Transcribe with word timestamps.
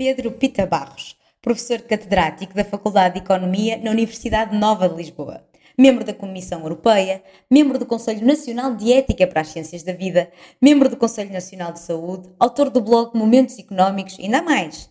Pedro 0.00 0.32
Pita 0.32 0.64
Barros, 0.64 1.14
professor 1.42 1.82
catedrático 1.82 2.54
da 2.54 2.64
Faculdade 2.64 3.16
de 3.16 3.20
Economia 3.20 3.76
na 3.76 3.90
Universidade 3.90 4.56
Nova 4.56 4.88
de 4.88 4.94
Lisboa, 4.94 5.44
membro 5.76 6.06
da 6.06 6.14
Comissão 6.14 6.62
Europeia, 6.62 7.22
membro 7.50 7.78
do 7.78 7.84
Conselho 7.84 8.26
Nacional 8.26 8.74
de 8.74 8.94
Ética 8.94 9.26
para 9.26 9.42
as 9.42 9.48
Ciências 9.48 9.82
da 9.82 9.92
Vida, 9.92 10.32
membro 10.58 10.88
do 10.88 10.96
Conselho 10.96 11.30
Nacional 11.30 11.70
de 11.74 11.80
Saúde, 11.80 12.30
autor 12.40 12.70
do 12.70 12.80
blog 12.80 13.14
Momentos 13.14 13.58
Económicos 13.58 14.18
ainda 14.18 14.40
mais. 14.40 14.90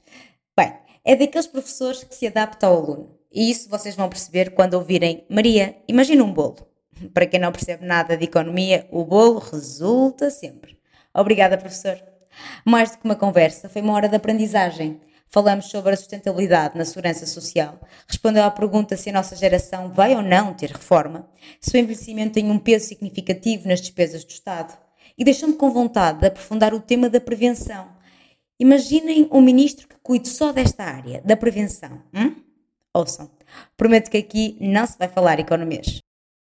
Bem, 0.55 0.73
é 1.03 1.15
daqueles 1.15 1.47
professores 1.47 2.03
que 2.03 2.13
se 2.13 2.27
adapta 2.27 2.67
ao 2.67 2.77
aluno. 2.77 3.17
E 3.33 3.49
isso 3.49 3.67
vocês 3.67 3.95
vão 3.95 4.09
perceber 4.09 4.51
quando 4.51 4.75
ouvirem 4.75 5.25
Maria, 5.27 5.75
imagina 5.87 6.23
um 6.23 6.31
bolo. 6.31 6.67
Para 7.15 7.25
quem 7.25 7.39
não 7.39 7.51
percebe 7.51 7.83
nada 7.83 8.15
de 8.15 8.25
economia, 8.25 8.87
o 8.91 9.03
bolo 9.03 9.39
resulta 9.39 10.29
sempre. 10.29 10.77
Obrigada, 11.11 11.57
professor. 11.57 12.08
Mais 12.65 12.91
do 12.91 12.97
que 12.97 13.05
uma 13.05 13.15
conversa, 13.15 13.69
foi 13.69 13.81
uma 13.81 13.93
hora 13.93 14.09
de 14.09 14.15
aprendizagem. 14.15 14.99
Falamos 15.31 15.65
sobre 15.65 15.93
a 15.93 15.97
sustentabilidade 15.97 16.75
na 16.75 16.83
segurança 16.83 17.27
social, 17.27 17.79
respondeu 18.07 18.43
à 18.43 18.49
pergunta 18.49 18.97
se 18.97 19.11
a 19.11 19.13
nossa 19.13 19.35
geração 19.35 19.91
vai 19.91 20.15
ou 20.15 20.23
não 20.23 20.55
ter 20.55 20.71
reforma, 20.71 21.29
se 21.61 21.77
o 21.77 21.79
envelhecimento 21.79 22.33
tem 22.33 22.49
um 22.49 22.57
peso 22.57 22.87
significativo 22.87 23.67
nas 23.67 23.79
despesas 23.79 24.23
do 24.23 24.31
Estado 24.31 24.75
e 25.15 25.23
deixou-me 25.23 25.53
com 25.53 25.69
vontade 25.69 26.21
de 26.21 26.27
aprofundar 26.27 26.73
o 26.73 26.79
tema 26.79 27.09
da 27.09 27.21
prevenção. 27.21 27.89
Imaginem 28.59 29.29
um 29.31 29.39
ministro 29.39 29.87
que 29.87 29.95
cuide 30.01 30.27
só 30.27 30.51
desta 30.51 30.83
área, 30.83 31.21
da 31.23 31.37
prevenção. 31.37 32.01
Hum? 32.11 32.35
Ouçam, 32.91 33.29
prometo 33.77 34.09
que 34.09 34.17
aqui 34.17 34.57
não 34.59 34.87
se 34.87 34.97
vai 34.97 35.07
falar 35.07 35.39
economês. 35.39 35.98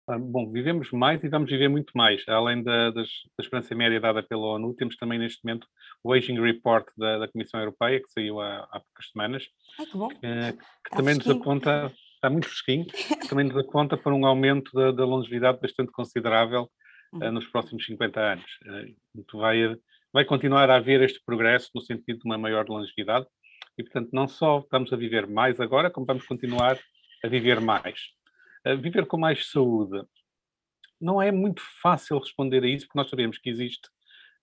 Ah, 0.09 0.17
bom, 0.17 0.50
vivemos 0.50 0.89
mais 0.91 1.22
e 1.22 1.27
vamos 1.27 1.52
viver 1.52 1.67
muito 1.67 1.91
mais. 1.94 2.23
Além 2.30 2.63
da, 2.63 2.91
das, 2.91 3.09
da 3.38 3.44
esperança 3.44 3.75
média 3.75 4.00
dada 4.00 4.23
pela 4.23 4.53
ONU, 4.53 4.73
temos 4.73 4.95
também 4.95 5.19
neste 5.19 5.44
momento 5.44 5.67
o 6.02 6.13
Aging 6.13 6.39
Report 6.39 6.88
da, 6.95 7.19
da 7.19 7.27
Comissão 7.27 7.59
Europeia, 7.59 8.02
que 8.02 8.09
saiu 8.09 8.39
há, 8.39 8.59
há 8.72 8.80
poucas 8.80 9.09
semanas, 9.11 9.44
Ai, 9.78 9.85
que, 9.85 9.97
bom. 9.97 10.08
que, 10.08 10.17
que 10.19 10.95
também 10.95 11.16
fresquinho. 11.16 11.35
nos 11.35 11.41
aponta, 11.41 11.94
está 12.16 12.30
muito 12.30 12.47
fresquinho, 12.47 12.85
também 13.30 13.47
nos 13.47 13.58
aponta 13.58 13.97
para 13.97 14.16
um 14.16 14.25
aumento 14.25 14.72
da, 14.73 14.91
da 14.91 15.03
longevidade 15.03 15.59
bastante 15.59 15.91
considerável 15.91 16.72
uh, 17.16 17.31
nos 17.31 17.45
próximos 17.47 17.85
50 17.85 18.17
anos. 18.17 18.45
Uh, 18.66 19.38
vai, 19.38 19.75
vai 20.13 20.23
continuar 20.23 20.69
a 20.69 20.78
haver 20.78 21.02
este 21.02 21.22
progresso 21.25 21.69
no 21.75 21.81
sentido 21.81 22.19
de 22.19 22.25
uma 22.25 22.38
maior 22.38 22.66
longevidade 22.69 23.25
e, 23.78 23.83
portanto, 23.83 24.11
não 24.13 24.25
só 24.25 24.59
estamos 24.59 24.94
a 24.94 24.95
viver 24.95 25.28
mais 25.28 25.59
agora, 25.59 25.91
como 25.91 26.05
vamos 26.05 26.25
continuar 26.25 26.80
a 27.22 27.28
viver 27.28 27.59
mais 27.59 28.16
viver 28.81 29.05
com 29.05 29.17
mais 29.17 29.50
saúde. 29.50 30.03
Não 31.00 31.22
é 31.22 31.31
muito 31.31 31.61
fácil 31.81 32.17
responder 32.17 32.63
a 32.63 32.67
isso, 32.67 32.88
porque 32.88 32.97
nós 32.97 33.09
sabemos 33.09 33.38
que 33.38 33.50
existe, 33.50 33.88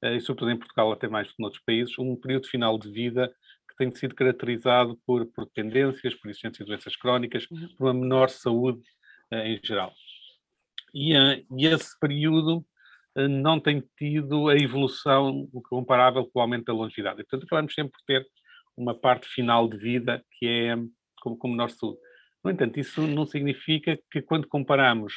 eh, 0.02 0.16
e 0.16 0.20
sobretudo 0.20 0.50
em 0.50 0.58
Portugal, 0.58 0.92
até 0.92 1.08
mais 1.08 1.28
do 1.28 1.34
que 1.34 1.42
noutros 1.42 1.62
países, 1.64 1.98
um 1.98 2.16
período 2.16 2.46
final 2.46 2.78
de 2.78 2.90
vida 2.90 3.34
que 3.68 3.76
tem 3.76 3.92
sido 3.94 4.14
caracterizado 4.14 4.96
por, 5.04 5.26
por 5.26 5.46
tendências, 5.46 6.14
por 6.14 6.28
existência 6.28 6.64
de 6.64 6.70
doenças 6.70 6.94
crónicas, 6.94 7.46
uhum. 7.50 7.68
por 7.76 7.84
uma 7.86 7.94
menor 7.94 8.28
saúde 8.28 8.80
uh, 9.32 9.36
em 9.36 9.60
geral. 9.64 9.92
E, 10.94 11.16
uh, 11.16 11.44
e, 11.58 11.66
esse 11.66 11.98
período 11.98 12.64
não 13.16 13.60
tem 13.60 13.80
tido 13.96 14.48
a 14.48 14.56
evolução 14.56 15.48
comparável 15.68 16.26
com 16.26 16.40
o 16.40 16.42
aumento 16.42 16.64
da 16.64 16.72
longevidade. 16.72 17.20
E, 17.20 17.24
portanto, 17.24 17.44
acabamos 17.44 17.72
sempre 17.72 17.92
por 17.92 18.00
ter 18.04 18.26
uma 18.76 18.92
parte 18.92 19.28
final 19.28 19.68
de 19.68 19.76
vida 19.78 20.24
que 20.32 20.46
é 20.46 20.76
com, 21.20 21.36
com 21.36 21.48
menor 21.48 21.70
saúde. 21.70 21.98
No 22.44 22.50
entanto, 22.50 22.78
isso 22.78 23.00
não 23.06 23.24
significa 23.24 23.98
que 24.10 24.20
quando 24.20 24.46
comparamos 24.46 25.14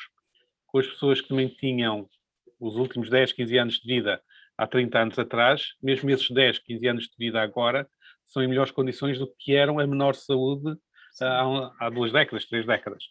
com 0.66 0.80
as 0.80 0.88
pessoas 0.88 1.20
que 1.20 1.28
também 1.28 1.50
tinham 1.50 2.10
os 2.58 2.78
últimos 2.78 3.10
10, 3.10 3.34
15 3.34 3.58
anos 3.58 3.74
de 3.76 3.96
vida 3.96 4.22
há 4.58 4.66
30 4.66 5.00
anos 5.00 5.20
atrás, 5.20 5.74
mesmo 5.84 6.10
esses 6.10 6.32
10, 6.32 6.60
15 6.60 6.88
anos 6.88 7.04
de 7.04 7.16
vida 7.18 7.42
agora, 7.42 7.88
são 8.24 8.42
em 8.42 8.48
melhores 8.48 8.72
condições 8.72 9.20
do 9.20 9.28
que 9.40 9.54
eram 9.54 9.78
a 9.78 9.86
menor 9.86 10.16
saúde 10.16 10.78
há, 11.22 11.74
há 11.80 11.90
duas 11.90 12.14
décadas, 12.14 12.46
três 12.46 12.66
décadas. 12.66 13.04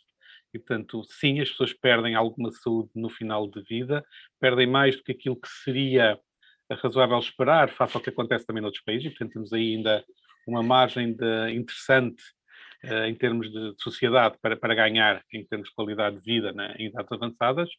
E, 0.53 0.59
portanto, 0.59 1.04
sim, 1.04 1.41
as 1.41 1.50
pessoas 1.50 1.75
perdem 1.75 2.15
alguma 2.15 2.50
saúde 2.50 2.91
no 2.94 3.10
final 3.10 3.47
de 3.47 3.62
vida, 3.62 4.03
perdem 4.41 4.66
mais 4.66 4.97
do 4.97 5.04
que 5.04 5.12
aquilo 5.12 5.37
que 5.37 5.48
seria 5.62 6.19
razoável 6.83 7.19
esperar, 7.19 7.69
face 7.69 7.94
ao 7.97 8.03
que 8.03 8.10
acontece 8.10 8.47
também 8.47 8.62
noutros 8.62 8.83
países, 8.83 9.06
e, 9.06 9.10
portanto, 9.10 9.33
temos 9.33 9.53
aí 9.53 9.77
ainda 9.77 10.04
uma 10.47 10.62
margem 10.62 11.12
de, 11.12 11.50
interessante 11.50 12.22
em 13.09 13.14
termos 13.14 13.50
de 13.50 13.75
sociedade 13.78 14.37
para, 14.41 14.56
para 14.56 14.75
ganhar 14.75 15.22
em 15.32 15.44
termos 15.44 15.69
de 15.69 15.75
qualidade 15.75 16.16
de 16.16 16.22
vida 16.22 16.53
né, 16.53 16.75
em 16.78 16.87
idades 16.87 17.10
avançadas, 17.10 17.70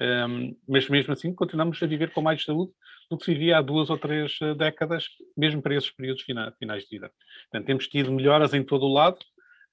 um, 0.00 0.04
ehm, 0.04 0.56
mas 0.66 0.88
mesmo 0.88 1.12
assim 1.12 1.34
continuamos 1.34 1.82
a 1.82 1.86
viver 1.86 2.10
com 2.12 2.22
mais 2.22 2.42
saúde 2.42 2.72
do 3.10 3.18
que 3.18 3.24
se 3.26 3.34
vivia 3.34 3.58
há 3.58 3.62
duas 3.62 3.90
ou 3.90 3.98
três 3.98 4.38
eh, 4.40 4.54
décadas, 4.54 5.04
mesmo 5.36 5.60
para 5.60 5.74
esses 5.74 5.90
períodos 5.90 6.22
fina, 6.22 6.50
finais 6.58 6.84
de 6.84 6.90
vida. 6.90 7.12
Portanto, 7.50 7.66
temos 7.66 7.88
tido 7.88 8.10
melhoras 8.10 8.54
em 8.54 8.64
todo 8.64 8.86
o 8.86 8.92
lado, 8.92 9.18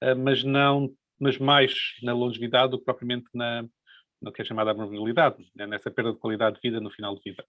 uh, 0.04 0.16
mas 0.16 0.44
não, 0.44 0.90
mas 1.18 1.38
mais 1.38 1.74
na 2.02 2.12
longevidade 2.12 2.72
do 2.72 2.78
que 2.78 2.84
propriamente 2.84 3.26
na, 3.32 3.64
no 4.20 4.30
que 4.30 4.42
é 4.42 4.44
chamada 4.44 4.74
mobilidade, 4.74 5.36
né, 5.54 5.66
nessa 5.66 5.90
perda 5.90 6.12
de 6.12 6.18
qualidade 6.18 6.56
de 6.56 6.62
vida 6.62 6.80
no 6.80 6.90
final 6.90 7.14
de 7.14 7.22
vida. 7.24 7.42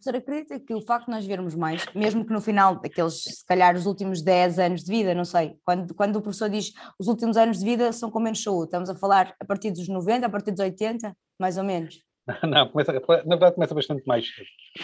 Professor, 0.00 0.16
acredita 0.16 0.58
que 0.58 0.72
o 0.72 0.80
facto 0.80 1.06
de 1.06 1.12
nós 1.12 1.26
vermos 1.26 1.54
mais, 1.54 1.84
mesmo 1.94 2.24
que 2.24 2.32
no 2.32 2.40
final 2.40 2.80
daqueles, 2.80 3.22
se 3.22 3.44
calhar, 3.44 3.76
os 3.76 3.84
últimos 3.84 4.22
10 4.22 4.58
anos 4.58 4.82
de 4.82 4.90
vida, 4.90 5.14
não 5.14 5.26
sei, 5.26 5.56
quando, 5.62 5.94
quando 5.94 6.16
o 6.16 6.22
professor 6.22 6.48
diz 6.48 6.72
os 6.98 7.06
últimos 7.06 7.36
anos 7.36 7.58
de 7.58 7.66
vida 7.66 7.92
são 7.92 8.10
com 8.10 8.18
menos 8.18 8.42
saúde, 8.42 8.68
estamos 8.68 8.88
a 8.88 8.94
falar 8.94 9.34
a 9.38 9.44
partir 9.44 9.70
dos 9.70 9.86
90, 9.86 10.24
a 10.24 10.30
partir 10.30 10.52
dos 10.52 10.60
80, 10.60 11.14
mais 11.38 11.58
ou 11.58 11.64
menos? 11.64 12.02
Não, 12.48 12.66
começa, 12.68 12.92
na 12.94 13.36
verdade 13.36 13.54
começa 13.56 13.74
bastante 13.74 14.02
mais. 14.06 14.26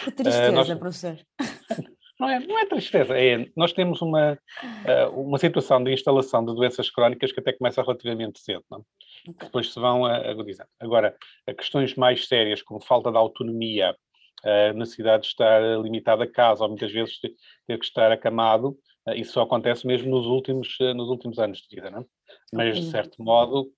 Que 0.03 0.11
tristeza, 0.11 0.51
uh, 0.51 0.53
nós... 0.53 0.71
professor. 0.75 1.17
Não 2.19 2.27
é, 2.27 2.39
não 2.39 2.57
é 2.57 2.65
tristeza, 2.65 3.15
é, 3.15 3.47
nós 3.55 3.71
temos 3.73 4.01
uma, 4.01 4.33
uh, 4.33 5.21
uma 5.21 5.37
situação 5.37 5.83
de 5.83 5.93
instalação 5.93 6.43
de 6.43 6.51
doenças 6.55 6.89
crónicas 6.89 7.31
que 7.31 7.39
até 7.39 7.53
começa 7.53 7.79
relativamente 7.83 8.39
cedo, 8.39 8.63
não? 8.71 8.83
Okay. 9.29 9.45
depois 9.45 9.71
se 9.71 9.79
vão 9.79 10.03
agudizando. 10.03 10.67
Agora, 10.79 11.15
questões 11.55 11.93
mais 11.93 12.27
sérias, 12.27 12.63
como 12.63 12.81
falta 12.81 13.11
de 13.11 13.17
autonomia, 13.17 13.95
a 14.43 14.73
necessidade 14.73 15.23
de 15.23 15.29
estar 15.29 15.61
limitado 15.81 16.23
a 16.23 16.27
casa, 16.27 16.63
ou 16.63 16.69
muitas 16.69 16.91
vezes 16.91 17.19
ter 17.19 17.77
que 17.77 17.85
estar 17.85 18.11
acamado, 18.11 18.77
eh, 19.07 19.17
isso 19.17 19.33
só 19.33 19.41
acontece 19.41 19.85
mesmo 19.87 20.09
nos 20.09 20.25
últimos, 20.25 20.75
eh, 20.79 20.93
nos 20.93 21.09
últimos 21.09 21.39
anos 21.39 21.59
de 21.59 21.75
vida, 21.75 21.89
não 21.89 22.01
é? 22.01 22.05
Mas, 22.53 22.79
de 22.79 22.89
certo 22.89 23.21
modo, 23.21 23.71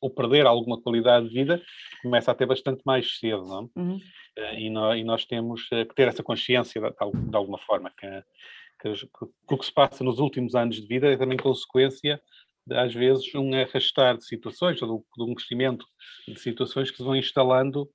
o 0.00 0.10
perder 0.10 0.46
alguma 0.46 0.80
qualidade 0.80 1.28
de 1.28 1.34
vida 1.34 1.62
começa 2.02 2.30
a 2.30 2.34
ter 2.34 2.46
bastante 2.46 2.82
mais 2.84 3.18
cedo, 3.18 3.42
não 3.44 3.70
é? 3.76 3.80
Uhum. 3.80 4.00
Eh, 4.36 4.60
e, 4.60 4.70
nós, 4.70 4.98
e, 4.98 5.04
nós, 5.04 5.24
temos 5.24 5.68
que 5.68 5.94
ter 5.94 6.08
essa 6.08 6.22
consciência 6.22 6.80
de, 6.80 6.90
de 7.30 7.36
alguma 7.36 7.58
forma, 7.58 7.92
que, 7.98 8.24
que, 8.82 9.06
que, 9.06 9.54
o 9.54 9.58
que 9.58 9.64
se 9.64 9.72
passa 9.72 10.02
nos 10.02 10.18
últimos 10.18 10.54
anos 10.54 10.76
de 10.76 10.86
vida 10.86 11.10
é 11.10 11.16
também 11.16 11.38
consequência 11.38 12.20
às 12.72 12.94
vezes, 12.94 13.34
um 13.34 13.52
arrastar 13.54 14.16
de 14.16 14.24
situações, 14.24 14.80
ou 14.82 14.98
de, 14.98 15.24
de 15.24 15.30
um 15.30 15.34
crescimento 15.34 15.84
de 16.28 16.38
situações 16.38 16.90
que 16.90 16.98
se 16.98 17.02
vão 17.02 17.16
instalando 17.16 17.88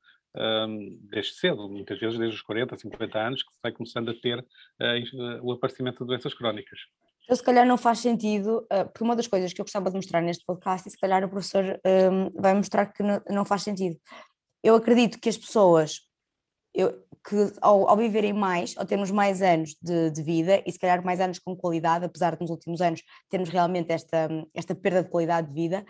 desde 1.01 1.33
cedo, 1.33 1.69
muitas 1.69 1.99
vezes 1.99 2.17
desde 2.17 2.35
os 2.35 2.41
40, 2.41 2.77
50 2.77 3.19
anos, 3.19 3.43
que 3.43 3.53
se 3.53 3.59
vai 3.63 3.71
começando 3.71 4.09
a 4.09 4.13
ter 4.13 4.39
uh, 4.39 5.43
o 5.43 5.51
aparecimento 5.51 5.99
de 5.99 6.07
doenças 6.07 6.33
crónicas. 6.33 6.79
Então, 7.23 7.35
se 7.35 7.43
calhar 7.43 7.65
não 7.65 7.77
faz 7.77 7.99
sentido, 7.99 8.67
uh, 8.71 8.85
porque 8.85 9.03
uma 9.03 9.15
das 9.15 9.27
coisas 9.27 9.51
que 9.51 9.59
eu 9.59 9.65
gostava 9.65 9.89
de 9.89 9.95
mostrar 9.95 10.21
neste 10.21 10.45
podcast, 10.45 10.87
e 10.87 10.91
se 10.91 10.99
calhar 10.99 11.23
o 11.23 11.29
professor 11.29 11.79
um, 11.85 12.29
vai 12.39 12.53
mostrar 12.53 12.85
que 12.87 13.01
não, 13.01 13.21
não, 13.29 13.45
faz 13.45 13.63
sentido. 13.63 13.97
Eu 14.63 14.75
acredito 14.75 15.19
que 15.19 15.29
as 15.29 15.37
pessoas, 15.37 16.01
eu, 16.73 16.91
que 17.27 17.35
ao, 17.61 17.89
ao, 17.89 17.97
viverem 17.97 18.33
mais, 18.33 18.77
ao 18.77 18.85
termos 18.85 19.09
mais 19.09 19.41
anos 19.41 19.75
de, 19.81 20.11
de, 20.11 20.21
vida, 20.21 20.61
e 20.65 20.71
se 20.71 20.77
calhar 20.77 21.03
mais 21.03 21.19
anos 21.19 21.39
com 21.39 21.55
qualidade, 21.55 22.05
apesar 22.05 22.35
de 22.35 22.41
nos 22.41 22.51
últimos 22.51 22.81
anos 22.81 23.01
termos 23.29 23.49
realmente 23.49 23.91
esta, 23.91 24.27
esta 24.53 24.75
perda 24.75 25.03
de 25.03 25.09
qualidade 25.09 25.47
de 25.47 25.53
vida, 25.53 25.83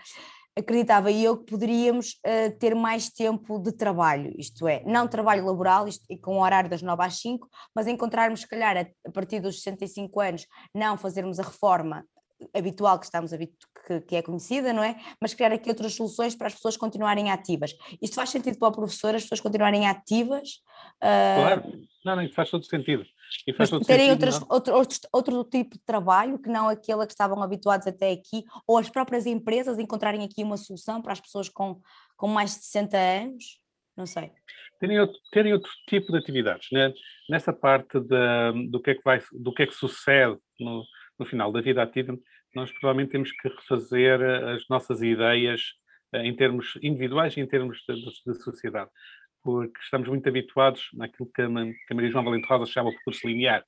acreditava 0.58 1.12
eu 1.12 1.38
que 1.38 1.52
poderíamos 1.52 2.20
uh, 2.26 2.58
ter 2.58 2.74
mais 2.74 3.10
tempo 3.10 3.60
de 3.60 3.72
trabalho, 3.74 4.34
isto 4.38 4.68
é, 4.68 4.82
não 4.86 5.08
trabalho 5.08 5.46
laboral, 5.46 5.88
isto, 5.88 6.06
com 6.22 6.38
o 6.38 6.42
horário 6.42 6.70
das 6.70 6.82
9 6.82 7.04
às 7.04 7.20
5, 7.20 7.48
mas 7.76 7.88
encontrarmos, 7.88 8.42
se 8.42 8.48
calhar, 8.48 8.78
a, 8.78 8.86
a, 9.08 9.12
partir 9.12 9.42
dos 9.42 9.62
65 9.62 10.20
anos, 10.20 10.48
não 10.74 10.98
fazermos 10.98 11.40
a 11.40 11.44
reforma 11.44 12.06
habitual 12.54 13.00
que 13.00 13.06
estamos 13.06 13.32
que, 13.32 14.02
que, 14.02 14.16
é 14.16 14.22
conhecida, 14.22 14.74
não 14.74 14.84
é? 14.84 14.98
Mas 15.22 15.34
criar 15.34 15.52
aqui 15.52 15.70
outras 15.70 15.94
soluções 15.94 16.36
para 16.36 16.48
as 16.48 16.54
pessoas 16.54 16.76
continuarem 16.76 17.32
ativas. 17.32 17.74
Isto 18.02 18.16
faz 18.16 18.30
sentido 18.30 18.58
para 18.58 18.68
o 18.68 18.72
professor, 18.72 19.16
as 19.16 19.24
pessoas 19.24 19.40
continuarem 19.40 19.88
ativas? 19.88 20.62
Uh... 21.02 21.42
Claro, 21.42 21.64
não, 22.04 22.16
não, 22.18 22.34
faz 22.34 22.50
todo 22.50 22.66
sentido. 22.66 23.06
E 23.48 23.54
faz 23.54 23.70
todo 23.70 23.86
terem 23.86 24.10
sentido, 24.10 24.26
outros, 24.26 24.50
outro, 24.50 24.76
outro, 24.76 25.00
outro 25.12 25.44
tipo 25.44 25.78
de 25.78 25.84
trabalho 25.84 26.40
que 26.40 26.50
não 26.50 26.70
aquele 26.70 27.06
que 27.06 27.12
estavam 27.12 27.42
habituados 27.42 27.88
até 27.88 28.12
aqui, 28.12 28.44
ou 28.68 28.78
as 28.78 28.90
próprias 28.90 29.26
empresas 29.26 29.80
encontrarem 29.80 30.24
aqui 30.24 30.44
uma 30.44 30.58
solução 30.58 31.02
para 31.02 31.14
as 31.14 31.20
pessoas 31.20 31.50
com, 31.50 31.80
com 32.16 32.28
mais 32.28 32.52
de 32.52 32.64
60 32.66 32.98
anos? 32.98 33.60
Não 33.96 34.06
sei. 34.06 34.32
Terem 34.80 35.00
outro, 35.00 35.18
terem 35.32 35.54
outro 35.54 35.72
tipo 35.88 36.12
de 36.12 36.18
atividades, 36.18 36.68
né? 36.72 36.94
nessa 37.30 37.54
parte 37.54 38.00
de, 38.00 38.70
do, 38.70 38.82
que 38.82 38.92
é 38.92 38.96
que 38.96 39.04
vai, 39.04 39.22
do 39.32 39.54
que 39.54 39.64
é 39.64 39.68
que 39.68 39.74
sucede 39.74 40.38
no, 40.60 40.84
no 41.18 41.26
final 41.26 41.52
da 41.52 41.62
vida 41.62 41.82
ativa, 41.82 42.18
nós 42.54 42.72
provavelmente 42.72 43.12
temos 43.12 43.32
que 43.32 43.48
refazer 43.48 44.22
eh, 44.22 44.54
as 44.54 44.68
nossas 44.70 45.02
ideias 45.02 45.62
eh, 46.14 46.26
em 46.26 46.36
termos 46.36 46.78
individuais 46.82 47.36
e 47.36 47.42
em 47.42 47.48
termos 47.48 47.80
de, 47.88 47.96
de, 47.96 48.34
de 48.34 48.44
sociedade, 48.44 48.90
porque 49.46 49.80
estamos 49.80 50.10
muito 50.10 50.28
habituados 50.28 50.90
naquilo 50.92 51.30
que 51.32 51.40
a, 51.40 51.48
que 51.48 51.92
a 51.92 51.96
Maria 51.96 52.10
João 52.10 52.26
Valente 52.26 52.48
Rosa 52.48 52.66
chama 52.66 52.90
o 52.90 52.94
percurso 52.94 53.28
linear, 53.28 53.64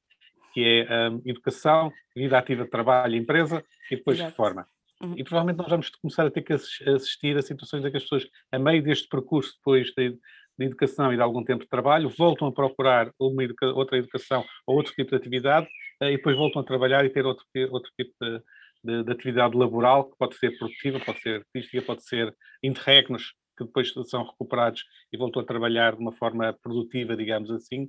que 0.51 0.85
é 0.89 1.09
um, 1.09 1.21
educação, 1.23 1.93
vida 2.15 2.35
ativa 2.35 2.63
de 2.63 2.71
trabalho, 2.71 3.15
empresa 3.15 3.63
e 3.91 3.95
depois 3.95 4.17
Exato. 4.17 4.31
reforma. 4.31 4.67
Uhum. 4.99 5.13
E 5.15 5.23
provavelmente 5.23 5.59
nós 5.59 5.69
vamos 5.69 5.89
começar 5.89 6.25
a 6.25 6.31
ter 6.31 6.41
que 6.41 6.53
assistir 6.53 7.37
a 7.37 7.43
situações 7.43 7.85
em 7.85 7.91
que 7.91 7.97
as 7.97 8.01
pessoas, 8.01 8.27
a 8.51 8.57
meio 8.57 8.81
deste 8.81 9.07
percurso, 9.07 9.53
depois 9.57 9.91
de, 9.95 10.17
de 10.57 10.65
educação 10.65 11.13
e 11.13 11.15
de 11.15 11.21
algum 11.21 11.43
tempo 11.43 11.63
de 11.63 11.69
trabalho, 11.69 12.09
voltam 12.09 12.47
a 12.47 12.51
procurar 12.51 13.11
uma 13.19 13.43
educa 13.43 13.67
outra 13.67 13.99
educação 13.99 14.43
ou 14.65 14.77
outro 14.77 14.93
tipo 14.93 15.11
de 15.11 15.15
atividade 15.15 15.67
uh, 16.01 16.05
e 16.05 16.17
depois 16.17 16.35
voltam 16.35 16.63
a 16.63 16.65
trabalhar 16.65 17.05
e 17.05 17.09
ter 17.11 17.23
outro, 17.23 17.45
outro 17.69 17.91
tipo 17.95 18.13
de, 18.19 18.41
de, 18.83 19.03
de, 19.03 19.11
atividade 19.11 19.55
laboral, 19.55 20.09
que 20.09 20.17
pode 20.17 20.35
ser 20.37 20.57
produtiva, 20.57 20.99
pode 20.99 21.21
ser 21.21 21.45
artística, 21.45 21.83
pode 21.83 22.03
ser 22.03 22.35
interregnos, 22.63 23.33
que 23.57 23.65
depois 23.65 23.91
são 24.05 24.23
recuperados 24.23 24.85
e 25.11 25.17
voltam 25.17 25.41
a 25.41 25.45
trabalhar 25.45 25.95
de 25.95 26.01
uma 26.01 26.11
forma 26.13 26.53
produtiva, 26.61 27.15
digamos 27.17 27.49
assim, 27.51 27.83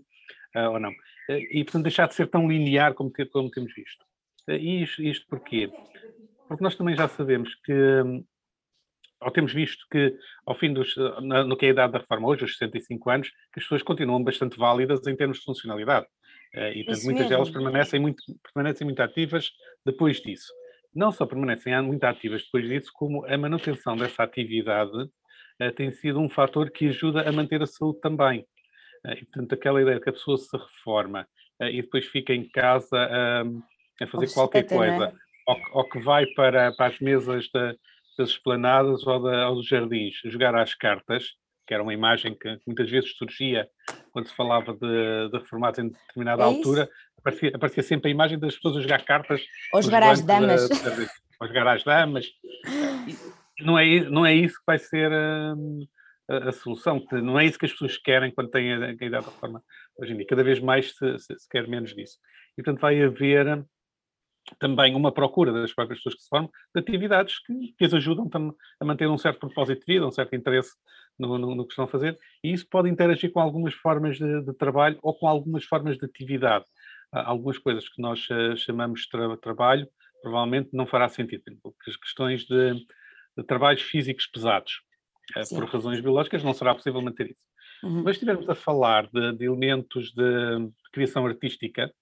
uh, 0.57 0.71
ou 0.73 0.81
não. 0.81 0.91
Uh, 0.91 1.39
e, 1.53 1.63
portanto, 1.65 1.83
deixar 1.83 2.09
de 2.09 2.15
ser 2.15 2.27
tão 2.29 2.49
linear 2.49 2.95
como, 2.95 3.13
como 3.31 3.51
temos 3.51 3.73
visto. 3.75 4.05
Uh, 4.49 4.53
e 4.53 4.83
isto, 4.83 5.03
isto 5.03 5.27
porquê? 5.29 5.71
Porque 6.49 6.65
nós 6.65 6.75
também 6.75 6.97
já 6.97 7.07
sabemos 7.07 7.55
que, 7.65 8.03
ou 9.21 9.31
temos 9.31 9.53
visto 9.53 9.85
que, 9.91 10.17
ao 10.47 10.55
fim 10.55 10.73
dos, 10.73 10.97
no, 11.21 11.57
que 11.57 11.67
é 11.67 11.69
a 11.69 11.73
idade 11.73 11.93
da 11.93 11.99
reforma, 11.99 12.29
hoje, 12.29 12.43
aos 12.43 12.57
65 12.57 13.11
anos, 13.11 13.29
que 13.29 13.59
as 13.59 13.65
pessoas 13.65 13.83
continuam 13.83 14.25
bastante 14.25 14.57
válidas 14.57 15.07
em 15.07 15.15
termos 15.15 15.39
de 15.39 15.45
funcionalidade. 15.45 16.07
e, 16.75 16.85
portanto, 16.85 17.05
muitas 17.05 17.29
delas 17.29 17.51
permanecem 17.51 18.01
muito, 18.01 18.23
permanecem 18.43 18.87
muito 18.87 19.01
ativas 19.01 19.51
depois 19.85 20.23
disso 20.23 20.51
não 20.95 21.13
só 21.13 21.27
permanecem 21.27 21.81
muito 21.83 22.05
ativas 22.05 22.43
depois 22.43 22.67
disso, 22.69 22.91
como 22.93 23.25
a 23.27 23.39
manutenção 23.39 23.97
dessa 23.97 24.23
atividade 24.23 24.91
tem 25.77 25.91
sido 25.91 26.21
um 26.21 26.29
fator 26.29 26.71
que 26.71 26.89
ajuda 26.89 27.29
a 27.29 27.33
manter 27.33 27.63
a 27.63 27.67
saúde 27.67 28.01
também. 28.01 28.47
Uh, 29.05 29.13
e, 29.13 29.25
portanto, 29.27 29.53
aquela 29.53 29.81
ideia 29.81 29.97
de 29.97 30.03
que 30.03 30.11
a 30.11 30.13
pessoa 30.13 30.37
se 30.37 30.57
reforma 30.57 31.27
uh, 31.61 31.67
e 31.67 31.83
depois 31.83 32.07
fica 32.07 32.33
em 32.33 32.49
casa 32.49 32.97
a 34.01 34.07
fazer 34.07 34.33
qualquer 34.33 34.65
é? 34.65 34.65
coisa, 34.65 35.13
ou, 35.47 35.57
ou, 35.73 35.89
que 35.89 35.99
vai 36.01 36.27
para, 36.35 36.73
para 36.73 36.87
as 36.87 37.01
mesas 37.01 37.49
da, 37.53 37.75
das 38.17 38.31
esplanadas 38.31 39.07
ou, 39.07 39.23
da, 39.23 39.49
ou 39.49 39.57
dos 39.57 39.67
jardins 39.67 40.15
jogar 40.25 40.55
às 40.55 40.75
cartas, 40.75 41.35
que 41.67 41.75
era 41.75 41.83
uma 41.83 41.93
imagem 41.93 42.35
que 42.35 42.59
muitas 42.67 42.91
vezes 42.91 43.17
surgia 43.17 43.69
quando 44.11 44.27
se 44.27 44.35
falava 44.35 44.73
de, 44.73 45.31
de 45.31 45.39
reformados 45.39 45.79
em 45.79 45.89
determinada 45.89 46.43
é 46.43 46.47
altura, 46.47 46.89
aparecia, 47.19 47.53
aparecia, 47.55 47.83
sempre 47.83 48.09
a 48.09 48.11
imagem 48.11 48.39
das 48.39 48.55
pessoas 48.57 48.79
a 48.79 48.81
jogar 48.81 49.05
cartas. 49.05 49.43
Ou 49.73 49.83
jogar 49.83 50.03
às 50.03 50.23
damas. 50.23 50.69
ou 51.41 51.47
jogar 51.47 51.69
às 51.69 51.85
damas. 51.85 52.27
Não 53.61 53.79
é, 53.79 54.01
não 54.09 54.25
é 54.25 54.35
isso 54.35 54.57
que 54.57 54.67
vai 54.67 54.79
ser 54.79 55.11
hum, 55.13 55.87
a, 56.29 56.49
a, 56.49 56.53
solução, 56.53 57.05
não 57.13 57.39
é 57.39 57.45
isso 57.45 57.59
que 57.59 57.67
as 57.67 57.73
pessoas 57.73 57.97
querem 57.99 58.33
quando 58.33 58.51
têm 58.51 58.73
a, 58.73 58.87
a 58.87 58.91
idade 58.93 59.11
da 59.11 59.21
reforma 59.21 59.63
hoje 59.97 60.13
em 60.13 60.17
dia. 60.17 60.27
Cada 60.27 60.45
vez 60.45 60.61
mais 60.61 60.95
se, 60.97 61.19
se, 61.19 61.39
se 61.39 61.49
quer 61.49 61.67
menos 61.67 61.95
disso. 61.95 62.19
E, 62.57 62.63
portanto, 62.63 62.81
vai 62.81 63.03
haver 63.03 63.65
também 64.59 64.95
uma 64.95 65.13
procura 65.13 65.53
das 65.53 65.75
próprias 65.75 65.99
pessoas 65.99 66.15
que 66.15 66.23
se 66.23 66.29
formam 66.29 66.51
de 66.75 66.81
atividades 66.81 67.39
que, 67.41 67.75
que 67.77 67.85
as 67.85 67.93
ajudam 67.93 68.29
a 68.81 68.85
manter 68.85 69.09
um 69.09 69.19
certo 69.19 69.41
propósito 69.41 69.85
de 69.85 69.95
vida, 69.95 70.07
um 70.07 70.11
certo 70.11 70.35
interesse 70.35 70.75
no, 71.19 71.37
no, 71.37 71.55
no 71.55 71.67
que 71.67 71.73
estão 71.73 71.85
a 71.85 71.89
fazer, 71.89 72.19
e 72.43 72.53
isso 72.53 72.67
pode 72.71 72.89
interagir 72.89 73.33
com 73.33 73.41
algumas 73.41 73.75
formas 73.75 74.17
de, 74.17 74.43
de 74.43 74.55
trabalho 74.55 74.99
ou 75.03 75.15
com 75.15 75.27
algumas 75.27 75.65
formas 75.65 75.99
de 75.99 76.05
atividade. 76.05 76.65
Algumas 77.11 77.59
coisas 77.59 77.89
que 77.89 78.01
nós 78.01 78.29
uh, 78.31 78.57
chamamos 78.57 79.03
de 79.03 79.09
tra 79.09 79.37
trabalho, 79.39 79.89
provavelmente 80.23 80.71
não 80.73 80.87
fará 80.87 81.09
sentido, 81.09 81.43
porque 81.63 81.91
as 81.91 81.97
questões 81.97 82.45
de, 82.45 82.75
de 83.39 83.45
trabalhos 83.45 83.83
físicos 83.83 84.27
pesados, 84.27 84.83
uh, 85.37 85.55
por 85.55 85.65
razões 85.65 86.01
biológicas, 86.01 86.43
não 86.43 86.53
será 86.53 86.75
possível 86.75 87.01
manter 87.01 87.31
isso. 87.31 87.41
Uhum. 87.83 88.03
Mas 88.03 88.17
estivermos 88.17 88.49
a 88.49 88.55
falar 88.55 89.09
de, 89.09 89.33
de 89.37 89.45
elementos 89.45 90.13
de, 90.13 90.71
criação 90.93 91.25
artística 91.25 91.93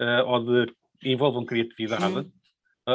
uh, 0.00 0.26
ou 0.26 0.44
de 0.44 0.72
que 1.00 1.10
envolvam 1.10 1.46
criatividade, 1.46 2.04
uhum. 2.04 2.30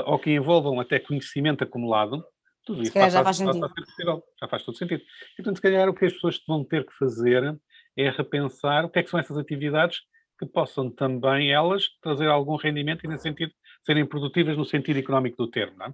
ou 0.05 0.19
que 0.19 0.29
envolvam 0.29 0.79
até 0.79 0.99
conhecimento 0.99 1.63
acumulado, 1.63 2.23
tudo 2.63 2.83
isso 2.83 2.93
já 2.93 3.23
faz, 3.23 3.37
sentido. 3.37 3.69
Possível, 3.73 4.23
já 4.39 4.47
faz 4.47 4.63
todo 4.63 4.77
sentido. 4.77 5.01
E, 5.01 5.35
portanto, 5.37 5.55
se 5.55 5.61
calhar 5.61 5.89
o 5.89 5.93
que 5.93 6.05
as 6.05 6.13
pessoas 6.13 6.41
vão 6.47 6.63
ter 6.63 6.85
que 6.85 6.93
fazer 6.93 7.59
é 7.97 8.09
repensar 8.09 8.85
o 8.85 8.89
que 8.89 8.99
é 8.99 9.03
que 9.03 9.09
são 9.09 9.19
essas 9.19 9.37
atividades 9.37 10.01
que 10.37 10.45
possam 10.45 10.89
também 10.91 11.51
elas 11.51 11.85
trazer 12.01 12.27
algum 12.27 12.55
rendimento 12.55 13.05
e, 13.05 13.07
nesse 13.07 13.23
sentido, 13.23 13.53
serem 13.83 14.05
produtivas 14.05 14.57
no 14.57 14.65
sentido 14.65 14.99
económico 14.99 15.37
do 15.37 15.49
termo, 15.49 15.77
não 15.77 15.85
é? 15.87 15.93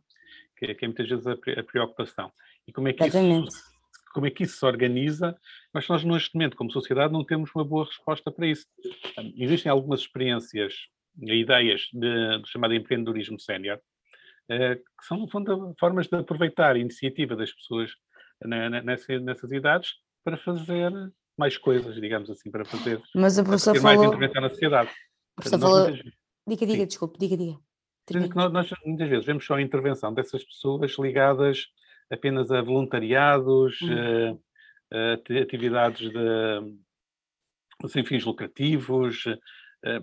Que, 0.61 0.75
que 0.75 0.85
é 0.85 0.87
muitas 0.87 1.09
vezes 1.09 1.25
a, 1.25 1.33
a 1.33 1.63
preocupação. 1.63 2.31
E 2.67 2.71
como 2.71 2.87
é 2.87 2.93
que 2.93 3.03
isso, 3.05 3.17
como 4.13 4.27
é 4.27 4.31
que 4.31 4.43
isso 4.43 4.57
se 4.57 4.65
organiza, 4.65 5.35
mas 5.73 5.87
nós 5.87 6.03
neste 6.03 6.35
momento, 6.35 6.55
como 6.55 6.71
sociedade, 6.71 7.11
não 7.11 7.25
temos 7.25 7.49
uma 7.55 7.65
boa 7.65 7.85
resposta 7.85 8.31
para 8.31 8.45
isso. 8.45 8.67
Existem 9.35 9.71
algumas 9.71 10.01
experiências, 10.01 10.75
ideias 11.17 11.87
de, 11.91 12.41
de 12.41 12.49
chamado 12.49 12.75
empreendedorismo 12.75 13.39
sénior, 13.39 13.79
eh, 14.49 14.75
que 14.75 15.05
são, 15.07 15.17
no 15.17 15.27
fundo, 15.27 15.73
formas 15.79 16.07
de 16.07 16.15
aproveitar 16.17 16.75
a 16.75 16.79
iniciativa 16.79 17.35
das 17.35 17.51
pessoas 17.51 17.91
nessas 18.43 19.51
idades 19.51 19.91
para 20.23 20.37
fazer 20.37 20.91
mais 21.37 21.57
coisas, 21.57 21.95
digamos 21.95 22.29
assim, 22.29 22.51
para 22.51 22.65
fazer 22.65 23.01
Mas 23.15 23.39
a 23.39 23.43
professora 23.43 23.79
falou... 23.79 23.97
mais 23.97 24.07
intervenção 24.07 24.41
na 24.41 24.49
sociedade. 24.49 24.89
A 24.89 25.41
professora 25.41 25.61
falou... 25.61 25.89
Muitas... 25.89 26.13
Diga, 26.47 26.65
diga, 26.65 26.79
Sim. 26.79 26.87
desculpe, 26.87 27.19
diga, 27.19 27.37
diga. 27.37 27.59
Nós, 28.13 28.51
nós, 28.51 28.69
muitas 28.85 29.09
vezes 29.09 29.25
vemos 29.25 29.45
só 29.45 29.55
a 29.55 29.61
intervenção 29.61 30.13
dessas 30.13 30.43
pessoas 30.43 30.97
ligadas 30.97 31.67
apenas 32.09 32.51
a 32.51 32.61
voluntariados, 32.61 33.79
hum. 33.81 34.39
a, 34.91 34.97
a 34.97 35.41
atividades 35.41 36.09
de, 36.09 37.87
sem 37.87 38.03
fins 38.03 38.25
lucrativos, 38.25 39.23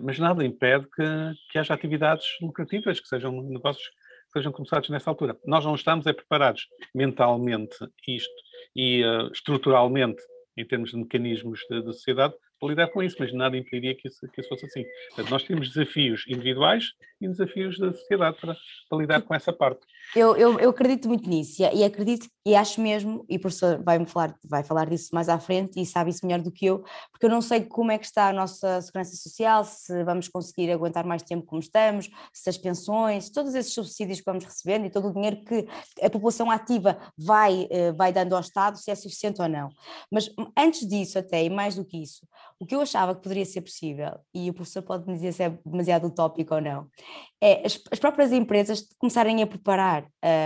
mas 0.01 0.17
nada 0.19 0.43
impede 0.43 0.85
que, 0.89 1.03
que 1.51 1.59
haja 1.59 1.73
atividades 1.73 2.25
lucrativas, 2.41 2.99
que 2.99 3.07
sejam 3.07 3.41
negócios 3.43 3.87
sejam 4.31 4.51
começados 4.51 4.89
nessa 4.89 5.09
altura. 5.09 5.37
Nós 5.45 5.65
não 5.65 5.75
estamos 5.75 6.05
é 6.05 6.13
preparados 6.13 6.67
mentalmente 6.93 7.75
isto 8.07 8.33
e 8.75 9.03
uh, 9.03 9.31
estruturalmente 9.31 10.21
em 10.57 10.65
termos 10.65 10.91
de 10.91 10.97
mecanismos 10.97 11.61
de, 11.69 11.81
de 11.81 11.93
sociedade 11.93 12.33
para 12.59 12.69
lidar 12.69 12.87
com 12.89 13.01
isso, 13.01 13.15
mas 13.19 13.33
nada 13.33 13.57
impediria 13.57 13.95
que 13.95 14.07
isso, 14.07 14.27
que 14.31 14.41
isso 14.41 14.49
fosse 14.49 14.65
assim. 14.65 14.83
Portanto, 15.09 15.31
nós 15.31 15.43
temos 15.43 15.69
desafios 15.69 16.25
individuais 16.27 16.91
e 17.21 17.27
desafios 17.27 17.77
da 17.77 17.91
sociedade 17.91 18.37
para, 18.39 18.55
para 18.89 18.97
lidar 18.97 19.21
com 19.21 19.33
essa 19.33 19.51
parte. 19.51 19.81
Eu, 20.15 20.35
eu, 20.35 20.59
eu, 20.59 20.71
acredito 20.71 21.07
muito 21.07 21.29
nisso 21.29 21.61
e 21.61 21.83
acredito 21.83 22.27
e 22.43 22.55
acho 22.55 22.81
mesmo, 22.81 23.23
e 23.29 23.37
o 23.37 23.39
professor 23.39 23.79
vai-me 23.83 24.07
falar, 24.07 24.35
vai 24.43 24.63
falar 24.63 24.89
disso 24.89 25.09
mais 25.13 25.29
à 25.29 25.37
frente 25.37 25.79
e 25.79 25.85
sabe 25.85 26.09
isso 26.09 26.25
melhor 26.25 26.41
do 26.41 26.51
que 26.51 26.65
eu, 26.65 26.83
porque 27.11 27.27
eu 27.27 27.29
não 27.29 27.41
sei 27.41 27.61
como 27.61 27.91
é 27.91 27.97
que 27.97 28.05
está 28.05 28.29
a 28.29 28.33
nossa 28.33 28.81
segurança 28.81 29.15
social, 29.15 29.63
se 29.63 30.03
vamos 30.03 30.27
conseguir 30.27 30.71
aguentar 30.71 31.05
mais 31.05 31.21
tempo 31.21 31.45
como 31.45 31.61
estamos, 31.61 32.09
se 32.33 32.49
as 32.49 32.57
pensões, 32.57 33.29
todos 33.29 33.53
esses 33.53 33.71
subsídios 33.71 34.19
que 34.19 34.25
vamos 34.25 34.43
recebendo 34.43 34.85
e 34.85 34.89
todo 34.89 35.09
o 35.09 35.13
dinheiro 35.13 35.43
que 35.43 35.67
a 36.01 36.09
população 36.09 36.49
ativa 36.49 36.97
vai, 37.15 37.67
eh, 37.69 37.91
vai 37.91 38.11
dando 38.11 38.33
ao 38.33 38.41
Estado, 38.41 38.77
se 38.77 38.89
é 38.89 38.95
suficiente 38.95 39.41
ou 39.41 39.47
não. 39.47 39.69
Mas 40.11 40.29
antes 40.57 40.87
disso 40.87 41.19
até, 41.19 41.43
e 41.43 41.49
mais 41.51 41.75
do 41.75 41.85
que 41.85 42.01
isso, 42.01 42.25
o 42.59 42.65
que 42.65 42.75
eu 42.75 42.81
achava 42.81 43.13
que 43.13 43.21
poderia 43.21 43.45
ser 43.45 43.61
possível, 43.61 44.19
e 44.33 44.49
o 44.49 44.53
professor 44.53 44.81
pode 44.81 45.05
me 45.05 45.13
dizer 45.13 45.33
se 45.33 45.43
é 45.43 45.49
demasiado 45.65 46.07
utópico 46.07 46.55
ou 46.55 46.61
não, 46.61 46.87
é 47.41 47.65
as, 47.65 47.79
as 47.91 47.99
próprias 47.99 48.31
empresas 48.31 48.87
começarem 48.97 49.41
a 49.41 49.47
preparar 49.47 50.05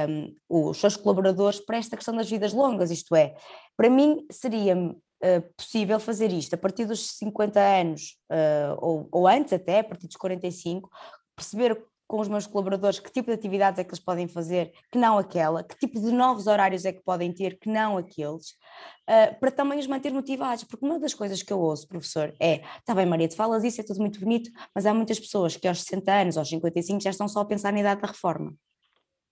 um, 0.10 0.36
os 0.70 0.78
seus 0.78 0.96
colaboradores 0.96 1.60
para 1.60 1.78
esta 1.78 1.96
questão 1.96 2.16
das 2.16 2.30
vidas 2.30 2.54
longas, 2.54 2.92
isto 2.92 3.16
é, 3.16 3.36
para 3.76 3.90
mim 3.90 4.26
seria 4.32 4.76
uh, 4.78 5.54
possível 5.58 6.00
fazer 6.00 6.32
isto 6.32 6.54
a 6.54 6.58
partir 6.58 6.86
dos 6.86 7.18
50 7.18 7.60
anos, 7.60 8.18
uh, 8.32 8.78
ou, 8.78 9.08
ou 9.12 9.28
antes 9.28 9.54
até, 9.54 9.80
a 9.80 9.84
partir 9.84 10.08
dos 10.08 10.18
45, 10.18 10.90
perceber 11.36 11.84
com 12.14 12.20
os 12.20 12.28
meus 12.28 12.46
colaboradores 12.46 13.00
que 13.00 13.12
tipo 13.12 13.32
de 13.32 13.34
atividades 13.34 13.80
é 13.80 13.84
que 13.84 13.90
eles 13.90 14.00
podem 14.00 14.28
fazer, 14.28 14.72
que 14.92 15.00
não 15.00 15.18
aquela, 15.18 15.64
que 15.64 15.76
tipo 15.76 16.00
de 16.00 16.12
novos 16.12 16.46
horários 16.46 16.86
é 16.86 16.94
que 16.94 17.04
podem 17.04 17.34
ter, 17.34 17.58
que 17.58 17.68
não 17.68 17.98
aqueles, 17.98 18.50
uh, 19.10 19.40
para 19.40 19.50
também 19.50 19.80
os 19.80 19.88
manter 19.88 20.14
motivados, 20.14 20.64
porque 20.64 20.86
uma 20.86 21.00
das 21.00 21.16
coisas 21.16 21.42
que 21.42 21.52
eu 21.52 21.60
ouço, 21.60 21.88
professor, 21.88 22.32
é, 22.40 22.62
está 22.78 22.94
bem 22.94 23.08
Maria, 23.08 23.28
tu 23.28 23.36
falas 23.36 23.64
isso, 23.64 23.82
é 23.82 23.84
tudo 23.84 24.00
muito 24.00 24.20
bonito, 24.20 24.52
mas 24.76 24.86
há 24.86 24.94
muitas 24.94 25.20
pessoas 25.20 25.58
que 25.58 25.68
aos 25.68 25.82
60 25.82 26.14
anos, 26.14 26.38
aos 26.38 26.48
55, 26.50 27.02
já 27.02 27.10
estão 27.10 27.28
só 27.28 27.40
a 27.40 27.46
pensar 27.46 27.74
na 27.74 27.80
idade 27.80 28.00
da 28.00 28.08
reforma 28.08 28.54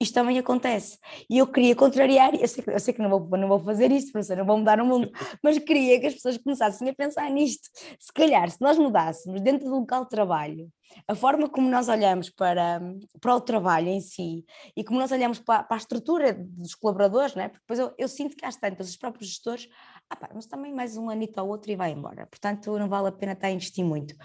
isto 0.01 0.15
também 0.15 0.39
acontece. 0.39 0.97
E 1.29 1.37
eu 1.37 1.45
queria 1.45 1.75
contrariar, 1.75 2.33
eu 2.33 2.47
sei, 2.47 2.63
eu 2.65 2.79
sei 2.79 2.91
que 2.91 3.01
não 3.01 3.09
vou, 3.09 3.37
não 3.37 3.47
vou 3.47 3.59
fazer 3.59 3.91
isto, 3.91 4.11
professor, 4.11 4.35
não 4.35 4.45
vou 4.45 4.57
mudar 4.57 4.81
o 4.81 4.85
mundo, 4.85 5.11
mas 5.43 5.59
queria 5.59 5.99
que 5.99 6.07
as 6.07 6.15
pessoas 6.15 6.39
começassem 6.39 6.89
a 6.89 6.93
pensar 6.95 7.29
nisto. 7.29 7.69
Se 7.99 8.11
calhar, 8.11 8.49
se 8.49 8.59
nós 8.59 8.79
mudássemos 8.79 9.39
dentro 9.41 9.69
do 9.69 9.79
local 9.79 10.03
de 10.05 10.09
trabalho, 10.09 10.71
a 11.07 11.15
forma 11.15 11.49
como 11.49 11.69
nós 11.69 11.87
olhamos 11.89 12.29
para, 12.29 12.81
para 13.19 13.35
o 13.35 13.41
trabalho 13.41 13.87
em 13.87 14.01
si 14.01 14.45
e 14.75 14.83
como 14.83 14.99
nós 14.99 15.11
olhamos 15.11 15.39
para, 15.39 15.63
para 15.63 15.77
a 15.77 15.79
estrutura 15.79 16.33
dos 16.33 16.75
colaboradores, 16.75 17.35
não 17.35 17.43
é? 17.43 17.49
porque 17.49 17.63
depois 17.67 17.79
eu, 17.79 17.93
eu 17.97 18.07
sinto 18.07 18.35
que 18.35 18.45
às 18.45 18.55
tantas 18.55 18.89
os 18.89 18.97
próprios 18.97 19.29
gestores, 19.29 19.67
ah 20.09 20.15
pá, 20.15 20.29
mas 20.33 20.45
também 20.45 20.73
mais 20.73 20.97
um 20.97 21.09
anito 21.09 21.39
ao 21.39 21.47
outro 21.47 21.71
e 21.71 21.75
vai 21.75 21.91
embora, 21.91 22.27
portanto 22.27 22.77
não 22.77 22.89
vale 22.89 23.09
a 23.09 23.11
pena 23.11 23.33
estar 23.33 23.47
a 23.47 23.51
investir 23.51 23.83
muito. 23.83 24.15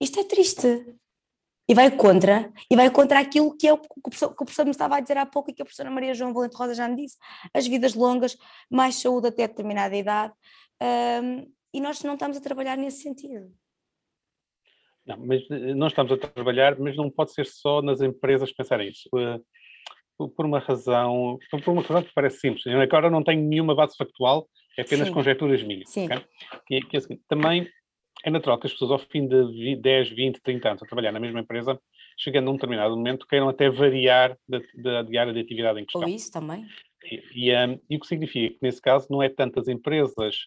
Isto 0.00 0.20
é 0.20 0.24
triste, 0.24 0.96
e 1.68 1.74
vai 1.74 1.90
contra, 1.90 2.52
e 2.70 2.76
vai 2.76 2.90
contra 2.90 3.20
aquilo 3.20 3.56
que 3.56 3.66
é 3.66 3.72
o 3.72 3.78
que 3.78 3.88
o 3.96 4.02
professor, 4.02 4.28
que 4.28 4.42
o 4.42 4.44
professor 4.44 4.64
me 4.64 4.72
estava 4.72 4.96
a 4.96 5.00
dizer 5.00 5.16
há 5.16 5.24
pouco 5.24 5.50
e 5.50 5.54
que 5.54 5.62
a 5.62 5.64
professora 5.64 5.90
Maria 5.90 6.14
João 6.14 6.34
Valente 6.34 6.56
Rosa 6.56 6.74
já 6.74 6.88
me 6.88 6.96
disse, 6.96 7.16
as 7.54 7.66
vidas 7.66 7.94
longas, 7.94 8.36
mais 8.68 8.96
saúde 8.96 9.28
até 9.28 9.46
determinada 9.46 9.96
idade, 9.96 10.34
um, 11.22 11.50
e 11.72 11.80
nós 11.80 12.02
não 12.02 12.14
estamos 12.14 12.36
a 12.36 12.40
trabalhar 12.40 12.76
nesse 12.76 13.02
sentido. 13.02 13.50
Não, 15.06 15.16
mas 15.18 15.42
eh, 15.50 15.74
nós 15.74 15.92
estamos 15.92 16.12
a 16.12 16.16
trabalhar, 16.16 16.78
mas 16.78 16.96
não 16.96 17.10
pode 17.10 17.32
ser 17.32 17.46
só 17.46 17.82
nas 17.82 18.00
empresas 18.00 18.52
pensarem 18.52 18.88
isso. 18.88 19.08
Eh, 19.16 19.40
por 20.16 20.46
uma 20.46 20.58
razão, 20.58 21.38
por 21.50 21.72
uma 21.72 21.82
razão 21.82 22.02
que 22.02 22.14
parece 22.14 22.38
simples. 22.38 22.64
Eu 22.66 22.80
agora 22.80 23.10
não 23.10 23.24
tenho 23.24 23.42
nenhuma 23.42 23.74
base 23.74 23.96
factual, 23.96 24.48
é 24.78 24.82
apenas 24.82 25.08
Sim. 25.08 25.14
conjecturas 25.14 25.62
minhas. 25.62 25.90
Sim. 25.90 26.06
Okay? 26.06 26.24
Que, 26.66 26.80
que 26.82 26.96
é 26.96 26.98
assim, 26.98 27.18
também 27.28 27.68
é 28.24 28.30
natural 28.30 28.58
que 28.58 28.66
as 28.66 28.72
pessoas, 28.72 28.92
ao 28.92 28.98
fim 28.98 29.26
de 29.26 29.76
10, 29.76 30.10
20, 30.10 30.40
30 30.40 30.68
anos 30.68 30.82
a 30.82 30.86
trabalhar 30.86 31.12
na 31.12 31.18
mesma 31.18 31.40
empresa, 31.40 31.80
chegando 32.16 32.48
a 32.48 32.50
um 32.52 32.54
determinado 32.54 32.96
momento, 32.96 33.26
queiram 33.26 33.48
até 33.48 33.68
variar 33.68 34.36
da 34.48 35.20
área 35.20 35.32
de 35.32 35.40
atividade 35.40 35.80
em 35.80 35.84
questão. 35.84 36.02
Ou 36.02 36.08
isso 36.08 36.30
também. 36.30 36.64
E, 37.04 37.48
e, 37.48 37.56
um, 37.56 37.80
e, 37.90 37.96
o 37.96 38.00
que 38.00 38.06
significa 38.06 38.54
que, 38.54 38.58
nesse 38.62 38.80
caso, 38.80 39.08
não 39.10 39.22
é 39.22 39.28
tantas 39.28 39.66
empresas 39.66 40.46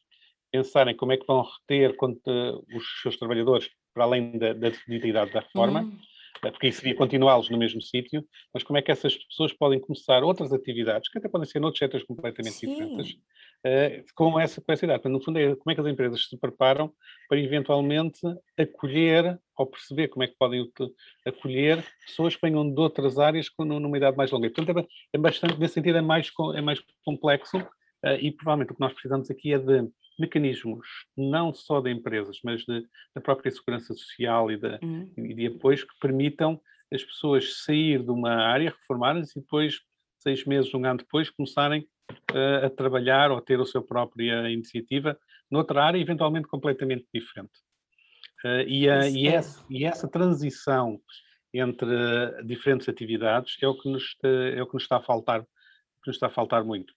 pensarem 0.52 0.96
como 0.96 1.12
é 1.12 1.18
que 1.18 1.28
vão 1.28 1.44
reter 1.44 1.94
os 2.00 3.02
seus 3.02 3.18
trabalhadores 3.18 3.70
para 3.96 4.04
além 4.04 4.38
da, 4.38 4.52
da 4.52 4.70
definitividade 4.70 5.32
da 5.32 5.40
reforma, 5.40 5.84
uhum. 5.84 5.98
porque 6.42 6.68
isso 6.68 6.82
seria 6.82 6.96
continuá-los 6.96 7.50
no 7.50 7.58
mesmo 7.58 7.82
sítio, 7.82 8.24
mas 8.54 8.62
como 8.62 8.78
é 8.78 8.82
que 8.82 8.92
essas 8.92 9.16
pessoas 9.16 9.54
podem 9.54 9.80
começar 9.80 10.22
outras 10.22 10.52
atividades, 10.52 11.10
que 11.10 11.18
até 11.18 11.30
podem 11.30 11.48
ser 11.48 11.62
noutros 11.62 11.80
setores 11.80 12.06
completamente 12.06 12.56
Sim. 12.56 12.68
diferentes, 12.68 13.14
uh, 13.14 14.06
com, 14.14 14.38
essa, 14.38 14.62
com 14.62 14.72
essa 14.72 14.84
idade. 14.84 15.08
no 15.08 15.22
fundo, 15.22 15.40
é 15.40 15.56
como 15.56 15.72
é 15.72 15.76
que 15.76 15.82
as 15.82 15.88
empresas 15.88 16.28
se 16.28 16.38
preparam 16.38 16.94
para 17.30 17.40
eventualmente 17.40 18.20
acolher 18.60 19.40
ou 19.58 19.66
perceber 19.66 20.10
como 20.10 20.24
é 20.24 20.28
que 20.28 20.36
podem 20.38 20.70
acolher 21.26 21.82
pessoas 22.06 22.36
que 22.36 22.42
venham 22.46 22.70
de 22.70 22.80
outras 22.82 23.18
áreas 23.18 23.48
com, 23.48 23.64
numa 23.64 23.98
idade 23.98 24.18
mais 24.18 24.30
longa. 24.30 24.50
portanto, 24.50 24.78
é, 24.78 24.86
é 25.14 25.18
bastante, 25.18 25.58
nesse 25.58 25.76
sentido, 25.76 25.98
é 25.98 26.02
mais, 26.02 26.30
é 26.54 26.62
mais 26.62 26.84
complexo 27.06 27.58
uh, 27.58 28.20
e 28.20 28.30
provavelmente 28.30 28.74
o 28.74 28.76
que 28.76 28.82
nós 28.82 28.92
precisamos 28.92 29.32
aqui 29.32 29.54
é 29.54 29.58
de 29.58 29.90
mecanismos 30.18 30.88
não 31.16 31.54
só 31.54 31.82
de 31.82 31.92
empresas, 31.92 32.40
mas 32.44 32.62
de, 32.62 32.86
da 33.14 33.22
própria 33.22 33.52
segurança 33.52 33.94
social 33.94 34.52
e 34.52 34.58
de, 34.58 34.80
uhum. 34.84 35.12
e 35.18 35.34
de 35.34 35.48
apoios 35.48 35.84
que 35.84 35.98
permitam 36.00 36.60
as 36.94 37.04
pessoas 37.04 37.64
sair 37.64 38.04
de 38.04 38.12
uma 38.12 38.34
área, 38.34 38.70
reformarem-se 38.70 39.38
e 39.38 39.42
depois, 39.42 39.82
seis 40.20 40.46
meses, 40.46 40.74
um 40.74 40.86
ano 40.86 41.00
depois, 41.00 41.30
começarem 41.30 41.88
uh, 42.32 42.66
a 42.66 42.70
trabalhar 42.70 43.32
ou 43.32 43.38
a 43.38 43.42
ter 43.42 43.60
a 43.60 43.66
sua 43.66 43.86
própria 43.86 44.50
iniciativa 44.50 45.18
noutra 45.50 45.84
área, 45.84 46.00
eventualmente 46.00 46.48
completamente 46.48 47.08
diferente. 47.14 47.54
Uh, 48.44 48.68
e, 48.68 48.90
a, 48.90 49.08
e, 49.10 49.28
essa, 49.28 49.66
e, 49.70 49.86
essa, 49.86 50.08
transição 50.08 51.02
entre 51.54 52.44
diferentes 52.44 52.88
atividades 52.88 53.58
é 53.62 53.68
o 53.68 53.78
que 53.78 53.90
nos, 53.90 54.16
é 54.24 54.62
o 54.62 54.68
que 54.68 54.74
nos 54.74 54.84
está 54.84 54.98
a 54.98 55.02
faltar, 55.02 55.42
que 55.42 56.08
nos 56.08 56.16
está 56.18 56.28
a 56.28 56.32
faltar 56.32 56.64
muito. 56.64 56.94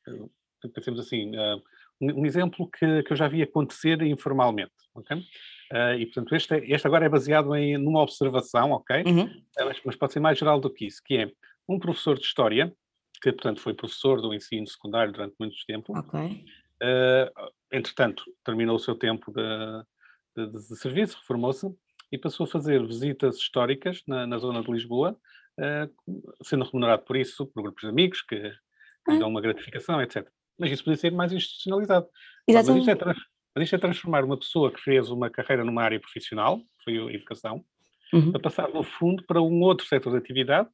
Pensemos 0.75 1.01
assim, 1.01 1.37
uh, 1.37 1.63
um 2.01 2.25
exemplo 2.25 2.69
que, 2.71 3.03
que 3.03 3.13
eu 3.13 3.17
já 3.17 3.29
vi 3.29 3.43
acontecer 3.43 4.01
informalmente, 4.03 4.73
ok? 4.95 5.17
Uh, 5.17 5.99
e, 5.99 6.07
portanto, 6.07 6.35
este, 6.35 6.55
é, 6.55 6.71
este, 6.71 6.87
agora 6.87 7.05
é 7.05 7.09
baseado 7.09 7.55
em 7.55 7.77
numa 7.77 8.01
observação, 8.01 8.73
ok? 8.73 9.03
Uhum. 9.05 9.25
Uh, 9.25 9.65
mas, 9.67 9.81
mas, 9.85 9.97
pode 9.97 10.13
ser 10.13 10.21
mais 10.21 10.39
geral 10.39 10.61
do 10.61 10.71
que 10.71 10.87
isso, 10.87 11.03
que 11.05 11.17
é 11.17 11.31
um 11.69 11.79
professor 11.79 12.17
de 12.17 12.25
História, 12.25 12.73
que, 13.21 13.33
portanto, 13.33 13.61
foi 13.61 13.75
professor 13.75 14.21
do 14.23 14.33
ensino 14.33 14.67
secundário 14.67 15.13
durante 15.13 15.35
muito 15.39 15.57
tempo. 15.67 15.97
Ok. 15.99 16.21
Uh, 16.21 17.51
entretanto, 17.71 18.25
terminou 18.45 18.77
o 18.77 18.79
seu 18.79 18.95
tempo 18.95 19.31
de, 19.33 20.47
de, 20.47 20.53
de 20.53 20.77
serviço, 20.77 21.19
reformou-se 21.19 21.67
e 22.11 22.17
passou 22.17 22.45
a 22.45 22.49
fazer 22.49 22.87
visitas 22.87 23.37
históricas 23.37 24.03
na, 24.07 24.27
na 24.27 24.39
zona 24.39 24.63
de 24.63 24.71
Lisboa, 24.71 25.19
sendo 26.43 26.65
remunerado 26.65 27.03
por 27.03 27.17
isso, 27.17 27.45
por 27.49 27.63
grupos 27.65 27.83
de 27.83 27.89
amigos 27.89 28.23
que, 28.23 28.41
que 29.05 29.13
lhe 29.13 29.19
dão 29.19 29.29
uma 29.29 29.41
gratificação, 29.41 30.01
etc. 30.01 30.27
Mas 30.59 30.73
isso 30.73 30.85
podia 30.85 30.97
ser 30.97 31.13
mais 31.13 31.33
institucionalizado. 31.33 32.07
Exatamente. 32.47 32.87
Mas 32.87 32.97
isto, 32.97 33.09
é 33.09 33.15
mas 33.55 33.65
isto 33.65 33.77
é 33.77 33.79
transformar 33.79 34.25
uma 34.25 34.37
pessoa 34.37 34.73
que 34.73 34.81
fez 34.81 35.11
uma 35.11 35.31
carreira 35.31 35.65
numa 35.65 35.83
área 35.83 36.01
profissional, 36.01 36.59
que 36.59 36.85
foi 36.85 36.99
a 36.99 37.15
educação, 37.15 37.65
uhum. 38.13 38.33
a 38.35 38.39
passar, 38.39 38.69
no 38.69 38.83
fundo, 38.83 39.25
para 39.27 39.41
um 39.41 39.61
outro 39.63 39.87
setor 39.87 40.13
de 40.13 40.19
atividade, 40.19 40.69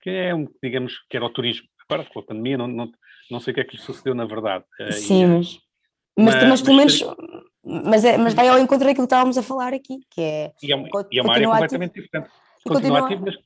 que 0.00 0.10
é, 0.10 0.34
um, 0.34 0.48
digamos, 0.62 0.98
que 1.08 1.16
era 1.16 1.24
o 1.24 1.30
turismo. 1.30 1.66
Agora, 1.88 2.08
com 2.08 2.18
a 2.18 2.22
pandemia, 2.22 2.58
não, 2.58 2.66
não, 2.66 2.92
não 3.30 3.40
sei 3.40 3.52
o 3.52 3.54
que 3.54 3.60
é 3.60 3.64
que 3.64 3.76
lhe 3.76 3.82
sucedeu 3.82 4.14
na 4.14 4.24
verdade. 4.24 4.64
Eh, 4.80 4.92
Sim, 4.92 5.26
mas, 5.26 5.58
mas, 6.18 6.34
mas, 6.34 6.48
mas 6.48 6.62
pelo 6.62 6.76
menos... 6.76 7.00
Mas, 7.64 8.04
é, 8.04 8.18
mas 8.18 8.34
vai 8.34 8.48
ao 8.48 8.58
encontro 8.58 8.86
daquilo 8.86 9.06
que 9.06 9.14
estávamos 9.14 9.38
a 9.38 9.42
falar 9.42 9.72
aqui, 9.72 10.00
que 10.10 10.20
é... 10.20 10.52
E 10.60 10.72
é, 10.72 10.76
uma, 10.76 10.88
e 11.12 11.18
é 11.18 11.22
uma 11.22 11.32
área 11.34 11.48
completamente 11.48 12.00
diferente. 12.00 12.28
Continua, 12.64 13.06
ativo, 13.06 13.24
mas... 13.24 13.36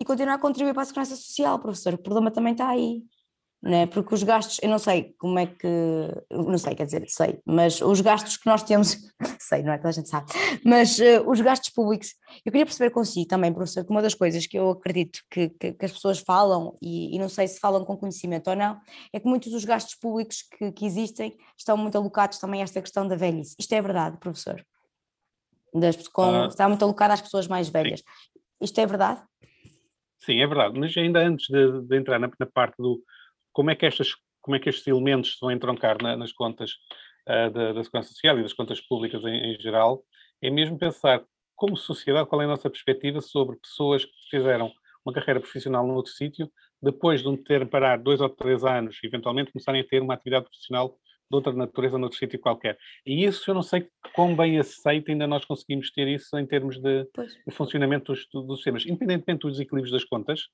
E 0.00 0.04
continuar 0.04 0.34
a 0.34 0.38
contribuir 0.38 0.72
para 0.72 0.82
a 0.82 0.86
segurança 0.86 1.14
social, 1.14 1.58
professor. 1.58 1.92
O 1.92 1.98
problema 1.98 2.30
também 2.30 2.52
está 2.52 2.70
aí 2.70 3.02
né? 3.62 3.86
porque 3.86 4.14
os 4.14 4.22
gastos, 4.22 4.58
eu 4.62 4.70
não 4.70 4.78
sei 4.78 5.14
como 5.18 5.38
é 5.38 5.46
que, 5.46 5.68
não 6.30 6.56
sei, 6.56 6.74
quer 6.74 6.86
dizer, 6.86 7.04
sei, 7.08 7.38
mas 7.44 7.80
os 7.82 8.00
gastos 8.00 8.36
que 8.36 8.46
nós 8.46 8.62
temos, 8.62 8.96
sei, 9.38 9.62
não 9.62 9.72
é? 9.72 9.76
Toda 9.76 9.90
a 9.90 9.92
gente 9.92 10.08
sabe, 10.08 10.32
mas 10.64 10.98
uh, 10.98 11.28
os 11.28 11.40
gastos 11.40 11.68
públicos, 11.70 12.14
eu 12.44 12.50
queria 12.50 12.64
perceber 12.64 12.90
consigo 12.90 13.28
também, 13.28 13.52
professor, 13.52 13.84
que 13.84 13.90
uma 13.90 14.00
das 14.00 14.14
coisas 14.14 14.46
que 14.46 14.58
eu 14.58 14.70
acredito 14.70 15.20
que, 15.30 15.50
que, 15.50 15.72
que 15.72 15.84
as 15.84 15.92
pessoas 15.92 16.18
falam, 16.20 16.74
e, 16.80 17.14
e, 17.14 17.18
não 17.18 17.28
sei 17.28 17.46
se 17.46 17.60
falam 17.60 17.84
com 17.84 17.96
conhecimento 17.96 18.48
ou 18.48 18.56
não, 18.56 18.80
é 19.12 19.20
que 19.20 19.26
muitos 19.26 19.52
dos 19.52 19.64
gastos 19.64 19.94
públicos 19.94 20.42
que, 20.42 20.72
que 20.72 20.86
existem 20.86 21.36
estão 21.56 21.76
muito 21.76 21.96
alocados 21.98 22.38
também 22.38 22.60
a 22.60 22.64
esta 22.64 22.80
questão 22.80 23.06
da 23.06 23.14
velhice. 23.14 23.56
Isto 23.58 23.74
é 23.74 23.82
verdade, 23.82 24.16
professor? 24.18 24.64
Das, 25.74 26.08
com, 26.08 26.22
ah, 26.22 26.46
está 26.46 26.66
muito 26.66 26.82
alocado 26.82 27.12
às 27.12 27.20
pessoas 27.20 27.46
mais 27.46 27.68
velhas. 27.68 28.00
Sim. 28.00 28.40
Isto 28.62 28.80
é 28.80 28.86
verdade? 28.86 29.22
Sim, 30.18 30.40
é 30.40 30.46
verdade, 30.46 30.78
mas 30.78 30.94
ainda 30.96 31.20
antes 31.20 31.46
de, 31.48 31.82
de 31.82 31.96
entrar 31.96 32.18
na, 32.18 32.30
na 32.38 32.46
parte 32.46 32.76
do 32.78 33.02
como 33.52 33.70
é 33.70 33.74
que, 33.74 33.86
estas, 33.86 34.14
como 34.40 34.56
é 34.56 34.58
que 34.60 34.68
estes 34.68 34.86
elementos 34.86 35.36
vão 35.40 35.50
entroncar 35.50 36.02
na, 36.02 36.16
nas 36.16 36.32
contas 36.32 36.72
uh, 37.28 37.50
da, 37.50 37.72
da, 37.72 37.84
Segurança 37.84 38.10
Social 38.10 38.38
e 38.38 38.42
das 38.42 38.52
contas 38.52 38.80
públicas 38.80 39.22
em, 39.24 39.52
em, 39.52 39.60
geral, 39.60 40.02
é 40.42 40.50
mesmo 40.50 40.78
pensar 40.78 41.22
como 41.56 41.76
sociedade 41.76 42.28
qual 42.28 42.40
é 42.40 42.44
a 42.44 42.48
nossa 42.48 42.70
perspectiva 42.70 43.20
sobre 43.20 43.56
pessoas 43.58 44.04
que 44.04 44.12
fizeram 44.30 44.72
uma 45.04 45.12
carreira 45.12 45.40
profissional 45.40 45.86
num 45.86 45.94
outro 45.94 46.12
sítio, 46.12 46.50
depois 46.82 47.22
de 47.22 47.28
um 47.28 47.36
ter 47.36 47.66
parar 47.68 47.98
dois 47.98 48.20
ou 48.20 48.28
três 48.28 48.64
anos, 48.64 48.98
eventualmente 49.02 49.52
começarem 49.52 49.80
a 49.80 49.84
ter 49.84 50.00
uma 50.02 50.14
atividade 50.14 50.44
profissional 50.44 50.96
de 51.30 51.36
outra 51.36 51.52
natureza 51.52 51.96
noutro 51.96 52.18
sítio 52.18 52.40
qualquer. 52.40 52.76
E 53.06 53.24
isso 53.24 53.50
eu 53.50 53.54
não 53.54 53.62
sei 53.62 53.86
quão 54.14 54.34
bem 54.34 54.58
aceito 54.58 55.10
ainda 55.10 55.26
nós 55.26 55.44
conseguimos 55.44 55.90
ter 55.92 56.08
isso 56.08 56.36
em 56.36 56.44
termos 56.44 56.78
de, 56.78 57.04
de 57.04 57.54
funcionamento 57.54 58.12
dos, 58.12 58.26
dos 58.32 58.58
sistemas. 58.58 58.84
Independentemente 58.84 59.42
dos 59.42 59.60
equilíbrios 59.60 59.92
das 59.92 60.04
contas, 60.04 60.48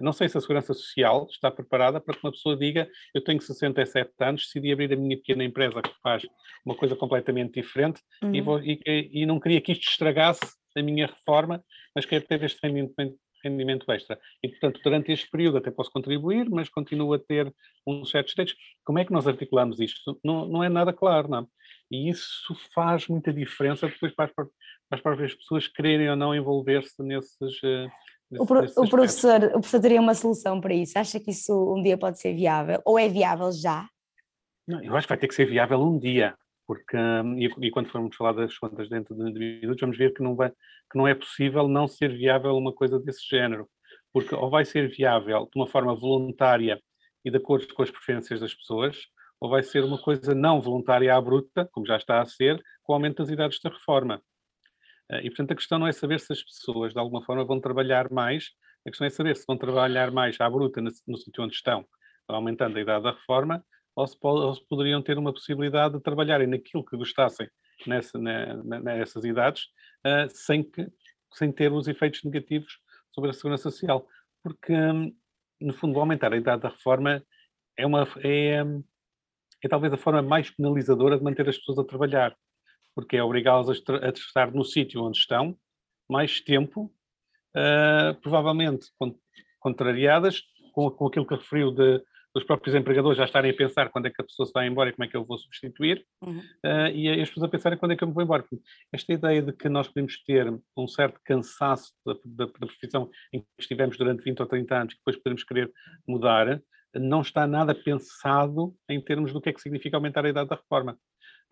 não 0.00 0.12
sei 0.12 0.28
se 0.28 0.38
a 0.38 0.40
Segurança 0.40 0.72
Social 0.74 1.26
está 1.30 1.50
preparada 1.50 2.00
para 2.00 2.14
que 2.14 2.24
uma 2.24 2.32
pessoa 2.32 2.56
diga 2.56 2.88
eu 3.14 3.22
tenho 3.22 3.40
67 3.40 4.10
anos, 4.20 4.44
decidi 4.44 4.72
abrir 4.72 4.92
a 4.92 4.96
minha 4.96 5.16
pequena 5.16 5.44
empresa 5.44 5.82
que 5.82 5.94
faz 6.02 6.22
uma 6.64 6.74
coisa 6.74 6.94
completamente 6.94 7.54
diferente 7.54 8.00
uhum. 8.22 8.34
e, 8.34 8.40
vou, 8.40 8.60
e, 8.62 8.80
e, 9.12 9.26
não 9.26 9.40
queria 9.40 9.60
que 9.60 9.72
isto 9.72 9.88
estragasse 9.88 10.40
a 10.76 10.82
minha 10.82 11.06
reforma, 11.06 11.64
mas 11.94 12.06
quero 12.06 12.24
ter 12.24 12.42
este 12.44 12.58
rendimento, 12.62 12.94
rendimento 13.42 13.90
extra. 13.90 14.18
E, 14.42 14.48
portanto, 14.48 14.80
durante 14.82 15.12
este 15.12 15.28
período 15.30 15.58
até 15.58 15.70
posso 15.70 15.90
contribuir, 15.90 16.48
mas 16.50 16.68
continuo 16.68 17.12
a 17.12 17.18
ter 17.18 17.52
uns 17.86 18.10
certos 18.10 18.34
textos. 18.34 18.58
Como 18.84 18.98
é 18.98 19.04
que 19.04 19.12
nós 19.12 19.26
articulamos 19.26 19.80
isto? 19.80 20.18
Não, 20.24 20.46
não 20.46 20.62
é 20.62 20.68
nada 20.68 20.92
claro, 20.92 21.28
não. 21.28 21.48
E 21.90 22.08
isso 22.08 22.54
faz 22.74 23.08
muita 23.08 23.32
diferença 23.32 23.88
depois 23.88 24.14
para, 24.14 24.30
as 24.90 25.00
próprias 25.00 25.34
pessoas 25.34 25.66
quererem 25.66 26.10
ou 26.10 26.16
não 26.16 26.34
envolver-se 26.34 27.02
nesses, 27.02 27.60
o, 28.32 28.46
pro, 28.46 28.64
o, 28.76 28.88
professor, 28.88 29.44
o 29.44 29.50
professor 29.52 29.80
teria 29.80 30.00
uma 30.00 30.14
solução 30.14 30.60
para 30.60 30.74
isso? 30.74 30.98
Acha 30.98 31.18
que 31.18 31.30
isso 31.30 31.74
um 31.74 31.82
dia 31.82 31.96
pode 31.96 32.18
ser 32.18 32.34
viável? 32.34 32.80
Ou 32.84 32.98
é 32.98 33.08
viável 33.08 33.50
já? 33.52 33.88
Não, 34.66 34.82
eu 34.82 34.94
acho 34.96 35.06
que 35.06 35.12
vai 35.12 35.18
ter 35.18 35.28
que 35.28 35.34
ser 35.34 35.46
viável 35.46 35.80
um 35.80 35.98
dia, 35.98 36.34
porque, 36.66 36.96
hum, 36.96 37.38
e, 37.38 37.46
e 37.66 37.70
quando 37.70 37.88
formos 37.88 38.14
falar 38.14 38.32
das 38.32 38.56
contas 38.58 38.88
dentro 38.90 39.14
de, 39.14 39.32
de 39.32 39.60
minutos, 39.62 39.80
vamos 39.80 39.96
ver 39.96 40.12
que 40.12 40.22
não, 40.22 40.36
vai, 40.36 40.50
que 40.50 40.98
não 40.98 41.08
é 41.08 41.14
possível 41.14 41.66
não 41.66 41.88
ser 41.88 42.14
viável 42.14 42.54
uma 42.54 42.72
coisa 42.72 43.00
desse 43.00 43.26
género, 43.26 43.66
porque 44.12 44.34
ou 44.34 44.50
vai 44.50 44.66
ser 44.66 44.90
viável 44.90 45.48
de 45.50 45.58
uma 45.58 45.66
forma 45.66 45.94
voluntária 45.94 46.78
e 47.24 47.30
de 47.30 47.36
acordo 47.38 47.72
com 47.72 47.82
as 47.82 47.90
preferências 47.90 48.40
das 48.40 48.54
pessoas, 48.54 48.98
ou 49.40 49.48
vai 49.48 49.62
ser 49.62 49.84
uma 49.84 49.98
coisa 49.98 50.34
não 50.34 50.60
voluntária 50.60 51.14
à 51.14 51.20
bruta, 51.20 51.66
como 51.72 51.86
já 51.86 51.96
está 51.96 52.20
a 52.20 52.26
ser, 52.26 52.62
com 52.82 52.92
o 52.92 52.94
aumento 52.94 53.22
das 53.22 53.30
idades 53.30 53.58
da 53.62 53.70
reforma. 53.70 54.20
Eh, 55.10 55.26
e, 55.26 55.30
portanto, 55.30 55.52
a 55.52 55.56
questão 55.56 55.78
não 55.78 55.86
é 55.86 55.92
saber 55.92 56.20
se 56.20 56.32
as 56.32 56.42
pessoas, 56.42 56.92
de 56.92 56.98
alguma 56.98 57.22
forma, 57.22 57.44
vão 57.44 57.60
trabalhar 57.60 58.10
mais, 58.10 58.50
a 58.86 58.90
questão 58.90 59.06
é 59.06 59.10
saber 59.10 59.36
se 59.36 59.44
vão 59.46 59.56
trabalhar 59.56 60.10
mais 60.10 60.40
à 60.40 60.48
bruta 60.48 60.80
no, 60.80 60.90
no 61.06 61.16
sítio 61.16 61.44
onde 61.44 61.54
estão, 61.54 61.86
aumentando 62.28 62.76
a 62.76 62.80
idade 62.80 63.04
da 63.04 63.12
reforma, 63.12 63.64
ou 63.96 64.06
se, 64.06 64.16
ou 64.20 64.54
se, 64.54 64.66
poderiam 64.68 65.02
ter 65.02 65.18
uma 65.18 65.32
possibilidade 65.32 65.94
de 65.94 66.02
trabalharem 66.02 66.46
naquilo 66.46 66.84
que 66.84 66.96
gostassem 66.96 67.48
nessa, 67.86 68.18
na, 68.18 68.80
nessas 68.80 69.24
idades, 69.24 69.64
uh, 70.06 70.28
sem, 70.28 70.62
que, 70.62 70.86
sem 71.32 71.50
ter 71.50 71.72
os 71.72 71.88
efeitos 71.88 72.22
negativos 72.22 72.78
sobre 73.12 73.30
a 73.30 73.32
segurança 73.32 73.70
social. 73.70 74.06
Porque, 74.42 74.72
um, 74.72 75.12
no 75.60 75.74
fundo, 75.74 75.98
aumentar 75.98 76.32
a 76.32 76.36
idade 76.36 76.62
da 76.62 76.68
reforma 76.68 77.22
é, 77.76 77.86
uma, 77.86 78.06
é, 78.22 78.62
é 79.64 79.68
talvez 79.68 79.92
a 79.92 79.96
forma 79.96 80.22
mais 80.22 80.50
penalizadora 80.50 81.18
de 81.18 81.24
manter 81.24 81.48
as 81.48 81.58
pessoas 81.58 81.78
a 81.78 81.84
trabalhar 81.84 82.36
porque 82.98 83.16
é 83.16 83.22
obrigá-los 83.22 83.68
a, 83.70 84.08
estar 84.08 84.50
no 84.50 84.64
sítio 84.64 85.04
onde 85.04 85.18
estão 85.18 85.56
mais 86.10 86.40
tempo, 86.40 86.92
uh, 87.56 88.20
provavelmente 88.20 88.88
contrariadas 89.60 90.42
com, 90.72 90.90
com, 90.90 91.06
aquilo 91.06 91.24
que 91.24 91.36
referiu 91.36 91.70
de, 91.70 92.02
os 92.34 92.42
próprios 92.42 92.74
empregadores 92.74 93.16
já 93.16 93.24
estarem 93.24 93.52
a 93.52 93.54
pensar 93.54 93.88
quando 93.90 94.06
é 94.06 94.10
que 94.10 94.20
a 94.20 94.24
pessoa 94.24 94.46
se 94.46 94.52
vai 94.52 94.66
embora 94.66 94.90
e 94.90 94.92
como 94.92 95.04
é 95.04 95.08
que 95.08 95.16
eu 95.16 95.24
vou 95.24 95.38
substituir, 95.38 96.04
uhum. 96.20 96.40
uh, 96.40 96.88
e 96.92 97.08
as 97.08 97.28
pessoas 97.28 97.44
a 97.44 97.48
pensarem 97.48 97.78
quando 97.78 97.92
é 97.92 97.96
que 97.96 98.02
eu 98.02 98.08
me 98.08 98.14
vou 98.14 98.24
embora. 98.24 98.44
Esta 98.92 99.12
ideia 99.12 99.42
de 99.42 99.52
que 99.52 99.68
nós 99.68 99.86
podemos 99.86 100.20
ter 100.24 100.52
um 100.76 100.88
certo 100.88 101.20
cansaço 101.24 101.92
da, 102.04 102.14
da, 102.24 102.46
da 102.46 102.66
profissão 102.66 103.08
em 103.32 103.42
que 103.42 103.46
estivemos 103.60 103.96
durante 103.96 104.24
20 104.24 104.40
ou 104.40 104.46
30 104.48 104.74
anos, 104.74 104.94
que 104.94 104.98
depois 104.98 105.22
podemos 105.22 105.44
querer 105.44 105.72
mudar, 106.04 106.60
não 106.96 107.20
está 107.20 107.46
nada 107.46 107.76
pensado 107.76 108.74
em 108.88 109.00
termos 109.00 109.32
do 109.32 109.40
que 109.40 109.50
é 109.50 109.52
que 109.52 109.60
significa 109.60 109.96
aumentar 109.96 110.24
a 110.24 110.30
idade 110.30 110.48
da 110.48 110.56
reforma. 110.56 110.98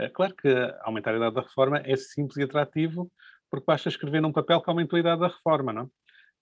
Uh, 0.00 0.10
claro 0.12 0.34
que 0.34 0.48
aumentar 0.82 1.14
a 1.14 1.16
idade 1.16 1.34
da 1.34 1.42
reforma 1.42 1.78
é 1.84 1.96
simples 1.96 2.36
e 2.36 2.42
atrativo, 2.42 3.10
porque 3.50 3.66
basta 3.66 3.88
escrever 3.88 4.20
num 4.20 4.32
papel 4.32 4.60
que 4.60 4.70
aumentou 4.70 4.96
a 4.96 5.00
idade 5.00 5.20
da 5.20 5.28
reforma, 5.28 5.72
não? 5.72 5.90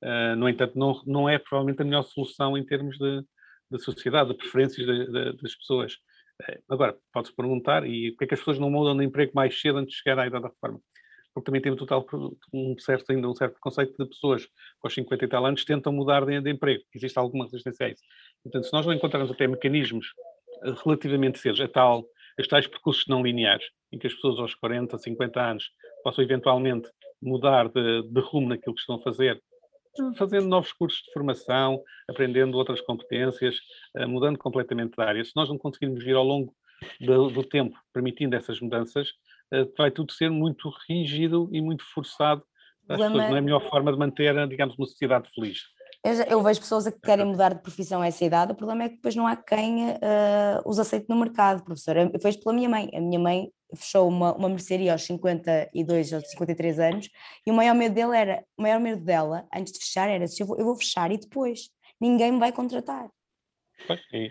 Uh, 0.02 0.37
no 0.37 0.49
entanto, 0.49 0.78
não, 0.78 1.00
não 1.06 1.28
é 1.28 1.38
provavelmente 1.38 1.80
a 1.82 1.84
melhor 1.84 2.02
solução 2.02 2.58
em 2.58 2.64
termos 2.64 2.99
de, 2.99 3.25
da 3.70 3.78
sociedade, 3.78 4.30
de 4.30 4.37
preferências 4.37 4.87
de, 4.87 5.06
de, 5.06 5.37
das 5.40 5.54
pessoas. 5.54 5.96
Eh, 6.42 6.61
agora, 6.68 6.96
pode-se 7.12 7.34
perguntar, 7.34 7.87
e 7.87 8.12
por 8.12 8.18
que 8.18 8.25
é 8.25 8.26
que 8.28 8.34
as 8.34 8.40
pessoas 8.40 8.58
não 8.58 8.70
mudam 8.70 8.96
de 8.96 9.04
emprego 9.04 9.32
mais 9.34 9.58
cedo 9.61 9.78
antes 9.78 9.94
de 9.94 10.02
chegar 10.02 10.18
à 10.18 10.26
idade 10.26 10.42
da 10.42 10.49
reforma? 10.49 10.80
Porque 11.32 11.46
também 11.46 11.61
temos 11.61 11.78
total, 11.78 12.06
um 12.52 12.76
certo, 12.78 13.11
ainda 13.11 13.28
um 13.28 13.34
certo 13.34 13.58
conceito 13.61 13.96
de 13.99 14.08
pessoas 14.08 14.46
com 14.78 14.88
os 14.88 14.94
50 14.94 15.25
e 15.25 15.28
tal 15.28 15.46
anos 15.46 15.64
tentam 15.64 15.92
mudar 15.92 16.25
de, 16.25 16.40
de 16.40 16.50
emprego. 16.50 16.84
Existe 16.94 17.18
alguma 17.18 17.44
resistência 17.44 17.87
a 17.87 17.90
isso. 17.90 18.02
Portanto, 18.42 18.64
se 18.64 18.73
nós 18.73 18.87
não 18.87 18.92
encontrarmos 18.92 19.30
até 19.32 19.46
mecanismos 19.46 20.06
eh, 20.64 20.75
relativamente 20.84 21.38
cedos, 21.38 21.61
a 21.61 21.68
tal, 21.68 22.04
os 22.38 22.48
tais 22.48 22.66
percursos 22.66 23.04
não 23.08 23.22
lineares, 23.22 23.64
em 23.92 23.98
que 23.98 24.06
as 24.06 24.14
pessoas 24.14 24.38
aos 24.38 24.54
40, 24.54 24.98
50 24.98 25.40
anos 25.40 25.70
possam 26.02 26.24
eventualmente 26.24 26.88
mudar 27.22 27.68
de, 27.68 28.02
de 28.02 28.20
rumo 28.20 28.48
naquilo 28.48 28.74
que 28.74 28.80
estão 28.80 28.96
a 28.96 29.02
fazer 29.02 29.40
fazendo 30.16 30.46
novos 30.48 30.72
cursos 30.72 31.02
de 31.02 31.12
formação, 31.12 31.82
aprendendo 32.08 32.56
outras 32.56 32.80
competências, 32.80 33.56
eh, 33.96 34.06
mudando 34.06 34.38
completamente 34.38 34.96
de 34.96 35.02
área. 35.02 35.24
Se 35.24 35.32
nós 35.36 35.48
não 35.48 35.58
conseguirmos 35.58 36.02
vir 36.02 36.16
ao 36.16 36.24
longo 36.24 36.54
do, 37.00 37.30
do 37.30 37.44
tempo 37.44 37.78
permitindo 37.92 38.34
essas 38.34 38.60
mudanças, 38.60 39.10
eh, 39.52 39.66
vai 39.78 39.90
tudo 39.90 40.12
ser 40.12 40.30
muito 40.30 40.72
rígido 40.88 41.48
e 41.52 41.60
muito 41.60 41.84
forçado. 41.94 42.42
As 42.88 42.98
pessoas, 43.00 43.12
não 43.12 43.36
é 43.36 43.38
a 43.38 43.42
melhor 43.42 43.68
forma 43.70 43.92
de 43.92 43.98
manter, 43.98 44.48
digamos, 44.48 44.76
uma 44.76 44.86
sociedade 44.86 45.30
feliz. 45.34 45.62
Eu, 46.04 46.12
eu, 46.25 46.42
vejo 46.42 46.61
pessoas 46.61 46.87
que 46.87 47.00
querem 47.00 47.25
mudar 47.25 47.54
de 47.54 47.62
profissão 47.62 48.02
a 48.02 48.06
essa 48.06 48.23
idade, 48.23 48.52
o 48.52 48.54
problema 48.54 48.84
é 48.84 48.88
que 48.90 48.96
depois 48.96 49.16
não 49.16 49.26
há 49.26 49.34
quem 49.34 49.88
uh, 49.88 50.61
os 50.66 50.78
aceite 50.78 51.06
no 51.08 51.16
mercado, 51.16 51.64
professor. 51.64 51.96
Eu 51.96 52.11
vejo 52.23 52.40
pela 52.40 52.54
minha 52.54 52.68
mãe. 52.68 52.90
A 52.94 53.00
minha 53.00 53.18
mãe 53.18 53.50
fechou 53.75 54.06
uma, 54.06 54.34
uma 54.34 54.49
mercearia 54.50 54.92
aos 54.92 55.02
52 55.02 56.12
ou 56.12 56.20
53 56.20 56.78
anos 56.78 57.08
e 57.46 57.50
o 57.50 57.54
maior 57.54 57.75
medo 57.75 57.94
dele 57.94 58.16
era, 58.16 58.44
o 58.56 58.62
maior 58.62 58.78
medo 58.78 59.02
dela, 59.02 59.46
antes 59.54 59.73
de 59.73 59.78
fechar, 59.78 60.08
era 60.08 60.26
se 60.26 60.42
eu 60.42 60.46
vou, 60.46 60.58
eu 60.58 60.64
vou 60.64 60.76
fechar 60.76 61.11
e 61.11 61.18
depois 61.18 61.70
ninguém 62.00 62.32
me 62.32 62.38
vai 62.38 62.52
contratar. 62.52 63.08
Pois, 63.87 64.00
é, 64.12 64.30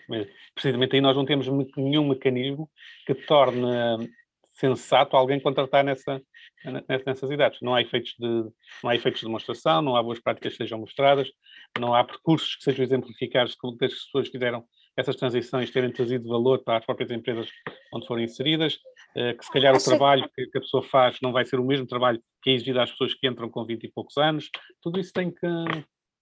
precisamente 0.54 0.96
aí 0.96 1.02
nós 1.02 1.16
não 1.16 1.26
temos 1.26 1.48
nenhum 1.76 2.08
mecanismo 2.08 2.70
que 3.06 3.14
torne 3.14 3.68
sensato 4.52 5.18
alguém 5.18 5.40
contratar 5.40 5.84
nessa, 5.84 6.22
nessas 7.06 7.30
idades. 7.30 7.60
Não 7.62 7.74
há 7.74 7.82
efeitos 7.82 8.14
de 8.20 8.28
não 8.84 8.90
há 8.90 8.96
efeitos 8.96 9.22
de 9.22 9.28
demonstração, 9.28 9.82
não 9.82 9.96
há 9.96 10.04
boas 10.04 10.20
práticas 10.20 10.54
que 10.54 10.58
sejam 10.58 10.80
mostradas, 10.80 11.30
não 11.80 11.94
há 11.94 12.04
percursos 12.04 12.56
que 12.56 12.64
sejam 12.64 12.84
exemplificados 12.84 13.56
como 13.56 13.78
as 13.82 13.94
pessoas 13.94 14.30
fizeram 14.30 14.64
essas 14.96 15.16
transições 15.16 15.72
terem 15.72 15.92
trazido 15.92 16.28
valor 16.28 16.64
para 16.64 16.78
as 16.78 16.86
próprias 16.86 17.10
empresas 17.10 17.50
onde 17.94 18.06
foram 18.06 18.22
inseridas, 18.22 18.78
eh, 19.16 19.34
que 19.34 19.44
se 19.44 19.52
calhar 19.52 19.76
o 19.76 19.84
trabalho 19.84 20.30
que 20.34 20.58
a 20.58 20.62
pessoa 20.62 20.84
faz 20.84 21.18
não 21.22 21.32
vai 21.32 21.46
ser 21.46 21.60
o 21.60 21.66
mesmo 21.66 21.88
trabalho 21.88 22.22
que 22.44 22.52
é 22.52 22.54
exigido 22.54 22.80
às 22.80 22.92
pessoas 22.92 23.14
que 23.14 23.28
entram 23.28 23.50
com 23.50 23.66
20 23.66 23.84
e 23.86 23.92
poucos 23.92 24.18
anos, 24.18 24.50
tudo 24.82 25.00
isso 25.00 25.12
tem 25.12 25.32
que, 25.32 25.48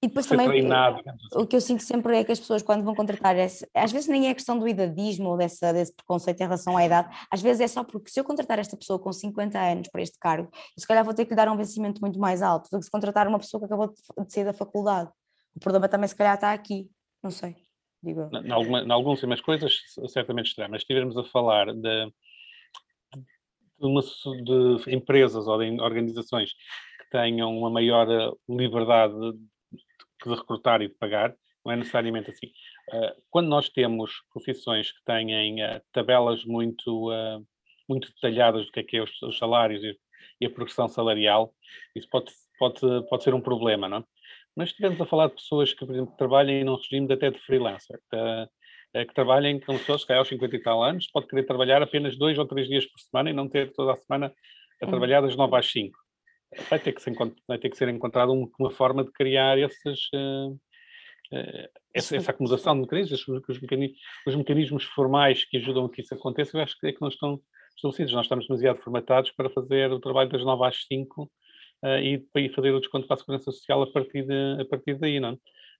e 0.04 0.08
depois 0.08 0.26
também 0.26 0.48
treinado, 0.48 1.00
assim. 1.06 1.28
o 1.36 1.46
que 1.46 1.56
eu 1.56 1.62
sinto 1.62 1.84
sempre 1.84 2.18
é 2.18 2.24
que 2.24 2.32
as 2.32 2.40
pessoas 2.40 2.64
quando 2.64 2.84
vão 2.84 2.96
contratar, 2.96 3.36
às 3.38 3.92
vezes 3.92 4.08
nem 4.08 4.30
é 4.30 4.34
questão 4.34 4.58
do 4.58 4.68
idadismo 4.68 5.30
ou 5.30 5.38
dessa, 5.38 5.72
desse 5.72 5.96
preconceito 5.96 6.42
em 6.42 6.46
relação 6.46 6.76
à 6.76 6.84
idade, 6.84 7.16
às 7.30 7.40
vezes 7.40 7.62
é 7.62 7.68
só 7.68 7.84
porque 7.84 8.10
se 8.10 8.20
eu 8.20 8.24
contratar 8.24 8.58
esta 8.58 8.76
pessoa 8.76 8.98
com 8.98 9.14
50 9.14 9.60
anos 9.60 9.90
para 9.90 10.02
este 10.02 10.18
cargo, 10.18 10.50
se 10.76 10.88
calhar 10.88 11.06
vou 11.06 11.14
ter 11.14 11.26
que 11.26 11.32
lhe 11.32 11.36
dar 11.36 11.48
um 11.50 11.56
vencimento 11.56 12.02
muito 12.02 12.20
mais 12.20 12.42
alto 12.42 12.68
do 12.72 12.80
que 12.80 12.86
se 12.86 12.90
contratar 12.90 13.28
uma 13.28 13.38
pessoa 13.38 13.62
que 13.62 13.66
acabou 13.66 13.90
de 13.90 14.34
sair 14.34 14.44
da 14.44 14.54
faculdade. 14.54 15.12
O 15.56 15.60
problema 15.60 15.88
também 15.88 16.08
se 16.08 16.16
calhar 16.16 16.34
está 16.34 16.52
aqui, 16.52 16.90
não 17.22 17.30
sei, 17.30 17.56
digo 18.02 18.22
eu. 18.22 18.42
Em, 18.42 18.52
alguma, 18.52 18.82
em 18.82 18.92
algumas 18.92 19.42
coisas 19.42 19.82
certamente 20.08 20.48
estará, 20.48 20.68
mas 20.68 20.82
se 20.82 20.86
estivermos 20.86 21.16
a 21.16 21.24
falar 21.26 21.68
de, 21.76 22.06
de, 23.80 23.86
uma, 23.86 24.02
de 24.02 24.96
empresas 24.96 25.46
ou 25.46 25.60
de 25.60 25.80
organizações 25.80 26.54
que 26.54 27.10
tenham 27.12 27.56
uma 27.56 27.70
maior 27.70 28.10
eh, 28.10 28.32
liberdade 30.22 30.36
de 30.36 30.42
recrutar 30.42 30.82
e 30.82 30.88
de 30.88 30.94
pagar, 30.96 31.36
não 31.66 31.74
é 31.74 31.76
necessariamente 31.76 32.32
assim. 32.32 32.48
Uh, 32.90 33.22
quando 33.30 33.48
nós 33.48 33.70
temos 33.70 34.12
profissões 34.34 34.92
que 34.92 35.04
têm 35.06 35.64
uh, 35.64 35.82
tabelas 35.92 36.44
muito, 36.46 37.12
uh, 37.12 37.46
muito 37.88 38.12
detalhadas 38.14 38.66
do 38.66 38.72
que 38.72 38.80
é 38.80 38.84
que 38.84 38.98
é 38.98 39.04
os, 39.04 39.22
os 39.22 39.38
salários 39.38 39.84
e, 39.84 39.98
e, 40.40 40.46
a 40.46 40.50
progressão 40.50 40.88
salarial, 40.88 41.54
isso 41.96 42.08
pode, 42.10 42.32
pode, 42.58 42.80
pode 43.10 43.24
ser 43.24 43.34
um 43.34 43.42
problema, 43.42 43.88
não 43.88 43.98
é? 43.98 44.04
Mas 44.56 44.70
estivemos 44.70 45.00
a 45.00 45.06
falar 45.06 45.28
de 45.28 45.36
pessoas 45.36 45.74
que, 45.74 45.86
por 45.86 45.94
exemplo, 45.94 46.14
trabalhem 46.18 46.64
num 46.64 46.76
regime 46.76 47.08
de, 47.08 47.14
até 47.14 47.32
de 47.32 47.40
freelancer, 47.40 47.98
que, 48.10 49.06
que 49.06 49.14
trabalhem 49.14 49.62
com 49.62 49.78
pessoas 49.78 50.04
que 50.04 50.12
aos 50.12 50.28
50 50.28 50.54
e 50.54 50.62
tal 50.62 50.84
anos, 50.84 51.08
pode 51.10 51.28
querer 51.28 51.44
trabalhar 51.44 51.82
apenas 51.82 52.18
dois 52.18 52.38
ou 52.38 52.46
três 52.46 52.68
dias 52.68 52.86
por 52.86 53.00
semana 53.00 53.30
e 53.30 53.34
não 53.34 53.48
ter 53.48 53.72
toda 53.72 53.94
a 53.94 53.98
semana 53.98 54.34
a 54.82 54.86
uhum. 54.86 54.92
trabalhar 54.92 55.22
das 55.22 55.38
9 55.38 55.56
às 55.56 55.72
5 55.72 55.98
vai 56.70 56.80
ter 56.80 56.92
que 56.92 57.02
ser, 57.02 57.14
vai 57.48 57.58
ter 57.58 57.70
que 57.70 57.78
ser 57.78 57.88
encontrada 57.90 58.32
uma 58.32 58.72
forma 58.72 59.04
de 59.04 59.12
criar 59.12 59.58
esses, 59.58 60.08
uh, 60.14 60.52
uh, 60.52 61.70
essa, 61.94 62.16
essa, 62.16 62.32
acomodação 62.32 62.76
de 62.76 62.82
mecanismos, 62.82 63.28
os, 63.48 63.60
mecanismos, 63.62 64.00
os 64.28 64.36
mecanismos 64.36 64.84
formais 64.84 65.46
que 65.46 65.58
ajudam 65.58 65.86
a 65.86 65.90
que 65.90 66.02
isso 66.02 66.14
aconteça, 66.14 66.58
eu 66.58 66.62
acho 66.62 66.78
que 66.78 66.88
é 66.88 66.94
que 66.94 67.02
não 67.02 67.10
estão 67.10 67.42
estabelecidos. 67.76 68.14
Nós 68.14 68.26
estamos 68.26 68.48
demasiado 68.48 68.82
formatados 68.82 69.32
para 69.32 69.50
fazer 69.50 69.92
o 69.92 70.00
trabalho 70.00 70.30
das 70.30 70.44
9 70.44 70.66
às 70.66 70.86
5 70.86 71.24
uh, 71.24 71.30
e, 72.00 72.26
e 72.36 72.50
fazer 72.50 72.72
o 72.72 72.80
desconto 72.80 73.08
para 73.08 73.16
a 73.16 73.18
segurança 73.18 73.52
social 73.52 73.82
a 73.82 73.92
partir, 73.92 74.24
de, 74.24 74.62
a 74.62 74.66
partir 74.66 74.96
daí, 75.00 75.20
não 75.20 75.30
é? 75.30 75.38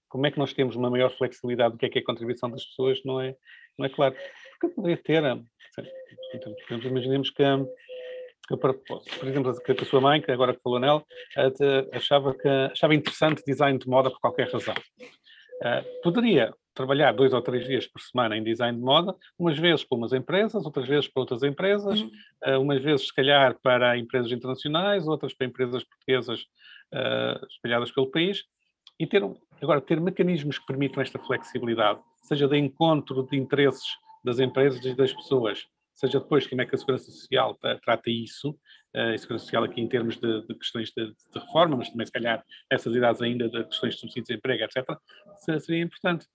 Como 0.08 0.26
é 0.26 0.30
que 0.30 0.38
nós 0.38 0.52
temos 0.52 0.76
uma 0.76 0.90
maior 0.90 1.10
flexibilidade 1.10 1.72
do 1.72 1.78
que 1.78 1.86
é 1.86 1.88
que 1.88 1.98
é 1.98 2.02
a 2.02 2.04
contribuição 2.04 2.50
das 2.50 2.66
pessoas, 2.66 3.00
não 3.02 3.18
é, 3.18 3.34
não 3.78 3.86
é 3.86 3.88
claro. 3.88 4.14
Porque 4.60 4.74
poderia 4.74 4.98
ter, 4.98 5.22
imaginemos 6.84 7.30
que 7.30 7.42
por 8.56 9.28
exemplo, 9.28 9.50
a 9.50 9.84
sua 9.84 10.00
mãe, 10.00 10.20
que 10.20 10.30
agora 10.30 10.54
que 10.54 10.62
falou 10.62 10.78
nela, 10.78 11.04
achava, 11.92 12.34
que, 12.34 12.48
achava 12.48 12.94
interessante 12.94 13.42
design 13.46 13.78
de 13.78 13.88
moda 13.88 14.10
por 14.10 14.20
qualquer 14.20 14.50
razão. 14.50 14.74
Uh, 15.62 16.02
poderia 16.02 16.52
trabalhar 16.74 17.12
dois 17.12 17.32
ou 17.32 17.42
três 17.42 17.66
dias 17.66 17.86
por 17.86 18.00
semana 18.00 18.36
em 18.36 18.42
design 18.42 18.76
de 18.76 18.84
moda, 18.84 19.14
umas 19.38 19.58
vezes 19.58 19.84
para 19.84 19.98
umas 19.98 20.12
empresas, 20.12 20.64
outras 20.64 20.88
vezes 20.88 21.08
para 21.08 21.20
outras 21.20 21.42
empresas, 21.42 22.00
uhum. 22.00 22.10
uh, 22.46 22.60
umas 22.60 22.82
vezes, 22.82 23.06
se 23.06 23.14
calhar, 23.14 23.56
para 23.62 23.96
empresas 23.96 24.32
internacionais, 24.32 25.06
outras 25.06 25.34
para 25.34 25.46
empresas 25.46 25.84
portuguesas 25.84 26.40
uh, 26.92 27.46
espalhadas 27.46 27.92
pelo 27.92 28.10
país, 28.10 28.44
e 28.98 29.06
ter, 29.06 29.22
agora, 29.60 29.80
ter 29.80 30.00
mecanismos 30.00 30.58
que 30.58 30.66
permitam 30.66 31.02
esta 31.02 31.18
flexibilidade, 31.18 32.00
seja 32.22 32.48
de 32.48 32.56
encontro 32.56 33.22
de 33.24 33.36
interesses 33.36 33.86
das 34.24 34.38
empresas 34.38 34.84
e 34.84 34.94
das 34.94 35.12
pessoas, 35.12 35.66
seja 36.02 36.18
depois 36.18 36.46
como 36.46 36.60
é 36.60 36.66
que 36.66 36.74
a 36.74 36.78
Segurança 36.78 37.10
Social 37.10 37.56
trata 37.84 38.10
isso, 38.10 38.58
a 38.94 39.16
Segurança 39.16 39.44
Social 39.44 39.62
aqui 39.62 39.80
em 39.80 39.86
termos 39.86 40.16
de, 40.16 40.46
de 40.46 40.54
questões 40.56 40.90
de, 40.90 41.06
de, 41.06 41.38
reforma, 41.38 41.76
mas 41.76 41.90
também 41.90 42.04
se 42.04 42.12
calhar 42.12 42.44
essas 42.68 42.94
idades 42.94 43.22
ainda 43.22 43.48
de 43.48 43.64
questões 43.64 43.94
de 43.94 44.00
subsídios 44.00 44.26
de 44.26 44.34
emprego, 44.34 44.64
etc., 44.64 44.84
seria 45.60 45.82
importante. 45.82 46.26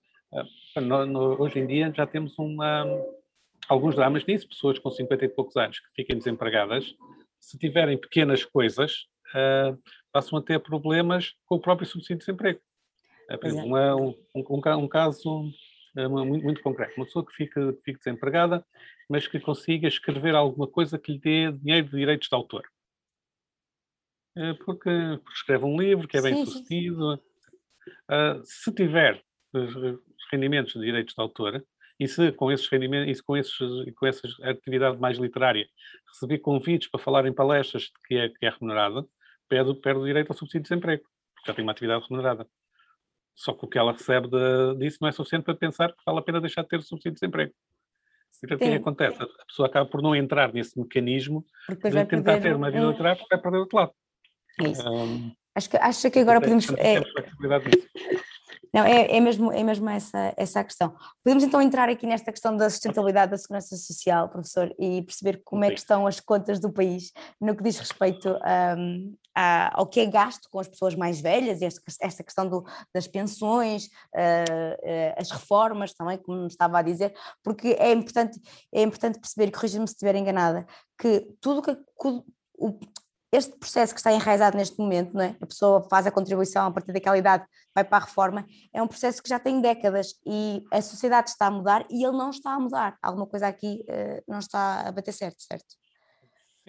No, 0.76 1.40
hoje 1.40 1.58
em 1.58 1.66
dia 1.66 1.92
já 1.94 2.06
temos 2.06 2.38
uma, 2.38 2.86
alguns 3.68 3.94
dramas 3.94 4.24
nisso, 4.24 4.48
pessoas 4.48 4.78
com 4.78 4.90
50 4.90 5.24
e 5.26 5.28
poucos 5.28 5.56
anos 5.56 5.78
que 5.80 5.88
fiquem 5.96 6.16
desempregadas, 6.16 6.94
se 7.38 7.58
tiverem 7.58 7.98
pequenas 7.98 8.44
coisas, 8.44 9.06
uh, 9.34 9.78
passam 10.10 10.38
a 10.38 10.42
ter 10.42 10.58
problemas 10.60 11.34
com 11.44 11.56
o 11.56 11.60
próprio 11.60 11.86
subsídio 11.86 12.16
de 12.16 12.24
desemprego. 12.24 12.60
Exemplo, 13.44 13.66
uma, 13.66 13.94
um, 13.94 14.14
um, 14.34 14.78
um, 14.78 14.88
caso 14.88 15.50
muito, 16.06 16.44
muito 16.44 16.62
concreto. 16.62 16.94
Uma 16.96 17.06
pessoa 17.06 17.24
que 17.24 17.32
fica, 17.32 17.72
que 17.72 17.82
fica 17.82 17.98
desempregada, 17.98 18.64
mas 19.08 19.26
que 19.26 19.40
consiga 19.40 19.88
escrever 19.88 20.34
alguma 20.34 20.68
coisa 20.68 20.98
que 20.98 21.12
lhe 21.12 21.18
dê 21.18 21.52
dinheiro 21.52 21.88
de 21.88 21.96
direitos 21.96 22.28
de 22.28 22.34
autor. 22.34 22.64
Eh, 24.36 24.54
porque, 24.64 24.90
porque 25.24 25.32
escreve 25.34 25.64
um 25.64 25.76
livro 25.76 26.06
que 26.06 26.16
é 26.16 26.22
bem 26.22 26.36
sim, 26.36 26.46
sucedido. 26.46 27.16
Sim. 27.16 27.22
Uh, 28.10 28.44
se 28.44 28.72
tiver 28.72 29.22
rendimentos 30.30 30.74
de 30.74 30.80
direitos 30.80 31.14
de 31.14 31.20
autor, 31.20 31.64
e 31.98 32.06
se 32.06 32.30
com 32.32 32.52
esses 32.52 32.68
rendimentos, 32.68 33.18
e 33.18 33.22
com, 33.22 33.36
esses, 33.36 33.58
com 33.96 34.06
essa 34.06 34.28
atividade 34.42 34.98
mais 34.98 35.18
literária 35.18 35.66
receber 36.06 36.38
convites 36.38 36.88
para 36.88 37.00
falar 37.00 37.26
em 37.26 37.32
palestras 37.32 37.90
que 38.06 38.14
é, 38.14 38.28
que 38.28 38.46
é 38.46 38.50
remunerada, 38.50 39.04
perde, 39.48 39.74
perde 39.80 40.00
o 40.00 40.04
direito 40.04 40.30
ao 40.30 40.36
subsídio 40.36 40.62
de 40.62 40.68
desemprego, 40.68 41.02
porque 41.34 41.50
já 41.50 41.54
tem 41.54 41.64
uma 41.64 41.72
atividade 41.72 42.04
remunerada. 42.08 42.46
Só 43.38 43.52
que 43.52 43.64
o 43.64 43.68
que 43.68 43.78
ela 43.78 43.92
recebe 43.92 44.28
de, 44.28 44.74
disso 44.78 44.98
não 45.00 45.08
é 45.08 45.12
suficiente 45.12 45.44
para 45.44 45.54
pensar 45.54 45.92
que 45.92 46.02
vale 46.04 46.18
a 46.18 46.22
pena 46.22 46.40
deixar 46.40 46.62
de 46.62 46.68
ter 46.68 46.78
o 46.78 46.82
subsídio 46.82 47.12
de 47.12 47.20
desemprego. 47.20 47.52
Então 48.42 48.56
o 48.56 48.58
que, 48.58 48.64
é 48.64 48.74
acontece? 48.74 49.22
A 49.22 49.46
pessoa 49.46 49.68
acaba 49.68 49.88
por 49.88 50.02
não 50.02 50.14
entrar 50.14 50.52
nesse 50.52 50.76
mecanismo 50.76 51.46
de 51.68 52.04
tentar 52.06 52.40
ter 52.40 52.56
uma 52.56 52.68
vida 52.68 52.84
literária 52.86 53.16
porque 53.16 53.32
vai 53.32 53.40
perder 53.40 53.58
outro 53.58 53.78
lado. 53.78 53.92
É 54.60 54.68
isso. 54.68 54.90
Um, 54.90 55.32
acho, 55.54 55.70
que, 55.70 55.76
acho 55.76 56.10
que 56.10 56.18
agora 56.18 56.40
podemos. 56.40 56.68
É, 56.70 57.00
Não, 58.74 58.84
é, 58.84 59.16
é, 59.16 59.20
mesmo, 59.20 59.52
é 59.52 59.62
mesmo 59.62 59.88
essa, 59.88 60.34
essa 60.36 60.60
a 60.60 60.64
questão. 60.64 60.94
Podemos 61.22 61.44
então 61.44 61.62
entrar 61.62 61.88
aqui 61.88 62.06
nesta 62.06 62.32
questão 62.32 62.56
da 62.56 62.68
sustentabilidade 62.68 63.30
da 63.30 63.38
segurança 63.38 63.76
social, 63.76 64.28
professor, 64.28 64.74
e 64.78 65.02
perceber 65.02 65.40
como 65.44 65.64
é 65.64 65.70
que 65.70 65.78
estão 65.78 66.06
as 66.06 66.20
contas 66.20 66.60
do 66.60 66.72
país 66.72 67.12
no 67.40 67.56
que 67.56 67.62
diz 67.62 67.78
respeito 67.78 68.28
um, 68.76 69.14
a, 69.38 69.70
ao 69.78 69.86
que 69.86 70.00
é 70.00 70.06
gasto 70.06 70.48
com 70.50 70.58
as 70.58 70.66
pessoas 70.66 70.96
mais 70.96 71.20
velhas, 71.20 71.62
esta, 71.62 72.24
questão 72.24 72.48
do, 72.48 72.64
das 72.92 73.06
pensões, 73.06 73.86
uh, 73.86 74.74
uh, 74.82 75.14
as 75.16 75.30
reformas 75.30 75.94
também, 75.94 76.18
como 76.18 76.48
estava 76.48 76.80
a 76.80 76.82
dizer, 76.82 77.14
porque 77.44 77.76
é 77.78 77.92
importante, 77.92 78.40
é 78.74 78.82
importante 78.82 79.20
perceber, 79.20 79.52
corrija-me 79.52 79.86
se 79.86 79.94
estiver 79.94 80.16
enganada, 80.16 80.66
que 81.00 81.20
tudo 81.40 81.62
que, 81.62 81.78
o, 82.58 82.80
este 83.30 83.56
processo 83.56 83.94
que 83.94 84.00
está 84.00 84.12
enraizado 84.12 84.56
neste 84.56 84.76
momento, 84.76 85.14
não 85.14 85.20
é? 85.20 85.36
a 85.40 85.46
pessoa 85.46 85.86
faz 85.88 86.04
a 86.08 86.10
contribuição 86.10 86.66
a 86.66 86.70
partir 86.72 86.92
daquela 86.92 87.16
idade, 87.16 87.46
vai 87.72 87.84
para 87.84 87.98
a 87.98 88.06
reforma, 88.06 88.44
é 88.72 88.82
um 88.82 88.88
processo 88.88 89.22
que 89.22 89.28
já 89.28 89.38
tem 89.38 89.60
décadas 89.60 90.14
e 90.26 90.64
a 90.72 90.82
sociedade 90.82 91.30
está 91.30 91.46
a 91.46 91.50
mudar 91.50 91.86
e 91.88 92.04
ele 92.04 92.16
não 92.16 92.30
está 92.30 92.54
a 92.54 92.58
mudar. 92.58 92.96
Alguma 93.00 93.26
coisa 93.26 93.46
aqui 93.46 93.84
não 94.26 94.38
está 94.38 94.88
a 94.88 94.92
bater 94.92 95.12
certo, 95.12 95.42
certo? 95.42 95.76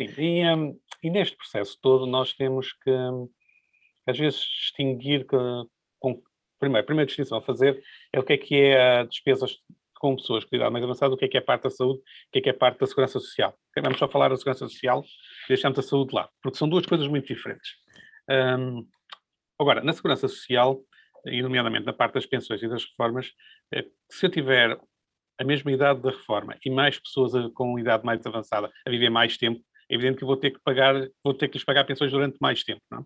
Sim, 0.08 0.22
e, 0.22 0.56
um, 0.56 0.80
e 1.04 1.10
neste 1.10 1.36
processo 1.36 1.78
todo 1.82 2.06
nós 2.06 2.34
temos 2.34 2.72
que, 2.74 2.92
às 4.08 4.18
vezes, 4.18 4.40
distinguir 4.40 5.28
que, 5.28 5.36
com, 6.00 6.22
primeiro, 6.58 6.84
a 6.84 6.86
primeira 6.86 7.08
distinção 7.08 7.38
a 7.38 7.42
fazer 7.42 7.84
é 8.14 8.20
o 8.20 8.24
que 8.24 8.34
é 8.34 8.38
que 8.38 8.56
é 8.56 9.06
despesas 9.06 9.58
com 10.00 10.16
pessoas 10.16 10.46
com 10.46 10.56
idade 10.56 10.72
mais 10.72 10.84
avançada, 10.84 11.14
o 11.14 11.18
que 11.18 11.26
é 11.26 11.28
que 11.28 11.38
é 11.38 11.42
parte 11.42 11.64
da 11.64 11.70
saúde, 11.70 12.00
o 12.00 12.32
que 12.32 12.40
é 12.40 12.42
que 12.42 12.50
é 12.50 12.54
parte 12.54 12.80
da 12.80 12.88
segurança 12.88 13.20
social. 13.20 13.54
Vamos 13.78 14.00
só 14.00 14.08
falar 14.08 14.30
da 14.30 14.38
segurança 14.38 14.68
social 14.68 15.04
e 15.46 15.50
deixamos 15.50 15.78
a 15.78 15.82
saúde 15.82 16.16
lá, 16.16 16.30
porque 16.42 16.58
são 16.58 16.70
duas 16.70 16.86
coisas 16.86 17.08
muito 17.08 17.28
diferentes. 17.28 17.72
Um, 18.30 18.88
agora, 19.60 19.84
na 19.84 19.92
segurança 19.92 20.30
social, 20.30 20.80
e 21.26 21.42
nomeadamente 21.42 21.86
na 21.86 21.92
parte 21.92 22.14
das 22.14 22.26
pensões 22.26 22.64
e 22.64 22.68
das 22.70 22.86
reformas, 22.86 23.34
é, 23.74 23.84
se 24.10 24.26
eu 24.26 24.32
tiver 24.32 24.80
a 25.38 25.44
mesma 25.44 25.72
idade 25.72 26.02
da 26.02 26.12
reforma 26.12 26.58
e 26.66 26.70
mais 26.70 26.98
pessoas 26.98 27.34
com 27.54 27.78
idade 27.78 28.06
mais 28.06 28.26
avançada 28.26 28.72
a 28.86 28.90
viver 28.90 29.10
mais 29.10 29.38
tempo, 29.38 29.62
é 29.90 29.96
evidente 29.96 30.20
que 30.20 30.26
vou 30.26 30.38
ter 30.38 30.52
que 30.52 30.60
pagar, 30.64 30.96
vou 31.24 31.34
ter 31.34 31.48
que 31.48 31.58
lhes 31.58 31.66
pagar 31.66 31.84
pensões 31.86 32.12
durante 32.12 32.38
mais 32.40 32.64
tempo, 32.64 32.82
não? 32.92 33.00
É? 33.00 33.04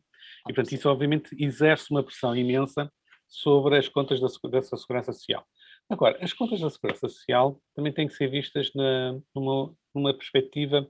E 0.50 0.54
portanto 0.54 0.74
isso 0.74 0.90
obviamente 0.90 1.36
exerce 1.40 1.90
uma 1.92 2.04
pressão 2.04 2.36
imensa 2.36 2.92
sobre 3.28 3.78
as 3.78 3.88
contas 3.88 4.20
da, 4.20 4.28
dessa 4.50 4.76
segurança 4.78 5.14
social. 5.14 5.46
Agora, 5.90 6.18
as 6.22 6.34
contas 6.34 6.60
da 6.60 6.70
Segurança 6.70 7.10
Social 7.10 7.62
também 7.76 7.92
têm 7.92 8.08
que 8.08 8.14
ser 8.14 8.28
vistas 8.28 8.72
na, 8.74 9.20
numa, 9.36 9.76
numa 9.94 10.14
perspectiva 10.14 10.88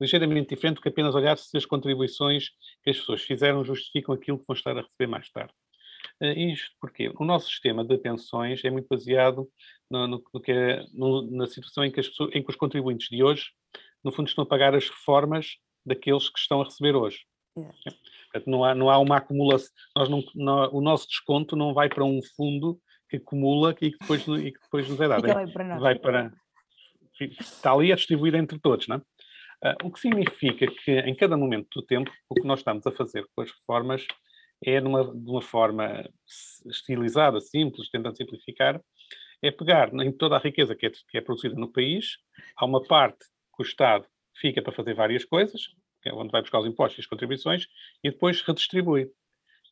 ligeiramente 0.00 0.54
diferente 0.54 0.76
do 0.76 0.82
que 0.82 0.88
apenas 0.88 1.14
olhar 1.14 1.38
se 1.38 1.56
as 1.56 1.64
contribuições 1.64 2.48
que 2.82 2.90
as 2.90 2.98
pessoas 2.98 3.22
fizeram 3.22 3.64
justificam 3.64 4.14
aquilo 4.14 4.38
que 4.38 4.44
vão 4.46 4.56
estar 4.56 4.76
a 4.76 4.82
receber 4.82 5.06
mais 5.06 5.30
tarde. 5.30 5.52
Uh, 6.20 6.36
isto 6.50 6.70
porque 6.80 7.12
o 7.16 7.24
nosso 7.24 7.46
sistema 7.46 7.84
de 7.84 7.96
pensões 7.96 8.64
é 8.64 8.70
muito 8.70 8.88
baseado 8.88 9.48
no, 9.88 10.08
no, 10.08 10.24
no 10.34 10.40
que 10.40 10.50
é, 10.50 10.84
no, 10.92 11.30
na 11.30 11.46
situação 11.46 11.84
em 11.84 11.90
que, 11.90 12.02
pessoas, 12.02 12.30
em 12.34 12.42
que, 12.42 12.50
os 12.50 12.56
contribuintes 12.56 13.08
de 13.08 13.22
hoje, 13.22 13.52
no 14.04 14.12
fundo, 14.12 14.28
estão 14.28 14.44
a 14.44 14.46
pagar 14.46 14.74
as 14.74 14.88
reformas 14.88 15.56
daqueles 15.84 16.28
que 16.28 16.38
estão 16.38 16.60
a 16.60 16.64
receber 16.64 16.94
hoje. 16.94 17.20
Portanto, 17.54 18.50
não 18.50 18.64
há, 18.64 18.74
não 18.74 18.90
há 18.90 18.98
uma 18.98 19.18
acumulação, 19.18 19.70
nós 19.96 20.08
não, 20.08 20.22
não, 20.34 20.72
o 20.72 20.80
nosso 20.80 21.06
desconto 21.06 21.54
não 21.54 21.74
vai 21.74 21.88
para 21.88 22.04
um 22.04 22.20
fundo 22.34 22.80
que 23.08 23.16
acumula 23.16 23.72
e 23.72 23.90
que 23.90 23.98
depois, 23.98 24.26
e 24.26 24.52
que 24.52 24.60
depois 24.60 24.88
nos 24.88 25.00
é 25.00 25.08
dado. 25.08 25.22
Vai 25.22 25.46
para, 25.46 25.64
nós. 25.64 25.80
vai 25.80 25.98
para 25.98 26.32
Está 27.20 27.72
ali 27.72 27.92
a 27.92 27.96
distribuir 27.96 28.34
entre 28.34 28.58
todos, 28.58 28.88
não 28.88 28.96
é? 28.96 28.98
Uh, 29.64 29.86
o 29.86 29.92
que 29.92 30.00
significa 30.00 30.66
que 30.66 30.90
em 30.90 31.14
cada 31.14 31.36
momento 31.36 31.68
do 31.72 31.86
tempo 31.86 32.10
o 32.28 32.34
que 32.34 32.46
nós 32.46 32.60
estamos 32.60 32.84
a 32.84 32.90
fazer 32.90 33.24
com 33.32 33.42
as 33.42 33.50
reformas 33.52 34.04
é 34.64 34.80
numa, 34.80 35.04
de 35.04 35.30
uma 35.30 35.42
forma 35.42 36.08
estilizada, 36.66 37.40
simples, 37.40 37.88
tentando 37.88 38.16
simplificar, 38.16 38.80
é 39.40 39.50
pegar 39.50 39.92
em 39.94 40.10
toda 40.10 40.36
a 40.36 40.40
riqueza 40.40 40.74
que 40.74 40.86
é, 40.86 40.90
que 40.90 41.18
é 41.18 41.20
produzida 41.20 41.54
no 41.54 41.70
país, 41.70 42.16
há 42.56 42.64
uma 42.64 42.82
parte 42.82 43.24
o 43.62 43.64
Estado 43.64 44.06
fica 44.34 44.60
para 44.60 44.72
fazer 44.72 44.94
várias 44.94 45.24
coisas, 45.24 45.68
é 46.04 46.12
onde 46.12 46.30
vai 46.30 46.42
buscar 46.42 46.60
os 46.60 46.66
impostos 46.66 46.98
e 46.98 47.00
as 47.02 47.06
contribuições, 47.06 47.66
e 48.02 48.10
depois 48.10 48.42
redistribui. 48.42 49.10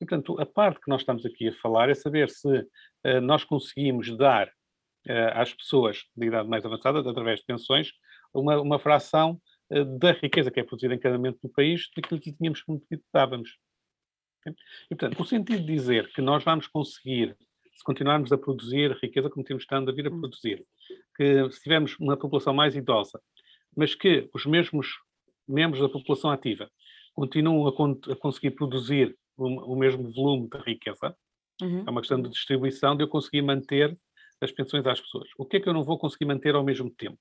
E, 0.00 0.07
portanto, 0.07 0.40
a 0.40 0.46
parte 0.46 0.81
que 0.81 0.88
nós 0.88 1.03
estamos 1.03 1.26
aqui 1.26 1.48
a 1.48 1.55
falar 1.55 1.90
é 1.90 1.94
saber 1.94 2.31
se 2.31 2.48
uh, 2.48 3.20
nós 3.20 3.44
conseguimos 3.44 4.16
dar 4.16 4.48
uh, 4.48 5.33
às 5.35 5.53
pessoas 5.53 6.05
de 6.16 6.26
idade 6.26 6.48
mais 6.48 6.64
avançada, 6.64 7.00
através 7.00 7.40
de 7.40 7.46
pensões, 7.46 7.92
uma, 8.33 8.59
uma 8.61 8.79
fração 8.79 9.40
uh, 9.70 9.85
da 9.98 10.12
riqueza 10.12 10.50
que 10.50 10.61
é 10.61 10.64
produzida 10.64 10.94
em 10.94 10.98
cada 10.98 11.16
momento 11.16 11.40
no 11.42 11.50
país 11.50 11.90
daquilo 11.94 12.20
que 12.20 12.33
tínhamos 12.33 12.62
prometido 12.62 13.03
que 13.03 13.09
dávamos. 13.12 13.59
E, 14.90 14.94
portanto, 14.94 15.20
o 15.20 15.26
sentido 15.26 15.61
de 15.61 15.66
dizer 15.66 16.11
que 16.12 16.22
nós 16.22 16.42
vamos 16.42 16.66
conseguir, 16.66 17.37
se 17.74 17.85
continuarmos 17.85 18.33
a 18.33 18.38
produzir 18.38 18.96
riqueza 19.03 19.29
como 19.29 19.44
temos 19.44 19.64
estado 19.64 19.90
a 19.90 19.94
vir 19.94 20.07
a 20.07 20.11
hum. 20.11 20.20
produzir, 20.20 20.64
que 21.14 21.50
se 21.50 21.61
tivermos 21.62 21.98
uma 21.98 22.16
população 22.16 22.55
mais 22.55 22.74
idosa, 22.74 23.20
mas 23.76 23.94
que 23.94 24.28
os 24.35 24.46
mesmos 24.46 24.98
membros 25.46 25.80
da 25.80 25.88
população 25.88 26.30
ativa 26.30 26.70
continuam 27.14 27.66
a, 27.66 27.74
con 27.74 27.98
a 28.11 28.16
conseguir 28.16 28.52
produzir 28.52 29.16
o, 29.37 29.72
o 29.72 29.76
mesmo 29.76 30.12
volume 30.12 30.48
de 30.48 30.59
riqueza. 30.59 31.16
Uhum. 31.61 31.85
É 31.87 31.90
uma 31.90 32.00
questão 32.00 32.20
de 32.20 32.28
distribuição, 32.30 32.96
de 32.96 33.02
eu 33.02 33.09
conseguir 33.09 33.42
manter 33.42 33.98
as 34.40 34.50
pensões 34.50 34.87
às 34.87 35.00
pessoas. 35.00 35.28
O 35.37 35.44
que 35.44 35.59
é 35.59 35.61
que 35.61 35.68
eu 35.68 35.74
não 35.74 35.85
vou 35.85 35.98
conseguir 35.98 36.24
manter 36.24 36.54
ao 36.54 36.64
mesmo 36.64 36.90
tempo? 36.90 37.18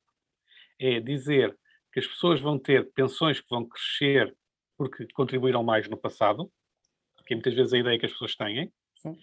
É 0.79 0.99
dizer 0.99 1.57
que 1.91 1.99
as 1.99 2.07
pessoas 2.07 2.39
vão 2.39 2.57
ter 2.57 2.91
pensões 2.93 3.41
que 3.41 3.49
vão 3.49 3.67
crescer 3.67 4.35
porque 4.77 5.05
contribuíram 5.13 5.62
mais 5.62 5.89
no 5.89 5.97
passado, 5.97 6.49
que 7.27 7.33
é 7.33 7.35
muitas 7.35 7.53
vezes 7.53 7.73
a 7.73 7.77
ideia 7.77 7.99
que 7.99 8.05
as 8.05 8.13
pessoas 8.13 8.35
têm, 8.35 8.71
Sim. 8.95 9.17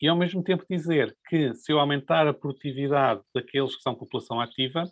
e 0.00 0.08
ao 0.08 0.16
mesmo 0.16 0.42
tempo 0.42 0.64
dizer 0.68 1.14
que 1.28 1.54
se 1.54 1.70
eu 1.70 1.78
aumentar 1.78 2.26
a 2.26 2.32
produtividade 2.32 3.22
daqueles 3.34 3.76
que 3.76 3.82
são 3.82 3.94
população 3.94 4.40
ativa, 4.40 4.90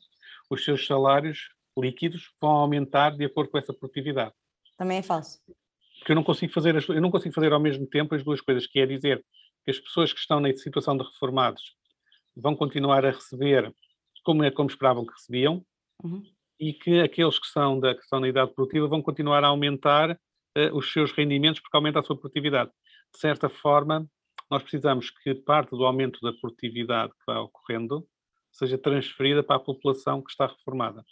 os 0.50 0.62
seus 0.62 0.86
salários 0.86 1.48
líquidos 1.76 2.30
vão 2.40 2.50
aumentar 2.50 3.16
de 3.16 3.24
acordo 3.24 3.50
com 3.50 3.58
essa 3.58 3.72
produtividade. 3.72 4.32
Também 4.76 4.98
é 4.98 5.02
falso 5.02 5.40
porque 6.02 6.10
eu 6.10 6.16
não 6.16 6.24
consigo 6.24 6.52
fazer 6.52 6.76
as, 6.76 6.88
eu 6.88 7.00
não 7.00 7.12
consigo 7.12 7.32
fazer 7.32 7.52
ao 7.52 7.60
mesmo 7.60 7.86
tempo 7.86 8.14
as 8.14 8.24
duas 8.24 8.40
coisas, 8.40 8.66
que 8.66 8.80
é 8.80 8.86
dizer 8.86 9.24
que 9.64 9.70
as 9.70 9.78
pessoas 9.78 10.12
que 10.12 10.18
estão 10.18 10.40
na 10.40 10.52
situação 10.52 10.96
de 10.96 11.04
reformados 11.04 11.76
vão 12.36 12.56
continuar 12.56 13.06
a 13.06 13.12
receber 13.12 13.72
como, 14.24 14.42
é, 14.42 14.50
como 14.50 14.68
esperavam 14.68 15.06
que 15.06 15.12
recebiam 15.12 15.64
uhum. 16.02 16.22
e 16.58 16.72
que 16.72 17.00
aqueles 17.00 17.38
que 17.38 17.46
são 17.46 17.78
da 17.78 17.94
que 17.94 18.02
estão 18.02 18.18
na 18.18 18.28
idade 18.28 18.52
produtiva 18.52 18.88
vão 18.88 19.00
continuar 19.00 19.44
a 19.44 19.48
aumentar 19.48 20.10
uh, 20.10 20.76
os 20.76 20.92
seus 20.92 21.12
rendimentos 21.12 21.60
porque 21.60 21.76
aumenta 21.76 22.00
a 22.00 22.02
sua 22.02 22.18
produtividade. 22.18 22.70
De 23.12 23.20
certa 23.20 23.48
forma, 23.48 24.04
nós 24.50 24.62
precisamos 24.62 25.08
que 25.10 25.34
parte 25.36 25.70
do 25.70 25.84
aumento 25.86 26.18
da 26.20 26.32
produtividade 26.32 27.12
que 27.12 27.24
vai 27.26 27.38
ocorrendo 27.38 28.04
seja 28.50 28.76
transferida 28.76 29.42
para 29.42 29.56
a 29.56 29.60
população 29.60 30.20
que 30.20 30.30
está 30.30 30.46
reformada. 30.46 31.04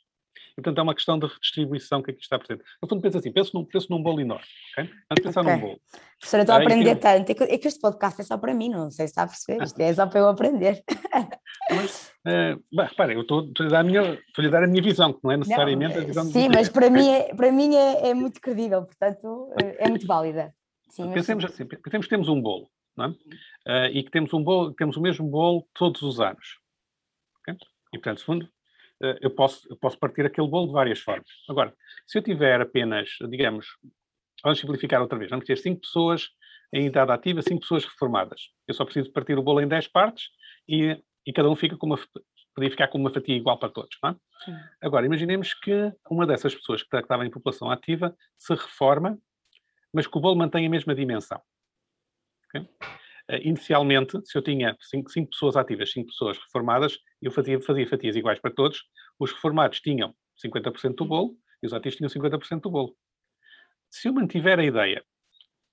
E, 0.53 0.55
portanto, 0.57 0.79
é 0.79 0.83
uma 0.83 0.95
questão 0.95 1.19
de 1.19 1.27
redistribuição 1.27 2.03
que 2.03 2.11
aqui 2.11 2.21
está 2.23 2.39
presente. 2.39 2.65
No 2.83 2.89
fundo, 2.89 3.01
pensa 3.01 3.19
assim, 3.19 3.33
penso 3.33 3.57
num, 3.57 3.65
penso 3.65 3.87
num 3.91 4.03
bolo 4.03 4.21
enorme, 4.21 4.45
ok? 4.73 4.91
Vamos 5.09 5.23
pensar 5.23 5.41
okay. 5.43 5.55
num 5.55 5.61
bolo. 5.61 5.81
Professora, 6.19 6.43
estou 6.43 6.57
a 6.57 6.59
aprender 6.59 6.97
tanto. 6.97 7.31
É 7.31 7.35
que, 7.35 7.45
é 7.45 7.59
que 7.59 7.69
este 7.69 7.81
podcast 7.81 8.21
é 8.21 8.25
só 8.25 8.37
para 8.37 8.53
mim, 8.53 8.69
não 8.69 8.91
sei 8.91 9.07
se 9.07 9.13
está 9.13 9.23
a 9.23 9.27
perceber. 9.27 9.63
Isto 9.63 9.81
é 9.81 9.95
só 9.95 10.07
para 10.07 10.21
eu 10.21 10.29
aprender. 10.29 10.83
Mas, 11.71 12.13
uh, 12.27 12.61
bem, 12.73 13.15
eu 13.17 13.23
estou, 13.23 13.45
estou, 13.45 13.67
a 13.67 13.69
dar 13.69 13.81
a 13.81 13.85
minha, 13.85 14.15
estou 14.15 14.45
a 14.45 14.49
dar 14.49 14.65
a 14.65 14.67
minha 14.67 14.83
visão, 14.83 15.13
que 15.13 15.21
não 15.23 15.31
é 15.31 15.37
necessariamente 15.37 15.95
não, 15.95 16.03
a 16.03 16.05
visão 16.05 16.25
Sim, 16.25 16.49
mas 16.49 16.69
para 16.69 16.91
mim, 16.91 17.09
é, 17.09 17.35
para 17.35 17.53
mim 17.53 17.75
é, 17.77 18.09
é, 18.09 18.15
muito 18.15 18.41
credível, 18.41 18.83
portanto, 18.83 19.53
é 19.57 19.89
muito 19.89 20.07
válida. 20.07 20.53
Sim, 20.91 21.13
Pensemos 21.13 21.45
assim, 21.45 21.65
pensemos 21.65 22.07
que 22.07 22.11
temos 22.11 22.29
um 22.29 22.41
bolo, 22.41 22.69
não 22.97 23.05
é? 23.05 23.09
Uh, 23.09 23.91
e 23.93 24.03
que 24.03 24.11
temos 24.11 24.33
um 24.35 24.43
bolo, 24.43 24.75
temos 24.75 24.97
o 24.97 25.01
mesmo 25.01 25.29
bolo 25.29 25.67
todos 25.73 26.03
os 26.03 26.19
anos. 26.19 26.59
Okay? 27.41 27.57
E, 27.93 27.99
portanto, 27.99 28.25
fundo, 28.25 28.45
eh, 28.45 28.60
eu 29.21 29.31
posso, 29.31 29.67
eu 29.69 29.77
posso 29.77 29.99
partir 29.99 30.27
aquele 30.27 30.49
bolo 30.49 30.67
de 30.67 30.73
várias 30.73 31.01
formas. 31.01 31.29
Agora, 31.49 31.75
se 32.07 32.19
eu 32.19 32.23
tiver 32.23 32.61
apenas, 32.61 33.09
digamos, 33.29 33.67
vamos 34.43 34.59
simplificar 34.59 35.01
outra 35.01 35.19
vez, 35.19 35.31
vamos 35.31 35.47
ter 35.47 35.57
5 35.57 35.81
pessoas 35.81 36.29
em 36.73 36.87
idade 36.87 37.11
ativa, 37.11 37.43
5 37.43 37.61
pessoas 37.61 37.85
reformadas. 37.85 38.51
Eu 38.69 38.75
só 38.75 38.85
preciso 38.85 39.13
partir 39.13 39.39
o 39.39 39.43
bolo 39.43 39.61
em 39.61 39.69
10 39.69 39.89
partes 39.89 40.29
e, 40.69 40.97
e 41.27 41.33
cada 41.33 41.49
um 41.49 41.57
fica 41.57 41.77
com 41.77 41.87
uma, 41.87 41.99
podia 42.55 42.71
ficar 42.71 42.89
com 42.89 42.99
uma 42.99 43.13
fatia 43.13 43.37
igual 43.37 43.59
para 43.59 43.71
todos. 43.71 43.97
Não 44.03 44.11
é? 44.11 44.17
Agora, 44.83 45.07
imaginemos 45.07 45.55
que 45.55 45.93
uma 46.11 46.27
dessas 46.27 46.55
pessoas 46.55 46.83
que 46.83 46.97
estava 46.97 47.27
em 47.27 47.31
população 47.31 47.71
ativa 47.71 48.15
se 48.39 48.55
reforma, 48.55 49.19
mas 49.93 50.07
que 50.07 50.17
o 50.17 50.21
bolo 50.21 50.37
mantém 50.37 50.67
a 50.67 50.71
mesma 50.71 50.95
dimensão. 50.95 51.41
Okay? 52.49 52.69
Eh, 53.31 53.43
inicialmente, 53.45 54.21
se 54.25 54.37
eu 54.37 54.43
tinha 54.43 54.77
cinco, 54.81 55.09
cinco, 55.09 55.31
pessoas 55.31 55.57
ativas, 55.57 55.93
cinco 55.93 56.09
pessoas 56.09 56.37
reformadas, 56.37 56.99
eu 57.23 57.31
fazia, 57.31 57.61
fazia 57.61 57.87
fatias 57.87 58.17
iguais 58.17 58.41
para 58.41 58.51
todos. 58.51 58.83
Os 59.21 59.33
reformados 59.33 59.81
tinham 59.81 60.15
50% 60.45 60.97
do 60.97 61.05
bolo 61.05 61.37
e 61.63 61.67
os 61.67 61.73
ativos 61.73 61.97
tinham 61.97 62.11
50% 62.11 62.63
do 62.63 62.71
bolo. 62.71 62.97
Se 63.89 64.09
eu 64.09 64.13
mantiver 64.13 64.59
a 64.59 64.65
ideia 64.65 65.05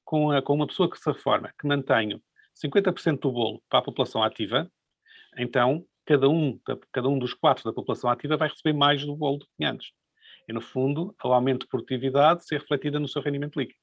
com, 0.05 0.31
a, 0.31 0.41
com 0.41 0.53
uma 0.53 0.67
pessoa 0.67 0.89
que 0.89 0.99
se 0.99 1.09
reforma, 1.09 1.51
que 1.59 1.67
mantenho 1.67 2.21
50% 2.63 3.21
do 3.21 3.31
bolo 3.31 3.63
para 3.67 3.79
a 3.79 3.83
população 3.83 4.21
ativa, 4.21 4.71
então 5.35 5.83
cada 6.05 6.29
um, 6.29 6.59
cada 6.91 7.09
um 7.09 7.17
dos 7.17 7.33
quatro 7.33 7.63
da 7.63 7.73
população 7.73 8.09
ativa 8.09 8.37
vai 8.37 8.49
receber 8.49 8.73
mais 8.73 9.03
do 9.03 9.15
bolo 9.15 9.39
do 9.39 9.47
que 9.57 9.65
antes. 9.65 9.91
E, 10.47 10.53
no 10.53 10.61
fundo, 10.61 11.15
o 11.23 11.33
aumento 11.33 11.61
de 11.61 11.69
produtividade 11.69 12.45
ser 12.45 12.59
refletida 12.59 12.99
no 12.99 13.07
seu 13.07 13.21
rendimento 13.21 13.59
líquido. 13.59 13.79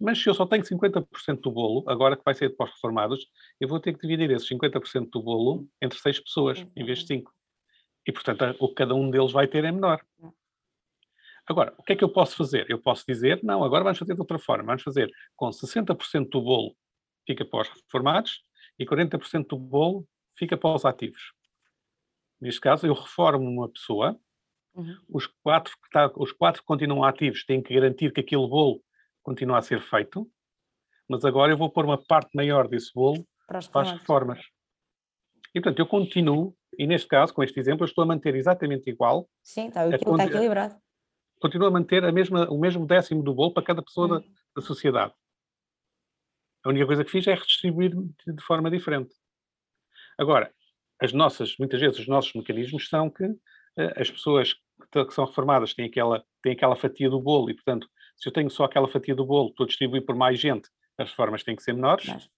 Mas 0.00 0.20
se 0.20 0.28
eu 0.28 0.34
só 0.34 0.46
tenho 0.46 0.62
50% 0.62 1.40
do 1.40 1.50
bolo, 1.50 1.84
agora 1.86 2.16
que 2.16 2.24
vai 2.24 2.34
ser 2.34 2.56
para 2.56 2.64
os 2.64 2.72
reformados, 2.72 3.28
eu 3.60 3.68
vou 3.68 3.78
ter 3.78 3.92
que 3.92 4.00
dividir 4.00 4.30
esses 4.30 4.48
50% 4.48 5.10
do 5.10 5.22
bolo 5.22 5.68
entre 5.80 5.98
seis 5.98 6.18
pessoas, 6.18 6.66
em 6.74 6.84
vez 6.84 7.00
de 7.00 7.06
cinco. 7.06 7.32
E, 8.06 8.12
portanto, 8.12 8.56
o 8.58 8.68
que 8.68 8.74
cada 8.74 8.94
um 8.94 9.10
deles 9.10 9.30
vai 9.30 9.46
ter 9.46 9.62
é 9.64 9.70
menor. 9.70 10.02
Agora, 11.46 11.74
o 11.76 11.82
que 11.82 11.92
é 11.92 11.96
que 11.96 12.04
eu 12.04 12.08
posso 12.08 12.36
fazer? 12.36 12.64
Eu 12.70 12.78
posso 12.78 13.04
dizer, 13.06 13.40
não, 13.42 13.62
agora 13.62 13.84
vamos 13.84 13.98
fazer 13.98 14.14
de 14.14 14.20
outra 14.20 14.38
forma. 14.38 14.64
Vamos 14.64 14.82
fazer 14.82 15.10
com 15.36 15.50
60% 15.50 16.30
do 16.30 16.40
bolo 16.40 16.74
fica 17.26 17.44
para 17.44 17.60
os 17.60 17.68
reformados 17.68 18.42
e 18.78 18.86
40% 18.86 19.48
do 19.48 19.58
bolo 19.58 20.08
fica 20.36 20.56
para 20.56 20.74
os 20.74 20.84
ativos. 20.84 21.32
Neste 22.40 22.60
caso, 22.60 22.86
eu 22.86 22.94
reformo 22.94 23.48
uma 23.48 23.68
pessoa, 23.68 24.18
uhum. 24.74 24.96
os, 25.08 25.26
quatro 25.26 25.74
que 25.82 25.90
tá, 25.90 26.10
os 26.16 26.32
quatro 26.32 26.62
que 26.62 26.66
continuam 26.66 27.04
ativos 27.04 27.44
têm 27.44 27.62
que 27.62 27.74
garantir 27.74 28.12
que 28.12 28.20
aquele 28.20 28.46
bolo 28.46 28.82
continua 29.22 29.58
a 29.58 29.62
ser 29.62 29.80
feito, 29.82 30.30
mas 31.08 31.24
agora 31.24 31.52
eu 31.52 31.58
vou 31.58 31.70
pôr 31.70 31.84
uma 31.84 31.98
parte 31.98 32.30
maior 32.34 32.68
desse 32.68 32.92
bolo 32.94 33.26
para 33.46 33.58
as, 33.58 33.68
para 33.68 33.82
as 33.82 33.92
reformas. 33.92 34.40
E, 35.54 35.60
portanto, 35.60 35.80
eu 35.80 35.86
continuo, 35.86 36.56
e 36.78 36.86
neste 36.86 37.08
caso, 37.08 37.34
com 37.34 37.42
este 37.42 37.58
exemplo, 37.58 37.82
eu 37.82 37.88
estou 37.88 38.02
a 38.02 38.06
manter 38.06 38.34
exatamente 38.34 38.88
igual. 38.88 39.28
Sim, 39.42 39.68
está, 39.68 39.82
aquilo 39.82 40.12
está 40.12 40.26
equilibrado. 40.26 40.76
Continuo 41.40 41.66
a 41.66 41.70
manter 41.70 42.04
a 42.04 42.12
mesma, 42.12 42.48
o 42.50 42.58
mesmo 42.58 42.86
décimo 42.86 43.22
do 43.22 43.34
bolo 43.34 43.52
para 43.52 43.64
cada 43.64 43.82
pessoa 43.82 44.06
da, 44.06 44.14
uhum. 44.16 44.34
da 44.54 44.62
sociedade. 44.62 45.12
A 46.62 46.68
única 46.68 46.86
coisa 46.86 47.04
que 47.04 47.10
fiz 47.10 47.26
é 47.26 47.34
redistribuir 47.34 47.92
de 47.94 48.42
forma 48.42 48.70
diferente. 48.70 49.14
Agora, 50.18 50.52
as 51.00 51.12
nossas, 51.12 51.56
muitas 51.58 51.80
vezes, 51.80 51.98
os 51.98 52.06
nossos 52.06 52.32
mecanismos 52.34 52.88
são 52.88 53.08
que 53.08 53.24
uh, 53.24 53.38
as 53.96 54.10
pessoas 54.10 54.54
que, 54.92 55.04
que, 55.06 55.14
são 55.14 55.24
reformadas 55.24 55.72
têm 55.72 55.86
aquela, 55.86 56.22
têm 56.42 56.52
aquela 56.52 56.76
fatia 56.76 57.08
do 57.08 57.20
bolo 57.20 57.50
e, 57.50 57.54
portanto, 57.54 57.88
se 58.20 58.28
eu 58.28 58.32
tenho 58.32 58.50
só 58.50 58.64
aquela 58.64 58.86
fatia 58.86 59.14
do 59.14 59.24
bolo, 59.24 59.48
estou 59.48 59.64
a 59.64 59.66
distribuir 59.66 60.04
por 60.04 60.14
mais 60.14 60.38
gente, 60.38 60.68
as 60.98 61.08
reformas 61.10 61.42
têm 61.42 61.56
que 61.56 61.62
ser 61.62 61.72
menores. 61.72 62.06
Mas... 62.06 62.28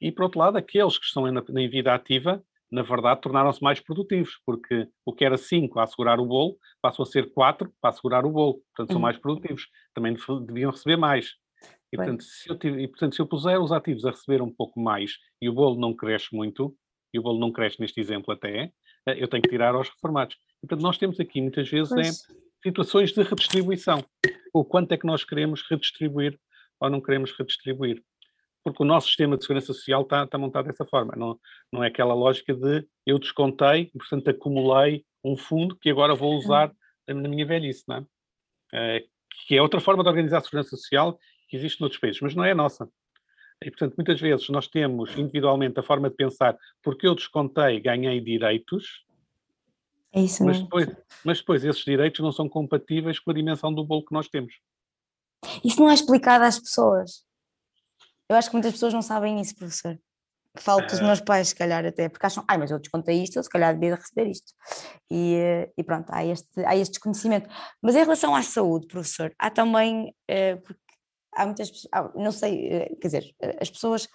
E, 0.00 0.12
por 0.12 0.24
outro 0.24 0.38
lado, 0.38 0.56
aqueles 0.56 0.98
que 0.98 1.04
estão 1.04 1.30
na, 1.30 1.42
na 1.48 1.68
vida 1.68 1.92
ativa, 1.92 2.42
na 2.70 2.82
verdade, 2.82 3.20
tornaram-se 3.20 3.62
mais 3.62 3.80
produtivos, 3.80 4.40
porque 4.46 4.88
o 5.04 5.12
que 5.12 5.24
era 5.24 5.36
5 5.36 5.78
a 5.78 5.82
assegurar 5.82 6.18
o 6.18 6.26
bolo, 6.26 6.56
passou 6.80 7.02
a 7.02 7.06
ser 7.06 7.32
4 7.32 7.70
para 7.80 7.90
assegurar 7.90 8.24
o 8.24 8.30
bolo. 8.30 8.62
Portanto, 8.74 8.88
são 8.88 8.96
uhum. 8.96 9.02
mais 9.02 9.18
produtivos. 9.18 9.68
Também 9.94 10.16
deviam 10.46 10.70
receber 10.70 10.96
mais. 10.96 11.34
E 11.92 11.96
portanto, 11.96 12.22
se 12.24 12.48
eu, 12.48 12.56
e, 12.78 12.88
portanto, 12.88 13.14
se 13.14 13.20
eu 13.20 13.26
puser 13.26 13.60
os 13.60 13.70
ativos 13.70 14.06
a 14.06 14.10
receber 14.10 14.40
um 14.40 14.50
pouco 14.50 14.80
mais 14.80 15.18
e 15.40 15.48
o 15.48 15.52
bolo 15.52 15.78
não 15.78 15.94
cresce 15.94 16.34
muito, 16.34 16.74
e 17.12 17.18
o 17.18 17.22
bolo 17.22 17.38
não 17.38 17.52
cresce 17.52 17.78
neste 17.78 18.00
exemplo 18.00 18.32
até, 18.32 18.72
eh, 19.06 19.22
eu 19.22 19.28
tenho 19.28 19.42
que 19.42 19.50
tirar 19.50 19.74
aos 19.74 19.90
reformados. 19.90 20.36
E, 20.62 20.66
portanto, 20.66 20.82
nós 20.82 20.96
temos 20.96 21.20
aqui 21.20 21.42
muitas 21.42 21.68
vezes 21.68 21.92
é, 21.92 22.32
situações 22.62 23.12
de 23.12 23.22
redistribuição. 23.22 24.04
O 24.52 24.64
quanto 24.64 24.92
é 24.92 24.96
que 24.96 25.06
nós 25.06 25.24
queremos 25.24 25.62
redistribuir 25.68 26.38
ou 26.80 26.90
não 26.90 27.00
queremos 27.00 27.32
redistribuir. 27.32 28.02
Porque 28.64 28.82
o 28.82 28.86
nosso 28.86 29.08
sistema 29.08 29.36
de 29.36 29.44
segurança 29.44 29.72
social 29.72 30.02
está, 30.02 30.24
está 30.24 30.38
montado 30.38 30.66
dessa 30.66 30.84
forma. 30.84 31.14
Não, 31.16 31.38
não 31.72 31.82
é 31.82 31.88
aquela 31.88 32.14
lógica 32.14 32.54
de 32.54 32.86
eu 33.06 33.18
descontei, 33.18 33.86
portanto 33.86 34.28
acumulei 34.28 35.04
um 35.24 35.36
fundo 35.36 35.76
que 35.76 35.90
agora 35.90 36.14
vou 36.14 36.36
usar 36.36 36.72
na 37.08 37.28
minha 37.28 37.46
velhice, 37.46 37.84
não 37.88 37.96
é? 37.96 38.06
é 38.72 39.04
que 39.46 39.56
é 39.56 39.62
outra 39.62 39.80
forma 39.80 40.02
de 40.02 40.08
organizar 40.08 40.38
a 40.38 40.40
segurança 40.40 40.76
social 40.76 41.18
que 41.48 41.56
existe 41.56 41.80
noutros 41.80 42.00
países, 42.00 42.20
mas 42.20 42.34
não 42.34 42.44
é 42.44 42.52
a 42.52 42.54
nossa. 42.54 42.88
E, 43.64 43.70
portanto, 43.70 43.94
muitas 43.96 44.20
vezes 44.20 44.48
nós 44.48 44.68
temos 44.68 45.16
individualmente 45.16 45.78
a 45.78 45.82
forma 45.82 46.10
de 46.10 46.16
pensar 46.16 46.56
porque 46.82 47.06
eu 47.06 47.14
descontei, 47.14 47.80
ganhei 47.80 48.20
direitos, 48.20 49.04
é 50.12 50.20
isso 50.20 50.44
mas 50.44 50.60
depois, 50.60 50.86
mas 51.24 51.38
depois 51.38 51.64
esses 51.64 51.84
direitos 51.84 52.20
não 52.20 52.32
são 52.32 52.48
compatíveis 52.48 53.18
com 53.18 53.30
a 53.30 53.34
dimensão 53.34 53.72
do 53.72 53.84
bolo 53.84 54.04
que 54.04 54.12
nós 54.12 54.28
temos. 54.28 54.54
Isso 55.64 55.80
não 55.80 55.90
é 55.90 55.94
explicado 55.94 56.44
às 56.44 56.58
pessoas. 56.58 57.24
Eu 58.28 58.36
acho 58.36 58.48
que 58.48 58.54
muitas 58.54 58.72
pessoas 58.72 58.92
não 58.92 59.02
sabem 59.02 59.40
isso, 59.40 59.56
professor. 59.56 59.98
Que 60.54 60.62
falo 60.62 60.86
com 60.86 60.92
os 60.92 61.00
meus 61.00 61.20
pais, 61.20 61.48
se 61.48 61.54
calhar 61.54 61.84
até, 61.84 62.10
porque 62.10 62.26
acham, 62.26 62.44
ai, 62.46 62.58
mas 62.58 62.70
eu 62.70 62.78
descontei 62.78 63.22
isto, 63.22 63.36
eu 63.36 63.42
se 63.42 63.48
calhar 63.48 63.72
devia 63.72 63.94
receber 63.94 64.30
isto. 64.30 64.52
E, 65.10 65.34
eh, 65.34 65.72
e 65.78 65.82
pronto, 65.82 66.10
há 66.10 66.24
este, 66.24 66.64
há 66.66 66.76
este 66.76 66.92
desconhecimento. 66.92 67.48
Mas 67.80 67.94
em 67.94 68.00
relação 68.00 68.34
à 68.34 68.42
saúde, 68.42 68.86
professor, 68.86 69.34
há 69.38 69.50
também, 69.50 70.14
eh, 70.28 70.56
porque 70.56 70.80
há 71.34 71.46
muitas 71.46 71.70
pessoas, 71.70 72.12
não 72.14 72.32
sei, 72.32 72.68
eh, 72.68 72.88
quer 73.00 73.08
dizer, 73.08 73.34
as 73.58 73.70
pessoas 73.70 74.06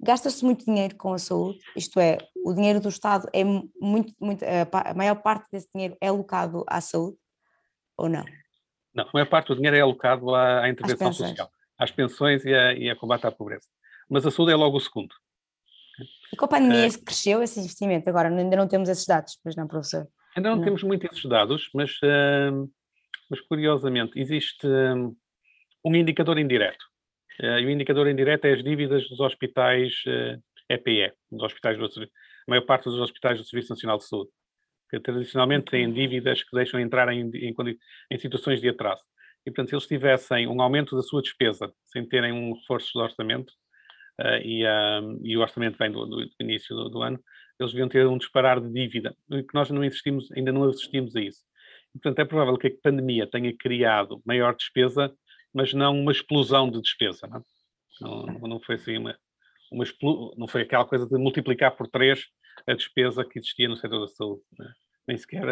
gasta-se 0.00 0.44
muito 0.44 0.64
dinheiro 0.64 0.96
com 0.96 1.12
a 1.12 1.18
saúde, 1.18 1.58
isto 1.76 1.98
é, 1.98 2.18
o 2.44 2.52
dinheiro 2.52 2.80
do 2.80 2.88
Estado 2.88 3.28
é 3.32 3.42
muito, 3.44 4.12
muito 4.20 4.44
a 4.44 4.94
maior 4.94 5.16
parte 5.16 5.46
desse 5.50 5.68
dinheiro 5.74 5.96
é 6.00 6.08
alocado 6.08 6.64
à 6.68 6.80
saúde 6.80 7.16
ou 7.96 8.08
não? 8.08 8.24
Não, 8.94 9.04
a 9.04 9.10
maior 9.12 9.28
parte 9.28 9.48
do 9.48 9.56
dinheiro 9.56 9.76
é 9.76 9.80
alocado 9.80 10.34
à, 10.34 10.64
à 10.64 10.68
intervenção 10.68 11.12
social, 11.12 11.50
às 11.78 11.90
pensões 11.90 12.44
e 12.44 12.54
a, 12.54 12.72
e 12.74 12.90
a 12.90 12.96
combate 12.96 13.26
à 13.26 13.32
pobreza. 13.32 13.66
Mas 14.08 14.24
a 14.24 14.30
saúde 14.30 14.52
é 14.52 14.56
logo 14.56 14.76
o 14.76 14.80
segundo. 14.80 15.14
E 16.32 16.36
com 16.36 16.44
a 16.44 16.48
pandemia 16.48 16.86
é, 16.86 16.90
cresceu 16.90 17.42
esse 17.42 17.60
investimento? 17.60 18.08
Agora 18.08 18.28
ainda 18.28 18.56
não 18.56 18.68
temos 18.68 18.88
esses 18.88 19.06
dados, 19.06 19.38
pois 19.42 19.56
não, 19.56 19.66
professor? 19.66 20.08
Ainda 20.36 20.50
não, 20.50 20.56
não. 20.56 20.64
temos 20.64 20.82
muito 20.82 21.06
esses 21.06 21.24
dados, 21.24 21.68
mas, 21.74 21.92
uh, 22.02 22.70
mas 23.28 23.40
curiosamente 23.42 24.18
existe 24.18 24.66
uh, 24.66 25.16
um 25.84 25.94
indicador 25.94 26.38
indireto. 26.38 26.84
Uh, 27.40 27.58
e 27.60 27.66
o 27.66 27.70
indicador 27.70 28.08
indireto 28.08 28.44
é 28.46 28.52
as 28.52 28.62
dívidas 28.62 29.08
dos 29.08 29.20
hospitais 29.20 29.92
EPE, 30.68 31.12
dos 31.30 31.42
hospitais 31.42 31.78
do, 31.78 31.84
a 31.84 32.08
maior 32.46 32.62
parte 32.62 32.84
dos 32.84 32.98
hospitais 32.98 33.38
do 33.38 33.44
Serviço 33.44 33.70
Nacional 33.70 33.98
de 33.98 34.04
Saúde, 34.04 34.30
que 34.90 35.00
tradicionalmente 35.00 35.70
têm 35.70 35.92
dívidas 35.92 36.42
que 36.42 36.54
deixam 36.54 36.80
entrar 36.80 37.12
em, 37.12 37.30
em, 37.34 37.54
em 38.10 38.18
situações 38.18 38.60
de 38.60 38.68
atraso. 38.68 39.02
E, 39.46 39.50
portanto, 39.50 39.68
se 39.68 39.74
eles 39.74 39.86
tivessem 39.86 40.46
um 40.46 40.60
aumento 40.60 40.96
da 40.96 41.02
sua 41.02 41.22
despesa 41.22 41.72
sem 41.86 42.06
terem 42.06 42.32
um 42.32 42.54
reforço 42.54 42.90
do 42.94 43.00
orçamento, 43.00 43.52
uh, 44.20 44.42
e, 44.42 44.64
uh, 44.64 45.20
e, 45.22 45.36
o 45.36 45.40
orçamento 45.40 45.78
vem 45.78 45.90
do, 45.90 46.04
do 46.06 46.28
início 46.40 46.74
do, 46.74 46.88
do, 46.88 47.02
ano, 47.02 47.18
eles 47.58 47.72
deviam 47.72 47.88
ter 47.88 48.06
um 48.06 48.18
disparar 48.18 48.60
de 48.60 48.70
dívida, 48.70 49.16
que 49.28 49.54
nós 49.54 49.70
não 49.70 49.82
existimos, 49.82 50.30
ainda 50.32 50.52
não 50.52 50.64
assistimos 50.64 51.16
a 51.16 51.20
isso. 51.20 51.42
E, 51.94 51.98
portanto, 51.98 52.18
é 52.18 52.24
provável 52.24 52.56
que 52.56 52.68
a 52.68 52.70
pandemia 52.82 53.26
tenha 53.26 53.54
criado 53.56 54.22
maior 54.24 54.54
despesa 54.54 55.12
mas 55.52 55.72
não 55.72 55.98
uma 55.98 56.12
explosão 56.12 56.70
de 56.70 56.80
despesa. 56.80 57.26
Não, 57.26 57.38
é? 57.38 58.32
não, 58.32 58.48
não 58.48 58.60
foi 58.60 58.76
assim 58.76 58.98
uma, 58.98 59.18
uma 59.70 59.84
não 60.36 60.46
foi 60.46 60.62
aquela 60.62 60.84
coisa 60.84 61.06
de 61.06 61.16
multiplicar 61.18 61.76
por 61.76 61.88
três 61.88 62.26
a 62.66 62.74
despesa 62.74 63.24
que 63.24 63.38
existia 63.38 63.68
no 63.68 63.76
setor 63.76 64.00
da 64.00 64.08
saúde. 64.08 64.42
É? 64.60 64.64
Nem 65.06 65.16
sequer, 65.16 65.44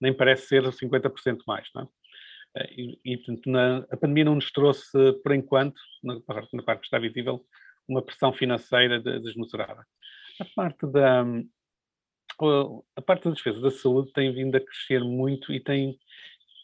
nem 0.00 0.12
parece 0.12 0.46
ser 0.46 0.62
50% 0.62 1.40
mais. 1.46 1.68
Não 1.74 1.82
é? 1.82 1.88
E, 2.70 2.98
e 3.04 3.16
portanto, 3.18 3.50
na, 3.50 3.78
a 3.90 3.96
pandemia 3.96 4.24
não 4.24 4.36
nos 4.36 4.50
trouxe, 4.50 4.90
por 5.22 5.34
enquanto, 5.34 5.80
na, 6.02 6.14
na 6.14 6.62
parte 6.62 6.80
que 6.80 6.86
está 6.86 6.98
visível, 6.98 7.44
uma 7.86 8.02
pressão 8.02 8.32
financeira 8.32 9.00
desmesurada. 9.20 9.86
A 10.40 10.44
parte 10.54 10.86
da 10.86 11.24
a 12.94 13.00
parte 13.00 13.24
da 13.24 13.30
despesa 13.30 13.60
da 13.60 13.70
saúde 13.70 14.12
tem 14.12 14.30
vindo 14.30 14.54
a 14.56 14.60
crescer 14.60 15.02
muito 15.02 15.54
e 15.54 15.58
tem 15.58 15.98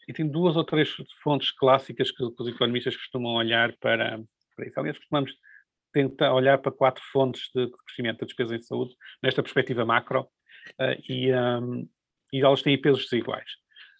e 0.07 0.13
tem 0.13 0.27
duas 0.27 0.55
ou 0.55 0.63
três 0.63 0.93
fontes 1.21 1.51
clássicas 1.51 2.11
que 2.11 2.23
os 2.23 2.47
economistas 2.47 2.95
costumam 2.95 3.33
olhar 3.33 3.73
para, 3.79 4.21
para 4.55 4.67
isso. 4.67 4.79
Aliás, 4.79 4.97
costumamos 4.97 5.31
tentar 5.93 6.33
olhar 6.33 6.57
para 6.57 6.71
quatro 6.71 7.03
fontes 7.11 7.49
de, 7.53 7.69
crescimento 7.85 8.19
da 8.19 8.25
despesa 8.25 8.55
em 8.55 8.61
saúde, 8.61 8.95
nesta 9.21 9.43
perspectiva 9.43 9.85
macro, 9.85 10.21
uh, 10.21 11.01
e, 11.07 11.31
um, 11.33 11.87
e 12.33 12.41
elas 12.41 12.61
têm 12.61 12.81
pesos 12.81 13.03
desiguais. 13.03 13.49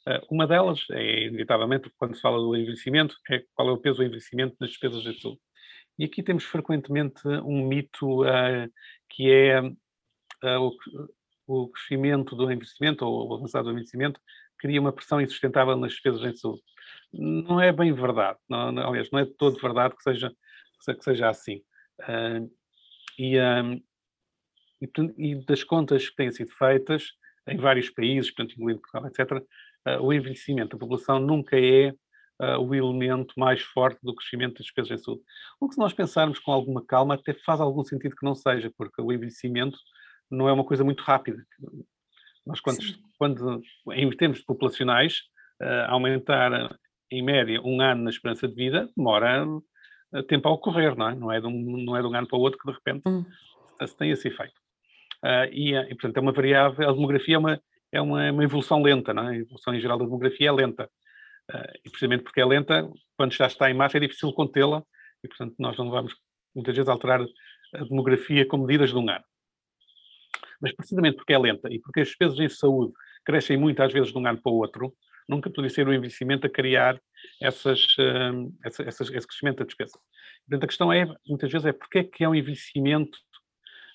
Uh, 0.08 0.20
uma 0.30 0.48
delas 0.48 0.82
é, 0.92 1.28
inevitavelmente, 1.28 1.89
quando 1.98 2.16
se 2.16 2.22
fala 2.22 2.39
do 2.39 2.56
envelhecimento, 2.56 3.16
é 3.30 3.44
qual 3.54 3.70
é 3.70 3.72
o 3.72 3.78
peso 3.78 3.98
do 3.98 4.04
envelhecimento 4.04 4.56
nas 4.60 4.72
despesas 4.72 5.04
de 5.04 5.22
saúde. 5.22 5.39
E 5.98 6.06
aqui 6.06 6.24
temos 6.24 6.44
frequentemente 6.44 7.26
um 7.28 7.68
mito 7.68 8.24
uh, 8.24 8.70
que 9.10 9.32
é 9.32 9.62
o, 10.60 10.76
o 11.48 11.70
crescimento 11.70 12.36
do 12.36 12.52
envelhecimento, 12.52 13.06
ou 13.06 13.30
o 13.30 13.36
avançado 13.36 13.66
do 13.66 13.72
envelhecimento, 13.72 14.20
cria 14.63 14.80
uma 14.80 14.93
pressão 14.93 15.19
insustentável 15.19 15.76
nas 15.76 15.91
despesas 15.91 16.23
em 16.23 16.34
saúde. 16.38 16.62
Não 17.12 17.60
é 17.60 17.73
bem 17.73 17.91
verdade, 17.91 18.39
não, 18.49 18.71
não, 18.71 18.88
aliás, 18.88 19.12
não 19.12 19.19
é 19.19 19.26
de 19.26 19.34
todo 19.34 19.60
verdade 19.60 19.93
que 19.93 20.02
seja, 20.02 20.32
que 20.86 21.04
seja 21.04 21.30
assim. 21.30 21.62
Uh, 21.99 22.49
e, 23.19 23.38
um, 23.38 23.73
e, 24.82 25.32
e, 25.32 25.45
das 25.45 25.65
contas 25.65 26.10
que 26.10 26.15
têm 26.15 26.32
sido 26.32 26.49
feitas 26.52 27.10
em 27.45 27.58
vários 27.58 27.89
países, 27.89 28.32
portanto, 28.32 28.54
incluindo 28.54 28.80
Portugal, 28.80 29.08
etc., 29.08 29.45
uh, 29.86 30.02
o 30.02 30.13
envelhecimento 30.13 30.78
da 30.78 30.80
população 30.80 31.19
nunca 31.19 31.60
é 31.60 31.89
uh, 32.41 32.58
o 32.58 32.73
elemento 32.73 33.34
mais 33.38 33.62
forte 33.62 33.99
do 34.02 34.15
crescimento 34.15 34.60
das 34.60 34.65
despesas 34.65 34.91
em 34.91 35.04
saúde. 35.04 35.23
O 35.60 35.67
que 35.67 35.76
se 35.76 35.80
nós 35.82 35.91
pensarmos 35.91 36.39
com 36.39 36.54
alguma 36.54 36.84
calma 36.86 37.15
até 37.15 37.34
faz 37.34 37.60
algum 37.60 37.84
sentido 37.84 38.15
que 38.15 38.26
não 38.26 38.34
seja, 38.34 38.71
porque 38.78 39.02
o 39.02 39.12
envelhecimento 39.12 39.78
não 40.32 40.47
é 40.47 40.54
uma 40.54 40.63
coisa 40.63 40.86
muito 40.86 41.04
rápida. 41.04 41.45
Nós, 42.45 42.60
quando, 42.60 42.79
quando 43.17 43.62
em 43.93 44.10
termos 44.12 44.41
populacionais, 44.41 45.21
uh, 45.62 45.89
aumentar 45.89 46.77
em 47.12 47.21
média 47.21 47.62
um 47.62 47.82
ano 47.82 48.03
na 48.03 48.10
esperança 48.10 48.47
de 48.47 48.56
vida 48.56 48.89
demora 48.95 49.45
uh, 49.47 50.23
tempo 50.23 50.47
a 50.47 50.51
ocorrer, 50.51 50.95
não 50.95 51.10
é? 51.10 51.15
Não 51.15 51.32
é, 51.32 51.39
de 51.39 51.47
um, 51.47 51.84
não 51.84 51.95
é 51.95 52.01
de 52.01 52.08
um 52.08 52.15
ano 52.15 52.27
para 52.27 52.38
o 52.38 52.41
outro 52.41 52.60
que 52.60 52.67
de 52.67 52.73
repente 52.73 53.03
hum. 53.08 53.25
se 53.86 53.95
tem 53.95 54.12
esse 54.12 54.27
efeito. 54.27 54.63
Uh, 55.23 55.47
e, 55.51 55.73
e, 55.73 55.95
portanto, 55.95 56.17
é 56.17 56.19
uma 56.19 56.34
variável, 56.34 56.89
a 56.89 56.91
demografia 56.91 57.36
é 57.36 57.39
uma, 57.39 57.62
é 57.91 58.01
uma, 58.01 58.32
uma, 58.32 58.43
evolução 58.43 58.82
lenta, 58.82 59.13
não 59.13 59.29
é? 59.29 59.32
A 59.32 59.38
evolução 59.38 59.73
em 59.73 59.79
geral 59.79 59.97
da 59.97 60.06
demografia 60.06 60.49
é 60.49 60.51
lenta. 60.51 60.89
Uh, 61.49 61.71
e 61.86 61.89
precisamente 61.89 62.23
porque 62.23 62.41
é 62.41 62.45
lenta, 62.45 62.89
quando 63.17 63.34
já 63.34 63.47
está 63.47 63.69
em 63.69 63.73
massa 63.73 63.97
é 63.97 64.01
difícil 64.01 64.34
contê-la 64.34 64.84
e, 65.23 65.27
portanto, 65.27 65.56
nós 65.60 65.77
não 65.77 65.89
vamos 65.89 66.13
muitas 66.53 66.75
vezes 66.75 66.89
alterar 66.89 67.21
a 67.73 67.84
demografia 67.84 68.45
com 68.45 68.58
medidas 68.58 68.89
de 68.89 68.97
um 68.97 69.10
ano. 69.10 69.23
Mas 70.63 70.73
precisamente 70.73 71.17
porque 71.17 71.34
é 71.34 71.38
lenta 71.38 71.67
e 71.69 71.78
porque 71.78 71.99
as 71.99 72.08
despesas 72.08 72.39
em 72.39 72.47
saúde 72.47 72.93
crescem 73.26 73.58
muito 73.58 73.84
às 73.84 73.91
vezes 73.91 74.13
de 74.13 74.17
um 74.17 74.26
ano 74.26 74.41
para 74.41 74.52
o 74.52 74.56
outro, 74.56 74.95
nunca 75.28 75.49
poderia 75.49 75.69
ser 75.69 75.86
o 75.86 75.93
envelhecimento 75.93 76.47
a 76.47 76.49
criar 76.49 76.97
essas, 77.41 77.84
uh, 77.97 78.54
essa, 78.65 78.84
essas, 78.84 79.10
esse 79.12 79.28
crescimento 79.28 79.58
da 79.58 79.65
despesa. 79.65 79.99
Portanto, 80.45 80.63
a 80.63 80.67
questão 80.67 80.93
é, 80.93 81.06
muitas 81.28 81.52
vezes, 81.52 81.65
é 81.65 81.73
porque 81.73 81.99
é 81.99 82.04
que 82.04 82.23
é 82.23 82.30
um 82.30 82.36
envelhecimento 82.36 83.17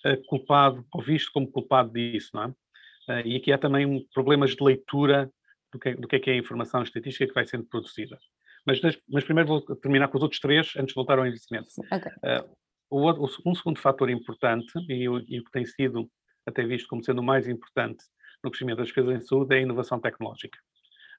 uh, 0.05 0.23
culpado, 0.27 0.87
ou 0.93 1.03
visto 1.03 1.33
como 1.33 1.51
culpado 1.51 1.91
disso, 1.91 2.31
não 2.35 2.45
é? 2.45 2.49
Uh, 2.49 3.27
e 3.27 3.37
aqui 3.37 3.51
há 3.51 3.59
também 3.59 4.07
problemas 4.13 4.55
de 4.55 4.63
leitura 4.63 5.31
do 5.73 5.79
que, 5.79 5.95
do 5.95 6.07
que 6.07 6.17
é 6.17 6.21
que 6.21 6.31
é 6.31 6.35
a 6.35 6.39
informação 6.39 6.83
estatística 6.83 7.27
que 7.27 7.35
vai 7.35 7.47
sendo 7.47 7.65
produzida. 7.65 8.19
Mas, 8.67 8.81
mas 9.09 9.25
primeiro 9.25 9.49
vou 9.49 9.61
terminar 9.77 10.09
com 10.09 10.19
os 10.19 10.23
outros 10.23 10.41
três 10.41 10.75
antes 10.77 10.89
de 10.89 10.95
voltar 10.95 11.19
ao 11.19 11.25
envelhecimento. 11.25 11.69
Okay. 11.91 12.13
Uh, 12.23 12.59
o, 12.91 13.51
um 13.51 13.55
segundo 13.55 13.79
fator 13.79 14.11
importante, 14.11 14.73
e, 14.89 15.05
e, 15.05 15.09
o 15.09 15.45
que 15.45 15.51
tem 15.53 15.65
sido 15.65 16.11
até 16.49 16.65
visto 16.65 16.89
como 16.89 17.05
sendo 17.05 17.21
o 17.21 17.25
mais 17.25 17.49
importante 17.49 18.05
no 18.43 18.51
crescimento 18.51 18.79
das 18.79 18.89
despesas 18.89 19.15
em 19.15 19.21
saúde, 19.21 19.55
é 19.55 19.59
a 19.59 19.63
inovação 19.63 20.01
tecnológica. 20.01 20.59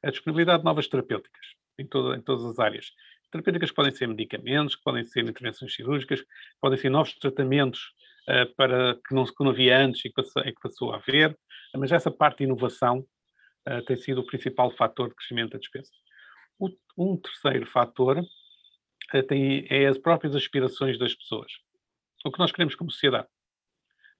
A 0.03 0.09
disponibilidade 0.09 0.59
de 0.59 0.65
novas 0.65 0.87
terapêuticas 0.87 1.45
em, 1.77 1.85
toda, 1.85 2.17
em 2.17 2.21
todas 2.21 2.45
as 2.45 2.59
áreas. 2.59 2.91
Terapêuticas 3.31 3.71
podem 3.71 3.91
ser 3.91 4.07
medicamentos, 4.07 4.75
podem 4.75 5.05
ser 5.05 5.23
intervenções 5.27 5.73
cirúrgicas, 5.73 6.23
podem 6.59 6.77
ser 6.77 6.89
novos 6.89 7.13
tratamentos 7.15 7.93
uh, 8.27 8.53
para 8.55 8.95
que 9.07 9.13
não, 9.13 9.23
que 9.23 9.43
não 9.43 9.51
havia 9.51 9.77
antes 9.77 10.03
e 10.05 10.09
que 10.09 10.15
passou, 10.15 10.43
que 10.43 10.61
passou 10.61 10.93
a 10.93 10.97
haver, 10.97 11.37
mas 11.75 11.91
essa 11.91 12.09
parte 12.09 12.39
de 12.39 12.45
inovação 12.45 13.05
uh, 13.67 13.85
tem 13.85 13.97
sido 13.97 14.21
o 14.21 14.25
principal 14.25 14.71
fator 14.71 15.09
de 15.09 15.15
crescimento 15.15 15.51
da 15.51 15.59
despesa. 15.59 15.91
O, 16.57 16.69
um 16.97 17.17
terceiro 17.17 17.67
fator 17.67 18.19
uh, 18.19 19.23
tem, 19.27 19.67
é 19.69 19.85
as 19.85 19.97
próprias 19.97 20.35
aspirações 20.35 20.97
das 20.97 21.13
pessoas. 21.13 21.51
O 22.25 22.31
que 22.31 22.39
nós 22.39 22.51
queremos 22.51 22.75
como 22.75 22.91
sociedade. 22.91 23.27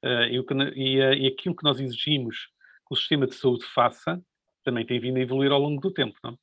E, 0.04 0.40
o 0.40 0.44
que, 0.46 0.54
e, 0.76 0.98
e 0.98 1.28
aquilo 1.28 1.56
que 1.56 1.64
nós 1.64 1.80
exigimos 1.80 2.48
que 2.88 2.94
o 2.94 2.96
sistema 2.96 3.28
de 3.28 3.36
saúde 3.36 3.66
faça 3.66 4.22
também 4.64 4.86
tem 4.86 5.00
vindo 5.00 5.18
a 5.18 5.22
evoluir 5.22 5.52
ao 5.52 5.60
longo 5.60 5.82
do 5.82 5.92
tempo. 5.92 6.18
Não? 6.24 6.38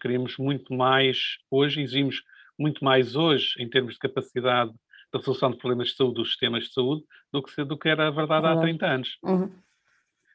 queremos 0.00 0.38
muito 0.38 0.72
mais 0.72 1.36
hoje, 1.50 1.82
exigimos 1.82 2.22
muito 2.58 2.84
mais 2.84 3.16
hoje 3.16 3.54
em 3.58 3.68
termos 3.68 3.94
de 3.94 3.98
capacidade 3.98 4.72
de 4.72 5.18
resolução 5.18 5.50
de 5.50 5.58
problemas 5.58 5.88
de 5.88 5.94
saúde 5.94 6.14
dos 6.14 6.28
sistemas 6.28 6.64
de 6.64 6.72
saúde 6.72 7.04
do 7.32 7.42
que, 7.42 7.64
do 7.64 7.78
que 7.78 7.88
era 7.88 8.08
a 8.08 8.10
verdade 8.10 8.46
há 8.46 8.60
30 8.60 8.86
anos. 8.86 9.18
Uhum. 9.22 9.52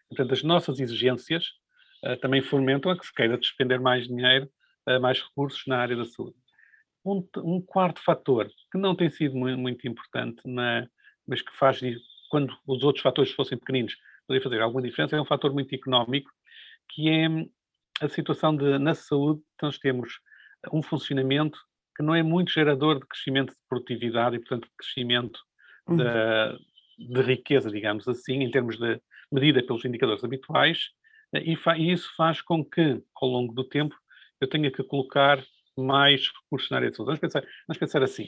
Portanto, 0.08 0.34
as 0.34 0.44
nossas 0.44 0.80
exigências 0.80 1.46
uh, 2.04 2.18
também 2.18 2.42
fomentam 2.42 2.92
a 2.92 2.98
que 2.98 3.06
se 3.06 3.14
queira 3.14 3.38
despender 3.38 3.80
mais 3.80 4.08
dinheiro, 4.08 4.50
uh, 4.88 5.00
mais 5.00 5.22
recursos 5.22 5.64
na 5.68 5.78
área 5.78 5.96
da 5.96 6.06
saúde. 6.06 6.36
Um, 7.06 7.28
um 7.38 7.62
quarto 7.62 8.02
fator, 8.02 8.50
que 8.72 8.78
não 8.78 8.96
tem 8.96 9.10
sido 9.10 9.36
muito, 9.36 9.60
muito 9.60 9.88
importante, 9.88 10.42
na, 10.46 10.88
mas 11.28 11.42
que 11.42 11.56
faz, 11.56 11.82
quando 12.30 12.56
os 12.66 12.84
outros 12.84 13.02
fatores 13.02 13.32
fossem 13.32 13.58
pequeninos, 13.58 13.96
poderia 14.28 14.44
fazer 14.44 14.62
alguma 14.62 14.82
diferença, 14.82 15.16
é 15.16 15.22
um 15.22 15.26
fator 15.26 15.52
muito 15.52 15.74
económico, 15.74 16.30
que 16.90 17.10
é 17.10 17.28
a 18.02 18.08
situação 18.08 18.56
de, 18.56 18.78
na 18.78 18.94
saúde, 18.94 19.42
nós 19.62 19.78
temos 19.78 20.20
um 20.72 20.82
funcionamento 20.82 21.60
que 21.96 22.04
não 22.04 22.16
é 22.16 22.24
muito 22.24 22.52
gerador 22.52 23.00
de 23.00 23.06
crescimento 23.06 23.50
de 23.50 23.60
produtividade 23.68 24.36
e, 24.36 24.40
portanto, 24.40 24.66
de 24.66 24.72
crescimento 24.78 25.40
uhum. 25.88 25.98
de, 25.98 27.14
de, 27.14 27.22
riqueza, 27.22 27.70
digamos 27.70 28.08
assim, 28.08 28.42
em 28.44 28.52
termos 28.52 28.78
de 28.78 29.02
medida 29.32 29.62
pelos 29.64 29.84
indicadores 29.84 30.24
habituais, 30.24 30.92
e, 31.34 31.54
e, 31.54 31.92
isso 31.92 32.10
faz 32.16 32.42
com 32.42 32.64
que, 32.64 33.02
ao 33.22 33.28
longo 33.28 33.54
do 33.54 33.64
tempo, 33.64 33.96
eu 34.40 34.48
tenha 34.48 34.72
que 34.72 34.82
colocar 34.84 35.44
mais 35.80 36.28
recursos 36.44 36.70
na 36.70 36.78
área 36.78 36.92
de 36.92 36.96
saúde. 36.96 37.08
Vamos 37.08 37.20
pensar, 37.20 37.42
vamos 37.68 37.78
pensar 37.78 38.04
assim, 38.04 38.28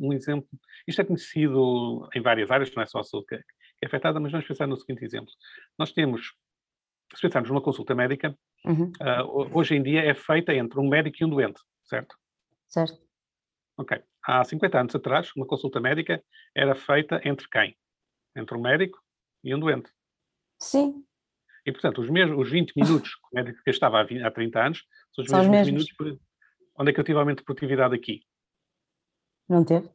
um 0.00 0.12
exemplo, 0.12 0.48
isto 0.86 1.00
é 1.00 1.04
conhecido 1.04 2.08
em 2.14 2.20
várias 2.20 2.50
áreas, 2.50 2.74
não 2.74 2.82
é 2.82 2.86
só 2.86 3.00
a 3.00 3.04
saúde 3.04 3.26
que 3.26 3.34
é 3.82 3.86
afetada, 3.86 4.20
mas 4.20 4.32
vamos 4.32 4.46
pensar 4.46 4.66
no 4.66 4.76
seguinte 4.76 5.04
exemplo. 5.04 5.32
Nós 5.78 5.92
temos, 5.92 6.32
se 7.14 7.22
pensarmos 7.22 7.50
numa 7.50 7.60
consulta 7.60 7.94
médica, 7.94 8.36
uhum. 8.64 8.92
uh, 9.00 9.58
hoje 9.58 9.74
em 9.74 9.82
dia 9.82 10.00
é 10.02 10.14
feita 10.14 10.54
entre 10.54 10.78
um 10.80 10.88
médico 10.88 11.16
e 11.20 11.24
um 11.24 11.30
doente, 11.30 11.60
certo? 11.84 12.16
Certo. 12.68 12.98
Ok. 13.76 14.00
Há 14.26 14.44
50 14.44 14.80
anos 14.80 14.94
atrás, 14.94 15.30
uma 15.36 15.46
consulta 15.46 15.80
médica 15.80 16.22
era 16.54 16.74
feita 16.74 17.20
entre 17.24 17.48
quem? 17.48 17.76
Entre 18.36 18.56
um 18.56 18.60
médico 18.60 18.98
e 19.42 19.54
um 19.54 19.58
doente. 19.58 19.90
Sim. 20.58 21.04
E, 21.66 21.72
portanto, 21.72 22.00
os, 22.00 22.10
mesmos, 22.10 22.38
os 22.38 22.50
20 22.50 22.72
minutos 22.76 23.14
que 23.14 23.26
o 23.32 23.34
médico 23.34 23.60
gastava 23.66 24.00
há, 24.00 24.04
20, 24.04 24.22
há 24.22 24.30
30 24.30 24.66
anos 24.66 24.84
são 25.12 25.24
os 25.24 25.30
são 25.30 25.38
mesmos, 25.40 25.72
mesmos 25.72 25.94
minutos. 25.98 26.24
Onde 26.78 26.90
é 26.90 26.94
que 26.94 27.00
eu 27.00 27.04
tive 27.04 27.18
aumento 27.18 27.38
de 27.38 27.44
produtividade 27.44 27.94
aqui? 27.94 28.22
Não 29.48 29.64
teve. 29.64 29.88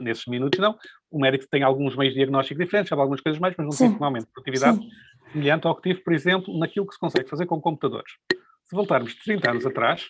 Nesses 0.00 0.26
minutos, 0.26 0.58
não. 0.58 0.78
O 1.10 1.20
médico 1.20 1.46
tem 1.50 1.62
alguns 1.62 1.94
meios 1.94 2.14
de 2.14 2.20
diagnóstico 2.20 2.60
diferentes, 2.60 2.88
sabe 2.88 3.00
algumas 3.00 3.20
coisas 3.20 3.40
mais, 3.40 3.54
mas 3.56 3.64
não 3.64 3.72
Sim. 3.72 3.90
teve 3.90 4.02
um 4.02 4.04
aumento 4.04 4.26
de 4.26 4.32
produtividade 4.32 4.78
Sim. 4.78 4.90
semelhante 5.30 5.66
ao 5.66 5.76
que 5.76 5.82
tive, 5.82 6.02
por 6.02 6.12
exemplo, 6.12 6.58
naquilo 6.58 6.86
que 6.86 6.94
se 6.94 7.00
consegue 7.00 7.28
fazer 7.28 7.46
com 7.46 7.60
computadores. 7.60 8.12
Se 8.64 8.74
voltarmos 8.74 9.14
30 9.16 9.50
anos 9.50 9.66
atrás, 9.66 10.08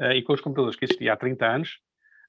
uh, 0.00 0.12
e 0.12 0.22
com 0.22 0.32
os 0.32 0.40
computadores 0.40 0.78
que 0.78 0.84
existiam 0.84 1.12
há 1.12 1.16
30 1.16 1.46
anos, 1.46 1.80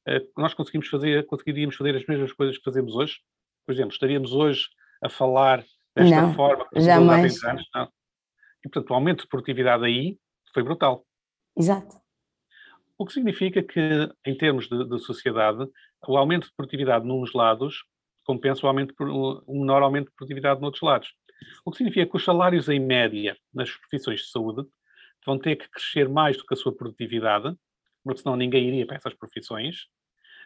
uh, 0.10 0.42
nós 0.42 0.54
conseguimos 0.54 0.88
fazer, 0.88 1.26
conseguiríamos 1.28 1.76
fazer 1.76 1.96
as 1.96 2.06
mesmas 2.06 2.34
coisas 2.34 2.58
que 2.58 2.64
fazemos 2.64 2.96
hoje. 2.96 3.20
Por 3.66 3.74
exemplo, 3.74 3.94
estaríamos 3.94 4.34
hoje 4.34 4.68
a 5.04 5.10
falar 5.10 5.64
desta 5.96 6.22
não, 6.22 6.34
forma 6.34 6.68
que 6.74 6.82
jamais. 6.82 7.38
há 7.38 7.40
30 7.40 7.52
anos. 7.52 7.70
Não. 7.74 7.90
E, 8.66 8.70
portanto, 8.70 8.90
o 8.90 8.94
aumento 8.94 9.22
de 9.22 9.28
produtividade 9.28 9.86
aí 9.86 10.18
foi 10.54 10.64
brutal. 10.64 11.06
Exato. 11.56 12.05
O 12.98 13.06
que 13.06 13.14
significa 13.14 13.62
que, 13.62 13.80
em 14.26 14.38
termos 14.38 14.68
de, 14.70 14.86
de 14.86 15.00
sociedade, 15.00 15.68
o 16.08 16.18
aumento 16.18 16.48
de 16.48 16.54
produtividade 16.56 17.06
nos 17.06 17.34
lados 17.34 17.84
compensa 18.24 18.66
o, 18.66 18.70
aumento, 18.70 18.94
o 19.00 19.60
menor 19.60 19.82
aumento 19.84 20.08
de 20.08 20.16
produtividade 20.16 20.60
noutros 20.60 20.82
lados. 20.82 21.14
O 21.64 21.72
que 21.72 21.78
significa 21.78 22.10
que 22.10 22.16
os 22.16 22.24
salários 22.24 22.68
em 22.70 22.80
média 22.80 23.38
nas 23.54 23.70
profissões 23.72 24.22
de 24.22 24.30
saúde 24.30 24.68
vão 25.26 25.38
ter 25.38 25.56
que 25.56 25.70
crescer 25.70 26.10
mais 26.10 26.38
do 26.38 26.46
que 26.46 26.54
a 26.54 26.58
sua 26.58 26.76
produtividade, 26.76 27.56
porque 28.04 28.22
senão 28.22 28.36
ninguém 28.36 28.68
iria 28.68 28.86
para 28.86 28.98
essas 28.98 29.14
profissões, 29.14 29.84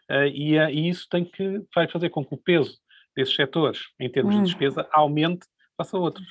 uh, 0.09 0.25
e, 0.33 0.57
uh, 0.57 0.69
e, 0.69 0.89
isso 0.89 1.07
tem 1.09 1.25
que, 1.25 1.61
vai 1.73 1.87
fazer 1.87 2.09
com 2.09 2.25
que 2.25 2.33
o 2.33 2.37
peso 2.37 2.77
desses 3.15 3.35
setores, 3.35 3.87
em 3.99 4.09
termos 4.09 4.35
hum. 4.35 4.39
de 4.39 4.45
despesa, 4.45 4.87
aumente 4.91 5.45
face 5.77 5.95
a 5.95 5.99
outros. 5.99 6.27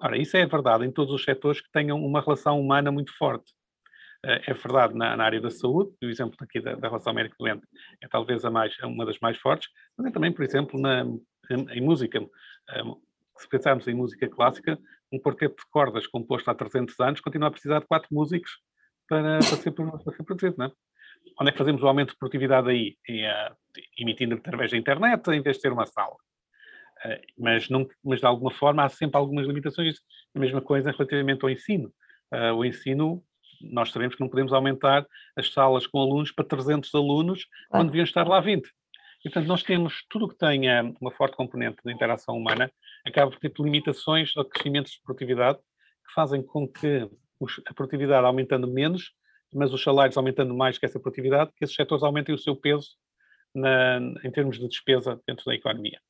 Ora, 0.00 0.16
isso 0.16 0.36
é 0.36 0.44
verdade 0.46 0.84
em 0.84 0.90
todos 0.90 1.14
os 1.14 1.22
setores 1.22 1.60
que 1.60 1.70
tenham 1.70 2.02
uma 2.04 2.20
relação 2.20 2.60
humana 2.60 2.90
muito 2.90 3.16
forte. 3.16 3.52
Uh, 4.24 4.38
é 4.46 4.54
verdade 4.54 4.94
na, 4.94 5.16
na, 5.16 5.24
área 5.24 5.40
da 5.40 5.50
saúde, 5.50 5.90
o 6.00 6.06
exemplo 6.06 6.36
aqui 6.40 6.60
da, 6.60 6.76
da 6.76 6.86
relação 6.86 7.12
médico-doente 7.12 7.66
é 8.00 8.06
talvez 8.06 8.44
a 8.44 8.50
mais, 8.50 8.78
uma 8.80 9.04
das 9.04 9.18
mais 9.18 9.36
fortes, 9.38 9.68
mas 9.98 10.06
é 10.06 10.10
também, 10.12 10.32
por 10.32 10.44
exemplo, 10.44 10.80
na, 10.80 11.02
em, 11.50 11.78
em 11.78 11.80
música. 11.80 12.20
se 13.36 13.48
pensarmos 13.48 13.88
em 13.88 13.94
música 13.94 14.28
clássica, 14.28 14.78
um 15.12 15.18
quarteto 15.18 15.56
de 15.56 15.70
cordas 15.70 16.06
composto 16.06 16.48
há 16.50 16.54
300 16.54 16.98
anos 17.00 17.20
continua 17.20 17.48
a 17.48 17.50
precisar 17.50 17.80
de 17.80 17.86
quatro 17.86 18.08
músicos 18.12 18.50
para, 19.08 19.38
para, 19.38 19.56
ser, 19.56 19.70
para 19.72 19.98
ser 19.98 20.22
produzido, 20.22 20.54
não 20.56 20.66
é? 20.66 20.72
Onde 21.40 21.50
é 21.50 21.52
que 21.52 21.58
fazemos 21.58 21.82
o 21.82 21.86
aumento 21.86 22.10
de 22.10 22.18
produtividade 22.18 22.70
aí? 22.70 22.96
É, 23.08 23.52
emitindo 23.98 24.34
através 24.34 24.70
da 24.70 24.76
internet, 24.76 25.26
em 25.28 25.42
vez 25.42 25.56
de 25.56 25.62
ter 25.62 25.72
uma 25.72 25.86
sala. 25.86 26.14
Uh, 27.04 27.20
mas, 27.38 27.68
não, 27.68 27.88
mas, 28.04 28.20
de 28.20 28.26
alguma 28.26 28.50
forma, 28.50 28.84
há 28.84 28.88
sempre 28.88 29.16
algumas 29.16 29.46
limitações. 29.46 29.98
A 30.34 30.38
mesma 30.38 30.60
coisa 30.60 30.90
relativamente 30.90 31.42
ao 31.44 31.50
ensino. 31.50 31.92
Uh, 32.32 32.54
o 32.54 32.64
ensino, 32.64 33.22
nós 33.70 33.90
sabemos 33.90 34.14
que 34.14 34.20
não 34.20 34.28
podemos 34.28 34.52
aumentar 34.52 35.06
as 35.36 35.52
salas 35.52 35.86
com 35.86 36.00
alunos 36.00 36.30
para 36.32 36.44
300 36.44 36.94
alunos, 36.94 37.46
quando 37.68 37.86
deviam 37.86 38.04
estar 38.04 38.26
lá 38.26 38.40
20. 38.40 38.66
E, 39.24 39.30
portanto, 39.30 39.46
nós 39.46 39.62
temos 39.62 40.04
tudo 40.08 40.24
o 40.24 40.28
que 40.28 40.36
tenha 40.36 40.92
uma 41.00 41.10
forte 41.12 41.36
componente 41.36 41.78
de 41.84 41.92
interação 41.92 42.36
humana, 42.36 42.70
acaba 43.06 43.30
por 43.30 43.38
ter 43.38 43.52
limitações 43.58 44.36
ou 44.36 44.44
crescimentos 44.44 44.92
de 44.92 45.02
produtividade 45.02 45.58
que 45.58 46.12
fazem 46.14 46.42
com 46.42 46.66
que 46.66 47.08
a 47.66 47.74
produtividade 47.74 48.26
aumentando 48.26 48.66
menos, 48.66 49.12
mas 49.52 49.72
os 49.72 49.82
salários 49.82 50.16
aumentando 50.16 50.54
mais 50.54 50.78
que 50.78 50.86
essa 50.86 50.98
produtividade, 50.98 51.52
que 51.56 51.64
esses 51.64 51.76
setores 51.76 52.02
aumentem 52.02 52.34
o 52.34 52.38
seu 52.38 52.56
peso 52.56 52.90
na, 53.54 53.98
em 54.24 54.30
termos 54.30 54.58
de 54.58 54.66
despesa 54.66 55.20
dentro 55.26 55.44
da 55.44 55.54
economia. 55.54 56.00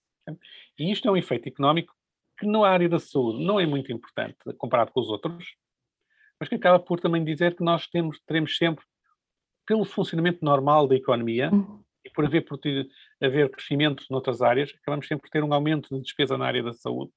E 0.79 0.91
isto 0.91 1.09
é 1.09 1.11
um 1.11 1.17
efeito 1.17 1.49
económico 1.49 1.95
que 2.39 2.47
na 2.47 2.67
área 2.67 2.89
da 2.89 2.99
saúde 2.99 3.45
não 3.45 3.61
é 3.61 3.67
muito 3.67 3.93
importante 3.93 4.37
comparado 4.57 4.93
com 4.93 5.01
os 5.01 5.09
outros, 5.09 5.55
mas 6.43 6.49
que 6.49 6.57
acaba 6.57 6.81
por 6.81 6.99
também 6.99 7.23
dizer 7.23 7.55
que 7.55 7.63
nós 7.63 7.87
temos, 7.87 8.21
teremos 8.27 8.57
sempre, 8.57 8.85
pelo 9.65 9.85
funcionamento 9.85 10.45
normal 10.45 10.89
da 10.89 10.97
economia, 10.97 11.51
uhum 11.53 11.83
e 12.05 12.11
por 12.11 12.25
haver, 12.25 12.43
por 12.43 12.59
haver 13.21 13.51
crescimento 13.51 14.05
noutras 14.11 14.43
áreas, 14.43 14.73
acabamos 14.83 15.07
sempre 15.07 15.23
por 15.23 15.31
ter 15.31 15.43
um 15.43 15.55
aumento 15.55 15.95
de 15.95 16.03
despesa 16.03 16.37
na 16.37 16.47
área 16.47 16.63
da 16.63 16.73
saúde, 16.73 17.13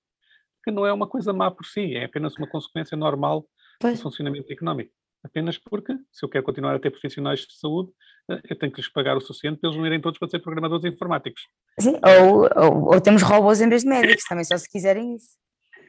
que 0.63 0.71
não 0.71 0.86
é 0.86 0.93
uma 0.93 1.07
coisa 1.07 1.34
má 1.34 1.49
por 1.51 1.65
si, 1.65 1.95
é 1.95 2.05
apenas 2.05 2.36
uma 2.36 2.47
consequência 2.47 2.95
normal 2.95 3.45
pois. 3.80 3.97
do 3.97 4.03
funcionamento 4.03 4.51
económico. 4.51 4.91
Apenas 5.23 5.57
porque, 5.57 5.91
se 6.11 6.23
eu 6.23 6.30
quero 6.30 6.43
continuar 6.43 6.76
a 6.76 6.80
ter 6.80 6.91
profissionais 6.91 7.39
de 7.39 7.57
saúde, 7.57 7.89
eh, 8.30 8.41
eu 8.47 8.55
tenho 8.55 8.71
que 8.71 8.80
lhes 8.80 8.91
pagar 8.91 9.17
o 9.17 9.21
suficiente 9.21 9.59
para 9.59 9.69
eles 9.69 9.80
não 9.80 9.86
irem 9.86 9.99
todos 9.99 10.19
para 10.19 10.30
ser 10.30 10.39
programadores 10.39 10.86
informáticos. 10.86 11.41
Sim, 11.80 11.95
ou, 12.03 12.41
ou, 12.55 12.93
ou 12.93 13.01
temos 13.01 13.23
robôs 13.23 13.59
em 13.59 13.67
vez 13.67 13.82
de 13.82 13.89
médicos, 13.89 14.23
também 14.26 14.43
só 14.43 14.55
se 14.55 14.69
quiserem 14.69 15.15
isso. 15.15 15.30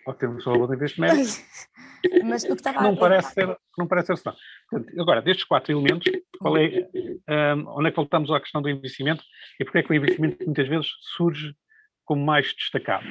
Pode 0.07 0.19
ter 0.19 0.29
um 0.29 0.39
valor 0.39 0.69
de 0.69 0.77
investimento. 0.77 1.17
Mas 2.25 2.45
o 2.45 2.49
que 2.49 2.55
estava 2.55 2.81
não 2.81 2.95
parece 2.95 3.33
ser, 3.33 3.59
não 3.77 3.89
parece 3.89 4.07
ser 4.07 4.19
só. 4.19 4.37
Agora, 5.01 5.21
destes 5.21 5.45
quatro 5.45 5.73
elementos, 5.73 6.07
qual 6.39 6.57
é, 6.57 6.89
um, 7.57 7.69
onde 7.77 7.89
é 7.89 7.91
que 7.91 7.97
voltamos 7.97 8.31
à 8.31 8.41
questão 8.41 8.63
do 8.63 8.71
investimento 8.71 9.25
e 9.59 9.65
porque 9.65 9.79
é 9.79 9.83
que 9.83 9.91
o 9.91 9.95
investimento 9.95 10.45
muitas 10.45 10.69
vezes 10.69 10.87
surge 11.17 11.53
como 12.05 12.25
mais 12.25 12.55
destacado? 12.55 13.05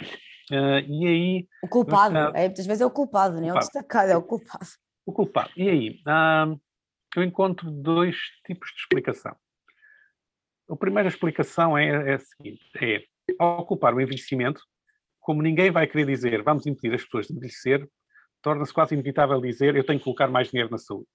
Uh, 0.49 0.79
e 0.87 1.07
aí... 1.07 1.47
O 1.61 1.67
culpado, 1.67 2.17
é, 2.33 2.45
muitas 2.45 2.65
vezes 2.65 2.79
é 2.79 2.85
o 2.85 2.91
culpado, 2.91 3.41
não 3.41 3.49
é 3.49 3.51
o 3.51 3.59
destacado, 3.59 4.11
é 4.11 4.15
o 4.15 4.23
culpado. 4.23 4.65
O 5.05 5.11
culpado. 5.11 5.51
E 5.57 5.69
aí, 5.69 6.01
um, 6.07 6.57
eu 7.17 7.23
encontro 7.23 7.69
dois 7.69 8.15
tipos 8.45 8.69
de 8.69 8.79
explicação. 8.79 9.35
A 10.69 10.75
primeira 10.77 11.09
explicação 11.09 11.77
é, 11.77 12.11
é 12.11 12.13
a 12.13 12.19
seguinte, 12.19 12.61
é, 12.81 13.03
ao 13.37 13.59
ocupar 13.59 13.93
o 13.93 13.99
envelhecimento, 13.99 14.61
como 15.25 15.41
ninguém 15.41 15.71
vai 15.71 15.87
querer 15.87 16.05
dizer 16.05 16.43
vamos 16.43 16.67
impedir 16.67 16.93
as 16.93 17.03
pessoas 17.03 17.25
de 17.25 17.33
envelhecer, 17.33 17.89
torna-se 18.43 18.71
quase 18.71 18.93
inevitável 18.93 19.41
dizer 19.41 19.75
eu 19.75 19.83
tenho 19.83 19.97
que 19.97 20.03
colocar 20.03 20.27
mais 20.27 20.49
dinheiro 20.49 20.69
na 20.69 20.77
saúde. 20.77 21.07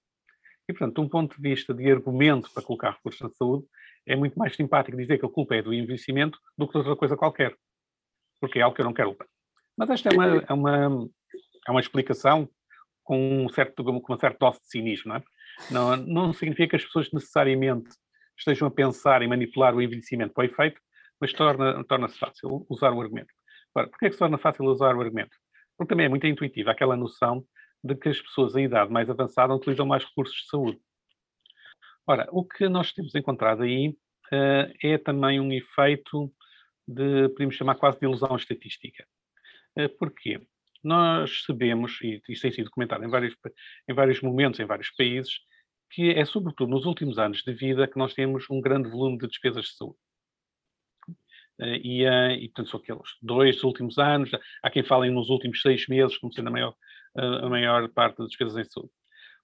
E, 0.67 0.73
portanto, 0.73 1.01
um 1.01 1.07
ponto 1.07 1.37
de 1.37 1.41
vista 1.41 1.73
de 1.73 1.89
argumento 1.89 2.51
para 2.53 2.61
colocar 2.61 2.91
recursos 2.91 3.21
na 3.21 3.29
saúde, 3.29 3.65
é 4.05 4.15
muito 4.17 4.37
mais 4.37 4.53
simpático 4.53 4.97
dizer 4.97 5.17
que 5.17 5.25
a 5.25 5.29
culpa 5.29 5.55
é 5.55 5.61
do 5.61 5.73
envelhecimento 5.73 6.37
do 6.57 6.67
que 6.67 6.73
de 6.73 6.79
outra 6.79 6.95
coisa 6.97 7.15
qualquer, 7.15 7.55
porque 8.41 8.59
é 8.59 8.63
algo 8.63 8.75
que 8.75 8.81
eu 8.81 8.85
não 8.85 8.93
quero 8.93 9.11
lutar. 9.11 9.27
Mas 9.77 9.89
esta 9.89 10.09
é 10.09 10.13
uma, 10.13 10.37
é 10.37 10.53
uma, 10.53 11.09
é 11.67 11.71
uma 11.71 11.79
explicação 11.79 12.49
com, 13.01 13.45
um 13.45 13.49
certo, 13.49 13.81
com 13.81 13.91
uma 13.91 14.19
certa 14.19 14.37
dose 14.37 14.59
de 14.59 14.67
cinismo, 14.67 15.13
não 15.13 15.15
é? 15.15 15.23
Não, 15.71 15.95
não 15.95 16.33
significa 16.33 16.71
que 16.71 16.75
as 16.75 16.83
pessoas 16.83 17.09
necessariamente 17.13 17.89
estejam 18.37 18.67
a 18.67 18.71
pensar 18.71 19.21
em 19.21 19.27
manipular 19.29 19.73
o 19.73 19.81
envelhecimento 19.81 20.33
para 20.33 20.41
o 20.41 20.45
efeito, 20.45 20.81
mas 21.19 21.31
torna-se 21.31 21.83
torna 21.85 22.09
fácil 22.09 22.65
usar 22.69 22.91
o 22.91 22.99
argumento. 22.99 23.31
Agora, 23.73 23.89
porquê 23.89 24.05
é 24.05 24.09
que 24.09 24.13
se 24.13 24.19
torna 24.19 24.37
fácil 24.37 24.65
usar 24.65 24.95
o 24.95 25.01
argumento? 25.01 25.35
Porque 25.77 25.89
também 25.89 26.05
é 26.05 26.09
muito 26.09 26.27
intuitiva 26.27 26.71
aquela 26.71 26.95
noção 26.95 27.45
de 27.83 27.95
que 27.95 28.09
as 28.09 28.21
pessoas 28.21 28.55
em 28.55 28.65
idade 28.65 28.91
mais 28.91 29.09
avançada 29.09 29.55
utilizam 29.55 29.85
mais 29.85 30.03
recursos 30.03 30.35
de 30.35 30.47
saúde. 30.47 30.79
Ora, 32.05 32.27
o 32.31 32.45
que 32.45 32.67
nós 32.67 32.91
temos 32.91 33.15
encontrado 33.15 33.63
aí 33.63 33.89
uh, 33.89 34.73
é 34.83 34.97
também 34.97 35.39
um 35.39 35.51
efeito 35.51 36.31
de, 36.87 37.29
podemos 37.29 37.55
chamar 37.55 37.75
quase 37.75 37.99
de 37.99 38.05
ilusão 38.05 38.35
estatística. 38.35 39.05
Uh, 39.77 39.89
porquê? 39.97 40.41
Nós 40.83 41.43
sabemos, 41.45 41.99
e 42.01 42.21
isto 42.27 42.41
tem 42.41 42.51
sido 42.51 42.71
comentado 42.71 43.03
em 43.03 43.09
vários, 43.09 43.35
em 43.87 43.93
vários 43.93 44.21
momentos, 44.21 44.59
em 44.59 44.65
vários 44.65 44.89
países, 44.91 45.39
que 45.91 46.11
é 46.11 46.25
sobretudo 46.25 46.69
nos 46.69 46.85
últimos 46.85 47.19
anos 47.19 47.43
de 47.43 47.53
vida 47.53 47.87
que 47.87 47.97
nós 47.97 48.13
temos 48.13 48.45
um 48.49 48.59
grande 48.59 48.89
volume 48.89 49.17
de 49.17 49.27
despesas 49.27 49.65
de 49.65 49.75
saúde. 49.75 49.97
Uh, 51.61 51.77
e, 51.83 52.05
uh, 52.07 52.31
e, 52.31 52.47
portanto, 52.49 52.69
são 52.69 52.79
aqueles 52.79 53.17
dois 53.21 53.63
últimos 53.63 53.99
anos, 53.99 54.31
há 54.63 54.69
quem 54.69 54.83
fale 54.83 55.11
nos 55.11 55.29
últimos 55.29 55.61
seis 55.61 55.87
meses, 55.87 56.17
como 56.17 56.33
sendo 56.33 56.47
a 56.47 56.51
maior, 56.51 56.73
uh, 57.15 57.45
a 57.45 57.49
maior 57.49 57.87
parte 57.89 58.17
das 58.17 58.29
despesas 58.29 58.57
em 58.57 58.69
saúde. 58.69 58.91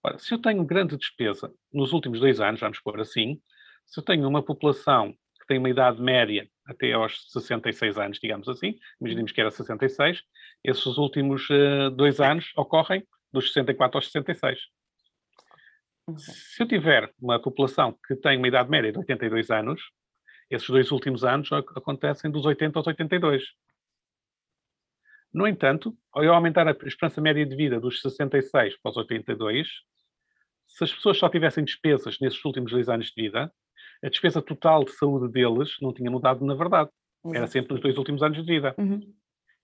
Ora, 0.03 0.17
se 0.17 0.33
eu 0.33 0.39
tenho 0.39 0.63
grande 0.65 0.97
despesa 0.97 1.53
nos 1.71 1.93
últimos 1.93 2.19
dois 2.19 2.39
anos, 2.39 2.59
vamos 2.59 2.79
pôr 2.79 2.99
assim, 2.99 3.39
se 3.85 3.99
eu 3.99 4.03
tenho 4.03 4.27
uma 4.27 4.41
população 4.41 5.11
que 5.11 5.47
tem 5.47 5.59
uma 5.59 5.69
idade 5.69 6.01
média 6.01 6.49
até 6.65 6.91
aos 6.93 7.31
66 7.31 7.97
anos, 7.97 8.19
digamos 8.19 8.49
assim, 8.49 8.77
imaginemos 8.99 9.31
que 9.31 9.39
era 9.39 9.51
66, 9.51 10.21
esses 10.63 10.97
últimos 10.97 11.47
uh, 11.49 11.89
dois 11.91 12.19
anos 12.19 12.51
ocorrem 12.55 13.05
dos 13.31 13.53
64 13.53 13.97
aos 13.97 14.11
66. 14.11 14.59
Se 16.17 16.63
eu 16.63 16.67
tiver 16.67 17.11
uma 17.21 17.39
população 17.39 17.97
que 18.07 18.15
tem 18.15 18.37
uma 18.37 18.47
idade 18.47 18.69
média 18.69 18.91
de 18.91 18.97
82 18.97 19.51
anos, 19.51 19.81
esses 20.49 20.67
dois 20.67 20.91
últimos 20.91 21.23
anos 21.23 21.51
acontecem 21.51 22.31
dos 22.31 22.45
80 22.45 22.79
aos 22.79 22.87
82. 22.87 23.43
No 25.33 25.47
entanto, 25.47 25.95
ao 26.11 26.23
aumentar 26.33 26.67
a 26.67 26.71
esperança 26.85 27.21
média 27.21 27.45
de 27.45 27.55
vida 27.55 27.79
dos 27.79 28.01
66 28.01 28.77
para 28.81 28.91
os 28.91 28.97
82, 28.97 29.67
se 30.67 30.83
as 30.83 30.93
pessoas 30.93 31.17
só 31.17 31.29
tivessem 31.29 31.63
despesas 31.63 32.17
nesses 32.19 32.43
últimos 32.43 32.71
dois 32.71 32.89
anos 32.89 33.07
de 33.07 33.21
vida, 33.21 33.51
a 34.03 34.09
despesa 34.09 34.41
total 34.41 34.83
de 34.83 34.91
saúde 34.91 35.31
deles 35.31 35.75
não 35.81 35.93
tinha 35.93 36.09
mudado 36.09 36.45
na 36.45 36.53
verdade. 36.53 36.89
Era 37.33 37.47
sempre 37.47 37.73
nos 37.73 37.81
dois 37.81 37.97
últimos 37.97 38.23
anos 38.23 38.37
de 38.37 38.43
vida. 38.43 38.73
Uhum. 38.77 39.01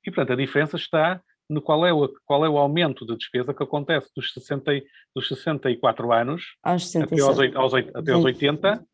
E, 0.05 0.11
portanto, 0.11 0.33
a 0.33 0.35
diferença 0.35 0.75
está 0.75 1.21
no 1.49 1.61
qual 1.61 1.85
é 1.85 1.93
o, 1.93 2.09
qual 2.25 2.45
é 2.45 2.49
o 2.49 2.57
aumento 2.57 3.05
de 3.05 3.15
despesa 3.15 3.53
que 3.53 3.63
acontece 3.63 4.09
dos, 4.15 4.33
60, 4.33 4.71
dos 5.15 5.27
64 5.27 6.11
anos 6.11 6.55
aos 6.63 6.95
até, 6.95 7.21
aos, 7.21 7.39
aos, 7.55 7.73
até 7.73 8.11
aos 8.11 8.25
80, 8.25 8.85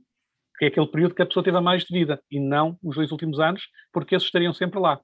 que 0.59 0.65
é 0.65 0.67
aquele 0.67 0.87
período 0.87 1.15
que 1.15 1.21
a 1.21 1.25
pessoa 1.25 1.43
teve 1.43 1.59
mais 1.61 1.85
de 1.85 1.97
vida, 1.97 2.21
e 2.29 2.37
não 2.37 2.77
os 2.83 2.97
dois 2.97 3.11
últimos 3.13 3.39
anos, 3.39 3.63
porque 3.93 4.13
esses 4.13 4.27
estariam 4.27 4.53
sempre 4.53 4.77
lá. 4.77 4.99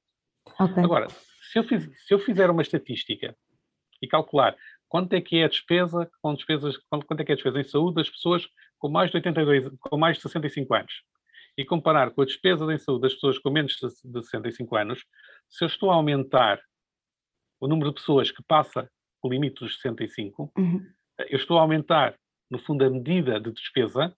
Okay. 0.59 0.83
Agora, 0.83 1.07
se 1.09 1.57
eu, 1.57 1.63
fiz, 1.63 1.89
se 2.05 2.13
eu 2.13 2.19
fizer 2.19 2.49
uma 2.49 2.61
estatística 2.61 3.35
e 4.01 4.07
calcular 4.07 4.55
quanto 4.89 5.13
é 5.13 5.21
que 5.21 5.37
é 5.37 5.45
a 5.45 5.47
despesa, 5.47 6.09
com 6.21 6.35
despesas, 6.35 6.77
quanto 6.89 7.21
é 7.21 7.23
que 7.23 7.31
é 7.31 7.33
a 7.33 7.35
despesa 7.35 7.59
em 7.59 7.63
saúde 7.63 7.95
das 7.95 8.09
pessoas 8.09 8.45
com 8.77 8.89
mais 8.89 9.09
de 9.09 9.17
82, 9.17 9.71
com 9.79 9.97
mais 9.97 10.17
de 10.17 10.23
65 10.23 10.73
anos, 10.73 10.93
e 11.57 11.63
comparar 11.63 12.11
com 12.11 12.21
a 12.21 12.25
despesa 12.25 12.71
em 12.73 12.77
saúde 12.77 13.03
das 13.03 13.13
pessoas 13.13 13.39
com 13.39 13.49
menos 13.49 13.73
de 13.73 13.89
65 14.23 14.75
anos, 14.75 15.05
se 15.49 15.63
eu 15.63 15.67
estou 15.67 15.89
a 15.89 15.95
aumentar 15.95 16.61
o 17.61 17.67
número 17.67 17.89
de 17.91 17.95
pessoas 17.95 18.29
que 18.29 18.43
passa 18.43 18.89
o 19.23 19.29
limite 19.29 19.63
dos 19.63 19.75
65, 19.75 20.51
uhum. 20.57 20.85
eu 21.29 21.37
estou 21.37 21.57
a 21.57 21.61
aumentar, 21.61 22.13
no 22.51 22.59
fundo, 22.59 22.83
a 22.83 22.89
medida 22.89 23.39
de 23.39 23.51
despesa, 23.53 24.15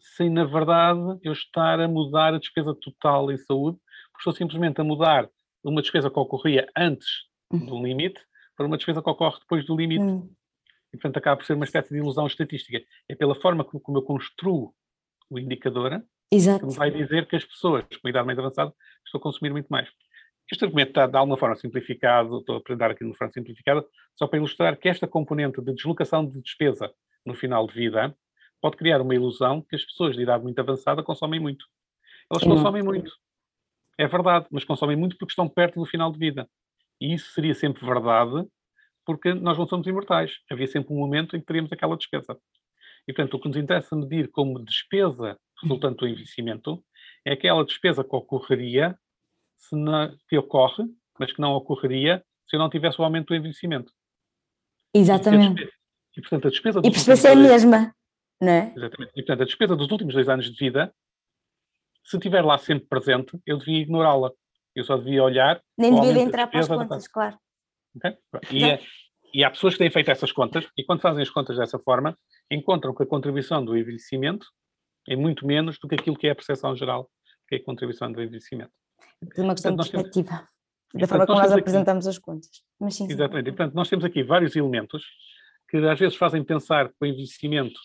sem, 0.00 0.30
na 0.30 0.44
verdade, 0.44 1.18
eu 1.22 1.32
estar 1.32 1.80
a 1.80 1.88
mudar 1.88 2.34
a 2.34 2.38
despesa 2.38 2.74
total 2.74 3.30
em 3.30 3.38
saúde, 3.38 3.78
porque 4.12 4.20
estou 4.20 4.32
simplesmente 4.32 4.80
a 4.80 4.84
mudar 4.84 5.28
uma 5.62 5.82
despesa 5.82 6.10
que 6.10 6.18
ocorria 6.18 6.66
antes 6.76 7.08
uhum. 7.52 7.66
do 7.66 7.82
limite 7.82 8.20
para 8.56 8.66
uma 8.66 8.76
despesa 8.76 9.02
que 9.02 9.10
ocorre 9.10 9.38
depois 9.40 9.64
do 9.64 9.76
limite. 9.76 10.04
Uhum. 10.04 10.30
E, 10.92 10.96
portanto, 10.96 11.16
acaba 11.18 11.36
por 11.36 11.46
ser 11.46 11.54
uma 11.54 11.64
espécie 11.64 11.90
de 11.90 11.98
ilusão 11.98 12.26
estatística. 12.26 12.82
É 13.08 13.14
pela 13.14 13.34
forma 13.34 13.64
como, 13.64 13.98
eu 13.98 14.02
construo 14.02 14.74
o 15.28 15.38
indicador 15.38 16.02
Exato. 16.30 16.60
que 16.60 16.66
me 16.66 16.74
vai 16.74 16.90
dizer 16.90 17.26
que 17.26 17.36
as 17.36 17.44
pessoas 17.44 17.84
com 18.02 18.08
idade 18.08 18.26
mais 18.26 18.38
avançada 18.38 18.72
estão 19.04 19.18
a 19.18 19.22
consumir 19.22 19.50
muito 19.50 19.68
mais. 19.68 19.88
Este 20.50 20.64
argumento 20.64 20.90
está 20.90 21.06
de 21.06 21.16
alguma 21.16 21.38
forma 21.38 21.54
simplificado, 21.54 22.38
estou 22.38 22.56
a 22.56 22.58
apresentar 22.58 22.90
aqui 22.90 23.00
de 23.00 23.06
uma 23.06 23.14
forma 23.14 23.32
simplificada, 23.32 23.84
só 24.16 24.26
para 24.26 24.38
ilustrar 24.38 24.76
que 24.76 24.88
esta 24.88 25.06
componente 25.06 25.62
de 25.62 25.72
deslocação 25.72 26.26
de 26.26 26.40
despesa 26.42 26.92
no 27.24 27.34
final 27.34 27.66
de 27.68 27.74
vida 27.74 28.16
pode 28.60 28.76
criar 28.76 29.00
uma 29.00 29.14
ilusão 29.14 29.62
que 29.62 29.76
as 29.76 29.84
pessoas 29.84 30.16
de 30.16 30.22
idade 30.22 30.42
muito 30.42 30.58
avançada 30.58 31.02
consomem 31.02 31.40
muito. 31.40 31.64
Elas 32.30 32.44
consomem 32.44 32.82
muito. 32.82 33.12
É 33.98 34.06
verdade, 34.06 34.46
mas 34.50 34.64
consomem 34.64 34.96
muito 34.96 35.16
porque 35.18 35.32
estão 35.32 35.48
perto 35.48 35.80
do 35.80 35.86
final 35.86 36.12
de 36.12 36.18
vida. 36.18 36.48
E 37.00 37.14
isso 37.14 37.32
seria 37.32 37.54
sempre 37.54 37.84
verdade 37.84 38.46
porque 39.04 39.34
nós 39.34 39.58
não 39.58 39.66
somos 39.66 39.86
imortais. 39.86 40.32
Havia 40.50 40.66
sempre 40.66 40.94
um 40.94 40.98
momento 40.98 41.36
em 41.36 41.40
que 41.40 41.46
teríamos 41.46 41.72
aquela 41.72 41.96
despesa. 41.96 42.38
E, 43.08 43.12
portanto, 43.12 43.34
o 43.34 43.40
que 43.40 43.48
nos 43.48 43.56
interessa 43.56 43.96
medir 43.96 44.30
como 44.30 44.62
despesa 44.64 45.38
resultante 45.60 45.98
do 45.98 46.08
envelhecimento 46.08 46.84
é 47.24 47.32
aquela 47.32 47.64
despesa 47.64 48.04
que 48.04 48.14
ocorreria, 48.14 48.96
se 49.58 49.74
não, 49.74 50.16
que 50.28 50.38
ocorre, 50.38 50.84
mas 51.18 51.32
que 51.32 51.40
não 51.40 51.52
ocorreria 51.52 52.24
se 52.46 52.56
eu 52.56 52.60
não 52.60 52.70
tivesse 52.70 53.00
o 53.00 53.04
aumento 53.04 53.28
do 53.28 53.34
envelhecimento. 53.34 53.92
Exatamente. 54.94 55.68
E, 56.16 56.20
portanto, 56.20 56.48
a 56.48 56.50
despesa... 56.50 56.80
E 56.80 56.90
perceber 56.90 57.16
se 57.16 57.28
é 57.28 57.32
a 57.32 57.36
mesma, 57.36 57.94
não 58.40 58.52
é? 58.52 58.72
Exatamente. 58.76 59.12
E, 59.12 59.22
portanto, 59.22 59.42
a 59.42 59.44
despesa 59.44 59.76
dos 59.76 59.90
últimos 59.90 60.14
dois 60.14 60.28
anos 60.28 60.50
de 60.50 60.56
vida, 60.56 60.92
se 62.04 62.16
estiver 62.16 62.44
lá 62.44 62.58
sempre 62.58 62.86
presente, 62.86 63.38
eu 63.46 63.58
devia 63.58 63.80
ignorá-la. 63.82 64.30
Eu 64.74 64.84
só 64.84 64.96
devia 64.96 65.22
olhar... 65.22 65.60
Nem 65.76 65.94
devia 65.94 66.22
entrar 66.22 66.46
para 66.46 66.60
as 66.60 66.68
contas, 66.68 67.08
claro. 67.08 67.36
Okay? 67.96 68.16
E, 68.50 68.64
é, 68.64 68.80
e, 69.34 69.44
há 69.44 69.50
pessoas 69.50 69.74
que 69.74 69.78
têm 69.78 69.90
feito 69.90 70.10
essas 70.10 70.30
contas 70.30 70.66
e 70.76 70.84
quando 70.84 71.00
fazem 71.00 71.22
as 71.22 71.30
contas 71.30 71.56
dessa 71.56 71.78
forma, 71.78 72.16
encontram 72.50 72.94
que 72.94 73.02
a 73.02 73.06
contribuição 73.06 73.64
do 73.64 73.76
envelhecimento 73.76 74.46
é 75.08 75.16
muito 75.16 75.46
menos 75.46 75.78
do 75.78 75.88
que 75.88 75.96
aquilo 75.96 76.16
que 76.16 76.28
é 76.28 76.30
a 76.30 76.34
percepção 76.34 76.74
geral 76.76 77.10
que 77.50 77.56
é 77.56 77.58
a 77.58 77.64
contribuição 77.64 78.10
do 78.12 78.22
envelhecimento. 78.22 78.70
É 79.36 79.42
uma 79.42 79.54
questão 79.54 79.74
portanto, 79.74 79.86
de 79.86 79.90
perspectiva, 79.90 80.48
temos, 80.92 81.00
da 81.02 81.06
forma 81.08 81.26
como 81.26 81.40
nós 81.40 81.52
apresentamos 81.52 82.06
aqui, 82.06 82.16
as 82.16 82.18
contas. 82.18 82.50
Mas, 82.78 82.94
sim, 82.94 83.04
exatamente, 83.10 83.46
sim. 83.46 83.52
e 83.52 83.56
portanto 83.56 83.74
nós 83.74 83.88
temos 83.88 84.04
aqui 84.04 84.22
vários 84.22 84.54
elementos 84.54 85.04
que 85.68 85.76
às 85.78 85.98
vezes 85.98 86.16
fazem 86.16 86.44
pensar 86.44 86.88
que 86.88 86.96
o 87.00 87.06
envelhecimento 87.06 87.78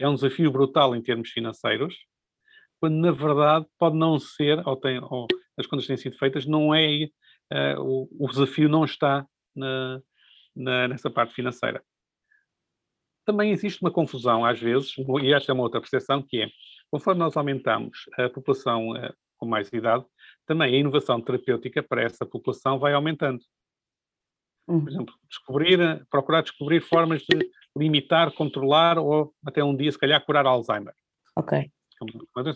é 0.00 0.08
um 0.08 0.14
desafio 0.14 0.50
brutal 0.50 0.94
em 0.94 1.02
termos 1.02 1.30
financeiros, 1.30 1.94
quando 2.80 2.96
na 2.96 3.12
verdade 3.12 3.64
pode 3.78 3.96
não 3.96 4.18
ser, 4.18 4.66
ou, 4.66 4.76
tem, 4.76 4.98
ou 5.00 5.28
as 5.56 5.66
contas 5.66 5.86
têm 5.86 5.96
sido 5.96 6.16
feitas, 6.16 6.44
não 6.44 6.74
é 6.74 7.04
uh, 7.52 7.80
o, 7.80 8.08
o, 8.18 8.28
desafio 8.28 8.68
não 8.68 8.84
está 8.84 9.26
na, 9.54 10.02
na, 10.54 10.88
nessa 10.88 11.08
parte 11.08 11.32
financeira. 11.32 11.82
Também 13.24 13.52
existe 13.52 13.80
uma 13.80 13.90
confusão, 13.90 14.44
às 14.44 14.58
vezes, 14.58 14.94
e 15.22 15.32
esta 15.32 15.52
é 15.52 15.54
uma 15.54 15.62
outra 15.62 15.80
percepção, 15.80 16.22
que 16.22 16.42
é, 16.42 16.48
conforme 16.90 17.20
nós 17.20 17.36
aumentamos 17.36 17.98
a 18.18 18.28
população 18.28 18.90
uh, 18.90 19.14
com 19.36 19.46
mais 19.46 19.72
idade, 19.72 20.04
também 20.44 20.74
a 20.74 20.78
inovação 20.78 21.20
terapêutica 21.20 21.82
para 21.82 22.02
essa 22.02 22.26
população 22.26 22.78
vai 22.78 22.94
aumentando. 22.94 23.40
Por 24.66 24.76
uhum. 24.76 24.88
exemplo, 24.88 25.14
descobrir, 25.28 26.06
procurar 26.10 26.42
descobrir 26.42 26.80
formas 26.80 27.22
de 27.22 27.50
limitar, 27.76 28.32
controlar 28.32 28.98
ou 28.98 29.34
até 29.44 29.62
um 29.62 29.76
dia, 29.76 29.90
se 29.90 29.98
calhar, 29.98 30.24
curar 30.24 30.46
Alzheimer. 30.46 30.94
Ok. 31.36 31.70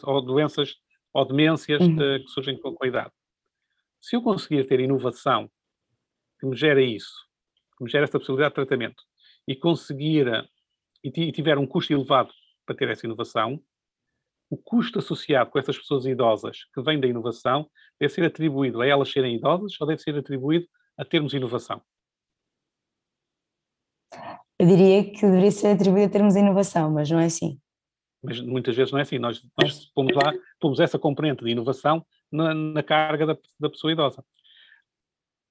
Ou 0.04 0.22
doenças 0.22 0.74
ou 1.12 1.24
demências 1.24 1.80
uhum. 1.80 1.96
de, 1.96 2.20
que 2.20 2.28
surgem 2.28 2.60
com 2.60 2.76
a 2.82 2.86
idade 2.86 3.12
se 4.06 4.14
eu 4.14 4.22
conseguir 4.22 4.64
ter 4.68 4.78
inovação 4.78 5.50
que 6.38 6.46
me 6.46 6.56
gera 6.56 6.80
isso, 6.80 7.26
que 7.76 7.82
me 7.82 7.90
gera 7.90 8.04
essa 8.04 8.18
possibilidade 8.18 8.52
de 8.52 8.54
tratamento, 8.54 9.02
e 9.48 9.56
conseguir, 9.56 10.28
e 11.02 11.32
tiver 11.32 11.58
um 11.58 11.66
custo 11.66 11.92
elevado 11.92 12.32
para 12.64 12.76
ter 12.76 12.88
essa 12.88 13.04
inovação, 13.04 13.60
o 14.48 14.56
custo 14.56 15.00
associado 15.00 15.50
com 15.50 15.58
essas 15.58 15.76
pessoas 15.76 16.06
idosas 16.06 16.64
que 16.72 16.80
vêm 16.82 17.00
da 17.00 17.08
inovação 17.08 17.68
deve 17.98 18.12
ser 18.12 18.24
atribuído 18.24 18.80
a 18.80 18.86
elas 18.86 19.10
serem 19.10 19.34
idosas 19.34 19.72
ou 19.80 19.86
deve 19.88 20.00
ser 20.00 20.16
atribuído 20.16 20.68
a 20.96 21.04
termos 21.04 21.34
inovação? 21.34 21.82
Eu 24.58 24.66
diria 24.66 25.04
que 25.04 25.20
deveria 25.20 25.50
ser 25.50 25.68
atribuído 25.68 26.06
a 26.06 26.10
termos 26.10 26.36
inovação, 26.36 26.90
mas 26.90 27.10
não 27.10 27.20
é 27.20 27.26
assim. 27.26 27.58
Mas 28.22 28.40
muitas 28.40 28.74
vezes 28.74 28.92
não 28.92 28.98
é 28.98 29.02
assim. 29.02 29.18
Nós, 29.18 29.42
nós 29.60 29.86
pomos 29.94 30.14
lá, 30.14 30.32
pomos 30.58 30.80
essa 30.80 30.98
componente 30.98 31.44
de 31.44 31.50
inovação 31.50 32.04
na, 32.32 32.54
na 32.54 32.82
carga 32.82 33.26
da, 33.26 33.38
da 33.60 33.70
pessoa 33.70 33.92
idosa. 33.92 34.24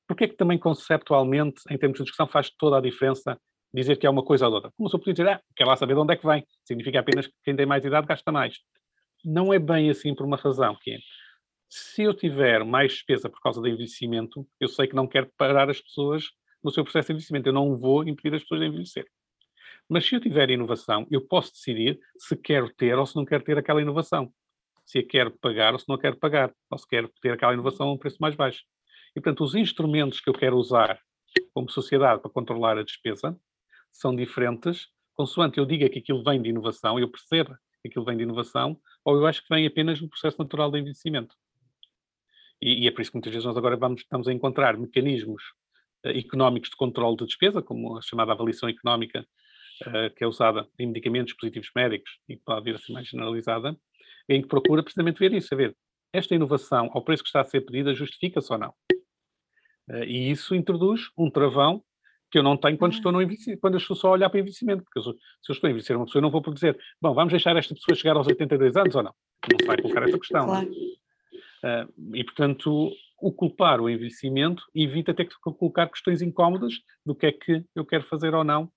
Porquê 0.07 0.25
é 0.25 0.27
que 0.27 0.35
também 0.35 0.57
conceptualmente, 0.57 1.61
em 1.69 1.77
termos 1.77 1.97
de 1.97 2.03
discussão, 2.03 2.27
faz 2.27 2.49
toda 2.49 2.77
a 2.77 2.81
diferença 2.81 3.39
dizer 3.73 3.97
que 3.97 4.07
é 4.07 4.09
uma 4.09 4.23
coisa 4.23 4.47
ou 4.47 4.53
outra? 4.53 4.71
Como 4.77 4.89
se 4.89 4.95
eu 4.95 4.99
podia 4.99 5.13
dizer, 5.13 5.29
ah, 5.29 5.41
quer 5.55 5.65
lá 5.65 5.75
saber 5.75 5.93
de 5.93 5.99
onde 5.99 6.13
é 6.13 6.17
que 6.17 6.25
vem. 6.25 6.45
Significa 6.63 6.99
apenas 6.99 7.27
que 7.27 7.33
quem 7.43 7.55
tem 7.55 7.65
mais 7.65 7.83
idade 7.83 8.07
gasta 8.07 8.31
mais. 8.31 8.57
Não 9.23 9.53
é 9.53 9.59
bem 9.59 9.89
assim 9.89 10.15
por 10.15 10.25
uma 10.25 10.37
razão, 10.37 10.77
que 10.81 10.91
é, 10.91 10.97
se 11.69 12.03
eu 12.03 12.13
tiver 12.13 12.63
mais 12.63 12.93
despesa 12.93 13.29
por 13.29 13.41
causa 13.41 13.59
do 13.59 13.67
envelhecimento, 13.67 14.47
eu 14.59 14.67
sei 14.67 14.87
que 14.87 14.95
não 14.95 15.07
quero 15.07 15.29
parar 15.37 15.69
as 15.69 15.81
pessoas 15.81 16.25
no 16.65 16.71
seu 16.71 16.83
processo 16.83 17.07
de 17.07 17.13
envelhecimento. 17.13 17.47
Eu 17.47 17.53
não 17.53 17.77
vou 17.77 18.03
impedir 18.03 18.35
as 18.35 18.41
pessoas 18.41 18.61
de 18.61 18.67
envelhecer. 18.67 19.07
Mas 19.87 20.07
se 20.07 20.15
eu 20.15 20.19
tiver 20.19 20.49
inovação, 20.49 21.05
eu 21.11 21.21
posso 21.21 21.53
decidir 21.53 21.99
se 22.17 22.35
quero 22.35 22.73
ter 22.73 22.97
ou 22.97 23.05
se 23.05 23.15
não 23.15 23.23
quero 23.23 23.43
ter 23.43 23.55
aquela 23.55 23.79
inovação. 23.79 24.33
Se 24.83 24.97
a 24.97 25.07
quero 25.07 25.31
pagar 25.37 25.73
ou 25.73 25.79
se 25.79 25.87
não 25.87 25.97
quero 25.97 26.17
pagar. 26.17 26.51
Ou 26.71 26.77
se 26.77 26.87
quero 26.87 27.07
ter 27.21 27.31
aquela 27.31 27.53
inovação 27.53 27.89
a 27.89 27.93
um 27.93 27.97
preço 27.97 28.17
mais 28.19 28.35
baixo. 28.35 28.63
E, 29.15 29.21
portanto, 29.21 29.43
os 29.43 29.53
instrumentos 29.53 30.19
que 30.19 30.27
eu 30.27 30.33
quero 30.33 30.57
usar 30.57 30.99
como 31.53 31.69
sociedade 31.69 32.21
para 32.21 32.31
controlar 32.31 32.79
a 32.79 32.83
despesa 32.83 33.37
são 33.91 34.15
diferentes, 34.15 34.87
consoante 35.13 35.59
eu 35.59 35.65
diga 35.65 35.87
que 35.87 35.99
aquilo 35.99 36.23
vem 36.23 36.41
de 36.41 36.49
inovação, 36.49 36.99
eu 36.99 37.09
perceba 37.09 37.57
que 37.81 37.87
aquilo 37.87 38.03
vem 38.03 38.17
de 38.17 38.23
inovação, 38.23 38.77
ou 39.05 39.15
eu 39.15 39.25
acho 39.25 39.41
que 39.41 39.49
vem 39.49 39.65
apenas 39.65 39.99
do 39.99 40.09
processo 40.09 40.37
natural 40.39 40.71
de 40.71 40.79
envelhecimento. 40.79 41.35
E, 42.61 42.83
e, 42.83 42.87
é 42.87 42.91
por 42.91 43.01
isso 43.01 43.11
que 43.11 43.17
muitas 43.17 43.31
vezes 43.31 43.45
nós 43.45 43.55
agora 43.55 43.77
vamos, 43.77 44.01
estamos 44.01 44.27
a 44.27 44.33
encontrar 44.33 44.77
mecanismos 44.77 45.43
económicos 46.11 46.69
de 46.69 46.75
controle 46.75 47.17
de 47.17 47.25
despesa, 47.25 47.61
como 47.61 47.97
a 47.97 48.01
chamada 48.01 48.31
avaliação 48.31 48.69
económica, 48.69 49.25
uh, 49.87 50.13
que 50.15 50.23
é 50.23 50.27
usada 50.27 50.67
em 50.79 50.87
medicamentos, 50.87 51.33
dispositivos 51.33 51.69
médicos 51.75 52.11
e 52.29 52.37
pode 52.37 52.65
vir 52.65 52.75
a 52.75 52.79
ser 52.79 52.93
mais 52.93 53.07
generalizada, 53.07 53.77
em 54.29 54.41
que 54.41 54.47
procura 54.47 54.83
precisamente 54.83 55.19
ver 55.19 55.33
isso, 55.33 55.47
saber 55.47 55.75
esta 56.13 56.33
inovação 56.33 56.89
ao 56.93 57.03
preço 57.03 57.23
que 57.23 57.29
está 57.29 57.41
a 57.41 57.45
ser 57.45 57.61
pedida 57.61 57.93
justifica-se 57.93 58.51
ou 58.51 58.59
não. 58.59 58.73
Uh, 59.89 60.03
e 60.05 60.31
isso 60.31 60.55
introduz 60.55 61.09
um 61.17 61.29
travão 61.29 61.83
que 62.31 62.39
eu 62.39 62.43
não 62.43 62.57
tenho 62.57 62.77
quando 62.77 62.93
estou 62.93 63.11
no 63.11 63.21
envelhecimento, 63.21 63.61
quando 63.61 63.77
estou 63.77 63.95
só 63.95 64.09
a 64.09 64.11
olhar 64.11 64.29
para 64.29 64.37
o 64.37 64.39
envelhecimento, 64.39 64.83
porque 64.83 65.01
se 65.01 65.07
eu 65.07 65.53
estou 65.53 65.67
a 65.67 65.69
envelhecer 65.69 65.95
uma 65.95 66.05
pessoa, 66.05 66.19
eu 66.19 66.23
não 66.23 66.31
vou 66.31 66.41
dizer, 66.53 66.77
bom, 67.01 67.13
vamos 67.13 67.31
deixar 67.31 67.55
esta 67.55 67.73
pessoa 67.73 67.95
chegar 67.95 68.17
aos 68.17 68.27
82 68.27 68.75
anos 68.75 68.95
ou 68.95 69.03
não? 69.03 69.13
Não 69.51 69.59
se 69.59 69.65
vai 69.65 69.77
colocar 69.77 70.03
essa 70.03 70.17
questão. 70.17 70.43
É? 70.55 70.65
Claro. 70.65 71.93
E, 72.13 72.23
portanto, 72.23 72.91
o 73.19 73.31
culpar 73.31 73.79
o 73.79 73.89
envelhecimento 73.89 74.63
evita 74.73 75.13
ter 75.13 75.25
que 75.25 75.35
colocar 75.39 75.87
questões 75.89 76.21
incómodas 76.21 76.73
do 77.05 77.15
que 77.15 77.25
é 77.25 77.31
que 77.31 77.63
eu 77.75 77.85
quero 77.85 78.03
fazer 78.07 78.33
ou 78.33 78.43
não 78.43 78.67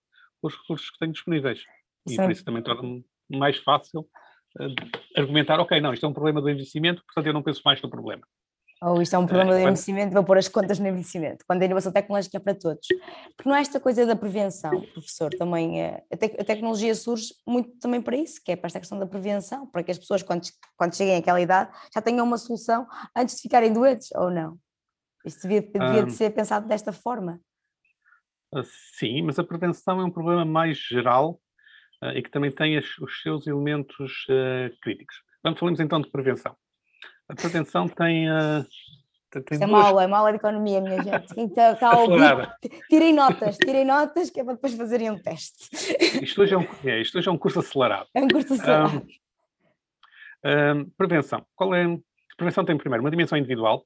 com 0.41 0.49
os 0.49 0.55
recursos 0.55 0.91
que 0.91 0.99
tenho 0.99 1.13
disponíveis. 1.13 1.63
E 2.09 2.17
por 2.17 2.31
isso 2.31 2.45
também 2.45 2.63
torna-me 2.63 3.05
mais 3.29 3.59
fácil 3.59 4.01
uh, 4.01 4.75
argumentar, 5.17 5.61
ok, 5.61 5.81
não, 5.81 5.93
isto 5.93 6.07
é 6.07 6.09
um 6.09 6.15
problema 6.15 6.41
do 6.41 6.49
envelhecimento, 6.49 7.03
portanto 7.05 7.27
eu 7.27 7.33
não 7.33 7.43
penso 7.43 7.61
mais 7.65 7.83
no 7.83 7.91
problema. 7.91 8.23
Ou 8.81 9.03
isto 9.03 9.17
é 9.17 9.19
um 9.19 9.27
problema 9.27 9.55
de 9.55 9.61
envelhecimento, 9.61 10.13
vou 10.13 10.23
pôr 10.23 10.39
as 10.39 10.47
contas 10.47 10.79
no 10.79 10.87
envelhecimento, 10.87 11.45
quando 11.47 11.63
a 11.63 11.65
inovação 11.65 11.91
tecnológica 11.91 12.37
é 12.37 12.41
para 12.41 12.55
todos. 12.55 12.87
Porque 13.37 13.49
não 13.49 13.57
é 13.57 13.61
esta 13.61 13.81
coisa 13.81 14.07
da 14.07 14.15
prevenção, 14.15 14.71
professor, 14.93 15.31
também 15.35 15.83
é, 15.83 16.05
a, 16.13 16.17
te, 16.17 16.27
a, 16.39 16.45
tecnologia 16.45 16.95
surge 16.95 17.35
muito 17.45 17.77
também 17.81 18.01
para 18.01 18.17
isso, 18.17 18.41
que 18.45 18.53
é 18.53 18.57
para 18.57 18.69
esta 18.69 18.79
questão 18.79 18.97
da 18.97 19.07
prevenção, 19.07 19.67
para 19.67 19.83
que 19.83 19.91
as 19.91 19.99
pessoas, 19.99 20.23
quando, 20.23 20.43
quando 20.77 20.95
cheguem 20.95 21.17
àquela 21.17 21.41
idade, 21.41 21.71
já 21.93 22.01
tenham 22.01 22.25
uma 22.25 22.39
solução 22.39 22.87
antes 23.17 23.37
de 23.37 23.43
ficarem 23.43 23.73
doentes, 23.73 24.11
ou 24.15 24.31
não? 24.31 24.57
Isto 25.25 25.43
devia, 25.49 25.61
devia 25.61 26.05
de 26.05 26.13
ser 26.13 26.31
pensado 26.31 26.69
desta 26.69 26.93
forma. 26.93 27.41
Ah, 28.55 28.63
sim, 28.97 29.23
mas 29.23 29.39
a 29.41 29.45
prevenção 29.45 30.01
é 30.01 30.05
um 30.05 30.11
problema 30.11 30.45
mais 30.45 30.79
geral 30.79 31.41
uh, 32.03 32.11
e 32.15 32.23
que 32.23 32.31
também 32.31 32.53
tem 32.53 32.79
os, 32.79 32.97
os 32.99 33.21
seus 33.23 33.47
elementos 33.47 34.25
uh, 34.29 34.75
críticos. 34.81 35.17
Vamos 35.43 35.59
falamos 35.59 35.81
então 35.81 36.01
de 36.01 36.11
prevenção. 36.11 36.57
A 37.29 37.35
prevenção 37.35 37.89
tem. 37.89 38.31
Uh, 38.31 38.65
tem 39.31 39.63
é 39.63 39.67
duas... 39.67 40.03
é 40.03 40.07
mala 40.07 40.31
de 40.31 40.39
economia, 40.39 40.81
minha 40.81 41.03
gente. 41.03 41.35
Então, 41.37 41.75
está 41.75 41.93
a 41.93 41.99
ouvir. 41.99 42.51
Tirem 42.89 43.13
notas, 43.13 43.59
tirem 43.59 43.85
notas, 43.85 44.31
que 44.31 44.41
é 44.41 44.45
para 44.45 44.55
depois 44.55 44.75
fazerem 44.75 45.11
um 45.11 45.19
teste. 45.19 45.69
Isto 46.23 46.43
hoje 46.43 46.55
é 46.55 46.59
um, 46.59 46.67
é, 46.85 47.01
isto 47.01 47.19
hoje 47.19 47.29
é 47.29 47.33
um 47.33 47.37
curso 47.37 47.59
acelerado. 47.59 48.09
É 48.15 48.23
um 48.23 48.29
curso 48.29 48.55
acelerado. 48.55 49.07
Um, 50.45 50.81
um, 50.81 50.91
prevenção. 50.97 51.47
Qual 51.55 51.75
é? 51.75 51.85
A 51.85 52.37
prevenção 52.37 52.65
tem 52.65 52.79
primeiro 52.79 53.05
uma 53.05 53.11
dimensão 53.11 53.37
individual, 53.37 53.85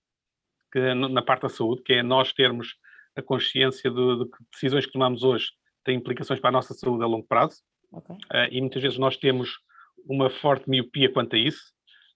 que, 0.71 0.95
na 0.95 1.23
parte 1.23 1.43
da 1.43 1.49
saúde, 1.49 1.83
que 1.83 1.95
é 1.95 2.03
nós 2.03 2.33
termos 2.33 2.77
a 3.17 3.23
consciência 3.23 3.91
de, 3.91 4.19
de 4.19 4.25
que 4.27 4.39
decisões 4.53 4.87
que 4.87 4.93
tomamos 4.93 5.25
hoje 5.25 5.51
têm 5.85 5.97
implicações 5.97 6.39
para 6.39 6.51
a 6.51 6.53
nossa 6.53 6.73
saúde 6.75 7.03
a 7.03 7.07
longo 7.07 7.27
prazo. 7.27 7.61
Okay. 7.91 8.17
Uh, 8.17 8.49
e 8.51 8.61
muitas 8.61 8.81
vezes 8.81 8.99
nós 8.99 9.17
temos 9.17 9.59
uma 10.07 10.31
forte 10.31 10.71
miopia 10.71 11.13
quanto 11.13 11.35
a 11.35 11.39
isso. 11.39 11.72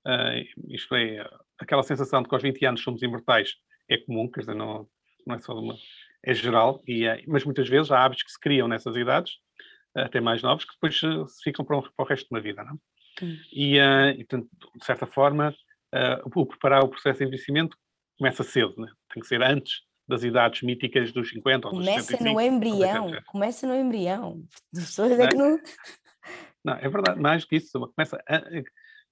Uh, 0.07 0.73
isto 0.73 0.95
é, 0.95 1.29
aquela 1.59 1.83
sensação 1.83 2.23
de 2.23 2.29
que 2.29 2.35
aos 2.35 2.43
20 2.43 2.65
anos 2.65 2.83
somos 2.83 3.03
imortais 3.03 3.55
é 3.89 3.99
comum, 3.99 4.31
quer 4.31 4.41
dizer, 4.41 4.55
não, 4.55 4.89
não 5.27 5.35
é 5.35 5.41
só 5.41 5.53
uma. 5.53 5.75
é 6.25 6.33
geral, 6.33 6.81
e 6.87 7.05
é, 7.05 7.25
mas 7.27 7.45
muitas 7.45 7.69
vezes 7.69 7.91
há 7.91 8.05
hábitos 8.05 8.23
que 8.23 8.31
se 8.31 8.39
criam 8.39 8.69
nessas 8.69 8.95
idades, 8.95 9.33
até 9.97 10.21
mais 10.21 10.43
novos, 10.43 10.65
que 10.65 10.75
depois 10.75 11.03
uh, 11.03 11.27
se 11.27 11.43
ficam 11.43 11.65
para, 11.65 11.79
um, 11.79 11.83
para, 11.83 12.05
o 12.05 12.05
resto 12.05 12.29
da 12.31 12.39
vida, 12.39 12.63
não 12.63 12.75
hum. 13.21 13.37
E, 13.53 13.81
uh, 13.81 14.11
e, 14.11 14.25
portanto, 14.25 14.49
de 14.77 14.85
certa 14.85 15.07
forma, 15.07 15.55
o 16.35 16.47
preparar 16.47 16.85
o 16.85 16.89
processo 16.89 17.21
de 17.21 17.25
envelhecimento 17.25 17.77
começa 18.19 18.45
cedo, 18.45 18.75
né? 18.77 18.89
tem 19.13 19.23
que 19.23 19.27
ser 19.27 19.43
antes 19.43 19.81
das 20.07 20.23
idades 20.23 20.63
míticas 20.63 21.11
dos 21.11 21.31
50 21.31 21.69
ou 21.69 21.75
dos 21.75 21.85
Começa 21.85 22.07
65, 22.09 22.35
no 22.35 22.41
embrião, 22.41 23.23
começa 23.27 23.67
no 23.67 23.75
embrião. 23.75 24.45
Pessoas 24.73 25.19
é 25.19 25.27
que 25.27 25.37
não... 25.37 25.59
Não, 26.65 26.75
é 26.75 26.89
verdade, 26.89 27.21
mais 27.21 27.45
que 27.45 27.57
isso, 27.57 27.79
começa 27.95 28.21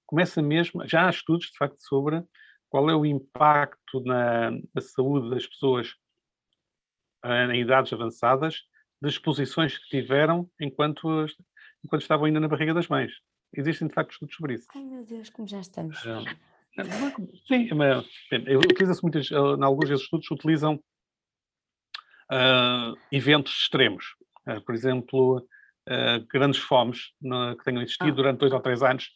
começa 0.05 0.41
mesmo, 0.41 0.87
já 0.87 1.07
há 1.07 1.09
estudos 1.09 1.47
de 1.47 1.57
facto 1.57 1.79
sobre 1.79 2.23
qual 2.69 2.89
é 2.89 2.95
o 2.95 3.05
impacto 3.05 4.01
na, 4.01 4.51
na 4.51 4.81
saúde 4.81 5.29
das 5.29 5.47
pessoas 5.47 5.89
uh, 7.23 7.51
em 7.51 7.61
idades 7.61 7.93
avançadas 7.93 8.63
das 9.01 9.13
exposições 9.13 9.77
que 9.77 9.87
tiveram 9.89 10.49
enquanto, 10.59 11.25
enquanto 11.83 12.01
estavam 12.01 12.25
ainda 12.25 12.39
na 12.39 12.47
barriga 12.47 12.73
das 12.73 12.87
mães. 12.87 13.11
Existem 13.53 13.87
de 13.87 13.93
facto 13.93 14.11
estudos 14.11 14.35
sobre 14.35 14.55
isso. 14.55 14.67
Ai 14.75 14.83
meu 14.83 15.05
Deus, 15.05 15.29
como 15.29 15.47
já 15.47 15.59
estamos. 15.59 16.03
Uh, 16.03 16.25
sim, 17.47 17.69
mas, 17.73 18.05
utiliza-se 18.31 19.01
muitas, 19.01 19.31
uh, 19.31 19.55
em 19.55 19.63
alguns 19.63 19.87
desses 19.87 20.03
estudos 20.03 20.29
utilizam 20.31 20.75
uh, 22.31 22.97
eventos 23.11 23.53
extremos. 23.53 24.15
Por 24.63 24.75
exemplo, 24.75 25.47
grandes 26.29 26.59
fomes 26.59 27.13
que 27.57 27.63
tenham 27.63 27.81
existido 27.81 28.11
ah. 28.11 28.15
durante 28.15 28.39
dois 28.41 28.53
ou 28.53 28.59
três 28.59 28.83
anos 28.83 29.09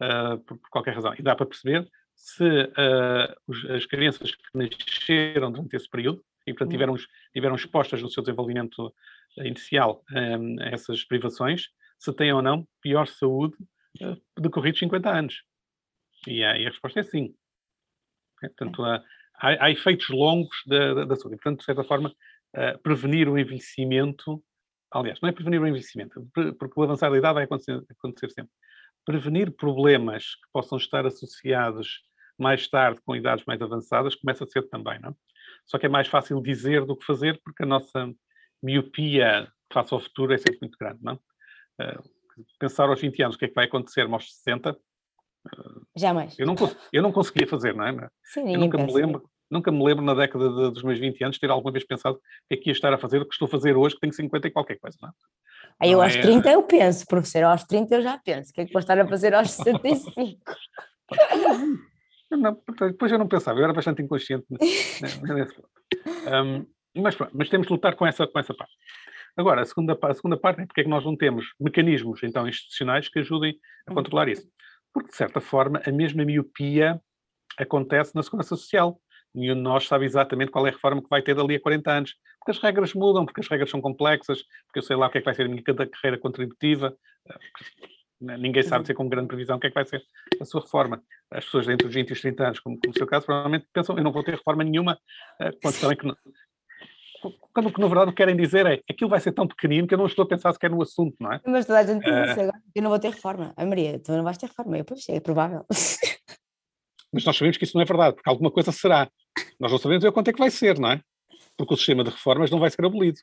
uh, 0.00 0.38
por, 0.40 0.58
por, 0.58 0.70
qualquer 0.70 0.94
razão. 0.94 1.14
E 1.18 1.22
dá 1.22 1.34
para 1.34 1.46
perceber 1.46 1.88
se 2.14 2.44
uh, 2.44 3.34
os, 3.46 3.64
as 3.70 3.86
crianças 3.86 4.34
que 4.34 4.42
nasceram 4.54 5.50
durante 5.52 5.76
esse 5.76 5.88
período 5.88 6.22
e, 6.46 6.52
portanto, 6.52 6.70
tiveram, 6.70 6.96
tiveram 7.32 7.54
expostas 7.54 8.02
no 8.02 8.10
seu 8.10 8.22
desenvolvimento 8.22 8.92
inicial 9.38 10.04
um, 10.12 10.60
a 10.60 10.68
essas 10.68 11.04
privações, 11.04 11.68
se 11.98 12.12
têm 12.12 12.32
ou 12.32 12.42
não 12.42 12.66
pior 12.80 13.06
saúde 13.06 13.54
uh, 14.02 14.40
decorridos 14.40 14.80
50 14.80 15.10
anos. 15.10 15.42
E 16.26 16.42
a, 16.44 16.58
e 16.58 16.66
a, 16.66 16.70
resposta 16.70 17.00
é 17.00 17.02
sim. 17.02 17.34
É, 18.42 18.48
portanto, 18.48 18.82
há, 18.84 19.02
há, 19.36 19.70
efeitos 19.70 20.08
longos 20.08 20.56
da, 20.66 20.94
da, 20.94 21.04
da, 21.04 21.16
saúde. 21.16 21.36
portanto, 21.36 21.60
de 21.60 21.64
certa 21.64 21.84
forma, 21.84 22.10
uh, 22.10 22.78
prevenir 22.82 23.28
o 23.28 23.38
envelhecimento, 23.38 24.42
aliás, 24.90 25.20
não 25.20 25.28
é 25.28 25.32
prevenir 25.32 25.60
o 25.60 25.66
envelhecimento, 25.66 26.26
porque 26.58 26.78
o 26.78 26.82
avançar 26.82 27.10
da 27.10 27.18
idade 27.18 27.34
vai 27.34 27.44
acontecer, 27.44 27.82
acontecer 27.90 28.30
sempre 28.30 28.52
prevenir 29.04 29.50
problemas 29.52 30.34
que 30.34 30.50
possam 30.52 30.78
estar 30.78 31.06
associados 31.06 32.00
mais 32.38 32.66
tarde 32.68 33.00
com 33.04 33.14
idades 33.14 33.44
mais 33.44 33.60
avançadas 33.60 34.14
começa 34.14 34.44
a 34.44 34.46
ser 34.46 34.68
também, 34.68 34.98
não? 35.00 35.14
Só 35.66 35.78
que 35.78 35.86
é 35.86 35.88
mais 35.88 36.08
fácil 36.08 36.40
dizer 36.40 36.84
do 36.84 36.96
que 36.96 37.04
fazer 37.04 37.40
porque 37.44 37.62
a 37.62 37.66
nossa 37.66 38.10
miopia 38.62 39.50
face 39.72 39.92
ao 39.92 40.00
futuro 40.00 40.32
é 40.32 40.38
sempre 40.38 40.58
muito 40.62 40.78
grande, 40.78 40.98
não? 41.02 41.14
Uh, 41.80 42.02
pensar 42.58 42.88
aos 42.88 43.00
20 43.00 43.22
anos 43.22 43.36
o 43.36 43.38
que 43.38 43.44
é 43.44 43.48
que 43.48 43.54
vai 43.54 43.66
acontecer 43.66 44.02
aos 44.02 44.34
60 44.36 44.72
uh, 44.72 45.86
Jamais. 45.96 46.38
Eu 46.38 46.46
não, 46.46 46.54
eu 46.92 47.02
não 47.02 47.12
conseguia 47.12 47.46
fazer, 47.46 47.74
não 47.74 47.84
é? 47.84 48.08
Sim, 48.24 48.54
eu 48.54 48.60
nunca 48.60 48.78
me 48.78 48.92
lembro, 48.92 49.30
nunca 49.50 49.70
me 49.70 49.84
lembro 49.84 50.04
na 50.04 50.14
década 50.14 50.48
de, 50.48 50.70
dos 50.70 50.82
meus 50.82 50.98
20 50.98 51.22
anos 51.24 51.38
ter 51.38 51.50
alguma 51.50 51.72
vez 51.72 51.84
pensado 51.84 52.16
o 52.16 52.20
que 52.48 52.54
é 52.54 52.56
que 52.56 52.70
ia 52.70 52.72
estar 52.72 52.92
a 52.92 52.98
fazer 52.98 53.20
o 53.20 53.26
que 53.26 53.34
estou 53.34 53.46
a 53.46 53.50
fazer 53.50 53.76
hoje 53.76 53.94
que 53.94 54.00
tenho 54.00 54.12
50 54.12 54.48
e 54.48 54.50
qualquer 54.50 54.78
coisa, 54.78 54.96
não 55.00 55.08
é? 55.08 55.12
Aí 55.80 55.92
eu 55.92 56.02
aos 56.02 56.14
30 56.14 56.48
é? 56.48 56.54
eu 56.54 56.62
penso, 56.62 57.06
professor, 57.06 57.44
aos 57.44 57.64
30 57.64 57.94
eu 57.96 58.02
já 58.02 58.18
penso, 58.18 58.50
o 58.50 58.52
que 58.52 58.60
é 58.60 58.66
que 58.66 58.72
vou 58.72 58.80
estar 58.80 58.98
a 58.98 59.06
fazer 59.06 59.34
aos 59.34 59.50
65? 59.50 60.38
Não, 62.30 62.62
depois 62.80 63.10
eu 63.10 63.18
não 63.18 63.26
pensava, 63.26 63.58
eu 63.58 63.64
era 63.64 63.72
bastante 63.72 64.02
inconsciente 64.02 64.46
nesse 64.50 65.18
ponto. 65.54 65.68
Um, 66.32 66.64
Mas, 67.02 67.16
mas 67.32 67.48
temos 67.48 67.66
de 67.66 67.72
lutar 67.72 67.96
com 67.96 68.06
essa, 68.06 68.24
com 68.24 68.38
essa 68.38 68.54
parte. 68.54 68.72
Agora, 69.36 69.62
a 69.62 69.64
segunda, 69.64 69.98
a 70.00 70.14
segunda 70.14 70.36
parte 70.36 70.60
é 70.60 70.66
porque 70.66 70.80
é 70.80 70.84
que 70.84 70.90
nós 70.90 71.04
não 71.04 71.16
temos 71.16 71.46
mecanismos, 71.58 72.22
então, 72.22 72.46
institucionais 72.48 73.08
que 73.08 73.18
ajudem 73.18 73.58
a 73.86 73.94
controlar 73.94 74.28
isso. 74.28 74.48
Porque, 74.92 75.10
de 75.10 75.16
certa 75.16 75.40
forma, 75.40 75.80
a 75.84 75.90
mesma 75.90 76.24
miopia 76.24 77.00
acontece 77.58 78.14
na 78.14 78.22
segurança 78.22 78.56
social. 78.56 79.00
Nenhum 79.34 79.54
de 79.54 79.60
nós 79.60 79.86
sabe 79.86 80.04
exatamente 80.04 80.50
qual 80.50 80.66
é 80.66 80.70
a 80.70 80.72
reforma 80.72 81.02
que 81.02 81.08
vai 81.08 81.22
ter 81.22 81.34
dali 81.34 81.54
a 81.54 81.60
40 81.60 81.90
anos. 81.90 82.14
Porque 82.38 82.50
as 82.50 82.58
regras 82.58 82.94
mudam, 82.94 83.24
porque 83.24 83.40
as 83.40 83.48
regras 83.48 83.70
são 83.70 83.80
complexas, 83.80 84.42
porque 84.66 84.78
eu 84.78 84.82
sei 84.82 84.96
lá 84.96 85.06
o 85.06 85.10
que 85.10 85.18
é 85.18 85.20
que 85.20 85.24
vai 85.24 85.34
ser 85.34 85.46
a 85.46 85.48
minha 85.48 85.62
carreira 85.62 86.18
contributiva. 86.18 86.96
Ninguém 88.20 88.62
sabe 88.62 88.82
dizer 88.82 88.94
com 88.94 89.08
grande 89.08 89.28
previsão 89.28 89.56
o 89.56 89.60
que 89.60 89.68
é 89.68 89.70
que 89.70 89.74
vai 89.74 89.86
ser 89.86 90.02
a 90.40 90.44
sua 90.44 90.60
reforma. 90.60 91.02
As 91.30 91.44
pessoas 91.44 91.68
entre 91.68 91.86
os 91.86 91.94
20 91.94 92.10
e 92.10 92.12
os 92.12 92.20
30 92.20 92.44
anos, 92.44 92.60
como, 92.60 92.78
como 92.78 92.92
o 92.92 92.98
seu 92.98 93.06
caso, 93.06 93.24
provavelmente 93.24 93.66
pensam 93.72 93.96
eu 93.96 94.04
não 94.04 94.12
vou 94.12 94.22
ter 94.22 94.32
reforma 94.32 94.64
nenhuma, 94.64 94.98
eh, 95.40 95.52
quando 95.62 95.74
sabem 95.74 95.96
que 95.96 96.06
não, 96.06 96.16
quando 97.52 97.68
o 97.68 97.72
que 97.72 97.80
na 97.80 97.86
verdade 97.86 98.12
querem 98.12 98.36
dizer 98.36 98.66
é 98.66 98.80
aquilo 98.88 99.10
vai 99.10 99.20
ser 99.20 99.32
tão 99.32 99.46
pequenino 99.46 99.86
que 99.86 99.94
eu 99.94 99.98
não 99.98 100.06
estou 100.06 100.24
a 100.24 100.28
pensar 100.28 100.52
sequer 100.52 100.70
no 100.70 100.82
assunto, 100.82 101.16
não 101.20 101.32
é? 101.32 101.40
Mas 101.46 101.66
toda 101.66 101.78
a 101.78 101.86
gente 101.86 102.02
pensa, 102.02 102.40
uh, 102.40 102.42
agora 102.42 102.62
eu 102.74 102.82
não 102.82 102.90
vou 102.90 102.98
ter 102.98 103.10
reforma. 103.10 103.52
A 103.56 103.66
Maria, 103.66 103.98
tu 103.98 104.12
não 104.12 104.24
vais 104.24 104.38
ter 104.38 104.46
reforma. 104.46 104.78
Eu, 104.78 104.84
pois, 104.84 105.08
é 105.08 105.20
provável. 105.20 105.64
Mas 107.12 107.24
nós 107.24 107.36
sabemos 107.36 107.56
que 107.56 107.64
isso 107.64 107.76
não 107.76 107.82
é 107.82 107.84
verdade, 107.84 108.14
porque 108.14 108.30
alguma 108.30 108.50
coisa 108.50 108.70
será. 108.70 109.10
Nós 109.58 109.70
não 109.70 109.78
sabemos 109.78 110.04
o 110.04 110.12
quanto 110.12 110.28
é 110.28 110.32
que 110.32 110.38
vai 110.38 110.50
ser, 110.50 110.78
não 110.78 110.90
é? 110.90 111.00
Porque 111.56 111.74
o 111.74 111.76
sistema 111.76 112.04
de 112.04 112.10
reformas 112.10 112.50
não 112.50 112.58
vai 112.58 112.70
ser 112.70 112.84
abolido. 112.84 113.20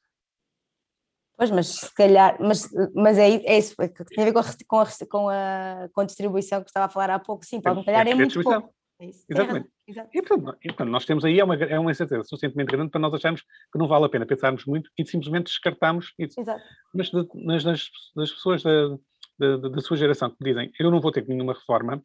Pois, 1.37 1.51
mas 1.51 1.67
se 1.67 1.93
calhar, 1.93 2.35
mas, 2.39 2.67
mas 2.95 3.17
é, 3.17 3.29
é 3.29 3.59
isso, 3.59 3.75
é 3.79 3.87
que 3.87 4.03
tem 4.05 4.23
a 4.23 4.25
ver 4.25 4.33
com 4.33 4.39
a, 4.39 4.43
com, 4.67 4.79
a, 4.79 4.87
com, 5.07 5.29
a, 5.29 5.89
com 5.93 6.01
a 6.01 6.05
distribuição 6.05 6.63
que 6.63 6.69
estava 6.69 6.87
a 6.87 6.89
falar 6.89 7.11
há 7.11 7.19
pouco, 7.19 7.45
sim, 7.45 7.61
pode 7.61 7.85
calhar 7.85 8.07
é, 8.07 8.11
é 8.11 8.15
muito 8.15 8.41
pouco. 8.41 8.73
É 8.99 9.11
Exatamente. 9.29 9.69
Exato. 9.87 10.09
E, 10.11 10.21
portanto, 10.21 10.57
e, 10.63 10.67
portanto, 10.67 10.89
nós 10.89 11.05
temos 11.05 11.23
aí 11.23 11.39
é 11.39 11.43
uma, 11.43 11.55
é 11.55 11.79
uma 11.79 11.91
incerteza 11.91 12.23
suficientemente 12.23 12.71
grande 12.71 12.89
para 12.89 12.99
nós 12.99 13.13
acharmos 13.13 13.41
que 13.41 13.77
não 13.77 13.87
vale 13.87 14.05
a 14.05 14.09
pena 14.09 14.25
pensarmos 14.25 14.65
muito 14.65 14.89
e 14.97 15.05
simplesmente 15.05 15.45
descartamos 15.45 16.13
isso. 16.17 16.39
Exato. 16.39 16.63
Mas, 16.93 17.09
de, 17.11 17.27
mas 17.45 17.63
das, 17.63 17.89
das, 18.15 18.31
pessoas 18.31 18.63
da, 18.63 18.97
da, 19.37 19.69
da, 19.69 19.81
sua 19.81 19.97
geração 19.97 20.31
que 20.31 20.43
dizem 20.43 20.71
eu 20.79 20.89
não 20.89 20.99
vou 20.99 21.11
ter 21.11 21.27
nenhuma 21.27 21.53
reforma, 21.53 22.03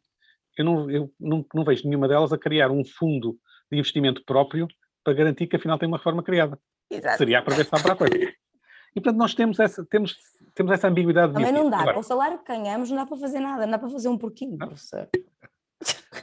eu, 0.55 0.63
não, 0.63 0.91
eu 0.91 1.11
não, 1.19 1.43
não 1.53 1.63
vejo 1.63 1.87
nenhuma 1.87 2.07
delas 2.07 2.31
a 2.31 2.37
criar 2.37 2.69
um 2.69 2.85
fundo 2.85 3.39
de 3.73 3.79
investimento 3.79 4.23
próprio 4.25 4.67
para 5.03 5.13
garantir 5.13 5.47
que 5.47 5.55
afinal 5.55 5.77
tem 5.77 5.87
uma 5.87 5.97
reforma 5.97 6.23
criada. 6.23 6.57
Exato. 6.89 7.17
Seria 7.17 7.39
a 7.39 7.41
prevenção 7.41 7.81
para 7.81 7.93
a 7.93 7.95
coisa. 7.95 8.15
E 8.15 9.01
portanto 9.01 9.17
nós 9.17 9.33
temos 9.33 9.59
essa, 9.59 9.85
temos, 9.85 10.17
temos 10.53 10.71
essa 10.71 10.87
ambiguidade. 10.87 11.33
Também 11.33 11.51
não 11.51 11.69
dá, 11.69 11.79
Agora, 11.79 11.93
com 11.95 11.99
o 11.99 12.03
salário 12.03 12.37
que 12.39 12.45
ganhamos 12.45 12.89
não 12.89 12.97
dá 12.97 13.05
para 13.05 13.17
fazer 13.17 13.39
nada, 13.39 13.65
não 13.65 13.71
dá 13.71 13.79
para 13.79 13.89
fazer 13.89 14.07
um 14.07 14.17
porquinho, 14.17 14.57
professor. 14.57 15.09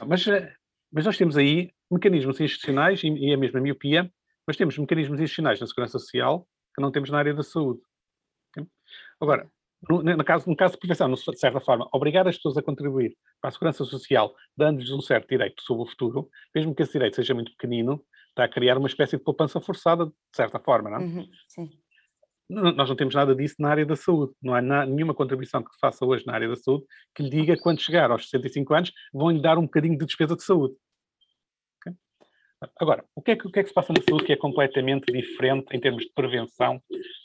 Mas 0.07 0.25
eh, 0.25 0.53
mas 0.91 1.05
nós 1.05 1.17
temos 1.17 1.37
aí 1.37 1.71
mecanismos 1.89 2.39
institucionais, 2.39 3.01
e, 3.03 3.31
é 3.31 3.33
a 3.33 3.37
mesma 3.37 3.61
miopia, 3.61 4.11
mas 4.45 4.57
temos 4.57 4.77
mecanismos 4.77 5.19
institucionais 5.19 5.59
na 5.59 5.67
segurança 5.67 5.97
social 5.97 6.47
que 6.75 6.81
não 6.81 6.91
temos 6.91 7.09
na 7.09 7.17
área 7.17 7.33
da 7.33 7.43
saúde. 7.43 7.81
Agora, 9.19 9.49
no, 9.89 10.03
no, 10.03 10.23
caso, 10.23 10.49
no 10.49 10.55
caso 10.55 10.73
de 10.73 10.79
prevenção, 10.79 11.11
de 11.11 11.39
certa 11.39 11.59
forma, 11.59 11.87
obrigar 11.91 12.27
as 12.27 12.35
pessoas 12.35 12.57
a 12.57 12.61
contribuir 12.61 13.15
para 13.41 13.49
a 13.49 13.51
segurança 13.51 13.83
social, 13.83 14.33
dando-lhes 14.55 14.91
um 14.91 15.01
certo 15.01 15.27
direito 15.27 15.61
sobre 15.63 15.83
o 15.83 15.87
futuro, 15.87 16.29
mesmo 16.53 16.75
que 16.75 16.83
esse 16.83 16.93
direito 16.93 17.15
seja 17.15 17.33
muito 17.33 17.51
pequenino, 17.51 18.03
está 18.29 18.43
a 18.43 18.49
criar 18.49 18.77
uma 18.77 18.87
espécie 18.87 19.17
de 19.17 19.23
poupança 19.23 19.59
forçada, 19.59 20.05
de 20.05 20.35
certa 20.35 20.59
forma, 20.59 20.89
não 20.89 20.97
é? 20.97 21.01
Uhum, 21.01 21.27
sim. 21.49 21.69
Nós 22.49 22.89
não 22.89 22.97
temos 22.97 23.15
nada 23.15 23.33
disso 23.33 23.55
na 23.59 23.69
área 23.69 23.85
da 23.85 23.95
saúde. 23.95 24.33
Não 24.41 24.53
há 24.53 24.61
na, 24.61 24.85
nenhuma 24.85 25.13
contribuição 25.13 25.63
que 25.63 25.71
se 25.71 25.79
faça 25.79 26.05
hoje 26.05 26.25
na 26.27 26.33
área 26.33 26.49
da 26.49 26.55
saúde 26.57 26.83
que 27.15 27.23
lhe 27.23 27.29
diga 27.29 27.55
quando 27.57 27.79
chegar 27.79 28.11
aos 28.11 28.29
65 28.29 28.73
anos 28.73 28.91
vão-lhe 29.13 29.41
dar 29.41 29.57
um 29.57 29.63
bocadinho 29.63 29.97
de 29.97 30.05
despesa 30.05 30.35
de 30.35 30.43
saúde. 30.43 30.75
Agora, 32.81 33.05
o 33.15 33.21
que, 33.21 33.29
é 33.29 33.35
que, 33.35 33.45
o 33.45 33.51
que, 33.51 33.59
é 33.59 33.61
que, 33.61 33.69
se 33.69 33.75
passa 33.75 33.93
na 33.93 34.01
saúde 34.01 34.25
que 34.25 34.33
é 34.33 34.35
completamente 34.35 35.13
diferente 35.13 35.67
em 35.71 35.79
termos 35.79 36.03
de 36.03 36.11
prevenção 36.15 36.81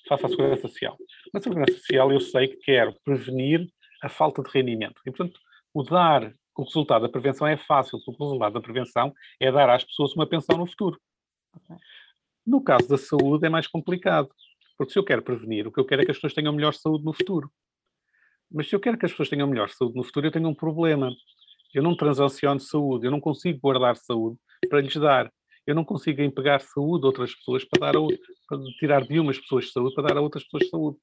face 0.07 0.27
à 0.27 0.29
segurança 0.29 0.69
social? 0.69 0.99
Na 1.33 1.41
segurança 1.41 1.73
social 1.73 2.13
eu 2.13 2.21
sei 2.21 2.49
que 2.49 2.57
quero 2.57 2.95
prevenir 3.03 3.67
a 4.03 4.11
falta 4.11 4.43
de 4.43 4.51
rendimento. 4.51 5.01
E, 5.07 5.11
portanto, 5.11 5.41
o 5.73 5.83
dar 5.83 6.31
o 6.55 6.63
resultado 6.63 7.03
da 7.03 7.09
prevenção 7.09 7.47
é 7.47 7.57
fácil, 7.57 7.99
porque 8.05 8.23
o 8.23 8.27
resultado 8.27 8.53
da 8.53 8.61
prevenção 8.61 9.15
é 9.41 9.51
dar 9.51 9.71
às 9.71 9.83
pessoas 9.83 10.13
uma 10.13 10.27
pensão 10.27 10.59
no 10.59 10.67
futuro. 10.67 11.01
No 12.47 12.63
caso 12.63 12.87
da 12.87 12.99
saúde 12.99 13.47
é 13.47 13.49
mais 13.49 13.67
complicado. 13.67 14.29
Porque 14.77 14.93
se 14.93 14.99
eu 14.99 15.05
quero 15.05 15.23
prevenir, 15.23 15.67
o 15.67 15.73
que 15.73 15.81
eu 15.81 15.87
quero 15.87 16.03
é 16.03 16.05
que 16.05 16.11
as 16.11 16.19
pessoas 16.19 16.35
tenham 16.35 16.53
melhor 16.53 16.75
saúde 16.75 17.03
no 17.03 17.15
futuro. 17.15 17.51
Mas 18.53 18.69
se 18.69 18.77
eu 18.77 18.81
quero 18.81 18.99
que 18.99 19.07
as 19.07 19.13
pessoas 19.13 19.31
tenham 19.31 19.49
melhor 19.49 19.71
saúde 19.71 19.97
no 19.97 20.05
futuro, 20.05 20.27
eu 20.27 20.31
tenho 20.31 20.49
um 20.49 20.55
problema. 20.55 21.11
Eu 21.73 21.83
não 21.83 21.97
transaciono 21.97 22.61
saúde, 22.61 23.07
eu 23.07 23.11
não 23.11 23.21
consigo 23.21 23.59
guardar 23.59 23.97
saúde 23.97 24.39
para 24.69 24.83
lhes 24.83 24.95
dar. 24.97 25.33
Eu 25.67 25.75
não 25.75 25.85
consigo 25.85 26.23
empregar 26.23 26.61
saúde 26.61 27.05
a 27.05 27.09
outras 27.09 27.35
pessoas 27.35 27.65
para, 27.65 27.93
dar 27.93 27.99
a, 27.99 28.01
para 28.49 28.63
tirar 28.79 29.03
de 29.03 29.19
umas 29.19 29.39
pessoas 29.39 29.67
de 29.67 29.73
saúde 29.73 29.95
para 29.95 30.09
dar 30.09 30.17
a 30.19 30.21
outras 30.21 30.45
pessoas 30.45 30.65
de 30.65 30.71
saúde. 30.71 30.99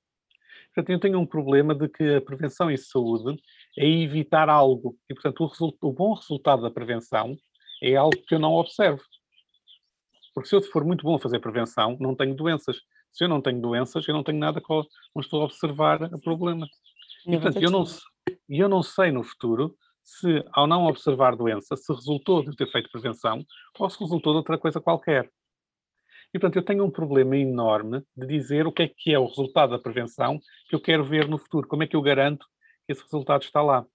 Portanto, 0.73 0.89
eu 0.89 0.99
tenho 0.99 1.19
um 1.19 1.25
problema 1.25 1.75
de 1.75 1.87
que 1.87 2.15
a 2.15 2.21
prevenção 2.21 2.71
em 2.71 2.77
saúde 2.77 3.39
é 3.77 3.87
evitar 3.87 4.49
algo. 4.49 4.97
E, 5.09 5.13
portanto, 5.13 5.51
o, 5.59 5.87
o 5.87 5.91
bom 5.91 6.13
resultado 6.13 6.61
da 6.61 6.71
prevenção 6.71 7.35
é 7.81 7.95
algo 7.95 8.17
que 8.25 8.33
eu 8.33 8.39
não 8.39 8.53
observo. 8.53 9.03
Porque 10.33 10.49
se 10.49 10.55
eu 10.55 10.61
for 10.61 10.83
muito 10.83 11.03
bom 11.03 11.15
a 11.15 11.19
fazer 11.19 11.39
prevenção, 11.39 11.95
não 11.99 12.15
tenho 12.15 12.35
doenças. 12.35 12.77
Se 13.11 13.23
eu 13.23 13.27
não 13.27 13.39
tenho 13.39 13.61
doenças, 13.61 14.07
eu 14.07 14.13
não 14.13 14.23
tenho 14.23 14.39
nada 14.39 14.59
com 14.59 14.83
não 15.13 15.21
estou 15.21 15.41
a 15.41 15.45
observar 15.45 16.01
o 16.11 16.19
problema. 16.19 16.67
E, 17.27 17.31
portanto, 17.37 17.61
eu 17.61 17.69
não, 17.69 17.83
eu 18.49 18.67
não 18.67 18.81
sei 18.81 19.11
no 19.11 19.23
futuro 19.23 19.75
se, 20.03 20.43
ao 20.51 20.67
não 20.67 20.85
observar 20.85 21.35
doença, 21.35 21.75
se 21.75 21.91
resultou 21.93 22.43
de 22.43 22.55
ter 22.55 22.69
feito 22.71 22.91
prevenção 22.91 23.45
ou 23.79 23.89
se 23.89 23.99
resultou 23.99 24.33
de 24.33 24.37
outra 24.37 24.57
coisa 24.57 24.81
qualquer. 24.81 25.29
E, 26.33 26.39
portanto, 26.39 26.55
eu 26.55 26.65
tenho 26.65 26.83
um 26.83 26.89
problema 26.89 27.37
enorme 27.37 28.03
de 28.17 28.25
dizer 28.25 28.65
o 28.65 28.71
que 28.71 28.83
é 28.83 28.87
que 28.87 29.13
é 29.13 29.19
o 29.19 29.27
resultado 29.27 29.69
da 29.69 29.79
prevenção 29.79 30.39
que 30.67 30.75
eu 30.75 30.81
quero 30.81 31.03
ver 31.03 31.27
no 31.27 31.37
futuro. 31.37 31.67
Como 31.67 31.83
é 31.83 31.87
que 31.87 31.95
eu 31.95 32.01
garanto 32.01 32.45
que 32.85 32.91
esse 32.91 33.03
resultado 33.03 33.43
está 33.43 33.61
lá? 33.61 33.85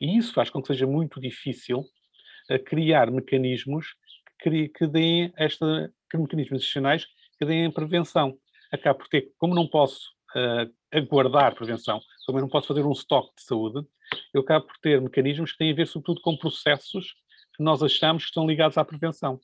E 0.00 0.16
isso 0.16 0.32
faz 0.32 0.48
com 0.50 0.62
que 0.62 0.68
seja 0.68 0.86
muito 0.86 1.20
difícil 1.20 1.80
uh, 1.80 2.64
criar 2.64 3.10
mecanismos 3.10 3.94
que, 4.40 4.86
deem 4.86 5.32
esta, 5.36 5.92
que 6.10 6.16
mecanismos 6.16 6.62
adicionais 6.62 7.06
que 7.38 7.44
deem 7.44 7.70
prevenção. 7.70 8.38
Acabo 8.72 9.00
por 9.00 9.08
ter, 9.08 9.30
como 9.36 9.54
não 9.54 9.66
posso 9.66 10.10
uh, 10.34 10.72
aguardar 10.90 11.54
prevenção, 11.54 12.00
como 12.26 12.38
eu 12.38 12.42
não 12.42 12.48
posso 12.48 12.68
fazer 12.68 12.84
um 12.84 12.92
estoque 12.92 13.34
de 13.36 13.42
saúde, 13.42 13.86
eu 14.32 14.40
acabo 14.42 14.66
por 14.66 14.76
ter 14.78 15.00
mecanismos 15.00 15.52
que 15.52 15.58
têm 15.58 15.72
a 15.72 15.74
ver 15.74 15.86
sobretudo 15.86 16.20
com 16.20 16.36
processos 16.36 17.14
que 17.56 17.62
nós 17.62 17.82
achamos 17.82 18.24
que 18.24 18.30
estão 18.30 18.46
ligados 18.46 18.78
à 18.78 18.84
prevenção. 18.84 19.40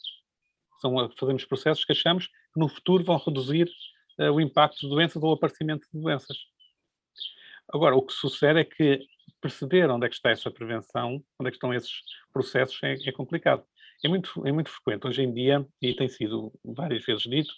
São, 0.80 1.10
fazemos 1.18 1.44
processos 1.44 1.84
que 1.84 1.92
achamos 1.92 2.26
que 2.26 2.60
no 2.60 2.68
futuro 2.68 3.02
vão 3.04 3.16
reduzir 3.16 3.68
uh, 4.18 4.30
o 4.30 4.40
impacto 4.40 4.80
de 4.80 4.88
doenças 4.88 5.22
ou 5.22 5.30
o 5.30 5.34
aparecimento 5.34 5.86
de 5.92 6.00
doenças. 6.00 6.36
Agora, 7.72 7.96
o 7.96 8.02
que 8.02 8.12
sucede 8.12 8.60
é 8.60 8.64
que 8.64 9.06
perceber 9.40 9.90
onde 9.90 10.06
é 10.06 10.08
que 10.08 10.14
está 10.14 10.30
essa 10.30 10.50
prevenção, 10.50 11.22
onde 11.38 11.48
é 11.48 11.50
que 11.50 11.56
estão 11.56 11.72
esses 11.72 11.92
processos, 12.32 12.78
é, 12.82 12.94
é 12.94 13.12
complicado. 13.12 13.64
É 14.04 14.08
muito, 14.08 14.46
é 14.46 14.52
muito 14.52 14.70
frequente 14.70 15.06
hoje 15.06 15.22
em 15.22 15.32
dia, 15.32 15.66
e 15.80 15.94
tem 15.94 16.08
sido 16.08 16.52
várias 16.64 17.04
vezes 17.04 17.22
dito, 17.22 17.52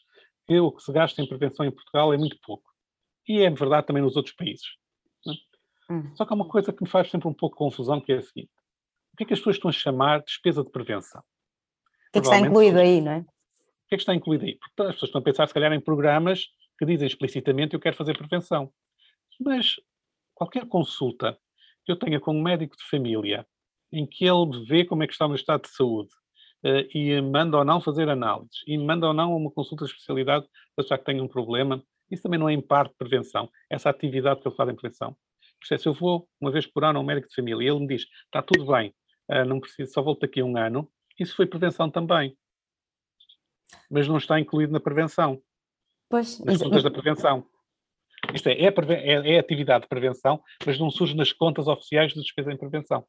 que 0.47 0.59
o 0.61 0.71
que 0.71 0.83
se 0.83 0.93
gasta 0.93 1.21
em 1.21 1.29
prevenção 1.29 1.67
em 1.67 1.71
Portugal 1.71 2.13
é 2.15 2.17
muito 2.17 2.39
pouco. 2.41 2.71
E 3.29 3.41
é 3.41 3.51
verdade 3.51 3.87
também 3.87 4.03
nos 4.03 4.17
outros 4.17 4.35
países. 4.35 4.67
Hum. 5.91 6.15
Só 6.15 6.25
que 6.25 6.33
há 6.33 6.37
uma 6.37 6.49
coisa 6.49 6.73
que 6.73 6.83
me 6.83 6.89
faz 6.89 7.11
sempre 7.11 7.29
um 7.29 7.35
pouco 7.35 7.57
confusão, 7.57 8.01
que 8.01 8.13
é 8.13 8.17
a 8.17 8.23
seguinte. 8.23 8.51
O 9.13 9.17
que 9.17 9.25
é 9.25 9.27
que 9.27 9.33
as 9.33 9.39
pessoas 9.39 9.57
estão 9.57 9.69
a 9.69 9.73
chamar 9.73 10.19
de 10.19 10.27
despesa 10.27 10.63
de 10.63 10.71
prevenção? 10.71 11.21
O 11.21 12.13
que 12.13 12.19
é 12.19 12.21
que 12.21 12.27
está 12.27 12.39
incluído 12.39 12.79
aí, 12.79 13.01
não 13.01 13.13
é? 13.13 13.19
O 13.19 13.89
que 13.89 13.95
é 13.95 13.97
que 13.97 14.03
está 14.03 14.15
incluído 14.15 14.45
aí? 14.45 14.59
Porque 14.59 14.83
as 14.83 14.95
pessoas 14.95 15.09
estão 15.09 15.21
a 15.21 15.25
pensar, 15.25 15.47
se 15.47 15.55
calhar, 15.55 15.73
em 15.73 15.81
programas 15.81 16.47
que 16.79 16.85
dizem 16.85 17.07
explicitamente 17.07 17.75
eu 17.75 17.81
quero 17.81 17.97
fazer 17.97 18.17
prevenção. 18.17 18.71
Mas 19.41 19.77
qualquer 20.35 20.67
consulta 20.67 21.39
que 21.85 21.93
eu 21.93 21.97
tenha 21.97 22.21
com 22.21 22.33
um 22.33 22.43
médico 22.43 22.77
de 22.77 22.85
família, 22.85 23.47
em 23.93 24.05
que 24.05 24.25
ele 24.25 24.65
vê 24.67 24.85
como 24.85 25.03
é 25.03 25.07
que 25.07 25.13
está 25.13 25.25
o 25.25 25.29
meu 25.29 25.37
estado 25.37 25.63
de 25.63 25.69
saúde, 25.69 26.11
uh, 26.65 26.87
e 26.93 27.21
manda 27.21 27.59
ou 27.59 27.65
não 27.65 27.81
fazer 27.81 28.09
análises, 28.09 28.63
e 28.67 28.77
manda 28.77 29.07
ou 29.07 29.15
não 29.15 29.35
uma 29.37 29.51
consulta 29.51 29.85
de 29.85 29.93
especialidade 29.93 30.47
para 30.75 30.85
achar 30.85 30.99
que 30.99 31.05
tem 31.05 31.21
um 31.21 31.29
problema, 31.29 31.83
isso 32.11 32.23
também 32.23 32.39
não 32.39 32.49
é 32.49 32.53
em 32.53 32.61
parte 32.61 32.95
prevenção, 32.99 33.49
essa 33.71 33.89
atividade 33.89 34.41
que 34.41 34.49
ele 34.49 34.55
faz 34.57 34.69
em 34.69 34.75
prevenção. 34.75 35.17
Porque 35.59 35.79
se 35.79 35.89
eu 35.89 35.95
vou 35.95 36.29
uma 36.41 36.51
vez 36.51 36.67
por 36.67 36.85
ano 36.85 36.99
a 36.99 37.03
um 37.03 37.05
médico 37.05 37.29
de 37.29 37.35
família 37.35 37.65
e 37.65 37.69
ele 37.69 37.81
me 37.81 37.87
diz, 37.87 38.07
está 38.25 38.43
tudo 38.43 38.67
bem, 38.67 38.95
uh, 39.31 39.45
não 39.45 39.61
preciso, 39.61 39.93
só 39.93 40.03
volto 40.03 40.21
daqui 40.21 40.41
a 40.41 40.45
um 40.45 40.57
ano, 40.57 40.91
isso 41.19 41.35
foi 41.35 41.47
prevenção 41.47 41.91
também. 41.91 42.37
Mas 43.91 44.07
não 44.07 44.19
está 44.19 44.39
incluído 44.39 44.73
na 44.73 44.81
prevenção. 44.81 45.41
Pois, 46.09 46.39
nas 46.41 46.59
contas 46.59 46.83
da 46.83 46.91
prevenção. 46.91 47.45
Isto 48.33 48.49
é, 48.49 48.53
é, 48.53 48.69
é, 48.69 49.35
é, 49.35 49.39
atividade 49.39 49.83
de 49.83 49.89
prevenção, 49.89 50.43
mas 50.65 50.79
não 50.79 50.91
surge 50.91 51.17
nas 51.17 51.33
contas 51.33 51.67
oficiais 51.67 52.13
de 52.13 52.21
despesa 52.21 52.53
em 52.53 52.57
prevenção. 52.57 53.05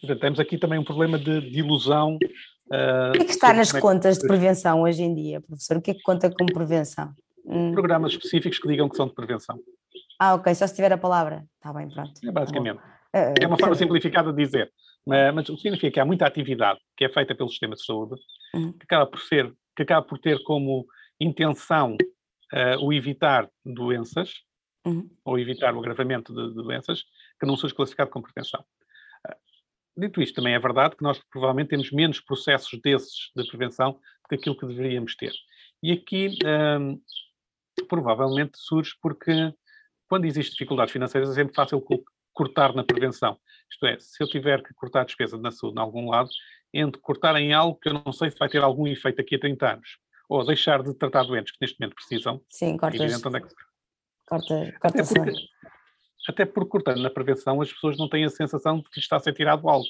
Portanto, 0.00 0.20
temos 0.20 0.40
aqui 0.40 0.58
também 0.58 0.78
um 0.78 0.84
problema 0.84 1.18
de, 1.18 1.40
de 1.40 1.58
ilusão 1.58 2.18
Uh, 2.66 3.10
o 3.10 3.12
que 3.12 3.22
é 3.22 3.24
que 3.24 3.30
está 3.30 3.52
nas 3.52 3.72
contas 3.72 4.18
de 4.18 4.26
prevenção 4.26 4.82
hoje 4.82 5.02
em 5.02 5.14
dia, 5.14 5.40
professor? 5.40 5.76
O 5.76 5.82
que 5.82 5.90
é 5.90 5.94
que 5.94 6.02
conta 6.02 6.30
como 6.30 6.52
prevenção? 6.52 7.12
Programas 7.72 8.12
específicos 8.12 8.58
que 8.58 8.68
digam 8.68 8.88
que 8.88 8.96
são 8.96 9.06
de 9.06 9.14
prevenção. 9.14 9.58
Ah, 10.18 10.34
ok, 10.34 10.54
só 10.54 10.66
se 10.66 10.74
tiver 10.74 10.92
a 10.92 10.98
palavra. 10.98 11.44
Está 11.56 11.72
bem, 11.72 11.88
pronto. 11.88 12.12
É 12.24 12.30
basicamente. 12.30 12.78
Uh, 12.78 13.34
é 13.40 13.46
uma 13.46 13.58
forma 13.58 13.74
simplificada 13.74 14.32
de 14.32 14.44
dizer. 14.44 14.72
Mas, 15.06 15.34
mas 15.34 15.48
o 15.48 15.56
que 15.56 15.62
significa 15.62 15.92
que 15.92 16.00
há 16.00 16.04
muita 16.04 16.26
atividade 16.26 16.80
que 16.96 17.04
é 17.04 17.08
feita 17.08 17.34
pelo 17.34 17.48
sistema 17.48 17.74
de 17.74 17.84
saúde, 17.84 18.14
hum. 18.54 18.72
que 18.72 18.84
acaba 18.84 19.06
por 19.06 19.20
ser 19.20 19.52
que 19.76 19.82
acaba 19.82 20.06
por 20.06 20.18
ter 20.18 20.42
como 20.44 20.86
intenção 21.20 21.96
uh, 22.52 22.84
o 22.84 22.92
evitar 22.92 23.50
doenças, 23.64 24.32
uhum. 24.86 25.10
ou 25.24 25.38
evitar 25.38 25.74
o 25.74 25.80
agravamento 25.80 26.32
de, 26.32 26.48
de, 26.48 26.54
doenças, 26.54 27.02
que 27.40 27.46
não 27.46 27.56
seja 27.56 27.74
classificado 27.74 28.10
como 28.10 28.24
prevenção. 28.24 28.64
Dito 29.96 30.20
isto, 30.20 30.34
também 30.34 30.54
é 30.54 30.58
verdade 30.58 30.96
que 30.96 31.04
nós 31.04 31.20
provavelmente 31.30 31.68
temos 31.68 31.92
menos 31.92 32.20
processos 32.20 32.80
desses 32.80 33.30
de 33.34 33.46
prevenção 33.48 33.92
do 33.92 34.28
que 34.28 34.34
aquilo 34.34 34.56
que 34.56 34.66
deveríamos 34.66 35.14
ter. 35.14 35.32
E 35.82 35.92
aqui 35.92 36.36
provavelmente 37.88 38.58
surge 38.58 38.92
porque 39.00 39.54
quando 40.14 40.26
existem 40.26 40.52
dificuldades 40.52 40.92
financeiras 40.92 41.28
é 41.28 41.34
sempre 41.34 41.56
fácil 41.56 41.84
cortar 42.32 42.72
na 42.72 42.84
prevenção. 42.84 43.36
Isto 43.68 43.86
é, 43.86 43.98
se 43.98 44.22
eu 44.22 44.28
tiver 44.28 44.62
que 44.62 44.72
cortar 44.72 45.00
a 45.00 45.04
despesa 45.04 45.36
na 45.36 45.50
saúde 45.50 45.76
em 45.76 45.80
algum 45.80 46.08
lado, 46.08 46.30
entre 46.72 47.00
cortar 47.00 47.34
em 47.34 47.52
algo 47.52 47.76
que 47.80 47.88
eu 47.88 47.94
não 47.94 48.12
sei 48.12 48.30
se 48.30 48.38
vai 48.38 48.48
ter 48.48 48.62
algum 48.62 48.86
efeito 48.86 49.16
daqui 49.16 49.34
a 49.34 49.40
30 49.40 49.72
anos, 49.72 49.98
ou 50.28 50.46
deixar 50.46 50.84
de 50.84 50.94
tratar 50.94 51.24
doentes 51.24 51.50
que 51.50 51.58
neste 51.60 51.80
momento 51.80 51.96
precisam. 51.96 52.40
Sim, 52.48 52.76
cortas. 52.76 53.26
Onde 53.26 53.36
é 53.36 53.40
que... 53.40 53.48
Corta, 54.24 54.72
corta 54.80 55.02
até, 55.02 55.02
porque, 55.02 55.48
até 56.28 56.46
porque 56.46 56.70
cortando 56.70 57.02
na 57.02 57.10
prevenção 57.10 57.60
as 57.60 57.72
pessoas 57.72 57.98
não 57.98 58.08
têm 58.08 58.24
a 58.24 58.30
sensação 58.30 58.78
de 58.78 58.88
que 58.90 59.00
está 59.00 59.16
a 59.16 59.20
ser 59.20 59.32
tirado 59.32 59.68
algo. 59.68 59.88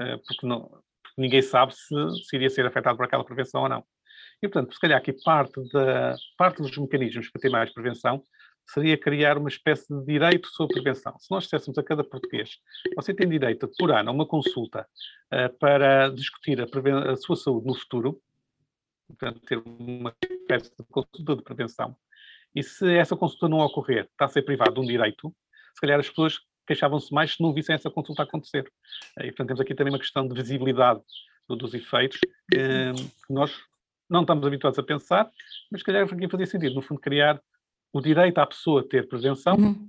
Uh, 0.00 0.16
porque, 0.26 0.46
não, 0.46 0.60
porque 1.02 1.20
ninguém 1.20 1.42
sabe 1.42 1.74
se, 1.74 1.94
se 2.26 2.34
iria 2.34 2.48
ser 2.48 2.64
afetado 2.64 2.96
por 2.96 3.04
aquela 3.04 3.26
prevenção 3.26 3.64
ou 3.64 3.68
não. 3.68 3.84
E, 4.42 4.48
portanto, 4.48 4.74
se 4.74 4.80
calhar 4.80 4.98
aqui 4.98 5.12
parte, 5.12 5.60
da, 5.72 6.14
parte 6.36 6.60
dos 6.60 6.76
mecanismos 6.76 7.30
para 7.30 7.40
ter 7.40 7.48
mais 7.48 7.72
prevenção 7.72 8.22
seria 8.66 8.96
criar 8.96 9.36
uma 9.38 9.48
espécie 9.48 9.86
de 9.88 10.04
direito 10.04 10.48
sobre 10.48 10.80
prevenção. 10.80 11.16
Se 11.18 11.30
nós 11.30 11.44
disséssemos 11.44 11.78
a 11.78 11.82
cada 11.82 12.02
português, 12.02 12.58
você 12.96 13.12
tem 13.14 13.28
direito 13.28 13.68
por 13.78 13.90
ano 13.90 14.10
a 14.10 14.12
uma 14.12 14.26
consulta 14.26 14.86
uh, 15.32 15.58
para 15.58 16.08
discutir 16.10 16.60
a, 16.60 16.64
a, 17.12 17.16
sua 17.16 17.36
saúde 17.36 17.66
no 17.66 17.74
futuro, 17.74 18.20
portanto, 19.06 19.40
ter 19.46 19.62
uma 19.64 20.14
espécie 20.22 20.70
de 20.70 20.84
consulta 20.90 21.36
de 21.36 21.42
prevenção, 21.42 21.96
e 22.54 22.62
se 22.62 22.96
essa 22.96 23.16
consulta 23.16 23.48
não 23.48 23.58
ocorrer, 23.58 24.04
está 24.04 24.26
a 24.26 24.28
ser 24.28 24.42
privado 24.42 24.74
de 24.74 24.80
um 24.80 24.84
direito, 24.84 25.34
se 25.74 25.80
calhar 25.80 25.98
as 25.98 26.08
pessoas 26.08 26.40
queixavam-se 26.66 27.12
mais 27.12 27.34
se 27.34 27.42
não 27.42 27.52
vissem 27.52 27.74
essa 27.74 27.90
consulta 27.90 28.22
acontecer. 28.22 28.64
Uh, 29.18 29.24
e, 29.24 29.26
portanto, 29.26 29.48
temos 29.48 29.60
aqui 29.60 29.74
também 29.74 29.92
uma 29.92 29.98
questão 29.98 30.26
de 30.26 30.34
visibilidade 30.34 31.00
do, 31.48 31.56
dos 31.56 31.74
efeitos 31.74 32.18
uh, 32.18 32.94
que 33.26 33.32
nós 33.32 33.52
não 34.08 34.22
estamos 34.22 34.46
habituados 34.46 34.78
a 34.78 34.82
pensar, 34.82 35.30
mas 35.70 35.80
se 35.80 35.84
calhar 35.84 36.04
aqui 36.04 36.28
fazia 36.28 36.46
sentido, 36.46 36.74
no 36.74 36.82
fundo, 36.82 37.00
criar 37.00 37.40
o 37.94 38.00
direito 38.00 38.38
à 38.38 38.46
pessoa 38.46 38.86
ter 38.86 39.08
prevenção 39.08 39.54
uhum. 39.54 39.88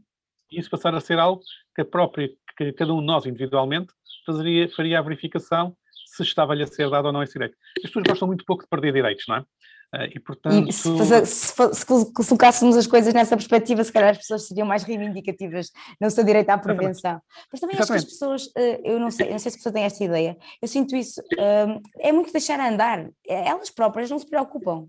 e 0.51 0.59
isso 0.59 0.69
passar 0.69 0.93
a 0.93 1.01
ser 1.01 1.17
algo 1.17 1.41
que 1.73 1.81
a 1.81 1.85
própria, 1.85 2.29
que 2.55 2.71
cada 2.71 2.93
um 2.93 2.99
de 2.99 3.05
nós 3.05 3.25
individualmente 3.25 3.91
faria, 4.25 4.69
faria 4.69 4.99
a 4.99 5.01
verificação 5.01 5.75
se 6.05 6.21
estava-lhe 6.21 6.63
a 6.63 6.67
ser 6.67 6.89
dado 6.89 7.07
ou 7.07 7.11
não 7.11 7.23
esse 7.23 7.33
direito. 7.33 7.57
As 7.83 7.89
pessoas 7.89 8.05
gostam 8.07 8.27
muito 8.27 8.45
pouco 8.45 8.63
de 8.63 8.69
perder 8.69 8.93
direitos, 8.93 9.25
não 9.27 9.37
é? 9.37 9.39
Uh, 9.41 10.09
e, 10.15 10.19
portanto... 10.19 10.69
E 10.69 10.71
se, 10.71 10.83
se, 10.83 11.25
se, 11.25 11.73
se, 11.73 11.85
colocássemos 11.85 12.77
as 12.77 12.87
coisas 12.87 13.13
nessa 13.13 13.35
perspectiva, 13.35 13.83
se 13.83 13.91
calhar 13.91 14.11
as 14.11 14.17
pessoas 14.17 14.47
seriam 14.47 14.67
mais 14.67 14.83
reivindicativas 14.83 15.71
no 15.99 16.09
seu 16.09 16.23
direito 16.23 16.49
à 16.51 16.57
prevenção. 16.57 17.19
Mas 17.51 17.59
também 17.59 17.77
acho 17.77 17.87
que 17.87 17.97
as 17.97 18.05
pessoas, 18.05 18.45
uh, 18.45 18.81
eu 18.83 18.99
não 18.99 19.09
sei, 19.09 19.27
eu 19.27 19.31
não 19.31 19.39
sei 19.39 19.51
se 19.51 19.57
a 19.57 19.59
pessoa 19.59 19.73
tem 19.73 19.83
esta 19.83 20.03
ideia, 20.03 20.37
eu 20.61 20.67
sinto 20.67 20.95
isso, 20.95 21.19
uh, 21.21 21.81
é 21.99 22.11
muito 22.11 22.31
deixar 22.31 22.59
andar, 22.59 23.09
elas 23.27 23.71
próprias 23.71 24.09
não 24.09 24.19
se 24.19 24.29
preocupam. 24.29 24.87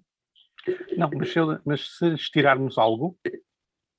Não, 0.97 1.11
mas 1.14 1.33
se, 1.33 1.39
mas 1.64 1.97
se 1.97 2.14
estirarmos 2.14 2.79
algo, 2.79 3.19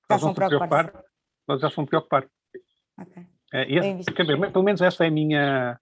nós 0.10 0.22
vamos 0.22 0.36
preocupar, 0.36 1.04
nós 1.48 1.62
já 1.62 1.70
vamos 1.70 1.90
preocupar. 1.90 2.28
Ok. 3.00 3.24
É, 3.54 3.74
esse, 3.74 4.12
pelo 4.12 4.64
menos 4.64 4.82
essa 4.82 5.06
é 5.06 5.08
a 5.08 5.12
minha, 5.12 5.78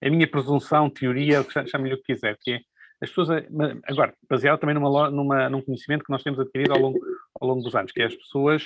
é 0.00 0.08
a 0.08 0.10
minha 0.10 0.26
presunção, 0.26 0.88
teoria, 0.88 1.44
chame-lhe 1.66 1.94
o 1.94 1.98
que 1.98 2.14
quiser, 2.14 2.38
que 2.40 2.52
é 2.52 2.60
as 3.02 3.08
pessoas, 3.08 3.30
eh, 3.30 3.46
agora, 3.84 4.14
baseado 4.28 4.58
também 4.58 4.74
numa, 4.74 5.10
numa, 5.10 5.48
num 5.48 5.62
conhecimento 5.62 6.04
que 6.04 6.10
nós 6.10 6.22
temos 6.22 6.38
adquirido 6.38 6.72
ao 6.72 6.78
longo, 6.78 6.98
ao 7.40 7.48
longo 7.48 7.62
dos 7.62 7.74
anos, 7.74 7.92
que 7.92 8.02
é 8.02 8.06
as 8.06 8.14
pessoas 8.14 8.64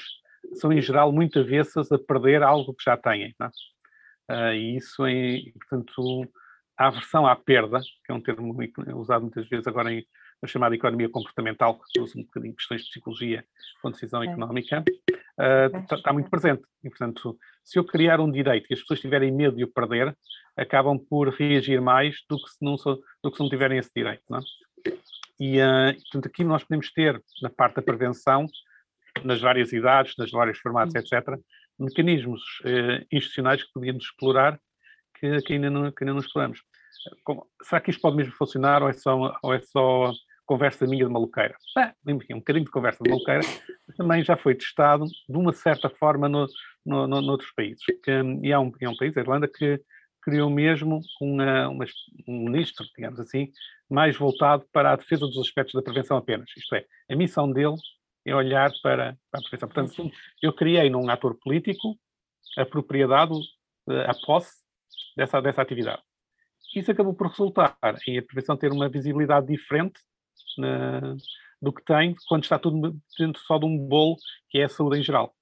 são 0.55 0.73
em 0.73 0.81
geral 0.81 1.13
muito 1.13 1.39
avessas 1.39 1.91
a 1.91 1.99
perder 1.99 2.43
algo 2.43 2.75
que 2.75 2.85
já 2.85 2.97
têm. 2.97 3.35
Não 3.39 3.47
é? 3.47 4.51
uh, 4.51 4.55
e 4.55 4.77
isso, 4.77 5.07
é, 5.07 5.41
portanto, 5.61 6.29
a 6.77 6.89
aversão 6.89 7.27
à 7.27 7.37
perda, 7.37 7.81
que 8.05 8.13
é 8.13 8.15
um 8.15 8.21
termo 8.21 8.57
usado 8.95 9.23
muitas 9.23 9.49
vezes 9.49 9.67
agora 9.67 9.93
em, 9.93 10.05
na 10.43 10.49
chamada 10.49 10.75
economia 10.75 11.09
comportamental, 11.09 11.81
que 11.93 12.01
usa 12.01 12.19
um 12.19 12.23
bocadinho 12.23 12.53
de 12.53 12.57
questões 12.57 12.83
de 12.83 12.89
psicologia 12.89 13.45
com 13.81 13.91
decisão 13.91 14.23
é. 14.23 14.27
económica, 14.27 14.85
está 15.83 15.97
uh, 15.97 16.03
tá 16.03 16.13
muito 16.13 16.31
presente. 16.31 16.63
E, 16.83 16.89
portanto, 16.89 17.37
se 17.65 17.79
eu 17.79 17.85
criar 17.85 18.21
um 18.21 18.31
direito 18.31 18.67
e 18.71 18.75
as 18.75 18.81
pessoas 18.81 19.01
tiverem 19.01 19.33
medo 19.33 19.57
de 19.57 19.65
o 19.65 19.69
perder, 19.69 20.17
acabam 20.57 20.99
por 20.99 21.29
reagir 21.29 21.81
mais 21.81 22.17
do 22.29 22.37
que 22.37 22.49
se 22.51 22.59
não, 22.63 22.77
do 22.77 23.31
que 23.31 23.37
se 23.37 23.43
não 23.43 23.49
tiverem 23.49 23.79
esse 23.79 23.91
direito. 23.95 24.23
Não 24.29 24.39
é? 24.39 24.43
E, 25.41 25.59
uh, 25.61 25.95
portanto, 26.03 26.27
aqui 26.27 26.45
nós 26.45 26.63
podemos 26.63 26.93
ter, 26.93 27.21
na 27.43 27.51
parte 27.51 27.77
da 27.77 27.83
prevenção, 27.83 28.47
nas 29.25 29.41
várias 29.41 29.73
idades, 29.73 30.15
nas 30.17 30.31
vários 30.31 30.59
formatos, 30.59 30.95
etc., 30.95 31.39
mecanismos 31.79 32.41
uh, 32.61 33.05
institucionais 33.11 33.63
que 33.63 33.73
podíamos 33.73 34.05
explorar 34.05 34.61
que, 35.19 35.43
que, 35.43 35.53
ainda, 35.55 35.71
não, 35.71 35.91
que 35.91 36.05
ainda 36.05 36.13
não 36.13 36.21
exploramos. 36.21 36.61
Como, 37.25 37.47
será 37.63 37.81
que 37.81 37.91
isto 37.91 38.01
pode 38.01 38.17
mesmo 38.17 38.33
funcionar 38.33 38.83
ou 38.83 38.89
é 38.89 38.93
só, 38.93 39.39
ou 39.43 39.55
é 39.55 39.61
só 39.61 40.13
conversa 40.47 40.87
minha 40.87 41.07
de 41.07 41.11
maluqueira. 41.11 41.57
Ah, 41.77 41.95
um 42.07 42.39
bocadinho 42.39 42.65
de 42.65 42.71
conversa 42.71 43.03
de 43.03 43.11
maluqueira, 43.11 43.41
também 43.97 44.23
já 44.23 44.37
foi 44.37 44.55
testado 44.55 45.07
de 45.07 45.37
uma 45.37 45.53
certa 45.53 45.89
forma 45.89 46.29
no, 46.29 46.47
no, 46.85 47.07
no, 47.07 47.21
noutros 47.21 47.51
países. 47.53 47.83
E 48.43 48.53
há 48.53 48.61
um, 48.61 48.73
há 48.85 48.91
um 48.91 48.97
país, 48.97 49.17
a 49.17 49.21
Irlanda, 49.21 49.49
que 49.49 49.81
criou 50.23 50.49
mesmo 50.49 51.01
uma, 51.21 51.69
uma, 51.69 51.85
um 52.27 52.45
ministro, 52.45 52.87
digamos 52.97 53.21
assim, 53.21 53.51
mais 53.91 54.17
voltado 54.17 54.65
para 54.73 54.93
a 54.93 54.97
defesa 54.97 55.27
dos 55.27 55.39
aspectos 55.39 55.75
da 55.75 55.83
prevenção 55.83 56.17
apenas. 56.17 56.49
Isto 56.57 56.75
é, 56.75 56.85
a 57.11 57.17
missão 57.17 57.51
dele 57.51 57.77
é 58.27 58.35
olhar 58.35 58.71
para, 58.83 59.17
para 59.31 59.41
a 59.41 59.43
prevenção. 59.43 59.69
Portanto, 59.69 60.11
eu 60.43 60.53
criei 60.53 60.89
num 60.89 61.09
ator 61.11 61.37
político 61.39 61.99
a 62.57 62.65
propriedade, 62.65 63.35
eh, 63.91 64.07
a 64.09 64.15
posse 64.27 64.63
dessa, 65.17 65.43
dessa 65.43 65.61
atividade. 65.61 66.03
Isso 66.75 66.91
acabou 66.91 67.15
por 67.15 67.29
resultar 67.29 67.77
em 68.07 68.19
a 68.19 68.23
prevenção 68.23 68.57
ter 68.57 68.73
uma 68.73 68.89
visibilidade 68.89 69.47
diferente 69.47 70.01
na, 70.59 71.17
do 71.61 71.73
que 71.73 71.85
tem 71.85 72.15
quando 72.29 72.45
está 72.45 72.59
tudo 72.59 72.97
dentro 73.19 73.43
só 73.43 73.59
de 73.59 73.67
um 73.67 73.79
bolo 73.79 74.17
que 74.49 74.59
é 74.59 74.65
a 74.65 74.69
saúde 74.69 74.99
em 74.99 75.03
geral. 75.03 75.35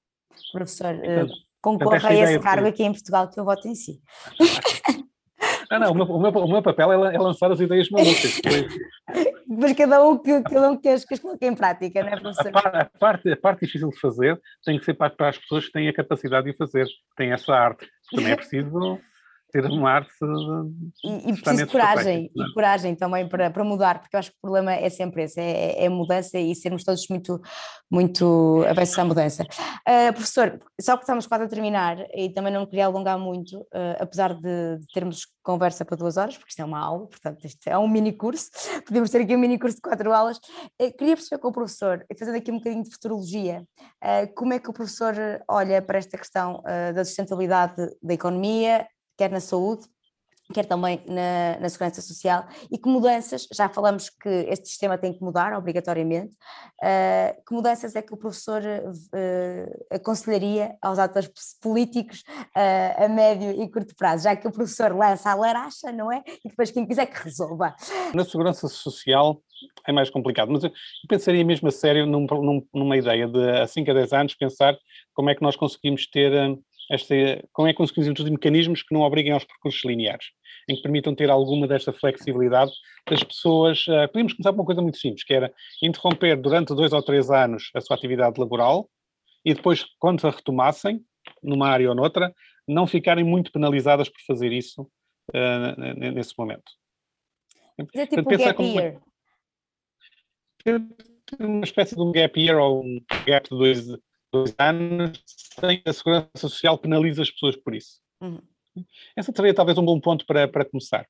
Professor, 0.52 0.94
portanto, 0.96 1.34
concorre 1.60 2.06
a 2.06 2.14
esse 2.14 2.40
cargo 2.40 2.66
aqui 2.66 2.82
em 2.82 2.92
Portugal 2.92 3.28
que 3.28 3.38
eu 3.38 3.44
voto 3.44 3.66
em 3.68 3.74
si. 3.74 4.00
Ah, 5.72 5.78
não, 5.78 5.92
o 5.92 5.94
meu, 5.94 6.04
o 6.04 6.20
meu, 6.20 6.30
o 6.30 6.48
meu 6.48 6.62
papel 6.62 6.92
é, 6.92 7.14
é, 7.14 7.18
lançar 7.18 7.50
as 7.50 7.58
ideias 7.58 7.88
malucas. 7.88 8.40
Mas 9.48 9.72
cada 9.72 10.04
um 10.04 10.18
que, 10.18 10.42
cada 10.42 10.70
um 10.70 10.76
que 10.76 10.88
as, 10.88 11.02
que 11.02 11.14
as 11.14 11.20
coloque 11.20 11.46
em 11.46 11.54
prática, 11.54 12.02
não 12.02 12.10
é, 12.10 12.20
professor? 12.20 12.52
A, 12.54 12.80
a, 12.82 12.84
parte, 12.84 13.32
a 13.32 13.36
parte 13.38 13.64
difícil 13.64 13.88
de 13.88 13.98
fazer 13.98 14.38
tem 14.62 14.78
que 14.78 14.84
ser 14.84 14.92
para, 14.92 15.08
para 15.08 15.30
as 15.30 15.38
pessoas 15.38 15.64
que 15.64 15.72
têm 15.72 15.88
a 15.88 15.94
capacidade 15.94 16.50
de 16.50 16.56
fazer, 16.58 16.86
têm 17.16 17.32
essa 17.32 17.54
arte. 17.54 17.88
Também 18.10 18.32
é 18.32 18.36
preciso 18.36 19.00
ter 19.52 19.66
um 19.66 19.86
ar 19.86 20.06
e, 21.04 21.30
e 21.30 21.40
preciso 21.40 21.66
coragem 21.66 22.30
e 22.34 22.42
é? 22.42 22.52
coragem 22.54 22.94
também 22.94 23.28
para, 23.28 23.50
para 23.50 23.62
mudar 23.62 24.00
porque 24.00 24.16
eu 24.16 24.18
acho 24.18 24.30
que 24.30 24.36
o 24.38 24.40
problema 24.40 24.72
é 24.72 24.88
sempre 24.88 25.24
esse 25.24 25.38
é, 25.38 25.84
é 25.84 25.88
mudança 25.90 26.38
e 26.38 26.54
sermos 26.54 26.82
todos 26.82 27.06
muito 27.08 27.40
muito 27.90 28.64
avessos 28.66 28.98
à 28.98 29.04
mudança 29.04 29.42
uh, 29.42 30.12
professor 30.14 30.58
só 30.80 30.96
que 30.96 31.02
estamos 31.02 31.26
quase 31.26 31.44
a 31.44 31.48
terminar 31.48 31.98
e 32.14 32.30
também 32.30 32.50
não 32.50 32.64
queria 32.64 32.86
alongar 32.86 33.18
muito 33.18 33.58
uh, 33.60 34.00
apesar 34.00 34.32
de, 34.32 34.78
de, 34.78 34.86
termos 34.94 35.26
conversa 35.42 35.84
para 35.84 35.98
duas 35.98 36.16
horas 36.16 36.36
porque 36.38 36.50
isto 36.50 36.62
é 36.62 36.64
uma 36.64 36.80
aula 36.80 37.06
portanto 37.06 37.44
isto 37.44 37.68
é 37.68 37.76
um 37.76 37.86
mini 37.86 38.12
curso 38.12 38.48
podemos 38.88 39.10
ter 39.10 39.20
aqui 39.20 39.36
um 39.36 39.38
mini 39.38 39.58
curso 39.58 39.76
de 39.76 39.82
quatro 39.82 40.14
aulas 40.14 40.38
uh, 40.38 40.96
queria 40.96 41.14
perceber 41.14 41.40
com 41.42 41.48
o 41.48 41.52
professor 41.52 42.06
fazendo 42.18 42.38
aqui 42.38 42.50
um 42.50 42.56
bocadinho 42.56 42.82
de 42.82 42.90
futurologia 42.90 43.62
como 44.34 44.52
é 44.52 44.58
que 44.58 44.70
o 44.70 44.72
professor 44.72 45.14
olha 45.48 45.82
para 45.82 45.98
esta 45.98 46.16
questão 46.16 46.62
da 46.94 47.04
sustentabilidade 47.04 47.74
da 48.02 48.14
economia 48.14 48.86
quer 49.22 49.30
na 49.30 49.38
saúde, 49.40 49.84
quer 50.52 50.66
também 50.66 51.00
na, 51.06 51.60
na, 51.60 51.68
segurança 51.68 52.02
social, 52.02 52.44
e 52.70 52.76
que 52.76 52.88
mudanças, 52.88 53.46
já 53.54 53.68
falamos 53.68 54.10
que 54.10 54.28
este 54.28 54.68
sistema 54.68 54.98
tem 54.98 55.12
que 55.12 55.22
mudar 55.22 55.56
obrigatoriamente, 55.56 56.34
uh, 56.82 57.42
que 57.46 57.54
mudanças 57.54 57.94
é 57.94 58.02
que 58.02 58.12
o 58.12 58.16
professor 58.16 58.60
uh, 58.60 59.94
aconselharia 59.94 60.76
aos 60.82 60.98
atores 60.98 61.30
políticos 61.62 62.24
uh, 62.56 63.04
a 63.04 63.08
médio 63.08 63.62
e 63.62 63.70
curto 63.70 63.94
prazo, 63.94 64.24
já 64.24 64.34
que 64.34 64.48
o 64.48 64.52
professor 64.52 64.92
lança 64.94 65.30
a 65.30 65.34
laracha, 65.34 65.92
não 65.92 66.10
é? 66.10 66.22
E 66.44 66.48
depois 66.48 66.72
quem 66.72 66.84
quiser 66.84 67.06
que 67.06 67.22
resolva. 67.22 67.74
Na 68.12 68.24
segurança 68.24 68.66
social 68.66 69.40
é 69.86 69.92
mais 69.92 70.10
complicado, 70.10 70.50
mas 70.50 70.64
eu 70.64 70.72
pensaria 71.08 71.44
mesmo 71.44 71.68
a 71.68 71.70
sério 71.70 72.04
num, 72.04 72.26
num, 72.26 72.66
numa 72.74 72.96
ideia 72.96 73.28
de, 73.28 73.50
a 73.60 73.66
5 73.66 73.88
a 73.88 73.94
10 73.94 74.12
anos, 74.12 74.34
pensar 74.34 74.76
como 75.14 75.30
é 75.30 75.34
que 75.36 75.42
nós 75.42 75.54
conseguimos 75.54 76.08
ter 76.10 76.32
esta, 76.90 77.14
como 77.52 77.68
é 77.68 77.72
que 77.72 77.76
conseguimos 77.76 78.08
introduzir 78.08 78.32
mecanismos 78.32 78.82
que 78.82 78.94
não 78.94 79.02
obriguem 79.02 79.32
aos 79.32 79.44
percursos 79.44 79.84
lineares, 79.84 80.26
em 80.68 80.76
que 80.76 80.82
permitam 80.82 81.14
ter 81.14 81.30
alguma 81.30 81.66
desta 81.66 81.92
flexibilidade 81.92 82.72
das 83.08 83.22
pessoas. 83.22 83.86
Uh, 83.86 84.06
podíamos 84.08 84.34
começar 84.34 84.52
por 84.52 84.60
uma 84.60 84.66
coisa 84.66 84.82
muito 84.82 84.98
simples, 84.98 85.24
que 85.24 85.34
era 85.34 85.52
interromper 85.82 86.36
durante 86.36 86.74
dois 86.74 86.92
ou 86.92 87.02
três 87.02 87.30
anos 87.30 87.70
a 87.74 87.80
sua 87.80 87.96
atividade 87.96 88.38
laboral 88.40 88.88
e 89.44 89.54
depois, 89.54 89.84
quando 89.98 90.24
a 90.26 90.30
retomassem, 90.30 91.04
numa 91.42 91.68
área 91.68 91.88
ou 91.88 91.94
noutra, 91.94 92.32
não 92.66 92.86
ficarem 92.86 93.24
muito 93.24 93.50
penalizadas 93.50 94.08
por 94.08 94.20
fazer 94.26 94.52
isso 94.52 94.82
uh, 94.82 96.12
nesse 96.12 96.34
momento. 96.38 96.70
É 97.94 98.06
tipo 98.06 98.20
um 98.20 98.36
gap 98.36 98.62
year. 98.62 99.00
Uma 101.40 101.64
espécie 101.64 101.94
de 101.96 102.00
um 102.00 102.12
gap 102.12 102.38
year 102.38 102.58
ou 102.58 102.84
um 102.84 103.00
gap 103.26 103.48
de 103.48 103.56
dois, 103.56 103.88
dois 104.32 104.54
anos, 104.58 105.22
sem 105.60 105.82
a 105.84 105.92
Segurança 105.92 106.30
Social 106.36 106.78
penaliza 106.78 107.22
as 107.22 107.30
pessoas 107.30 107.56
por 107.56 107.74
isso. 107.74 108.00
Uhum. 108.20 108.40
Essa 109.16 109.32
seria 109.34 109.54
talvez 109.54 109.76
um 109.76 109.84
bom 109.84 110.00
ponto 110.00 110.24
para, 110.24 110.48
para 110.48 110.64
começar. 110.64 111.06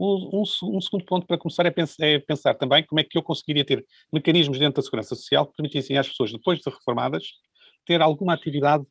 Um, 0.00 0.40
um, 0.40 0.42
um, 0.76 0.80
segundo 0.80 1.04
ponto 1.04 1.26
para 1.26 1.36
começar 1.36 1.66
é 1.66 1.70
pensar, 1.70 2.06
é 2.06 2.18
pensar, 2.18 2.54
também 2.54 2.84
como 2.84 2.98
é 2.98 3.04
que 3.04 3.16
eu 3.16 3.22
conseguiria 3.22 3.64
ter 3.64 3.84
mecanismos 4.12 4.58
dentro 4.58 4.76
da 4.76 4.82
segurança 4.82 5.14
social 5.14 5.46
que 5.46 5.54
permitissem 5.54 5.98
às 5.98 6.08
pessoas, 6.08 6.32
depois 6.32 6.58
de 6.58 6.70
reformadas, 6.70 7.24
ter 7.86 8.00
alguma 8.00 8.32
atividade 8.32 8.84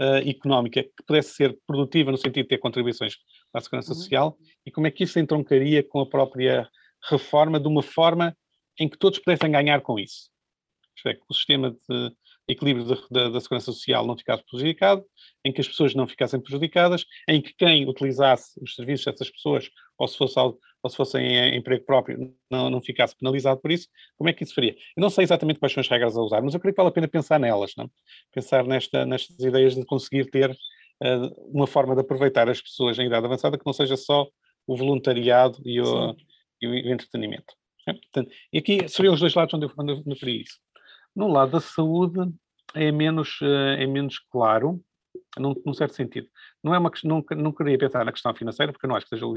uh, 0.00 0.28
económica 0.28 0.82
que 0.82 1.04
pudesse 1.06 1.34
ser 1.34 1.58
produtiva 1.66 2.10
no 2.10 2.16
sentido 2.16 2.44
de 2.44 2.48
ter 2.48 2.58
contribuições 2.58 3.16
para 3.52 3.60
a 3.60 3.62
segurança 3.62 3.92
uhum. 3.92 3.98
social 3.98 4.38
e 4.64 4.70
como 4.70 4.86
é 4.86 4.90
que 4.90 5.04
isso 5.04 5.18
entroncaria 5.18 5.82
com 5.82 6.00
a 6.00 6.08
própria 6.08 6.68
reforma 7.10 7.60
de 7.60 7.68
uma 7.68 7.82
forma 7.82 8.36
em 8.78 8.88
que 8.88 8.98
todos 8.98 9.18
pudessem 9.18 9.50
ganhar 9.50 9.82
com 9.82 9.98
isso. 9.98 10.30
Isto 10.96 11.08
é, 11.08 11.14
que 11.14 11.22
o 11.28 11.34
sistema 11.34 11.70
de 11.70 12.12
equilíbrio 12.48 12.84
da, 12.84 12.96
da, 13.10 13.28
da, 13.30 13.40
segurança 13.40 13.72
social 13.72 14.06
não 14.06 14.16
ficasse 14.16 14.44
prejudicado, 14.48 15.04
em 15.44 15.52
que 15.52 15.60
as 15.60 15.68
pessoas 15.68 15.94
não 15.94 16.06
ficassem 16.06 16.40
prejudicadas, 16.40 17.04
em 17.28 17.40
que 17.40 17.54
quem 17.54 17.88
utilizasse 17.88 18.58
os 18.62 18.74
serviços 18.74 19.06
dessas 19.06 19.30
pessoas, 19.30 19.68
ou 19.98 20.06
se, 20.06 20.16
fosse, 20.16 20.38
ou 20.38 20.90
se 20.90 20.96
fossem 20.96 21.26
em 21.26 21.56
emprego 21.56 21.84
próprio, 21.84 22.32
não, 22.50 22.70
não 22.70 22.80
ficasse 22.80 23.16
penalizado 23.16 23.60
por 23.60 23.70
isso, 23.72 23.88
como 24.16 24.30
é 24.30 24.32
que 24.32 24.44
isso 24.44 24.54
faria? 24.54 24.72
Eu 24.96 25.00
não 25.00 25.10
sei 25.10 25.24
exatamente 25.24 25.58
quais 25.58 25.72
são 25.72 25.80
as 25.80 25.88
regras 25.88 26.16
a 26.16 26.22
usar, 26.22 26.42
mas 26.42 26.54
eu 26.54 26.60
creio 26.60 26.74
que 26.74 26.78
vale 26.78 26.90
a 26.90 26.92
pena 26.92 27.08
pensar 27.08 27.40
nelas, 27.40 27.72
não? 27.76 27.90
pensar 28.32 28.64
nesta, 28.64 29.04
nestas 29.04 29.38
ideias 29.40 29.74
de 29.74 29.84
conseguir 29.84 30.30
ter 30.30 30.50
uh, 30.50 31.50
uma 31.52 31.66
forma 31.66 31.94
de 31.94 32.00
aproveitar 32.02 32.48
as 32.48 32.60
pessoas 32.60 32.98
em 32.98 33.06
idade 33.06 33.26
avançada 33.26 33.58
que 33.58 33.66
não 33.66 33.72
seja 33.72 33.96
só 33.96 34.26
o 34.66 34.76
voluntariado 34.76 35.58
e 35.64 35.80
o, 35.80 36.16
e 36.60 36.66
o, 36.66 36.92
entretenimento. 36.92 37.54
É? 37.88 37.92
Portanto, 37.92 38.30
e 38.52 38.58
aqui 38.58 38.88
seriam 38.88 39.14
os 39.14 39.20
dois 39.20 39.34
lados 39.34 39.54
onde 39.54 39.66
eu, 39.66 39.72
onde 39.78 39.92
eu 39.92 40.02
referi 40.02 40.42
isso. 40.42 40.58
No 41.16 41.28
lado 41.28 41.52
da 41.52 41.60
saúde 41.60 42.30
é 42.74 42.92
menos, 42.92 43.38
eh, 43.40 43.82
é 43.82 43.86
menos 43.86 44.18
claro, 44.18 44.84
num, 45.38 45.54
num 45.64 45.72
certo 45.72 45.94
sentido. 45.94 46.28
Não, 46.62 46.74
é 46.74 46.78
uma, 46.78 46.90
não, 47.04 47.24
não 47.38 47.52
queria 47.52 47.78
pensar 47.78 48.04
na 48.04 48.12
questão 48.12 48.34
financeira, 48.34 48.70
porque 48.70 48.84
eu 48.84 48.88
não 48.88 48.96
acho 48.96 49.06
que 49.06 49.16
seja 49.16 49.26
o, 49.26 49.34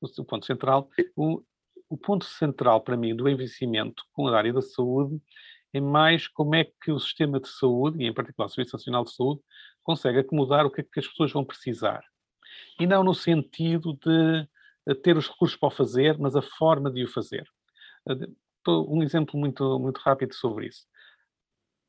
o, 0.00 0.24
ponto 0.24 0.46
central. 0.46 0.88
O, 1.16 1.42
o 1.88 1.96
ponto 1.98 2.24
central 2.24 2.80
para 2.80 2.96
mim 2.96 3.14
do 3.14 3.28
envelhecimento 3.28 4.04
com 4.12 4.28
a 4.28 4.38
área 4.38 4.52
da 4.52 4.62
saúde 4.62 5.20
é 5.72 5.80
mais 5.80 6.28
como 6.28 6.54
é 6.54 6.64
que 6.80 6.92
o 6.92 7.00
sistema 7.00 7.40
de 7.40 7.48
saúde, 7.48 8.04
e 8.04 8.06
em 8.06 8.14
particular 8.14 8.46
o 8.46 8.48
Serviço 8.48 8.76
Nacional 8.76 9.02
de 9.02 9.12
Saúde, 9.12 9.40
consegue 9.82 10.20
acomodar 10.20 10.64
o 10.64 10.70
que 10.70 10.82
é 10.82 10.84
que 10.84 11.00
as 11.00 11.08
pessoas 11.08 11.32
vão 11.32 11.44
precisar. 11.44 12.04
E 12.78 12.86
não 12.86 13.02
no 13.02 13.14
sentido 13.14 13.94
de 13.94 14.48
eh, 14.88 14.94
ter 14.94 15.16
os 15.16 15.28
recursos 15.28 15.56
para 15.56 15.66
o 15.66 15.70
fazer, 15.72 16.16
mas 16.18 16.36
a 16.36 16.42
forma 16.42 16.88
de 16.88 17.02
o 17.02 17.08
fazer. 17.08 17.48
Eh, 18.08 18.28
um 18.68 19.02
exemplo 19.02 19.38
muito, 19.38 19.78
muito 19.80 19.98
rápido 19.98 20.32
sobre 20.34 20.68
isso 20.68 20.86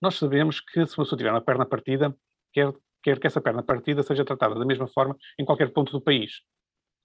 nós 0.01 0.15
sabemos 0.15 0.59
que 0.59 0.85
se 0.85 0.97
uma 0.97 1.03
pessoa 1.05 1.17
tiver 1.17 1.31
uma 1.31 1.41
perna 1.41 1.65
partida, 1.65 2.15
quer, 2.53 2.71
quer 3.03 3.19
que 3.19 3.27
essa 3.27 3.41
perna 3.41 3.63
partida 3.63 4.03
seja 4.03 4.23
tratada 4.23 4.55
da 4.55 4.65
mesma 4.65 4.87
forma 4.87 5.17
em 5.39 5.45
qualquer 5.45 5.71
ponto 5.71 5.91
do 5.91 6.01
país. 6.01 6.41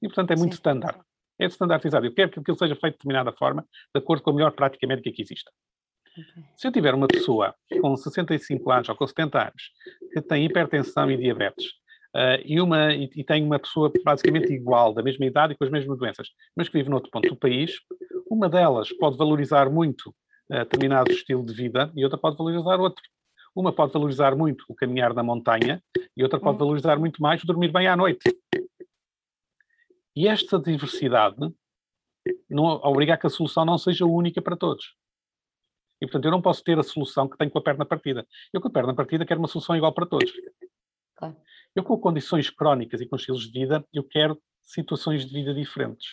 E, 0.03 0.07
portanto, 0.07 0.33
é 0.33 0.37
muito 0.37 0.53
standard. 0.53 1.01
É 1.39 1.47
standardizado. 1.47 2.07
Eu 2.07 2.15
quero 2.15 2.31
que 2.31 2.41
aquilo 2.41 2.59
seja 2.59 2.75
feito 2.75 2.95
de 2.95 2.99
determinada 2.99 3.33
forma, 3.33 3.63
de 3.95 3.99
acordo 3.99 4.23
com 4.23 4.31
a 4.31 4.35
melhor 4.35 4.53
prática 4.53 4.87
médica 4.87 5.11
que 5.11 5.23
exista. 5.23 5.51
Okay. 6.13 6.45
Se 6.57 6.69
eu 6.69 6.73
tiver 6.73 6.95
uma 6.95 7.09
pessoa 7.09 7.55
com 7.81 7.97
65 7.97 8.71
anos 8.71 8.89
ou 8.89 8.97
com 8.97 9.07
70 9.07 9.41
anos 9.41 9.71
que 10.13 10.21
tem 10.21 10.45
hipertensão 10.45 11.11
e 11.11 11.17
diabetes 11.17 11.67
uh, 12.15 12.43
e, 12.45 12.61
uma, 12.61 12.93
e, 12.93 13.09
e, 13.17 13.25
tem 13.25 13.43
uma 13.43 13.59
pessoa 13.59 13.91
basicamente 14.05 14.53
igual, 14.53 14.93
da 14.93 15.03
mesma 15.03 15.25
idade 15.25 15.55
e 15.55 15.57
com 15.57 15.65
as 15.65 15.71
mesmas 15.71 15.99
doenças, 15.99 16.29
mas 16.55 16.69
que 16.69 16.77
vive 16.77 16.91
noutro 16.91 17.11
ponto 17.11 17.29
do 17.29 17.37
país, 17.37 17.77
uma 18.31 18.49
delas 18.49 18.93
pode 18.99 19.17
valorizar 19.17 19.71
muito 19.71 20.15
determinado 20.61 21.11
estilo 21.11 21.45
de 21.45 21.53
vida 21.53 21.93
e 21.95 22.05
outra 22.05 22.19
pode 22.19 22.37
valorizar 22.37 22.81
outro. 22.81 23.03
Uma 23.55 23.73
pode 23.73 23.93
valorizar 23.93 24.35
muito 24.35 24.65
o 24.69 24.75
caminhar 24.75 25.13
na 25.15 25.23
montanha 25.23 25.83
e 26.17 26.23
outra 26.23 26.41
pode 26.41 26.57
hum. 26.57 26.59
valorizar 26.59 26.99
muito 26.99 27.21
mais 27.21 27.43
o 27.43 27.47
dormir 27.47 27.73
bem 27.73 27.87
à 27.87 27.97
noite. 27.97 28.25
E 30.15 30.29
esta 30.29 30.59
diversidade 30.59 31.37
não 32.49 32.65
obriga 32.65 33.15
a 33.15 33.17
que 33.17 33.27
a 33.27 33.31
solução 33.31 33.65
não 33.65 33.79
seja 33.79 34.05
única 34.05 34.41
para 34.41 34.57
todos. 34.57 34.95
E, 36.01 36.07
portanto, 36.07 36.25
eu 36.25 36.31
não 36.31 36.43
posso 36.43 36.63
ter 36.65 36.79
a 36.79 36.83
solução 36.83 37.29
que 37.29 37.39
tenho 37.39 37.51
com 37.51 37.59
a 37.59 37.63
perna 37.63 37.85
partida. 37.85 38.27
Eu, 38.53 38.61
com 38.61 38.69
a 38.69 38.71
perna 38.71 38.95
partida, 38.95 39.25
quero 39.25 39.41
uma 39.41 39.49
solução 39.49 39.77
igual 39.77 39.93
para 39.93 40.05
todos. 40.05 40.33
Claro. 41.17 41.37
Eu, 41.75 41.85
com 41.85 41.97
condições 41.97 42.51
crónicas 42.51 43.01
e 43.01 43.07
com 43.07 43.17
estilos 43.17 43.47
de 43.47 43.61
vida, 43.61 43.87
eu 43.93 44.03
quero 44.03 44.41
situações 44.63 45.25
de 45.25 45.33
vida 45.33 45.55
diferentes. 45.55 46.09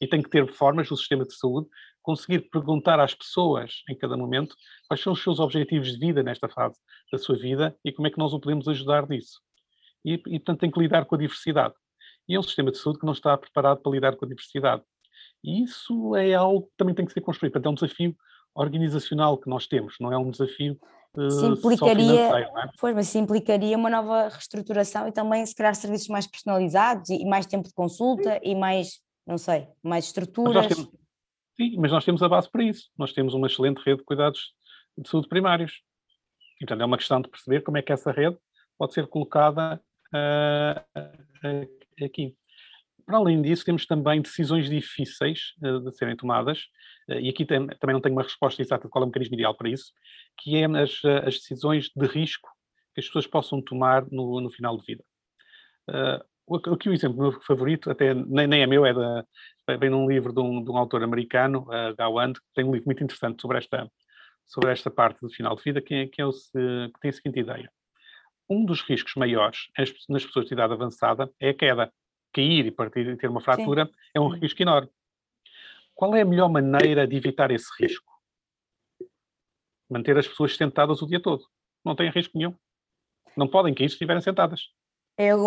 E 0.00 0.08
tenho 0.08 0.22
que 0.22 0.30
ter 0.30 0.50
formas 0.50 0.88
do 0.88 0.96
sistema 0.96 1.26
de 1.26 1.34
saúde 1.34 1.68
conseguir 2.02 2.48
perguntar 2.50 2.98
às 3.00 3.14
pessoas 3.14 3.82
em 3.88 3.96
cada 3.96 4.16
momento 4.16 4.54
quais 4.88 5.02
são 5.02 5.12
os 5.12 5.22
seus 5.22 5.38
objetivos 5.38 5.92
de 5.92 5.98
vida 5.98 6.22
nesta 6.22 6.48
fase 6.48 6.78
da 7.12 7.18
sua 7.18 7.36
vida 7.36 7.76
e 7.84 7.92
como 7.92 8.08
é 8.08 8.10
que 8.10 8.18
nós 8.18 8.32
o 8.32 8.40
podemos 8.40 8.68
ajudar 8.68 9.08
nisso. 9.08 9.40
E, 10.04 10.14
e 10.14 10.38
portanto, 10.38 10.60
tem 10.60 10.70
que 10.70 10.80
lidar 10.80 11.04
com 11.04 11.14
a 11.14 11.18
diversidade. 11.18 11.74
E 12.28 12.34
é 12.34 12.38
um 12.38 12.42
sistema 12.42 12.70
de 12.70 12.78
saúde 12.78 12.98
que 12.98 13.06
não 13.06 13.12
está 13.12 13.36
preparado 13.36 13.82
para 13.82 13.92
lidar 13.92 14.16
com 14.16 14.24
a 14.24 14.28
diversidade. 14.28 14.82
E 15.44 15.62
isso 15.64 16.14
é 16.16 16.34
algo 16.34 16.62
que 16.62 16.76
também 16.76 16.94
tem 16.94 17.04
que 17.04 17.12
ser 17.12 17.20
construído. 17.20 17.52
Portanto, 17.52 17.66
é 17.66 17.70
um 17.70 17.74
desafio 17.74 18.16
organizacional 18.54 19.38
que 19.38 19.48
nós 19.48 19.66
temos, 19.66 19.94
não 20.00 20.12
é 20.12 20.18
um 20.18 20.30
desafio 20.30 20.78
uh, 21.16 21.46
implicaria, 21.52 22.38
é? 22.38 22.70
Pois, 22.78 22.94
mas 22.94 23.08
isso 23.08 23.18
implicaria 23.18 23.76
uma 23.76 23.88
nova 23.88 24.28
reestruturação 24.28 25.06
e 25.08 25.12
também 25.12 25.44
se 25.46 25.54
criar 25.54 25.74
serviços 25.74 26.08
mais 26.08 26.26
personalizados 26.26 27.10
e, 27.10 27.24
mais 27.24 27.46
tempo 27.46 27.68
de 27.68 27.74
consulta 27.74 28.34
Sim. 28.34 28.40
e 28.42 28.54
mais, 28.54 29.00
não 29.26 29.38
sei, 29.38 29.68
mais 29.82 30.06
estruturas. 30.06 30.66
Sim, 31.60 31.76
mas 31.76 31.92
nós 31.92 32.06
temos 32.06 32.22
a 32.22 32.28
base 32.28 32.50
para 32.50 32.64
isso. 32.64 32.88
Nós 32.96 33.12
temos 33.12 33.34
uma 33.34 33.46
excelente 33.46 33.82
rede 33.84 33.98
de 33.98 34.04
cuidados 34.04 34.54
de 34.96 35.06
saúde 35.06 35.28
primários. 35.28 35.82
E, 36.56 36.60
portanto, 36.60 36.80
é 36.80 36.84
uma 36.86 36.96
questão 36.96 37.20
de 37.20 37.28
perceber 37.28 37.60
como 37.60 37.76
é 37.76 37.82
que 37.82 37.92
essa 37.92 38.10
rede 38.10 38.38
pode 38.78 38.94
ser 38.94 39.06
colocada 39.06 39.78
uh, 40.14 42.02
aqui. 42.02 42.34
Para 43.04 43.18
além 43.18 43.42
disso, 43.42 43.62
temos 43.62 43.84
também 43.84 44.22
decisões 44.22 44.70
difíceis 44.70 45.52
uh, 45.62 45.80
de 45.80 45.94
serem 45.94 46.16
tomadas, 46.16 46.60
uh, 47.10 47.20
e 47.20 47.28
aqui 47.28 47.44
tem, 47.44 47.66
também 47.66 47.92
não 47.92 48.00
tenho 48.00 48.14
uma 48.14 48.22
resposta 48.22 48.62
exata 48.62 48.84
de 48.84 48.90
qual 48.90 49.02
é 49.02 49.04
o 49.04 49.08
mecanismo 49.08 49.34
ideal 49.34 49.54
para 49.54 49.68
isso, 49.68 49.92
que 50.38 50.56
é 50.56 50.64
as, 50.64 51.04
as 51.26 51.34
decisões 51.34 51.90
de 51.94 52.06
risco 52.06 52.48
que 52.94 53.00
as 53.02 53.06
pessoas 53.06 53.26
possam 53.26 53.60
tomar 53.60 54.06
no, 54.10 54.40
no 54.40 54.48
final 54.48 54.78
de 54.78 54.86
vida. 54.86 55.04
Aqui 56.56 56.88
o 56.88 56.92
exemplo 56.92 57.18
meu 57.18 57.40
favorito, 57.42 57.90
até 57.90 58.14
nem, 58.14 58.46
nem 58.46 58.62
é 58.62 58.66
meu, 58.66 58.84
é 58.84 58.92
da, 58.92 59.24
vem 59.76 59.90
num 59.90 60.08
livro 60.08 60.32
de 60.32 60.40
um, 60.40 60.62
de 60.62 60.70
um 60.70 60.76
autor 60.76 61.02
americano, 61.02 61.66
uh, 61.68 61.94
Gawand, 61.96 62.34
que 62.34 62.40
tem 62.54 62.64
um 62.64 62.72
livro 62.72 62.86
muito 62.86 63.02
interessante 63.02 63.40
sobre 63.40 63.58
esta, 63.58 63.90
sobre 64.46 64.70
esta 64.70 64.90
parte 64.90 65.20
do 65.20 65.30
final 65.30 65.54
de 65.54 65.62
vida, 65.62 65.80
que, 65.80 65.94
é, 65.94 66.06
que, 66.06 66.20
é 66.20 66.26
o, 66.26 66.30
que 66.32 67.00
tem 67.00 67.10
a 67.10 67.12
seguinte 67.12 67.40
ideia. 67.40 67.70
Um 68.48 68.64
dos 68.64 68.82
riscos 68.82 69.14
maiores 69.14 69.68
nas 70.08 70.24
pessoas 70.24 70.46
de 70.46 70.54
idade 70.54 70.72
avançada 70.72 71.30
é 71.38 71.50
a 71.50 71.54
queda. 71.54 71.92
Cair 72.32 72.66
e 72.66 72.70
partir 72.70 73.06
e 73.08 73.16
ter 73.16 73.28
uma 73.28 73.40
fratura 73.40 73.86
Sim. 73.86 73.92
é 74.14 74.20
um 74.20 74.28
risco 74.28 74.62
enorme. 74.62 74.88
Qual 75.94 76.14
é 76.14 76.22
a 76.22 76.24
melhor 76.24 76.48
maneira 76.48 77.06
de 77.06 77.16
evitar 77.16 77.50
esse 77.50 77.68
risco? 77.80 78.10
Manter 79.88 80.16
as 80.16 80.26
pessoas 80.26 80.56
sentadas 80.56 81.02
o 81.02 81.06
dia 81.06 81.20
todo. 81.20 81.44
Não 81.84 81.96
têm 81.96 82.10
risco 82.10 82.38
nenhum. 82.38 82.54
Não 83.36 83.48
podem 83.48 83.74
cair 83.74 83.88
se 83.88 83.94
estiverem 83.94 84.22
sentadas. 84.22 84.70
Eu, 85.22 85.46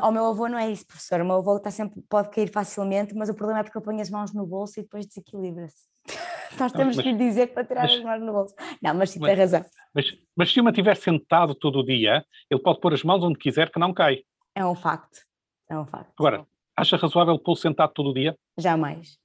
ao 0.00 0.10
meu 0.10 0.24
avô 0.24 0.48
não 0.48 0.56
é 0.56 0.70
isso, 0.70 0.86
professor. 0.86 1.20
O 1.20 1.24
meu 1.26 1.36
avô 1.36 1.58
está 1.58 1.70
sempre, 1.70 2.00
pode 2.08 2.30
cair 2.30 2.50
facilmente, 2.50 3.14
mas 3.14 3.28
o 3.28 3.34
problema 3.34 3.60
é 3.60 3.62
porque 3.62 3.76
eu 3.76 3.82
ponho 3.82 4.00
as 4.00 4.08
mãos 4.08 4.32
no 4.32 4.46
bolso 4.46 4.80
e 4.80 4.84
depois 4.84 5.06
desequilibra-se. 5.06 5.86
Nós 6.58 6.72
temos 6.72 6.96
mas, 6.96 7.04
que 7.04 7.12
lhe 7.12 7.18
dizer 7.18 7.48
para 7.48 7.62
tirar 7.62 7.82
mas, 7.82 7.92
as 7.92 8.02
mãos 8.02 8.20
no 8.22 8.32
bolso. 8.32 8.54
Não, 8.82 8.94
mas 8.94 9.10
sim, 9.10 9.20
tem 9.20 9.34
razão. 9.34 9.62
Mas, 9.94 10.06
mas 10.34 10.50
se 10.50 10.60
uma 10.62 10.70
estiver 10.70 10.96
sentado 10.96 11.54
todo 11.54 11.80
o 11.80 11.84
dia, 11.84 12.24
ele 12.50 12.62
pode 12.62 12.80
pôr 12.80 12.94
as 12.94 13.02
mãos 13.04 13.22
onde 13.22 13.38
quiser 13.38 13.70
que 13.70 13.78
não 13.78 13.92
cai. 13.92 14.22
É 14.54 14.64
um 14.64 14.74
facto. 14.74 15.20
É 15.68 15.78
um 15.78 15.84
facto. 15.84 16.14
Agora, 16.18 16.46
acha 16.74 16.96
razoável 16.96 17.38
pô-lo 17.38 17.58
sentado 17.58 17.92
todo 17.92 18.10
o 18.10 18.14
dia? 18.14 18.34
Jamais. 18.56 19.18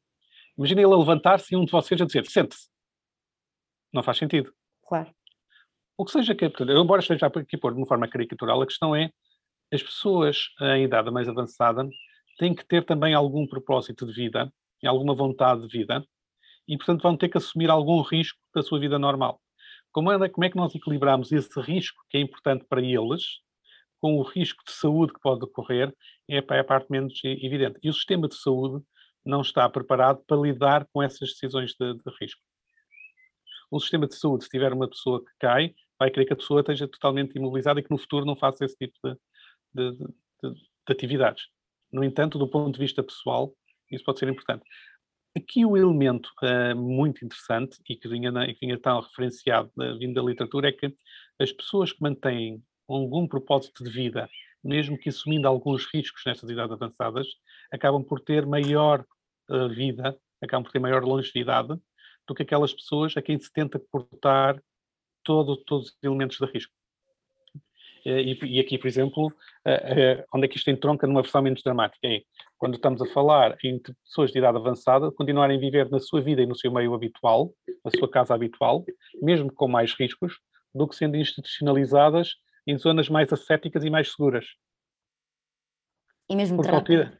Imagina 0.58 0.82
ele 0.82 0.94
a 0.94 0.98
levantar-se 0.98 1.54
e 1.54 1.58
um 1.58 1.64
de 1.64 1.72
vocês 1.72 2.02
a 2.02 2.06
dizer, 2.06 2.26
sente-se. 2.26 2.68
Não 3.94 4.04
faz 4.04 4.18
sentido. 4.18 4.54
Claro. 4.86 5.10
O 5.98 6.04
que 6.04 6.12
seja 6.12 6.36
que, 6.36 6.46
embora 6.46 7.00
esteja 7.00 7.28
aqui 7.28 7.58
pôr 7.58 7.72
de 7.72 7.80
uma 7.80 7.88
forma 7.88 8.06
caricatural, 8.06 8.62
a 8.62 8.68
questão 8.68 8.94
é 8.94 9.10
as 9.74 9.84
pessoas 9.84 10.50
em 10.62 10.84
idade 10.84 11.12
mais 11.12 11.28
avançada 11.28 11.88
têm 12.38 12.54
que 12.54 12.66
ter 12.66 12.86
também 12.86 13.14
algum 13.14 13.48
propósito 13.48 14.06
de 14.06 14.14
vida, 14.14 14.52
alguma 14.86 15.16
vontade 15.16 15.68
de 15.68 15.78
vida, 15.78 16.06
e 16.68 16.78
portanto 16.78 17.02
vão 17.02 17.18
ter 17.18 17.30
que 17.30 17.38
assumir 17.38 17.70
algum 17.70 18.02
risco 18.02 18.40
da 18.54 18.62
sua 18.62 18.80
vida 18.80 19.00
normal. 19.00 19.42
Como 19.92 20.12
é, 20.12 20.30
como 20.30 20.46
é 20.46 20.50
que 20.50 20.58
nós 20.58 20.76
equilibramos 20.76 21.32
esse 21.32 21.60
risco, 21.62 22.04
que 22.10 22.18
é 22.18 22.22
importante 22.22 22.66
para 22.70 22.82
eles, 22.82 23.40
com 24.00 24.18
o 24.18 24.22
risco 24.22 24.64
de 24.66 24.72
saúde 24.72 25.14
que 25.14 25.20
pode 25.20 25.44
ocorrer, 25.44 25.94
é, 26.30 26.38
é 26.38 26.60
a 26.60 26.64
parte 26.64 26.92
menos 26.92 27.20
evidente. 27.24 27.80
E 27.82 27.90
o 27.90 27.94
sistema 27.94 28.28
de 28.28 28.36
saúde 28.36 28.84
não 29.26 29.42
está 29.42 29.68
preparado 29.70 30.24
para 30.28 30.38
lidar 30.38 30.88
com 30.94 31.02
essas 31.02 31.30
decisões 31.30 31.74
de, 31.80 31.94
de 31.94 32.16
risco. 32.22 32.42
Um 33.72 33.80
sistema 33.80 34.08
de 34.08 34.16
saúde, 34.16 34.46
se 34.46 34.50
tiver 34.50 34.72
uma 34.72 34.88
pessoa 34.88 35.20
que 35.20 35.32
cai, 35.40 35.74
vai 36.00 36.12
querer 36.12 36.26
que 36.26 36.34
a 36.34 36.38
pessoa 36.38 36.62
esteja 36.62 36.88
totalmente 36.88 37.36
imobilizada 37.36 37.80
e 37.80 37.84
que 37.84 37.92
no 37.92 37.98
futuro 37.98 38.26
não 38.26 38.36
faça 38.36 38.64
esse 38.64 38.78
tipo 38.78 38.94
de, 39.04 39.18
de, 39.78 39.98
de, 40.44 40.54
de 40.54 40.92
atividades. 40.94 41.44
No 41.92 42.04
entanto, 42.04 42.38
do 42.38 42.48
ponto 42.48 42.74
de 42.74 42.80
vista 42.80 43.04
pessoal, 43.04 43.54
isso 43.92 44.04
pode 44.04 44.20
ser 44.20 44.28
importante. 44.28 44.66
Aqui 45.36 45.64
o 45.66 45.78
elemento 45.78 46.30
uh, 46.44 46.76
muito 46.76 47.24
interessante 47.24 47.80
e 47.88 47.96
que 47.96 48.08
vinha, 48.08 48.32
que 48.54 48.66
vinha 48.66 48.80
tão 48.80 49.00
referenciado 49.00 49.72
uh, 49.78 49.98
vindo 49.98 50.16
da 50.16 50.28
literatura 50.28 50.70
é 50.70 50.72
que 50.72 50.94
as 51.40 51.52
pessoas 51.52 51.92
que 51.92 52.02
mantêm 52.02 52.62
algum 52.90 53.28
propósito 53.28 53.84
de 53.84 53.90
vida, 53.90 54.28
mesmo 54.64 54.98
que 54.98 55.10
assumindo 55.10 55.48
alguns 55.48 55.86
riscos 55.94 56.24
nestas 56.26 56.50
idades 56.50 56.72
avançadas, 56.72 57.28
acabam 57.72 58.04
por 58.04 58.20
ter 58.20 58.46
maior 58.46 59.06
uh, 59.50 59.70
vida, 59.70 60.18
acabam 60.42 60.64
por 60.64 60.72
ter 60.72 60.80
maior 60.80 61.04
longevidade 61.04 61.80
do 62.28 62.34
que 62.34 62.44
aquelas 62.44 62.74
pessoas 62.74 63.16
a 63.16 63.22
quem 63.22 63.40
se 63.40 63.52
tenta 63.52 63.80
cortar 63.92 64.62
todo, 65.24 65.56
todos 65.58 65.90
os 65.90 65.98
elementos 66.02 66.38
de 66.38 66.46
risco. 66.46 66.74
E, 68.10 68.40
e, 68.42 68.60
aqui, 68.62 68.78
por 68.78 68.88
exemplo, 68.88 69.34
onde 70.34 70.46
é 70.46 70.48
que 70.48 70.56
isto 70.56 70.70
entronca 70.70 71.06
numa 71.06 71.22
versão 71.22 71.42
menos 71.42 71.62
dramática? 71.62 72.08
É 72.08 72.22
quando 72.58 72.76
estamos 72.76 73.02
a 73.02 73.06
falar 73.08 73.58
entre 73.62 73.94
pessoas 74.06 74.32
de 74.32 74.38
idade 74.38 74.58
avançada, 74.58 75.12
continuarem 75.12 75.58
a 75.58 75.60
viver 75.60 75.90
na 75.92 76.00
sua 76.00 76.22
vida 76.22 76.42
e 76.42 76.46
no 76.46 76.56
seu 76.56 76.72
meio 76.72 76.94
habitual, 76.94 77.54
na 77.84 77.92
sua 77.92 78.10
casa 78.10 78.34
habitual, 78.34 78.86
mesmo 79.22 79.52
com 79.52 79.68
mais 79.68 79.94
riscos, 79.94 80.40
do 80.74 80.88
que 80.88 80.96
sendo 80.96 81.18
institucionalizadas 81.18 82.36
em 82.66 82.78
zonas 82.78 83.10
mais 83.10 83.34
ascéticas 83.34 83.84
e 83.84 83.90
mais 83.90 84.10
seguras. 84.10 84.46
E 86.30 86.36
mesmo 86.36 86.58
porque 86.58 86.74
ao, 86.74 86.84
tirar, 86.84 87.20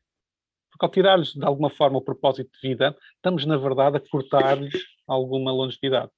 porque 0.72 0.86
ao 0.86 0.90
tirar-lhes 0.90 1.34
de 1.34 1.46
alguma 1.46 1.70
forma 1.70 1.98
o 1.98 2.02
propósito 2.02 2.50
de 2.50 2.70
vida, 2.70 2.98
estamos 3.16 3.46
na 3.46 3.58
verdade 3.58 3.98
a 3.98 4.00
cortar-lhes 4.00 4.86
alguma 5.06 5.52
longevidade. 5.52 6.12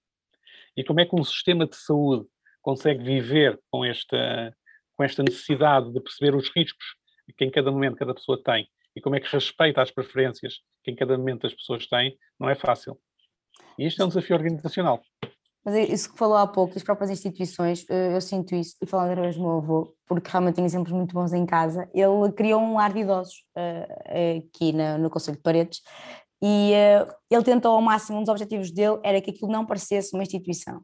E 0.77 0.83
como 0.83 0.99
é 0.99 1.05
que 1.05 1.15
um 1.15 1.23
sistema 1.23 1.65
de 1.65 1.75
saúde 1.75 2.27
consegue 2.61 3.03
viver 3.03 3.59
com 3.71 3.83
esta, 3.83 4.55
com 4.99 5.05
esta 5.05 5.23
necessidade 5.23 5.93
de 5.93 6.01
perceber 6.01 6.35
os 6.35 6.51
riscos 6.53 6.83
que 7.37 7.45
em 7.45 7.49
cada 7.49 7.71
momento 7.71 7.95
cada 7.95 8.13
pessoa 8.13 8.37
tem 8.43 8.67
e 8.93 8.99
como 8.99 9.15
é 9.15 9.21
que 9.21 9.31
respeita 9.31 9.81
as 9.81 9.89
preferências 9.89 10.55
que 10.83 10.91
em 10.91 10.95
cada 10.95 11.17
momento 11.17 11.47
as 11.47 11.53
pessoas 11.53 11.87
têm, 11.87 12.17
não 12.37 12.49
é 12.49 12.55
fácil. 12.55 12.99
E 13.77 13.87
isto 13.87 14.01
é 14.01 14.03
um 14.03 14.09
desafio 14.09 14.35
organizacional. 14.35 15.01
Mas 15.63 15.75
é 15.75 15.83
isso 15.83 16.11
que 16.11 16.17
falou 16.17 16.35
há 16.35 16.45
pouco, 16.45 16.73
as 16.75 16.83
próprias 16.83 17.09
instituições, 17.11 17.85
eh, 17.89 18.13
eu 18.13 18.19
sinto 18.19 18.53
isso, 18.55 18.75
e 18.81 18.85
falando 18.85 19.11
através 19.11 19.37
do 19.37 19.41
meu 19.41 19.57
avô, 19.59 19.95
porque 20.05 20.29
realmente 20.29 20.55
tenho 20.55 20.65
exemplos 20.65 20.91
muito 20.91 21.13
bons 21.13 21.31
em 21.31 21.45
casa, 21.45 21.89
ele 21.93 22.33
criou 22.35 22.59
um 22.59 22.77
ar 22.77 22.91
de 22.91 22.99
idosos 22.99 23.35
uh, 23.57 24.37
aqui 24.39 24.73
no, 24.73 25.09
Conselho 25.09 25.37
de 25.37 25.43
Paredes, 25.43 25.81
e 26.41 26.73
ele 27.29 27.43
tentou 27.43 27.73
ao 27.73 27.81
máximo, 27.81 28.17
um 28.17 28.21
dos 28.21 28.29
objetivos 28.29 28.71
dele 28.71 28.99
era 29.03 29.21
que 29.21 29.31
aquilo 29.31 29.51
não 29.51 29.65
parecesse 29.65 30.13
uma 30.13 30.23
instituição. 30.23 30.81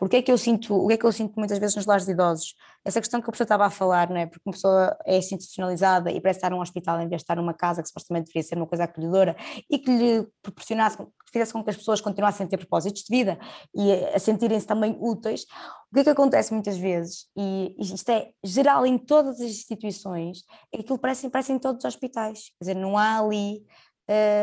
Porque 0.00 0.16
é 0.16 0.22
que 0.22 0.32
eu 0.32 0.38
sinto, 0.38 0.74
o 0.74 0.88
que 0.88 0.94
é 0.94 0.96
que 0.96 1.04
eu 1.04 1.12
sinto 1.12 1.34
muitas 1.36 1.58
vezes 1.58 1.76
nos 1.76 1.84
lares 1.84 2.06
de 2.06 2.12
idosos? 2.12 2.54
Essa 2.82 3.02
questão 3.02 3.20
que 3.20 3.28
a 3.28 3.32
pessoa 3.32 3.44
estava 3.44 3.66
a 3.66 3.70
falar, 3.70 4.08
não 4.08 4.16
é? 4.16 4.24
Porque 4.24 4.40
uma 4.46 4.52
pessoa 4.54 4.96
é 5.04 5.18
institucionalizada 5.18 6.10
e 6.10 6.18
parece 6.22 6.38
estar 6.38 6.48
num 6.48 6.60
hospital 6.62 6.96
em 7.02 7.06
vez 7.06 7.20
de 7.20 7.24
estar 7.24 7.36
numa 7.36 7.52
casa 7.52 7.82
que 7.82 7.88
supostamente 7.88 8.28
deveria 8.28 8.42
ser 8.42 8.56
uma 8.56 8.66
coisa 8.66 8.84
acolhedora 8.84 9.36
e 9.68 9.78
que 9.78 9.90
lhe 9.90 10.26
proporcionasse, 10.40 10.96
que 10.96 11.04
fizesse 11.30 11.52
com 11.52 11.62
que 11.62 11.68
as 11.68 11.76
pessoas 11.76 12.00
continuassem 12.00 12.46
a 12.46 12.48
ter 12.48 12.56
propósitos 12.56 13.02
de 13.02 13.14
vida 13.14 13.38
e 13.74 13.92
a 13.92 14.18
sentirem-se 14.18 14.66
também 14.66 14.96
úteis. 14.98 15.42
O 15.90 15.94
que 15.94 16.00
é 16.00 16.04
que 16.04 16.10
acontece 16.10 16.54
muitas 16.54 16.78
vezes, 16.78 17.26
e 17.36 17.76
isto 17.78 18.08
é 18.10 18.30
geral 18.42 18.86
em 18.86 18.96
todas 18.96 19.38
as 19.38 19.50
instituições, 19.50 20.44
é 20.72 20.78
que 20.78 20.82
aquilo 20.82 20.98
parece, 20.98 21.28
parece 21.28 21.52
em 21.52 21.58
todos 21.58 21.84
os 21.84 21.94
hospitais. 21.94 22.44
Quer 22.58 22.72
dizer, 22.72 22.74
não 22.74 22.96
há 22.96 23.18
ali 23.18 23.62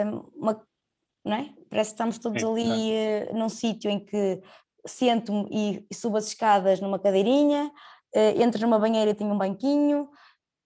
hum, 0.05 0.29
uma 0.35 0.67
não 1.27 1.35
é? 1.35 1.53
Parece 1.69 1.89
que 1.89 1.95
estamos 1.95 2.17
todos 2.17 2.41
ali 2.41 2.91
uh, 2.91 3.37
num 3.37 3.49
sítio 3.49 3.91
em 3.91 3.99
que 3.99 4.41
sento-me 4.87 5.47
e, 5.51 5.85
e, 5.89 5.95
subo 5.95 6.17
as 6.17 6.27
escadas 6.27 6.79
numa 6.79 6.97
cadeirinha, 6.97 7.71
uh, 8.15 8.41
entro 8.41 8.61
numa 8.61 8.79
banheira 8.79 9.11
e 9.11 9.13
tenho 9.13 9.31
um 9.31 9.37
banquinho. 9.37 10.09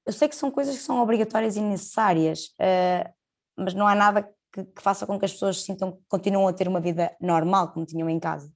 Eu 0.05 0.13
sei 0.13 0.27
que 0.27 0.35
são 0.35 0.49
coisas 0.49 0.75
que 0.75 0.83
são 0.83 1.01
obrigatórias 1.01 1.57
e 1.57 1.61
necessárias, 1.61 2.47
uh, 2.59 3.09
mas 3.57 3.73
não 3.73 3.87
há 3.87 3.95
nada 3.95 4.23
que, 4.53 4.63
que, 4.63 4.81
faça 4.81 5.05
com 5.05 5.19
que 5.19 5.25
as 5.25 5.33
pessoas 5.33 5.63
sintam 5.63 5.91
que 5.91 5.99
continuam 6.07 6.47
a 6.47 6.53
ter 6.53 6.67
uma 6.67 6.79
vida 6.79 7.15
normal, 7.19 7.71
como 7.71 7.85
tinham 7.85 8.09
em 8.09 8.19
casa. 8.19 8.51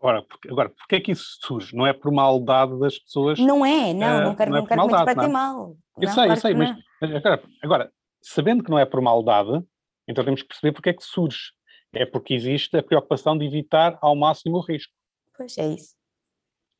Ora, 0.00 0.22
porque, 0.22 0.48
agora, 0.48 0.68
porque 0.68 0.96
é 0.96 1.00
que 1.00 1.12
isso 1.12 1.38
surge? 1.40 1.74
Não 1.74 1.86
é 1.86 1.92
por 1.92 2.12
maldade 2.12 2.78
das 2.78 2.98
pessoas? 2.98 3.38
Não 3.38 3.64
é, 3.64 3.92
não, 3.92 4.18
uh, 4.18 4.24
não 4.24 4.34
quero, 4.34 4.50
não, 4.50 4.58
é 4.58 4.60
não 4.60 4.66
quero 4.66 4.80
maldade, 4.80 5.04
que 5.04 5.06
me 5.06 5.12
interpretem 5.12 5.32
mal. 5.32 5.76
Eu 5.98 6.08
sei, 6.08 6.30
eu 6.30 6.36
sei, 6.36 6.54
mas, 6.54 6.76
mas 7.00 7.14
agora, 7.14 7.42
agora, 7.62 7.92
sabendo 8.20 8.62
que 8.62 8.70
não 8.70 8.78
é 8.78 8.84
por 8.84 9.00
maldade, 9.00 9.64
então 10.06 10.24
temos 10.24 10.42
que 10.42 10.48
perceber 10.48 10.72
porque 10.72 10.90
é 10.90 10.92
que 10.92 11.02
surge. 11.02 11.52
É 11.96 12.06
porque 12.06 12.34
existe 12.34 12.76
a 12.76 12.82
preocupação 12.82 13.36
de 13.36 13.44
evitar 13.44 13.98
ao 14.02 14.14
máximo 14.14 14.58
o 14.58 14.60
risco. 14.60 14.92
Pois 15.36 15.56
é 15.58 15.66
isso. 15.68 15.94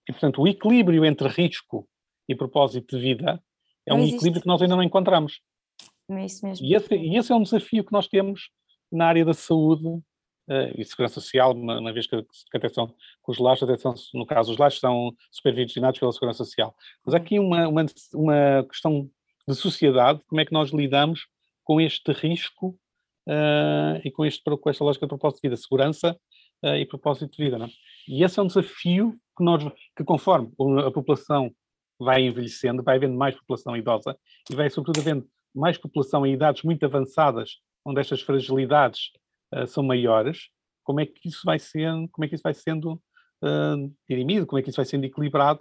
E, 0.09 0.13
portanto, 0.13 0.41
o 0.41 0.47
equilíbrio 0.47 1.05
entre 1.05 1.29
risco 1.29 1.89
e 2.29 2.35
propósito 2.35 2.97
de 2.97 3.03
vida 3.03 3.43
é 3.87 3.91
não 3.91 3.99
um 3.99 4.01
existe. 4.01 4.17
equilíbrio 4.17 4.43
que 4.43 4.49
nós 4.49 4.63
ainda 4.63 4.77
não 4.77 4.83
encontramos. 4.83 5.41
É 6.11 6.25
isso 6.25 6.47
mesmo. 6.47 6.65
E 6.65 6.75
esse, 6.75 6.95
e 6.95 7.17
esse, 7.17 7.33
é 7.33 7.35
um 7.35 7.43
desafio 7.43 7.85
que 7.85 7.93
nós 7.93 8.07
temos 8.07 8.51
na 8.91 9.07
área 9.07 9.25
da 9.25 9.35
saúde 9.35 9.87
uh, 9.87 10.73
e 10.77 10.85
segurança 10.85 11.21
social, 11.21 11.53
uma, 11.53 11.79
uma 11.79 11.93
vez 11.93 12.07
que, 12.07 12.23
que 12.23 12.57
atenção 12.57 12.95
os 13.27 13.39
lares, 13.39 13.63
atenção, 13.63 13.95
no 14.15 14.25
caso, 14.25 14.53
os 14.53 14.59
lares 14.59 14.79
são 14.79 15.13
supervisionados 15.33 15.99
pela 15.99 16.13
segurança 16.13 16.45
social. 16.45 16.75
Mas 17.05 17.15
há 17.15 17.19
aqui 17.19 17.39
uma, 17.39 17.67
uma, 17.67 17.85
uma 18.15 18.67
questão 18.69 19.11
de 19.49 19.55
sociedade, 19.55 20.21
como 20.29 20.41
é 20.41 20.45
que 20.45 20.53
nós 20.53 20.71
lidamos 20.71 21.27
com 21.65 21.81
este 21.81 22.13
risco 22.13 22.79
uh, 23.29 24.01
e 24.05 24.11
com, 24.11 24.25
este, 24.25 24.43
com 24.45 24.71
esta 24.71 24.85
lógica 24.85 25.07
de 25.07 25.11
propósito 25.11 25.43
de 25.43 25.49
vida, 25.49 25.57
segurança 25.57 26.17
uh, 26.65 26.77
e 26.77 26.87
propósito 26.87 27.37
de 27.37 27.45
vida. 27.45 27.59
Não? 27.59 27.67
É? 27.67 27.71
E 28.09 28.25
esse 28.25 28.39
é 28.39 28.43
um 28.43 28.47
desafio 28.47 29.19
que, 29.37 29.45
nós, 29.45 29.63
que 29.97 30.05
conforme 30.05 30.53
a 30.87 30.91
população 30.91 31.51
vai 31.99 32.23
envelhecendo, 32.23 32.83
vai 32.83 32.97
havendo 32.97 33.17
mais 33.17 33.35
população 33.37 33.77
idosa 33.77 34.17
e 34.51 34.55
vai 34.55 34.69
sobretudo 34.71 35.01
havendo 35.01 35.27
mais 35.55 35.79
população 35.79 36.27
em 36.27 36.35
idades 36.35 36.63
muito 36.63 36.85
avançadas, 36.85 37.57
onde 37.85 38.01
estas 38.01 38.21
fragilidades 38.21 39.11
uh, 39.55 39.67
são 39.67 39.83
maiores, 39.83 40.51
como 40.85 41.01
é 41.01 41.07
que 41.07 41.29
isso 41.29 41.43
vai 41.45 41.59
sendo, 41.59 42.09
como 42.11 42.25
é 42.25 42.29
que 42.29 42.35
isso 42.35 42.43
vai 42.43 42.55
sendo 42.55 42.95
uh, 43.43 43.97
dirimido, 44.09 44.47
como 44.47 44.59
é 44.59 44.63
que 44.63 44.69
isso 44.69 44.77
vai 44.77 44.85
sendo 44.85 45.05
equilibrado 45.05 45.61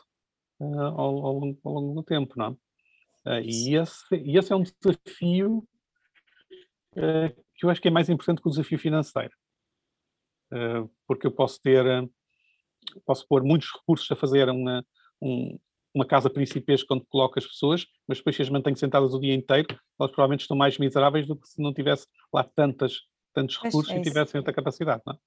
uh, 0.59 0.79
ao, 0.79 1.25
ao, 1.25 1.33
longo, 1.39 1.59
ao, 1.63 1.73
longo, 1.73 1.93
do 1.95 2.03
tempo, 2.03 2.33
não 2.35 2.57
é? 3.25 3.41
e, 3.41 3.75
esse, 3.75 4.03
e 4.11 4.37
esse 4.37 4.53
é 4.53 4.55
um 4.55 4.63
desafio 4.63 5.67
que 7.55 7.65
eu 7.65 7.69
acho 7.69 7.81
que 7.81 7.87
é 7.87 7.91
mais 7.91 8.09
importante 8.09 8.41
que 8.41 8.47
o 8.47 8.51
desafio 8.51 8.77
financeiro. 8.77 9.33
Uh, 10.51 10.89
porque 11.07 11.25
eu 11.25 11.31
posso 11.31 11.61
ter, 11.61 11.85
uh, 11.85 12.09
posso 13.05 13.27
pôr 13.27 13.43
muitos 13.43 13.69
recursos 13.71 14.09
a 14.11 14.15
fazer 14.15 14.49
uma, 14.49 14.85
um, 15.21 15.57
uma 15.93 16.05
casa 16.05 16.29
principesca 16.29 16.93
onde 16.93 17.05
coloco 17.05 17.39
as 17.39 17.47
pessoas, 17.47 17.85
mas 18.07 18.17
depois 18.17 18.35
se 18.35 18.41
as 18.41 18.49
mantenho 18.49 18.77
sentadas 18.77 19.13
o 19.13 19.19
dia 19.19 19.33
inteiro, 19.33 19.67
elas 19.99 20.11
provavelmente 20.11 20.41
estão 20.41 20.57
mais 20.57 20.77
miseráveis 20.77 21.25
do 21.25 21.35
que 21.35 21.47
se 21.47 21.61
não 21.61 21.73
tivesse 21.73 22.07
lá 22.33 22.43
tantas, 22.43 23.01
tantos 23.33 23.57
recursos 23.57 23.91
é 23.91 23.97
e 23.97 24.01
tivessem 24.01 24.37
outra 24.37 24.53
capacidade. 24.53 25.01
Não 25.05 25.13
é? 25.13 25.17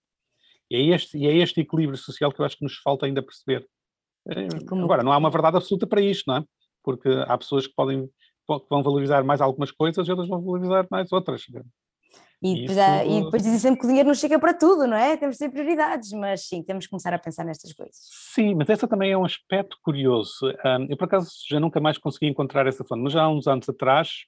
E, 0.70 0.76
é 0.76 0.94
este, 0.94 1.16
e 1.16 1.26
é 1.26 1.36
este 1.36 1.60
equilíbrio 1.60 1.96
social 1.96 2.30
que 2.30 2.40
eu 2.40 2.44
acho 2.44 2.58
que 2.58 2.64
nos 2.64 2.76
falta 2.76 3.06
ainda 3.06 3.22
perceber. 3.22 3.66
Uh, 4.26 4.84
agora, 4.84 5.02
não 5.02 5.12
há 5.12 5.16
uma 5.16 5.30
verdade 5.30 5.56
absoluta 5.56 5.86
para 5.86 6.02
isto, 6.02 6.24
não 6.26 6.36
é? 6.36 6.44
Porque 6.84 7.08
há 7.26 7.36
pessoas 7.38 7.66
que 7.66 7.74
podem 7.74 8.08
que 8.56 8.68
vão 8.70 8.82
valorizar 8.82 9.22
mais 9.24 9.42
algumas 9.42 9.70
coisas 9.70 10.06
e 10.06 10.10
outras 10.10 10.28
vão 10.28 10.42
valorizar 10.42 10.86
mais 10.90 11.12
outras. 11.12 11.42
E 12.40 12.60
depois, 12.60 12.78
Isso... 12.78 13.10
e 13.10 13.24
depois 13.24 13.42
dizem 13.42 13.58
sempre 13.58 13.80
que 13.80 13.86
o 13.86 13.88
dinheiro 13.88 14.06
não 14.06 14.14
chega 14.14 14.38
para 14.38 14.54
tudo, 14.54 14.86
não 14.86 14.96
é? 14.96 15.16
Temos 15.16 15.36
de 15.36 15.40
ter 15.40 15.50
prioridades, 15.50 16.12
mas 16.12 16.42
sim, 16.42 16.62
temos 16.62 16.84
que 16.84 16.90
começar 16.90 17.12
a 17.12 17.18
pensar 17.18 17.44
nestas 17.44 17.72
coisas. 17.72 17.96
Sim, 18.00 18.54
mas 18.54 18.68
essa 18.68 18.86
também 18.86 19.10
é 19.10 19.18
um 19.18 19.24
aspecto 19.24 19.76
curioso. 19.82 20.46
Eu, 20.88 20.96
por 20.96 21.06
acaso, 21.06 21.30
já 21.48 21.58
nunca 21.58 21.80
mais 21.80 21.98
consegui 21.98 22.26
encontrar 22.26 22.66
essa 22.66 22.84
fonte, 22.84 23.02
mas 23.02 23.12
já 23.12 23.22
há 23.22 23.28
uns 23.28 23.48
anos 23.48 23.68
atrás, 23.68 24.26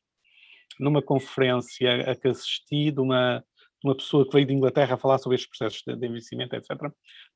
numa 0.81 1.01
conferência 1.01 2.11
a 2.11 2.17
que 2.17 2.29
assisti 2.29 2.91
de 2.91 3.01
uma, 3.01 3.45
uma 3.85 3.95
pessoa 3.95 4.27
que 4.27 4.33
veio 4.33 4.47
de 4.47 4.55
Inglaterra 4.55 4.95
a 4.95 4.99
falar 4.99 5.19
sobre 5.19 5.37
estes 5.37 5.49
processos 5.49 5.83
de, 5.87 5.95
de 5.95 6.07
envelhecimento, 6.07 6.57
etc., 6.57 6.69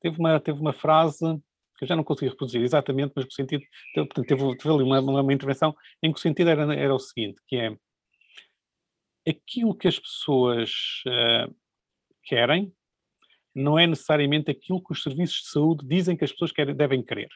teve 0.00 0.18
uma, 0.18 0.40
teve 0.40 0.60
uma 0.60 0.72
frase 0.72 1.24
que 1.78 1.84
eu 1.84 1.88
já 1.88 1.96
não 1.96 2.04
consegui 2.04 2.30
reproduzir 2.30 2.62
exatamente, 2.62 3.12
mas 3.14 3.24
no 3.24 3.32
sentido, 3.32 3.62
teve, 3.94 4.08
teve, 4.08 4.56
teve 4.56 4.74
ali 4.74 4.82
uma, 4.82 5.00
uma, 5.00 5.32
intervenção 5.32 5.74
em 6.02 6.12
que 6.12 6.18
o 6.18 6.22
sentido 6.22 6.50
era, 6.50 6.74
era 6.74 6.94
o 6.94 6.98
seguinte, 6.98 7.40
que 7.46 7.56
é 7.56 7.76
aquilo 9.28 9.74
que 9.74 9.88
as 9.88 9.98
pessoas 9.98 10.70
uh, 11.06 11.54
querem 12.22 12.74
não 13.54 13.78
é 13.78 13.86
necessariamente 13.86 14.50
aquilo 14.50 14.82
que 14.82 14.92
os 14.92 15.02
serviços 15.02 15.42
de 15.42 15.48
saúde 15.48 15.86
dizem 15.86 16.16
que 16.16 16.24
as 16.24 16.32
pessoas 16.32 16.50
querem, 16.50 16.74
devem 16.74 17.02
querer. 17.02 17.28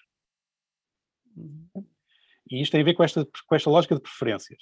E 2.51 2.61
isto 2.61 2.73
tem 2.73 2.81
a 2.81 2.85
ver 2.85 2.95
com 2.95 3.05
esta, 3.05 3.25
com 3.47 3.55
esta 3.55 3.71
lógica 3.71 3.95
de 3.95 4.01
preferências. 4.01 4.59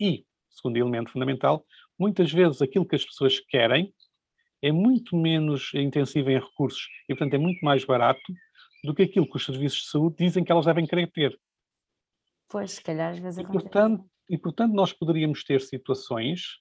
E, 0.00 0.24
segundo 0.48 0.76
elemento 0.76 1.10
fundamental, 1.10 1.66
muitas 1.98 2.32
vezes 2.32 2.62
aquilo 2.62 2.86
que 2.86 2.96
as 2.96 3.04
pessoas 3.04 3.40
querem 3.40 3.92
é 4.62 4.72
muito 4.72 5.16
menos 5.16 5.70
intensivo 5.74 6.30
em 6.30 6.38
recursos 6.38 6.88
e, 7.08 7.14
portanto, 7.14 7.34
é 7.34 7.38
muito 7.38 7.62
mais 7.62 7.84
barato 7.84 8.32
do 8.82 8.94
que 8.94 9.02
aquilo 9.02 9.28
que 9.28 9.36
os 9.36 9.44
serviços 9.44 9.80
de 9.80 9.88
saúde 9.88 10.16
dizem 10.18 10.44
que 10.44 10.50
elas 10.50 10.64
devem 10.64 10.86
querer 10.86 11.10
ter. 11.10 11.38
Pois, 12.48 12.72
se 12.72 12.82
calhar 12.82 13.12
às 13.12 13.18
vezes 13.18 13.38
e, 13.38 13.44
portanto, 13.44 14.08
e, 14.28 14.36
portanto, 14.36 14.72
nós 14.72 14.92
poderíamos 14.92 15.44
ter 15.44 15.60
situações 15.60 16.58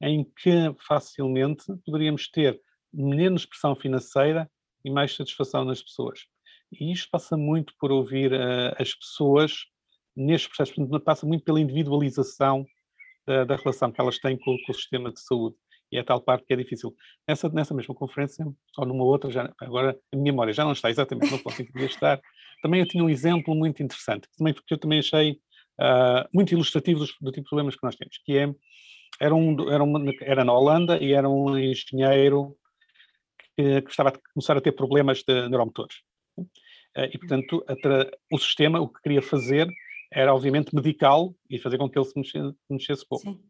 em 0.00 0.24
que 0.24 0.74
facilmente 0.86 1.64
poderíamos 1.84 2.28
ter 2.28 2.60
menos 2.92 3.46
pressão 3.46 3.74
financeira 3.74 4.50
e 4.84 4.90
mais 4.90 5.14
satisfação 5.14 5.64
nas 5.64 5.82
pessoas. 5.82 6.26
E 6.72 6.90
isto 6.90 7.08
passa 7.10 7.36
muito 7.36 7.74
por 7.78 7.92
ouvir 7.92 8.32
uh, 8.32 8.74
as 8.78 8.94
pessoas 8.94 9.66
neste 10.16 10.48
processo, 10.48 10.74
passa 11.00 11.26
muito 11.26 11.44
pela 11.44 11.60
individualização 11.60 12.66
da, 13.26 13.44
da 13.44 13.56
relação 13.56 13.92
que 13.92 14.00
elas 14.00 14.18
têm 14.18 14.36
com, 14.36 14.56
com, 14.66 14.72
o 14.72 14.74
sistema 14.74 15.12
de 15.12 15.20
saúde. 15.20 15.56
e 15.90 15.98
é 15.98 16.02
tal 16.02 16.20
parte 16.20 16.44
que 16.46 16.52
é 16.52 16.56
difícil. 16.56 16.94
Nessa, 17.26 17.48
nessa 17.48 17.74
mesma 17.74 17.94
conferência, 17.94 18.44
ou 18.76 18.86
numa 18.86 19.04
outra, 19.04 19.30
já, 19.30 19.52
agora 19.60 19.98
a 20.12 20.16
minha 20.16 20.32
memória 20.32 20.52
já 20.52 20.64
não 20.64 20.72
está 20.72 20.90
exatamente 20.90 21.30
no 21.30 21.38
ponto 21.38 21.60
em 21.60 21.64
que 21.64 21.72
devia 21.72 21.86
estar, 21.86 22.20
também 22.62 22.80
eu 22.80 22.86
tinha 22.86 23.04
um 23.04 23.10
exemplo 23.10 23.54
muito 23.54 23.82
interessante, 23.82 24.28
também, 24.36 24.54
que 24.54 24.74
eu 24.74 24.78
também 24.78 24.98
achei 24.98 25.38
uh, 25.80 26.28
muito 26.32 26.52
ilustrativo 26.52 27.00
do, 27.00 27.06
do, 27.20 27.32
tipo 27.32 27.44
de 27.44 27.48
problemas 27.48 27.76
que 27.76 27.82
nós 27.82 27.96
temos, 27.96 28.18
que 28.24 28.36
é, 28.36 28.54
era, 29.20 29.34
um, 29.34 29.70
era, 29.70 29.82
uma, 29.82 30.00
era 30.20 30.44
na 30.44 30.52
Holanda 30.52 30.98
e 31.02 31.12
era 31.12 31.28
um 31.28 31.56
engenheiro 31.58 32.56
que, 33.56 33.82
que 33.82 33.90
estava 33.90 34.10
a 34.10 34.18
começar 34.34 34.56
a 34.56 34.60
ter 34.60 34.72
problemas 34.72 35.22
de 35.22 35.48
neuromotores. 35.48 35.96
Uh, 36.38 37.08
e, 37.12 37.18
portanto, 37.18 37.64
o 38.30 38.38
sistema, 38.38 38.80
o 38.80 38.88
que 38.88 39.00
queria 39.02 39.22
fazer 39.22 39.68
era, 40.12 40.34
obviamente, 40.34 40.74
medicá-lo 40.74 41.34
e 41.48 41.58
fazer 41.58 41.78
com 41.78 41.88
que 41.88 41.98
ele 41.98 42.04
se 42.04 42.18
mexesse, 42.18 42.54
mexesse 42.68 43.08
pouco. 43.08 43.24
Sim. 43.24 43.40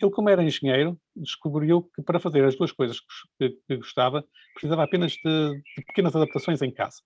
Ele, 0.00 0.10
como 0.10 0.28
era 0.28 0.42
engenheiro, 0.42 0.98
descobriu 1.14 1.82
que 1.94 2.02
para 2.02 2.18
fazer 2.18 2.44
as 2.44 2.56
duas 2.56 2.72
coisas 2.72 2.98
que, 3.38 3.50
que 3.66 3.76
gostava, 3.76 4.24
precisava 4.54 4.82
apenas 4.82 5.12
de, 5.12 5.22
de, 5.22 5.84
pequenas 5.86 6.14
adaptações 6.16 6.62
em 6.62 6.70
casa. 6.70 6.98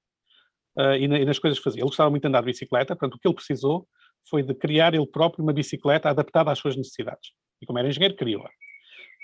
Uh, 0.77 0.95
e, 0.95 1.09
na, 1.09 1.19
e, 1.19 1.25
nas 1.25 1.39
coisas 1.39 1.59
que 1.59 1.65
fazia. 1.65 1.81
Ele 1.81 1.89
gostava 1.89 2.11
muito 2.11 2.23
de 2.23 2.29
andar 2.29 2.41
de 2.41 2.47
bicicleta, 2.47 2.95
portanto, 2.95 3.17
o 3.17 3.19
que 3.19 3.27
ele 3.27 3.35
precisou 3.35 3.89
foi 4.29 4.43
de 4.43 4.55
criar 4.55 4.95
ele 4.95 5.07
próprio 5.07 5.43
uma 5.43 5.53
bicicleta 5.53 6.11
adaptada 6.11 6.51
às 6.51 6.59
suas 6.59 6.77
necessidades. 6.77 7.31
E 7.61 7.67
como 7.67 7.79
era 7.79 7.89
engenheiro, 7.89 8.17
criou-a. 8.17 8.51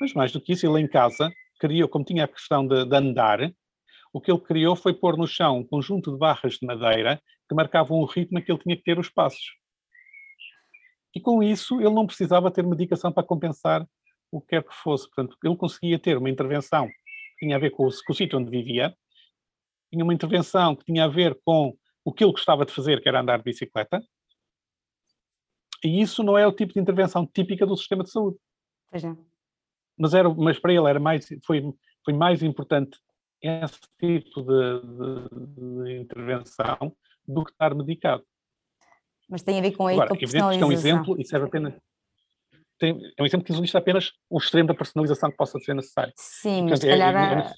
Mas 0.01 0.12
mais 0.12 0.32
do 0.32 0.40
que 0.40 0.53
isso, 0.53 0.66
ele 0.66 0.80
em 0.80 0.88
casa 0.88 1.32
criou, 1.59 1.88
como 1.88 2.05
tinha 2.05 2.24
a 2.24 2.28
questão 2.28 2.66
de, 2.66 2.84
de 2.84 2.97
andar, 2.97 3.53
o 4.12 4.20
que 4.20 4.30
ele 4.30 4.40
criou 4.40 4.76
foi 4.76 4.95
pôr 4.95 5.16
no 5.16 5.26
chão 5.26 5.59
um 5.59 5.64
conjunto 5.64 6.12
de 6.12 6.18
barras 6.18 6.55
de 6.55 6.66
madeira 6.66 7.20
que 7.49 7.55
marcavam 7.55 7.99
o 7.99 8.05
ritmo 8.05 8.42
que 8.42 8.51
ele 8.51 8.59
tinha 8.61 8.76
que 8.76 8.82
ter 8.82 8.99
os 8.99 9.09
passos. 9.09 9.45
E 11.14 11.20
com 11.20 11.42
isso 11.42 11.80
ele 11.80 11.95
não 11.95 12.07
precisava 12.07 12.51
ter 12.51 12.64
medicação 12.64 13.12
para 13.12 13.22
compensar 13.22 13.86
o 14.30 14.40
que 14.40 14.49
quer 14.49 14.64
que 14.64 14.74
fosse. 14.74 15.07
Portanto, 15.07 15.36
ele 15.45 15.57
conseguia 15.57 15.99
ter 15.99 16.16
uma 16.16 16.30
intervenção 16.30 16.86
que 16.86 17.47
tinha 17.47 17.57
a 17.57 17.59
ver 17.59 17.70
com 17.70 17.86
o, 17.86 17.90
com 17.90 18.12
o 18.12 18.16
sítio 18.16 18.38
onde 18.38 18.51
vivia, 18.51 18.95
tinha 19.92 20.05
uma 20.05 20.14
intervenção 20.14 20.74
que 20.74 20.84
tinha 20.84 21.05
a 21.05 21.09
ver 21.09 21.38
com 21.45 21.76
o 22.05 22.12
que 22.12 22.24
ele 22.24 22.32
gostava 22.32 22.66
de 22.66 22.72
fazer, 22.72 23.01
que 23.01 23.09
era 23.09 23.20
andar 23.20 23.38
de 23.38 23.45
bicicleta, 23.45 24.03
e 25.85 26.01
isso 26.01 26.22
não 26.22 26.39
é 26.39 26.47
o 26.47 26.53
tipo 26.53 26.72
de 26.72 26.80
intervenção 26.80 27.26
típica 27.26 27.66
do 27.66 27.76
sistema 27.76 28.03
de 28.03 28.11
saúde. 28.11 28.39
Pois 28.91 29.05
é. 29.05 29.14
Mas, 29.99 30.14
era, 30.14 30.28
mas 30.28 30.59
para 30.59 30.72
ele 30.72 30.89
era 30.89 30.99
mais, 30.99 31.28
foi, 31.45 31.62
foi 32.05 32.14
mais 32.14 32.43
importante 32.43 32.99
esse 33.41 33.80
tipo 34.01 34.43
de, 34.43 34.80
de, 34.80 35.85
de 35.85 36.01
intervenção 36.01 36.97
do 37.28 37.45
que 37.45 37.53
estar 37.53 37.74
medicado. 37.74 38.24
Mas 39.28 39.43
tem 39.43 39.59
a 39.59 39.62
ver 39.62 39.72
com 39.72 39.87
a 39.87 39.93
Agora, 39.93 40.11
evidente 40.12 40.57
que 40.57 40.62
é 40.62 40.66
um 40.66 40.72
exemplo 40.72 41.20
e 41.20 41.24
serve 41.24 41.47
apenas. 41.47 41.74
Tem, 42.78 42.99
é 43.16 43.22
um 43.22 43.26
exemplo 43.26 43.47
que 43.47 43.53
existe 43.53 43.76
apenas 43.76 44.12
o 44.28 44.39
extremo 44.39 44.68
da 44.68 44.74
personalização 44.74 45.30
que 45.30 45.37
possa 45.37 45.59
ser 45.61 45.74
necessário. 45.74 46.12
Sim, 46.16 46.66
Portanto, 46.66 46.70
mas 46.70 46.80
se 46.80 46.87
é, 46.87 46.91
calhar 46.91 47.14
é, 47.14 47.39
há, 47.39 47.55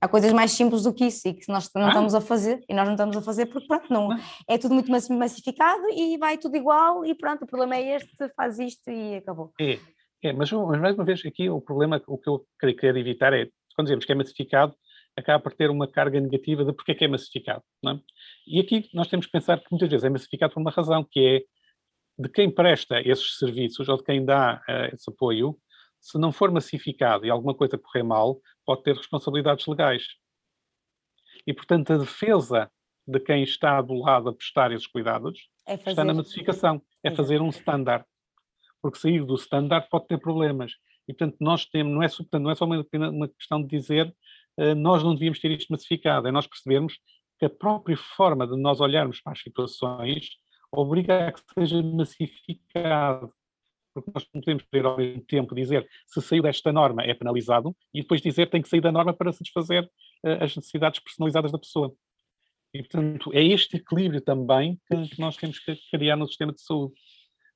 há, 0.00 0.08
coisas 0.08 0.32
mais 0.32 0.52
simples 0.52 0.82
do 0.82 0.94
que 0.94 1.06
isso 1.06 1.28
e 1.28 1.34
que 1.34 1.50
nós 1.50 1.70
não 1.74 1.86
ah? 1.86 1.88
estamos 1.88 2.14
a 2.14 2.20
fazer 2.20 2.64
e 2.68 2.74
nós 2.74 2.86
não 2.86 2.94
estamos 2.94 3.16
a 3.16 3.22
fazer 3.22 3.46
porque 3.46 3.66
pronto, 3.66 3.86
não, 3.90 4.08
não, 4.08 4.18
é 4.48 4.58
tudo 4.58 4.74
muito 4.74 4.90
massificado 4.90 5.82
e 5.90 6.16
vai 6.18 6.38
tudo 6.38 6.56
igual 6.56 7.04
e 7.04 7.14
pronto, 7.14 7.44
o 7.44 7.46
problema 7.46 7.76
é 7.76 7.96
este, 7.96 8.28
faz 8.36 8.58
isto 8.58 8.90
e 8.90 9.16
acabou. 9.16 9.52
É, 9.60 9.78
é 10.22 10.32
mas, 10.32 10.50
mas 10.52 10.80
mais 10.80 10.94
uma 10.94 11.04
vez 11.04 11.24
aqui 11.24 11.48
o 11.50 11.60
problema, 11.60 12.02
o 12.06 12.18
que 12.18 12.28
eu 12.28 12.44
queria 12.58 13.00
evitar 13.00 13.32
é, 13.32 13.48
quando 13.74 13.86
dizemos 13.86 14.04
que 14.04 14.12
é 14.12 14.14
massificado, 14.14 14.74
acaba 15.16 15.42
por 15.42 15.52
ter 15.52 15.70
uma 15.70 15.86
carga 15.86 16.20
negativa 16.20 16.64
de 16.64 16.72
porque 16.72 16.92
é 16.92 16.94
que 16.94 17.04
é 17.04 17.08
massificado. 17.08 17.62
É? 17.86 17.98
E 18.46 18.60
aqui 18.60 18.88
nós 18.94 19.08
temos 19.08 19.26
que 19.26 19.32
pensar 19.32 19.58
que 19.58 19.66
muitas 19.70 19.88
vezes 19.88 20.04
é 20.04 20.08
massificado 20.10 20.54
por 20.54 20.60
uma 20.60 20.70
razão, 20.70 21.06
que 21.08 21.20
é 21.20 21.42
de 22.22 22.28
quem 22.28 22.50
presta 22.50 23.00
esses 23.00 23.38
serviços 23.38 23.88
ou 23.88 23.96
de 23.96 24.04
quem 24.04 24.24
dá 24.24 24.60
uh, 24.68 24.94
esse 24.94 25.10
apoio, 25.10 25.56
se 26.00 26.18
não 26.18 26.32
for 26.32 26.50
massificado 26.50 27.26
e 27.26 27.30
alguma 27.30 27.54
coisa 27.54 27.78
correr 27.78 28.02
mal, 28.02 28.40
pode 28.64 28.82
ter 28.82 28.96
responsabilidades 28.96 29.66
legais. 29.66 30.04
E, 31.46 31.52
portanto, 31.52 31.92
a 31.92 31.98
defesa 31.98 32.70
de 33.06 33.20
quem 33.20 33.42
está 33.42 33.80
do 33.80 33.94
lado 33.94 34.28
a 34.28 34.34
prestar 34.34 34.72
esses 34.72 34.86
cuidados 34.86 35.48
é 35.66 35.74
está 35.74 36.04
na 36.04 36.14
massificação, 36.14 36.82
é 37.02 37.10
fazer 37.10 37.40
um 37.40 37.48
standard. 37.48 38.04
Porque 38.80 38.98
sair 38.98 39.24
do 39.24 39.34
standard 39.34 39.88
pode 39.90 40.06
ter 40.06 40.18
problemas. 40.18 40.72
E, 41.08 41.12
portanto, 41.12 41.36
nós 41.40 41.66
temos, 41.66 41.92
não 41.92 42.02
é, 42.02 42.08
portanto, 42.08 42.42
não 42.42 42.50
é 42.50 42.54
só 42.54 42.64
uma, 42.64 42.86
uma 43.10 43.28
questão 43.28 43.60
de 43.62 43.68
dizer 43.68 44.14
eh, 44.56 44.74
nós 44.74 45.02
não 45.02 45.14
devíamos 45.14 45.40
ter 45.40 45.50
isto 45.50 45.70
massificado, 45.70 46.28
é 46.28 46.32
nós 46.32 46.46
percebermos 46.46 46.98
que 47.38 47.46
a 47.46 47.50
própria 47.50 47.96
forma 47.96 48.46
de 48.46 48.56
nós 48.56 48.80
olharmos 48.80 49.20
para 49.20 49.32
as 49.32 49.40
situações 49.40 50.28
obriga 50.70 51.28
a 51.28 51.32
que 51.32 51.40
seja 51.54 51.82
massificado. 51.82 53.32
Porque 54.02 54.18
nós 54.18 54.26
não 54.34 54.40
podemos 54.40 54.62
querer 54.64 54.86
ao 54.86 54.96
mesmo 54.96 55.22
tempo 55.22 55.54
dizer 55.54 55.88
se 56.06 56.20
saiu 56.20 56.42
desta 56.42 56.72
norma 56.72 57.02
é 57.02 57.14
penalizado 57.14 57.76
e 57.94 58.02
depois 58.02 58.20
dizer 58.20 58.48
tem 58.48 58.62
que 58.62 58.68
sair 58.68 58.80
da 58.80 58.92
norma 58.92 59.12
para 59.12 59.32
satisfazer 59.32 59.84
uh, 59.84 60.44
as 60.44 60.56
necessidades 60.56 61.00
personalizadas 61.00 61.52
da 61.52 61.58
pessoa. 61.58 61.92
E, 62.72 62.78
portanto, 62.78 63.30
é 63.34 63.42
este 63.42 63.76
equilíbrio 63.76 64.20
também 64.20 64.80
que 64.86 65.20
nós 65.20 65.36
temos 65.36 65.58
que 65.58 65.74
criar 65.90 66.16
no 66.16 66.26
sistema 66.26 66.52
de 66.52 66.62
saúde 66.62 66.94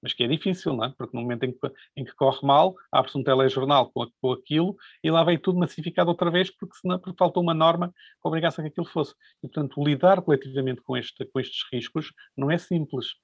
mas 0.05 0.13
que 0.13 0.23
é 0.23 0.29
difícil, 0.29 0.77
não 0.77 0.85
é? 0.85 0.95
Porque 0.99 1.17
no 1.17 1.23
momento 1.23 1.45
em 1.45 1.53
que, 1.53 1.73
em 1.97 2.05
que 2.05 2.15
corre 2.15 2.47
mal, 2.47 2.75
abre-se 2.93 3.17
um 3.17 3.25
telejornal 3.25 3.91
com, 3.91 4.07
com 4.21 4.33
aquilo 4.33 4.77
e 5.03 5.11
lá 5.11 5.25
vem 5.25 5.39
tudo 5.39 5.59
massificado 5.59 6.11
outra 6.11 6.31
vez 6.31 6.51
porque, 6.55 6.77
senão, 6.77 6.99
porque 6.99 7.17
faltou 7.17 7.43
uma 7.43 7.55
norma 7.55 7.89
que 7.89 8.29
obrigasse 8.29 8.61
a 8.61 8.65
que 8.65 8.69
aquilo 8.69 8.87
fosse. 8.87 9.15
E, 9.43 9.49
portanto, 9.49 9.83
lidar 9.83 10.21
coletivamente 10.21 10.83
com, 10.83 10.95
este, 10.95 11.25
com 11.25 11.41
estes 11.41 11.65
riscos 11.73 12.13
não 12.37 12.51
é 12.51 12.59
simples. 12.59 13.15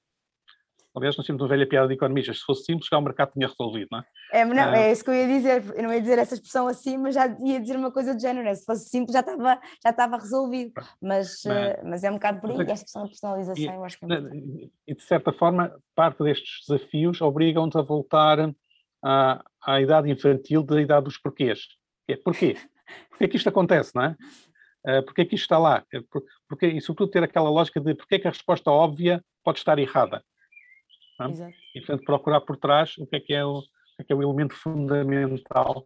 Aliás, 0.95 1.15
nós 1.15 1.25
temos 1.25 1.41
uma 1.41 1.47
velha 1.47 1.67
piada 1.67 1.87
de 1.87 1.93
economistas. 1.93 2.39
Se 2.39 2.45
fosse 2.45 2.65
simples, 2.65 2.87
já 2.91 2.97
o 2.97 3.01
mercado 3.01 3.31
tinha 3.31 3.47
resolvido, 3.47 3.87
não 3.91 3.99
é? 3.99 4.05
É, 4.33 4.45
não, 4.45 4.63
ah. 4.63 4.77
é 4.77 4.91
isso 4.91 5.03
que 5.03 5.09
eu 5.09 5.13
ia 5.13 5.27
dizer. 5.27 5.63
Eu 5.75 5.83
não 5.83 5.93
ia 5.93 6.01
dizer 6.01 6.19
essa 6.19 6.33
expressão 6.33 6.67
assim, 6.67 6.97
mas 6.97 7.15
já 7.15 7.27
ia 7.39 7.61
dizer 7.61 7.77
uma 7.77 7.91
coisa 7.91 8.13
do 8.13 8.19
género. 8.19 8.43
Né? 8.43 8.53
Se 8.53 8.65
fosse 8.65 8.89
simples, 8.89 9.13
já 9.13 9.21
estava, 9.21 9.59
já 9.81 9.89
estava 9.89 10.17
resolvido. 10.17 10.73
Mas, 11.01 11.41
mas, 11.45 11.45
uh, 11.45 11.81
mas 11.85 12.03
é 12.03 12.11
um 12.11 12.15
bocado 12.15 12.41
por 12.41 12.51
aí. 12.51 12.61
Esta 12.61 12.83
questão 12.83 13.03
da 13.03 13.07
personalização, 13.07 13.63
e, 13.63 13.67
eu 13.67 13.83
acho 13.85 13.97
que 13.97 14.05
é 14.05 14.07
muito... 14.07 14.71
E, 14.87 14.95
de 14.95 15.03
certa 15.03 15.31
forma, 15.31 15.73
parte 15.95 16.23
destes 16.23 16.65
desafios 16.67 17.21
obrigam-nos 17.21 17.75
a 17.75 17.81
voltar 17.81 18.53
à, 19.01 19.41
à 19.65 19.81
idade 19.81 20.11
infantil 20.11 20.63
da 20.63 20.81
idade 20.81 21.05
dos 21.05 21.17
porquês. 21.17 21.67
É 22.07 22.17
porquê? 22.17 22.57
Porquê 23.09 23.23
é 23.23 23.27
que 23.29 23.37
isto 23.37 23.47
acontece, 23.47 23.95
não 23.95 24.03
é? 24.03 24.17
Uh, 24.85 25.03
porque 25.05 25.21
é 25.21 25.25
que 25.25 25.35
isto 25.35 25.45
está 25.45 25.57
lá? 25.57 25.85
É 25.93 26.01
porque, 26.49 26.67
e 26.67 26.81
sobretudo 26.81 27.11
ter 27.11 27.23
aquela 27.23 27.49
lógica 27.49 27.79
de 27.79 27.95
porque 27.95 28.15
é 28.15 28.19
que 28.19 28.27
a 28.27 28.31
resposta 28.31 28.69
óbvia 28.69 29.23
pode 29.43 29.59
estar 29.59 29.79
errada. 29.79 30.23
É? 31.29 31.51
E, 31.75 31.79
portanto, 31.79 32.05
procurar 32.05 32.41
por 32.41 32.57
trás 32.57 32.97
o 32.97 33.05
que 33.05 33.15
é 33.15 33.19
que 33.19 33.33
é 33.33 33.45
o, 33.45 33.59
o, 33.59 33.63
é 33.99 34.03
que 34.03 34.13
é 34.13 34.15
o 34.15 34.21
elemento 34.21 34.55
fundamental 34.55 35.85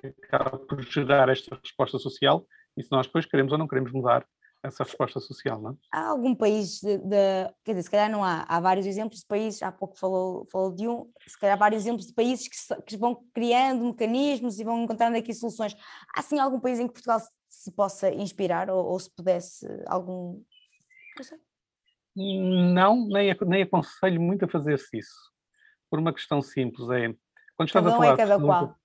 que 0.00 0.08
acaba 0.08 0.58
por 0.58 0.82
gerar 0.82 1.28
esta 1.28 1.58
resposta 1.62 1.98
social 1.98 2.46
e 2.76 2.82
se 2.82 2.90
nós 2.90 3.06
depois 3.06 3.26
queremos 3.26 3.52
ou 3.52 3.58
não 3.58 3.68
queremos 3.68 3.92
mudar 3.92 4.26
essa 4.62 4.84
resposta 4.84 5.20
social, 5.20 5.60
não 5.60 5.70
é? 5.70 5.74
Há 5.92 6.08
algum 6.08 6.34
país 6.34 6.80
de, 6.80 6.98
de, 6.98 7.48
quer 7.64 7.72
dizer, 7.72 7.82
se 7.84 7.90
calhar 7.90 8.10
não 8.10 8.22
há, 8.22 8.42
há 8.42 8.60
vários 8.60 8.86
exemplos 8.86 9.20
de 9.20 9.26
países, 9.26 9.62
há 9.62 9.72
pouco 9.72 9.98
falou, 9.98 10.46
falou 10.50 10.74
de 10.74 10.86
um, 10.86 11.10
se 11.26 11.38
calhar 11.38 11.56
há 11.56 11.58
vários 11.58 11.82
exemplos 11.82 12.06
de 12.06 12.12
países 12.12 12.46
que, 12.46 12.82
que 12.82 12.96
vão 12.96 13.24
criando 13.32 13.84
mecanismos 13.84 14.58
e 14.58 14.64
vão 14.64 14.82
encontrando 14.82 15.16
aqui 15.16 15.32
soluções. 15.32 15.74
Há 16.14 16.22
sim 16.22 16.38
algum 16.38 16.60
país 16.60 16.78
em 16.78 16.86
que 16.86 16.92
Portugal 16.92 17.20
se, 17.20 17.30
se 17.48 17.72
possa 17.72 18.10
inspirar 18.12 18.68
ou, 18.68 18.84
ou, 18.84 18.98
se 18.98 19.10
pudesse 19.10 19.66
algum... 19.86 20.42
Não 21.16 21.24
sei. 21.24 21.38
Não, 22.16 23.06
nem, 23.06 23.34
nem 23.46 23.62
aconselho 23.62 24.20
muito 24.20 24.44
a 24.44 24.48
fazer-se 24.48 24.98
isso. 24.98 25.30
Por 25.88 25.98
uma 25.98 26.12
questão 26.12 26.42
simples, 26.42 26.88
é 26.90 27.14
quando 27.56 27.68
estamos 27.68 27.90
cada 27.92 27.96
a 27.96 27.98
falar 27.98 28.14
é 28.14 28.16
cada 28.16 28.40
qual. 28.40 28.76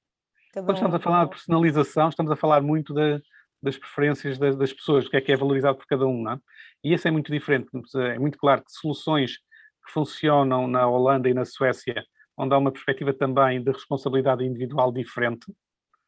Cada 0.54 0.66
quando 0.66 0.76
estamos 0.76 0.94
um 0.94 0.98
a 0.98 1.00
falar 1.00 1.24
de 1.26 1.30
personalização, 1.32 2.10
estamos 2.10 2.32
a 2.32 2.36
falar 2.36 2.62
muito 2.62 2.94
da, 2.94 3.20
das 3.62 3.78
preferências 3.78 4.38
das, 4.38 4.56
das, 4.56 4.74
pessoas, 4.74 5.06
do 5.06 5.10
que 5.10 5.18
é 5.18 5.22
que 5.22 5.32
é 5.32 5.38
valorizado 5.38 5.78
por 5.78 5.86
cada 5.86 6.06
um, 6.06 6.24
não 6.24 6.34
é? 6.34 6.40
E 6.84 6.94
isso 6.94 7.08
é 7.08 7.12
muito 7.12 7.32
diferente. 7.32 7.70
É 7.96 8.20
muito 8.20 8.38
claro 8.38 8.64
que 8.64 8.72
soluções 8.72 9.38
que 9.38 9.92
funcionam 9.92 10.68
na 10.68 10.88
Holanda 10.88 11.30
e 11.30 11.34
na 11.34 11.46
Suécia, 11.46 12.06
onde 12.38 12.54
há 12.54 12.58
uma 12.58 12.72
perspectiva 12.72 13.14
também 13.14 13.64
de 13.64 13.72
responsabilidade 13.72 14.44
individual 14.44 14.92
diferente 14.92 15.46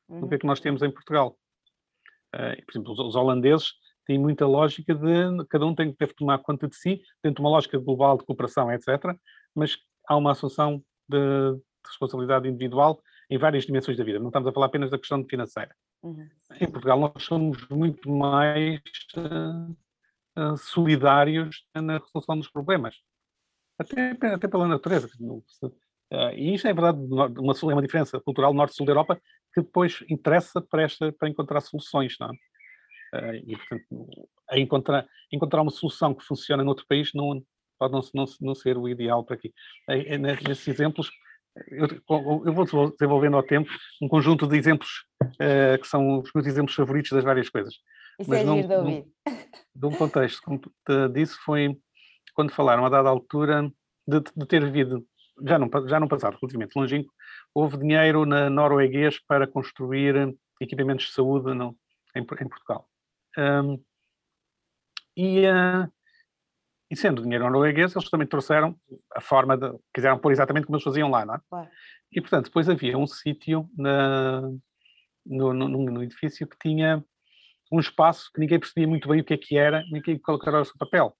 uhum. 0.07 0.21
do 0.21 0.27
que 0.27 0.35
é 0.35 0.37
que 0.37 0.45
nós 0.45 0.59
temos 0.59 0.81
em 0.81 0.91
Portugal. 0.91 1.37
Uh, 2.35 2.63
por 2.65 2.71
exemplo, 2.73 2.91
os, 2.93 2.99
os 2.99 3.15
holandeses 3.15 3.73
tem 4.07 4.17
muita 4.17 4.47
lógica 4.47 4.95
de 4.95 5.45
cada 5.49 5.65
um 5.65 5.75
tem 5.75 5.91
que 5.91 5.97
deve 5.99 6.13
tomar 6.13 6.39
conta 6.39 6.67
de 6.67 6.75
si, 6.75 7.01
dentro 7.21 7.35
de 7.35 7.41
uma 7.41 7.49
lógica 7.49 7.77
global 7.77 8.17
de 8.17 8.23
cooperação, 8.23 8.71
etc. 8.71 8.87
Mas 9.53 9.77
há 10.07 10.15
uma 10.15 10.31
assunção 10.31 10.81
de, 11.09 11.19
de 11.19 11.61
responsabilidade 11.85 12.47
individual 12.47 13.01
em 13.29 13.37
várias 13.37 13.65
dimensões 13.65 13.97
da 13.97 14.05
vida. 14.05 14.17
Não 14.17 14.27
estamos 14.27 14.47
a 14.47 14.53
falar 14.53 14.67
apenas 14.67 14.89
da 14.89 14.97
questão 14.97 15.23
financeira. 15.25 15.75
Uhum. 16.01 16.25
Em 16.61 16.71
Portugal 16.71 16.97
nós 16.97 17.21
somos 17.23 17.67
muito 17.67 18.09
mais 18.09 18.79
uh, 19.17 19.71
uh, 20.41 20.57
solidários 20.57 21.65
na 21.75 21.97
resolução 21.97 22.37
dos 22.37 22.49
problemas, 22.49 22.95
até, 23.77 24.11
até 24.11 24.47
pela 24.47 24.69
natureza. 24.69 25.09
Uh, 25.19 26.29
e 26.33 26.53
isso 26.53 26.65
é 26.65 26.73
verdade, 26.73 26.97
uma, 26.97 27.25
é 27.25 27.73
uma 27.73 27.81
diferença 27.81 28.21
cultural 28.21 28.53
norte-sul 28.53 28.85
da 28.85 28.93
Europa 28.93 29.19
que 29.53 29.61
depois 29.61 30.01
interessa 30.09 30.61
para, 30.61 30.83
esta, 30.83 31.11
para 31.11 31.27
encontrar 31.27 31.59
soluções. 31.59 32.15
Não 32.21 32.29
é? 32.29 32.33
Eh, 33.13 33.43
e, 33.45 33.57
portanto, 33.57 34.29
encontrar, 34.53 35.07
encontrar 35.31 35.61
uma 35.61 35.71
solução 35.71 36.13
que 36.13 36.23
funciona 36.23 36.63
noutro 36.63 36.85
país 36.87 37.11
não, 37.13 37.41
pode 37.79 37.93
não, 37.93 38.01
não, 38.13 38.25
não 38.41 38.55
ser 38.55 38.77
o 38.77 38.87
ideal 38.87 39.23
para 39.23 39.35
aqui. 39.35 39.53
Nesses 40.19 40.67
exemplos, 40.67 41.09
eu, 41.69 41.87
eu 42.45 42.53
vou 42.53 42.65
desenvolvendo 42.91 43.35
ao 43.35 43.43
tempo 43.43 43.69
um 44.01 44.07
conjunto 44.07 44.47
de 44.47 44.57
exemplos 44.57 45.05
uh, 45.23 45.79
que 45.81 45.87
são 45.87 46.19
os 46.19 46.31
meus 46.33 46.45
exemplos 46.45 46.75
favoritos 46.75 47.11
das 47.11 47.23
várias 47.23 47.49
coisas. 47.49 47.73
Isso 48.19 48.29
Mas 48.29 48.41
é 48.41 48.43
não, 48.43 48.61
de 48.61 48.73
ouvir. 48.73 49.05
de 49.75 49.85
um 49.85 49.91
contexto, 49.91 50.41
como 50.41 50.61
disse, 51.13 51.35
foi 51.43 51.77
quando 52.33 52.51
falaram 52.51 52.85
a 52.85 52.89
dada 52.89 53.09
altura 53.09 53.71
de, 54.07 54.21
de 54.35 54.45
ter 54.45 54.63
havido, 54.63 55.05
já 55.45 55.57
no, 55.57 55.69
já 55.87 55.99
no 55.99 56.07
passado, 56.07 56.37
relativamente 56.39 56.75
longínquo, 56.75 57.11
houve 57.53 57.77
dinheiro 57.77 58.25
na 58.25 58.49
norueguês 58.49 59.19
para 59.27 59.47
construir 59.47 60.35
equipamentos 60.61 61.07
de 61.07 61.11
saúde 61.11 61.53
no, 61.53 61.75
em, 62.15 62.21
em, 62.21 62.25
Portugal. 62.25 62.87
Um, 63.37 63.83
e, 65.15 65.45
uh, 65.47 65.91
e 66.89 66.95
sendo 66.95 67.21
dinheiro 67.21 67.49
norueguês, 67.49 67.95
eles 67.95 68.09
também 68.09 68.27
trouxeram 68.27 68.75
a 69.15 69.21
forma 69.21 69.57
de. 69.57 69.71
quiseram 69.93 70.19
pôr 70.19 70.31
exatamente 70.31 70.65
como 70.65 70.75
eles 70.75 70.83
faziam 70.83 71.09
lá, 71.09 71.25
não 71.25 71.35
é? 71.35 71.41
Claro. 71.49 71.69
E 72.11 72.21
portanto, 72.21 72.45
depois 72.45 72.69
havia 72.69 72.97
um 72.97 73.07
sítio 73.07 73.69
no, 73.75 74.59
no, 75.25 75.67
no, 75.67 76.03
edifício 76.03 76.47
que 76.47 76.57
tinha 76.57 77.03
um 77.71 77.79
espaço 77.79 78.31
que 78.33 78.39
ninguém 78.39 78.59
percebia 78.59 78.87
muito 78.87 79.09
bem 79.09 79.19
o 79.19 79.23
que 79.23 79.33
é 79.33 79.37
que 79.37 79.57
era, 79.57 79.83
nem 79.91 80.01
que 80.01 80.19
era 80.45 80.61
o 80.61 80.65
seu 80.65 80.77
papel. 80.77 81.15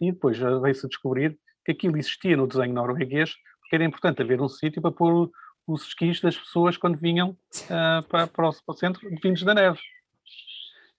E 0.00 0.12
depois 0.12 0.36
veio-se 0.38 0.84
a 0.84 0.88
descobrir 0.88 1.38
que 1.64 1.72
aquilo 1.72 1.96
existia 1.96 2.36
no 2.36 2.46
desenho 2.46 2.74
norueguês, 2.74 3.34
porque 3.60 3.76
era 3.76 3.84
importante 3.84 4.20
haver 4.20 4.40
um 4.40 4.48
sítio 4.48 4.82
para 4.82 4.92
pôr 4.92 5.30
os 5.66 5.86
esquis 5.86 6.20
das 6.20 6.36
pessoas 6.36 6.76
quando 6.76 6.98
vinham 6.98 7.30
uh, 7.30 8.06
para, 8.08 8.26
para, 8.26 8.48
o, 8.48 8.52
para, 8.52 8.60
o, 8.66 8.74
centro, 8.74 9.08
vindos 9.22 9.42
da 9.42 9.54
neve. 9.54 9.78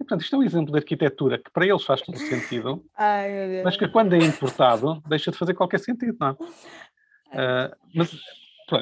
E, 0.04 0.06
portanto, 0.06 0.22
isto 0.22 0.36
é 0.36 0.40
um 0.40 0.44
exemplo 0.44 0.72
de 0.72 0.78
arquitetura 0.78 1.38
que 1.38 1.50
para 1.52 1.66
eles 1.66 1.84
faz 1.84 2.02
todo 2.02 2.18
sentido, 2.18 2.84
Ai, 2.98 3.64
mas 3.64 3.78
que 3.78 3.88
quando 3.88 4.14
é 4.14 4.18
importado 4.18 5.02
deixa 5.08 5.32
de 5.32 5.38
fazer 5.38 5.54
qualquer 5.54 5.80
sentido, 5.80 6.18
não 6.20 6.30
é? 6.30 6.36
Uh, 7.34 7.76
mas 7.96 8.16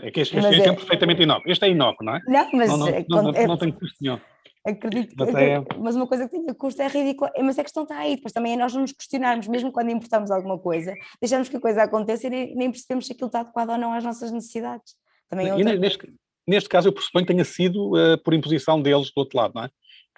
é 0.04 0.12
que 0.12 0.20
este, 0.20 0.38
este, 0.38 0.50
este 0.50 0.68
é, 0.68 0.74
é, 0.74 0.76
perfeitamente 0.76 1.24
inócuo. 1.24 1.50
Este 1.50 1.64
é 1.64 1.70
inócuo, 1.70 2.06
não 2.06 2.18
é? 2.18 2.22
Não, 2.28 2.50
mas 2.52 2.70
não, 2.70 2.78
não, 2.80 2.88
é, 2.90 3.06
não, 3.08 3.24
não, 3.24 3.48
não 3.48 3.58
tem 3.58 3.72
custo 3.72 3.96
nenhum. 4.02 4.20
Acredito 4.66 5.16
que, 5.16 5.38
é... 5.38 5.64
mas 5.80 5.96
uma 5.96 6.06
coisa 6.06 6.28
que 6.28 6.38
tem 6.38 6.54
custo 6.54 6.82
é 6.82 6.88
ridícula, 6.90 7.32
mas 7.42 7.58
a 7.58 7.64
questão 7.64 7.84
está 7.84 7.98
aí, 7.98 8.18
depois 8.18 8.34
também 8.34 8.54
é 8.54 8.58
nós 8.58 8.74
não 8.74 8.82
nos 8.82 8.92
questionarmos, 8.92 9.48
mesmo 9.48 9.72
quando 9.72 9.90
importamos 9.90 10.30
alguma 10.32 10.60
coisa, 10.60 10.94
deixamos 11.22 11.48
que 11.48 11.56
a 11.56 11.62
coisa 11.62 11.84
aconteça 11.84 12.28
e 12.28 12.30
nem, 12.30 12.56
nem 12.56 12.70
percebemos 12.70 13.08
se 13.08 13.14
aquilo 13.14 13.28
está 13.28 13.40
adequado 13.40 13.70
ou 13.70 13.78
não 13.78 13.94
às 13.94 14.04
nossas 14.04 14.34
necessidades. 14.34 14.96
Também 15.30 15.48
é 15.48 15.56
outra... 15.56 15.78
neste, 15.78 16.14
neste 16.46 16.70
caso 16.70 16.90
eu 16.90 16.94
pressuponho 16.94 17.26
que 17.26 17.32
tenha 17.32 17.46
sido 17.46 17.94
uh, 17.96 18.18
por 18.22 18.34
imposição 18.34 18.82
deles 18.82 19.12
do 19.16 19.20
outro 19.20 19.38
lado, 19.38 19.54
não 19.56 19.64
é? 19.64 19.70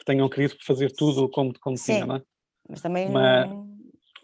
Que 0.03 0.05
tenham 0.05 0.27
querido 0.27 0.55
fazer 0.61 0.91
tudo 0.91 1.29
como, 1.29 1.57
como 1.61 1.77
Sim, 1.77 1.93
tinha, 1.93 2.05
não 2.05 2.15
é? 2.17 2.21
Mas 2.69 2.81
também 2.81 3.09
mas, 3.09 3.49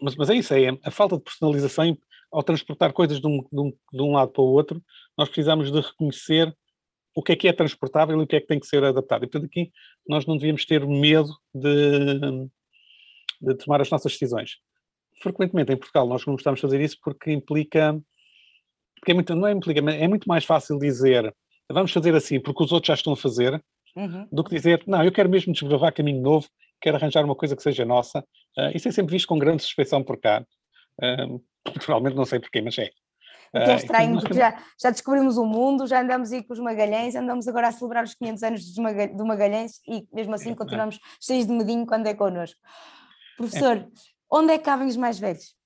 mas, 0.00 0.16
mas, 0.16 0.30
é 0.30 0.34
isso, 0.34 0.52
é 0.52 0.68
a 0.84 0.90
falta 0.90 1.16
de 1.16 1.22
personalização 1.22 1.96
ao 2.30 2.42
transportar 2.42 2.92
coisas 2.92 3.18
de 3.18 3.26
um, 3.26 3.38
de 3.50 3.60
um, 3.60 3.72
de 3.92 4.02
um 4.02 4.12
lado 4.12 4.30
para 4.30 4.42
o 4.42 4.46
outro, 4.46 4.82
nós 5.16 5.28
precisamos 5.28 5.72
de 5.72 5.80
reconhecer 5.80 6.54
o 7.14 7.22
que 7.22 7.32
é 7.32 7.36
que 7.36 7.48
é 7.48 7.52
transportável 7.52 8.18
e 8.20 8.22
o 8.22 8.26
que 8.26 8.36
é 8.36 8.40
que 8.40 8.46
tem 8.46 8.60
que 8.60 8.66
ser 8.66 8.84
adaptado. 8.84 9.24
E, 9.24 9.26
portanto, 9.26 9.46
aqui 9.46 9.72
nós 10.06 10.26
não 10.26 10.36
devíamos 10.36 10.64
ter 10.64 10.86
medo 10.86 11.30
de, 11.52 12.20
de 13.40 13.54
tomar 13.56 13.80
as 13.80 13.90
nossas 13.90 14.12
decisões. 14.12 14.58
Frequentemente 15.20 15.72
em 15.72 15.76
Portugal 15.76 16.06
nós 16.06 16.24
não 16.24 16.34
gostamos 16.34 16.58
de 16.58 16.62
fazer 16.62 16.80
isso 16.80 16.98
porque 17.02 17.32
implica, 17.32 17.98
porque 18.96 19.12
é 19.12 19.14
muito, 19.14 19.34
não 19.34 19.48
é 19.48 19.52
implica, 19.52 19.80
é 19.90 20.08
muito 20.08 20.28
mais 20.28 20.44
fácil 20.44 20.78
dizer 20.78 21.34
vamos 21.72 21.92
fazer 21.92 22.14
assim 22.14 22.40
porque 22.40 22.64
os 22.64 22.72
outros 22.72 22.88
já 22.88 22.94
estão 22.94 23.12
a 23.12 23.16
fazer, 23.16 23.62
uhum. 23.96 24.28
do 24.30 24.44
que 24.44 24.54
dizer 24.54 24.82
não, 24.86 25.04
eu 25.04 25.12
quero 25.12 25.28
mesmo 25.28 25.52
desbravar 25.52 25.92
caminho 25.92 26.20
novo, 26.20 26.48
quero 26.80 26.96
arranjar 26.96 27.24
uma 27.24 27.34
coisa 27.34 27.54
que 27.54 27.62
seja 27.62 27.84
nossa. 27.84 28.20
Uh, 28.56 28.74
isso 28.74 28.88
é 28.88 28.92
sempre 28.92 29.12
visto 29.12 29.26
com 29.26 29.38
grande 29.38 29.62
suspeição 29.62 30.02
por 30.02 30.18
cá. 30.18 30.44
Uh, 31.00 31.42
não 32.14 32.24
sei 32.24 32.40
porquê, 32.40 32.60
mas 32.60 32.78
é. 32.78 32.90
O 33.52 33.64
que 33.64 33.70
é 33.70 33.74
estranho, 33.74 34.20
porque 34.20 34.34
já, 34.34 34.62
já 34.80 34.90
descobrimos 34.90 35.36
o 35.36 35.44
mundo, 35.44 35.84
já 35.86 36.00
andamos 36.00 36.30
aí 36.30 36.42
com 36.44 36.52
os 36.52 36.60
Magalhães, 36.60 37.16
andamos 37.16 37.48
agora 37.48 37.66
a 37.66 37.72
celebrar 37.72 38.04
os 38.04 38.14
500 38.14 38.42
anos 38.44 38.74
do 38.74 39.26
Magalhães 39.26 39.80
e 39.88 40.06
mesmo 40.12 40.34
assim 40.34 40.54
continuamos 40.54 41.00
cheios 41.20 41.48
de 41.48 41.52
medinho 41.52 41.84
quando 41.84 42.06
é 42.06 42.14
connosco. 42.14 42.60
Professor, 43.36 43.78
é. 43.78 43.86
onde 44.30 44.52
é 44.52 44.58
que 44.58 44.64
cabem 44.64 44.86
os 44.86 44.96
mais 44.96 45.18
velhos? 45.18 45.56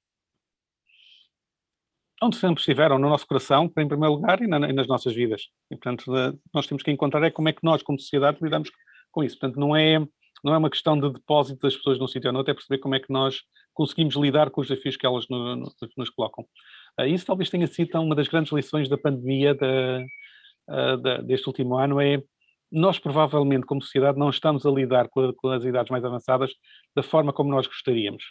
Onde 2.23 2.36
sempre 2.36 2.61
estiveram, 2.61 2.99
no 2.99 3.09
nosso 3.09 3.27
coração, 3.27 3.65
em 3.77 3.89
primeiro 3.89 4.15
lugar, 4.15 4.41
e, 4.41 4.47
na, 4.47 4.69
e 4.69 4.73
nas 4.73 4.86
nossas 4.86 5.15
vidas. 5.15 5.49
E, 5.70 5.77
portanto, 5.77 6.12
nós 6.53 6.66
temos 6.66 6.82
que 6.82 6.91
encontrar 6.91 7.23
é 7.24 7.31
como 7.31 7.49
é 7.49 7.53
que 7.53 7.62
nós, 7.62 7.82
como 7.82 7.99
sociedade, 7.99 8.39
lidamos 8.41 8.70
com 9.11 9.23
isso. 9.23 9.39
Portanto, 9.39 9.59
não 9.59 9.77
é, 9.77 9.99
não 10.43 10.55
é 10.55 10.59
uma 10.59 10.70
questão 10.70 10.99
de 10.99 11.12
depósito 11.12 11.61
das 11.61 11.77
pessoas 11.77 11.99
num 11.99 12.09
sítio 12.09 12.28
ou 12.28 12.32
noutro, 12.32 12.53
é 12.53 12.55
perceber 12.55 12.78
como 12.78 12.95
é 12.95 13.01
que 13.01 13.12
nós 13.12 13.43
conseguimos 13.74 14.15
lidar 14.15 14.51
com 14.51 14.61
os 14.61 14.69
desafios 14.69 14.97
que 14.97 15.05
elas 15.05 15.27
no, 15.28 15.57
no, 15.57 15.73
nos 15.97 16.11
colocam. 16.11 16.45
Uh, 16.99 17.07
isso 17.07 17.27
talvez 17.27 17.51
tenha 17.51 17.66
sido 17.66 17.89
então, 17.89 18.05
uma 18.05 18.15
das 18.15 18.28
grandes 18.28 18.53
lições 18.53 18.89
da 18.89 18.97
pandemia 18.97 19.55
da, 19.55 20.05
uh, 20.70 20.97
da, 20.99 21.16
deste 21.19 21.47
último 21.49 21.77
ano, 21.77 22.01
é 22.01 22.23
nós 22.70 22.99
provavelmente 22.99 23.66
como 23.66 23.82
sociedade 23.82 24.19
não 24.19 24.31
estamos 24.31 24.65
a 24.65 24.70
lidar 24.70 25.09
com, 25.09 25.20
a, 25.20 25.35
com 25.35 25.49
as 25.49 25.65
idades 25.65 25.91
mais 25.91 26.05
avançadas 26.05 26.53
da 26.95 27.03
forma 27.03 27.32
como 27.32 27.51
nós 27.51 27.66
gostaríamos. 27.66 28.24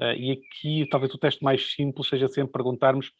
Uh, 0.00 0.14
e 0.16 0.32
aqui 0.32 0.88
talvez 0.90 1.12
o 1.14 1.18
teste 1.18 1.44
mais 1.44 1.72
simples 1.72 2.08
seja 2.08 2.26
sempre 2.26 2.52
perguntarmos 2.52 3.12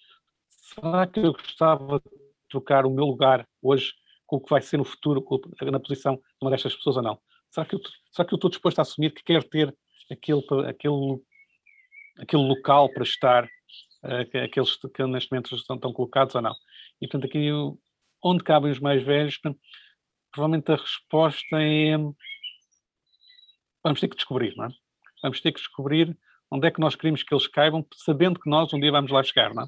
será 0.49 1.07
que 1.07 1.20
eu 1.20 1.32
gostava 1.32 2.01
de 2.01 2.11
trocar 2.49 2.86
o 2.86 2.90
meu 2.90 3.05
lugar 3.05 3.47
hoje 3.61 3.93
com 4.27 4.36
o 4.36 4.40
que 4.40 4.51
vai 4.51 4.62
ser 4.62 4.78
no 4.78 4.85
futuro, 4.85 5.24
na 5.61 5.78
posição 5.78 6.16
de 6.16 6.23
uma 6.40 6.51
destas 6.51 6.74
pessoas 6.74 6.97
ou 6.97 7.03
não? 7.03 7.20
Será 7.51 7.66
que 7.66 7.74
eu, 7.74 7.81
será 8.11 8.27
que 8.27 8.35
eu 8.35 8.36
estou 8.36 8.51
disposto 8.51 8.78
a 8.78 8.82
assumir 8.82 9.12
que 9.12 9.23
quero 9.23 9.44
ter 9.44 9.77
aquele, 10.11 10.43
aquele 10.66 11.20
aquele 12.19 12.43
local 12.43 12.93
para 12.93 13.03
estar, 13.03 13.44
uh, 13.44 14.44
aqueles 14.44 14.77
que 14.77 15.07
neste 15.07 15.31
momento 15.31 15.55
estão, 15.55 15.77
estão 15.77 15.93
colocados 15.93 16.35
ou 16.35 16.43
não. 16.43 16.55
E 17.01 17.07
portanto 17.07 17.27
aqui 17.27 17.49
onde 18.23 18.44
cabem 18.44 18.70
os 18.70 18.78
mais 18.78 19.03
velhos, 19.03 19.39
provavelmente 20.31 20.70
a 20.70 20.77
resposta 20.77 21.57
é 21.61 21.97
vamos 23.82 24.01
ter 24.01 24.09
que 24.09 24.16
descobrir, 24.16 24.55
não 24.57 24.66
é? 24.66 24.69
Vamos 25.23 25.40
ter 25.40 25.53
que 25.53 25.59
descobrir 25.59 26.16
onde 26.53 26.69
é 26.69 26.70
que 26.70 26.81
nós 26.81 26.95
queremos 26.95 27.23
que 27.23 27.35
eles 27.35 27.47
caibam, 27.47 27.85
sabendo 27.95 28.39
que 28.39 28.49
nós 28.49 28.73
um 28.74 28.79
dia 28.79 28.93
vamos 28.93 29.11
lá 29.11 29.23
chegar, 29.23 29.55
não 29.55 29.62
é? 29.62 29.66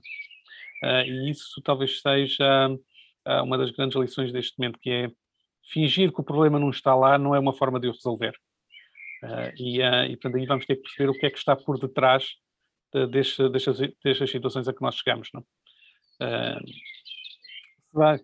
Uh, 0.85 1.07
e 1.07 1.31
isso 1.31 1.63
talvez 1.63 2.03
seja 2.03 2.69
uh, 2.69 3.43
uma 3.43 3.57
das 3.57 3.71
grandes 3.71 3.99
lições 3.99 4.31
deste 4.31 4.59
momento, 4.59 4.79
que 4.79 4.91
é 4.91 5.11
fingir 5.73 6.13
que 6.13 6.21
o 6.21 6.25
problema 6.25 6.59
não 6.59 6.69
está 6.69 6.95
lá 6.95 7.17
não 7.17 7.35
é 7.35 7.39
uma 7.39 7.55
forma 7.55 7.81
de 7.81 7.89
o 7.89 7.93
resolver. 7.93 8.35
Uh, 9.23 9.51
e, 9.57 9.81
e, 9.81 10.17
portanto, 10.17 10.37
aí 10.37 10.45
vamos 10.45 10.67
ter 10.67 10.77
que 10.77 10.83
perceber 10.83 11.09
o 11.09 11.15
que 11.15 11.25
é 11.25 11.31
que 11.31 11.39
está 11.39 11.57
por 11.57 11.79
detrás 11.79 12.27
de, 12.93 13.07
destas, 13.07 13.51
destas, 13.51 14.31
situações 14.31 14.69
a 14.69 14.75
que 14.75 14.83
nós 14.83 14.97
chegamos. 14.97 15.31
Não? 15.33 15.43
Vai, 17.91 18.19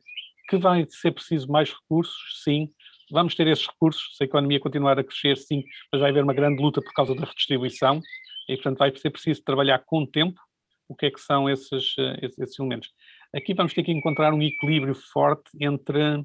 que 0.50 0.58
vai 0.58 0.84
ser 0.86 1.12
preciso 1.12 1.50
mais 1.50 1.72
recursos? 1.72 2.42
Sim. 2.44 2.68
Vamos 3.10 3.34
ter 3.34 3.46
esses 3.46 3.66
recursos, 3.66 4.16
se 4.16 4.22
a 4.22 4.26
economia 4.26 4.60
continuar 4.60 4.98
a 4.98 5.02
crescer, 5.02 5.36
sim, 5.38 5.64
mas 5.90 6.02
vai 6.02 6.10
haver 6.10 6.22
uma 6.22 6.34
grande 6.34 6.62
luta 6.62 6.82
por 6.82 6.92
causa 6.92 7.14
da 7.14 7.24
redistribuição 7.24 8.00
e, 8.52 8.56
portanto, 8.56 8.78
vai 8.78 8.94
ser 8.96 9.10
preciso 9.10 9.42
trabalhar 9.42 9.78
com 9.86 10.06
tempo 10.06 10.40
o 10.88 10.94
que 10.94 11.06
é 11.06 11.10
que 11.10 11.20
são 11.20 11.48
esses, 11.48 11.94
esses, 12.20 12.38
esses 12.38 12.58
elementos. 12.58 12.90
Aqui 13.34 13.54
vamos 13.54 13.72
ter 13.72 13.82
que 13.84 13.92
encontrar 13.92 14.34
um 14.34 14.42
equilíbrio 14.42 14.94
forte 14.94 15.50
entre 15.60 16.24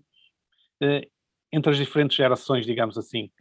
entre 1.55 1.71
as 1.71 1.77
diferentes 1.77 2.17
gerações, 2.17 2.65
digamos 2.65 2.97
assim, 2.97 3.31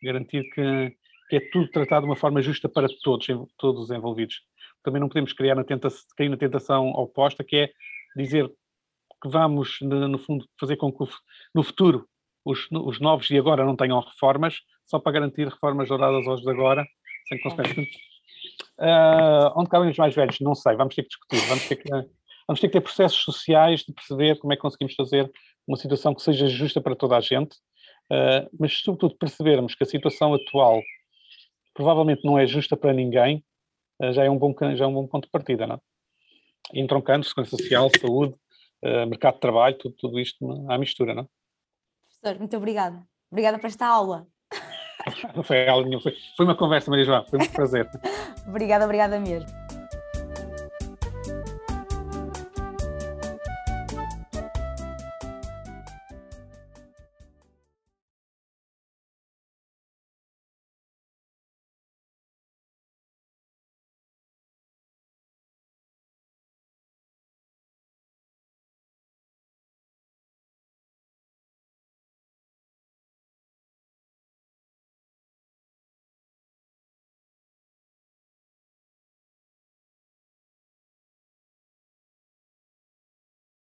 garantir 0.00 0.42
que, 0.50 0.96
que, 1.28 1.36
é 1.36 1.40
tudo 1.50 1.68
tratado 1.68 2.04
de 2.04 2.10
uma 2.10 2.16
forma 2.16 2.40
justa 2.40 2.68
para 2.68 2.86
todos, 3.02 3.26
todos 3.58 3.82
os 3.82 3.90
envolvidos. 3.90 4.40
Também 4.84 5.00
não 5.00 5.08
podemos 5.08 5.32
criar 5.32 5.56
na 5.56 5.64
tentação, 5.64 6.04
cair 6.16 6.28
na 6.28 6.36
tentação 6.36 6.90
oposta, 6.90 7.42
que 7.42 7.56
é 7.56 7.70
dizer 8.16 8.48
que 9.20 9.28
vamos, 9.28 9.78
no 9.80 10.18
fundo, 10.18 10.46
fazer 10.60 10.76
com 10.76 10.92
que 10.92 11.04
no 11.52 11.64
futuro 11.64 12.06
os, 12.44 12.68
os 12.70 13.00
novos 13.00 13.26
de 13.26 13.36
agora 13.36 13.64
não 13.64 13.74
tenham 13.74 13.98
reformas, 13.98 14.60
só 14.84 15.00
para 15.00 15.12
garantir 15.12 15.48
reformas 15.48 15.88
douradas 15.88 16.28
aos 16.28 16.42
de 16.42 16.50
agora, 16.50 16.86
sem 17.28 17.40
consequências. 17.40 17.88
Uh, 18.78 19.52
onde 19.56 19.68
cabem 19.68 19.90
os 19.90 19.96
mais 19.96 20.14
velhos? 20.14 20.40
Não 20.40 20.54
sei, 20.54 20.76
vamos 20.76 20.94
ter 20.94 21.02
que 21.02 21.08
discutir, 21.08 21.40
vamos 21.48 21.68
ter 21.68 21.76
que, 21.76 21.90
vamos 22.46 22.60
ter 22.60 22.68
que 22.68 22.72
ter 22.72 22.80
processos 22.80 23.22
sociais 23.22 23.80
de 23.80 23.92
perceber 23.92 24.38
como 24.38 24.52
é 24.52 24.56
que 24.56 24.62
conseguimos 24.62 24.94
fazer 24.94 25.30
uma 25.66 25.76
situação 25.76 26.14
que 26.14 26.22
seja 26.22 26.46
justa 26.46 26.80
para 26.80 26.96
toda 26.96 27.16
a 27.16 27.20
gente, 27.20 27.56
uh, 28.10 28.48
mas 28.58 28.80
sobretudo 28.80 29.16
percebermos 29.16 29.74
que 29.74 29.82
a 29.82 29.86
situação 29.86 30.34
atual 30.34 30.82
provavelmente 31.72 32.24
não 32.24 32.38
é 32.38 32.46
justa 32.46 32.76
para 32.76 32.92
ninguém, 32.92 33.44
uh, 34.02 34.12
já, 34.12 34.24
é 34.24 34.30
um 34.30 34.38
bom, 34.38 34.54
já 34.74 34.84
é 34.84 34.88
um 34.88 34.94
bom 34.94 35.06
ponto 35.06 35.24
de 35.24 35.30
partida, 35.30 35.66
não 35.66 35.76
é? 35.76 35.80
Entroncando 36.72 37.26
segurança 37.26 37.56
social, 37.56 37.90
saúde, 38.00 38.34
uh, 38.84 39.06
mercado 39.06 39.34
de 39.34 39.40
trabalho, 39.40 39.76
tudo, 39.78 39.94
tudo 39.96 40.20
isto 40.20 40.66
à 40.70 40.78
mistura, 40.78 41.14
não 41.14 41.28
Professor, 42.20 42.38
muito 42.38 42.56
obrigada. 42.56 43.06
Obrigada 43.30 43.58
por 43.58 43.66
esta 43.66 43.86
aula. 43.86 44.26
Foi, 46.00 46.14
foi 46.36 46.46
uma 46.46 46.54
conversa, 46.54 46.90
Maria 46.90 47.04
João, 47.04 47.24
foi 47.28 47.38
um 47.38 47.46
prazer. 47.46 47.88
obrigada, 48.46 48.84
obrigada 48.84 49.18
mesmo. 49.18 49.63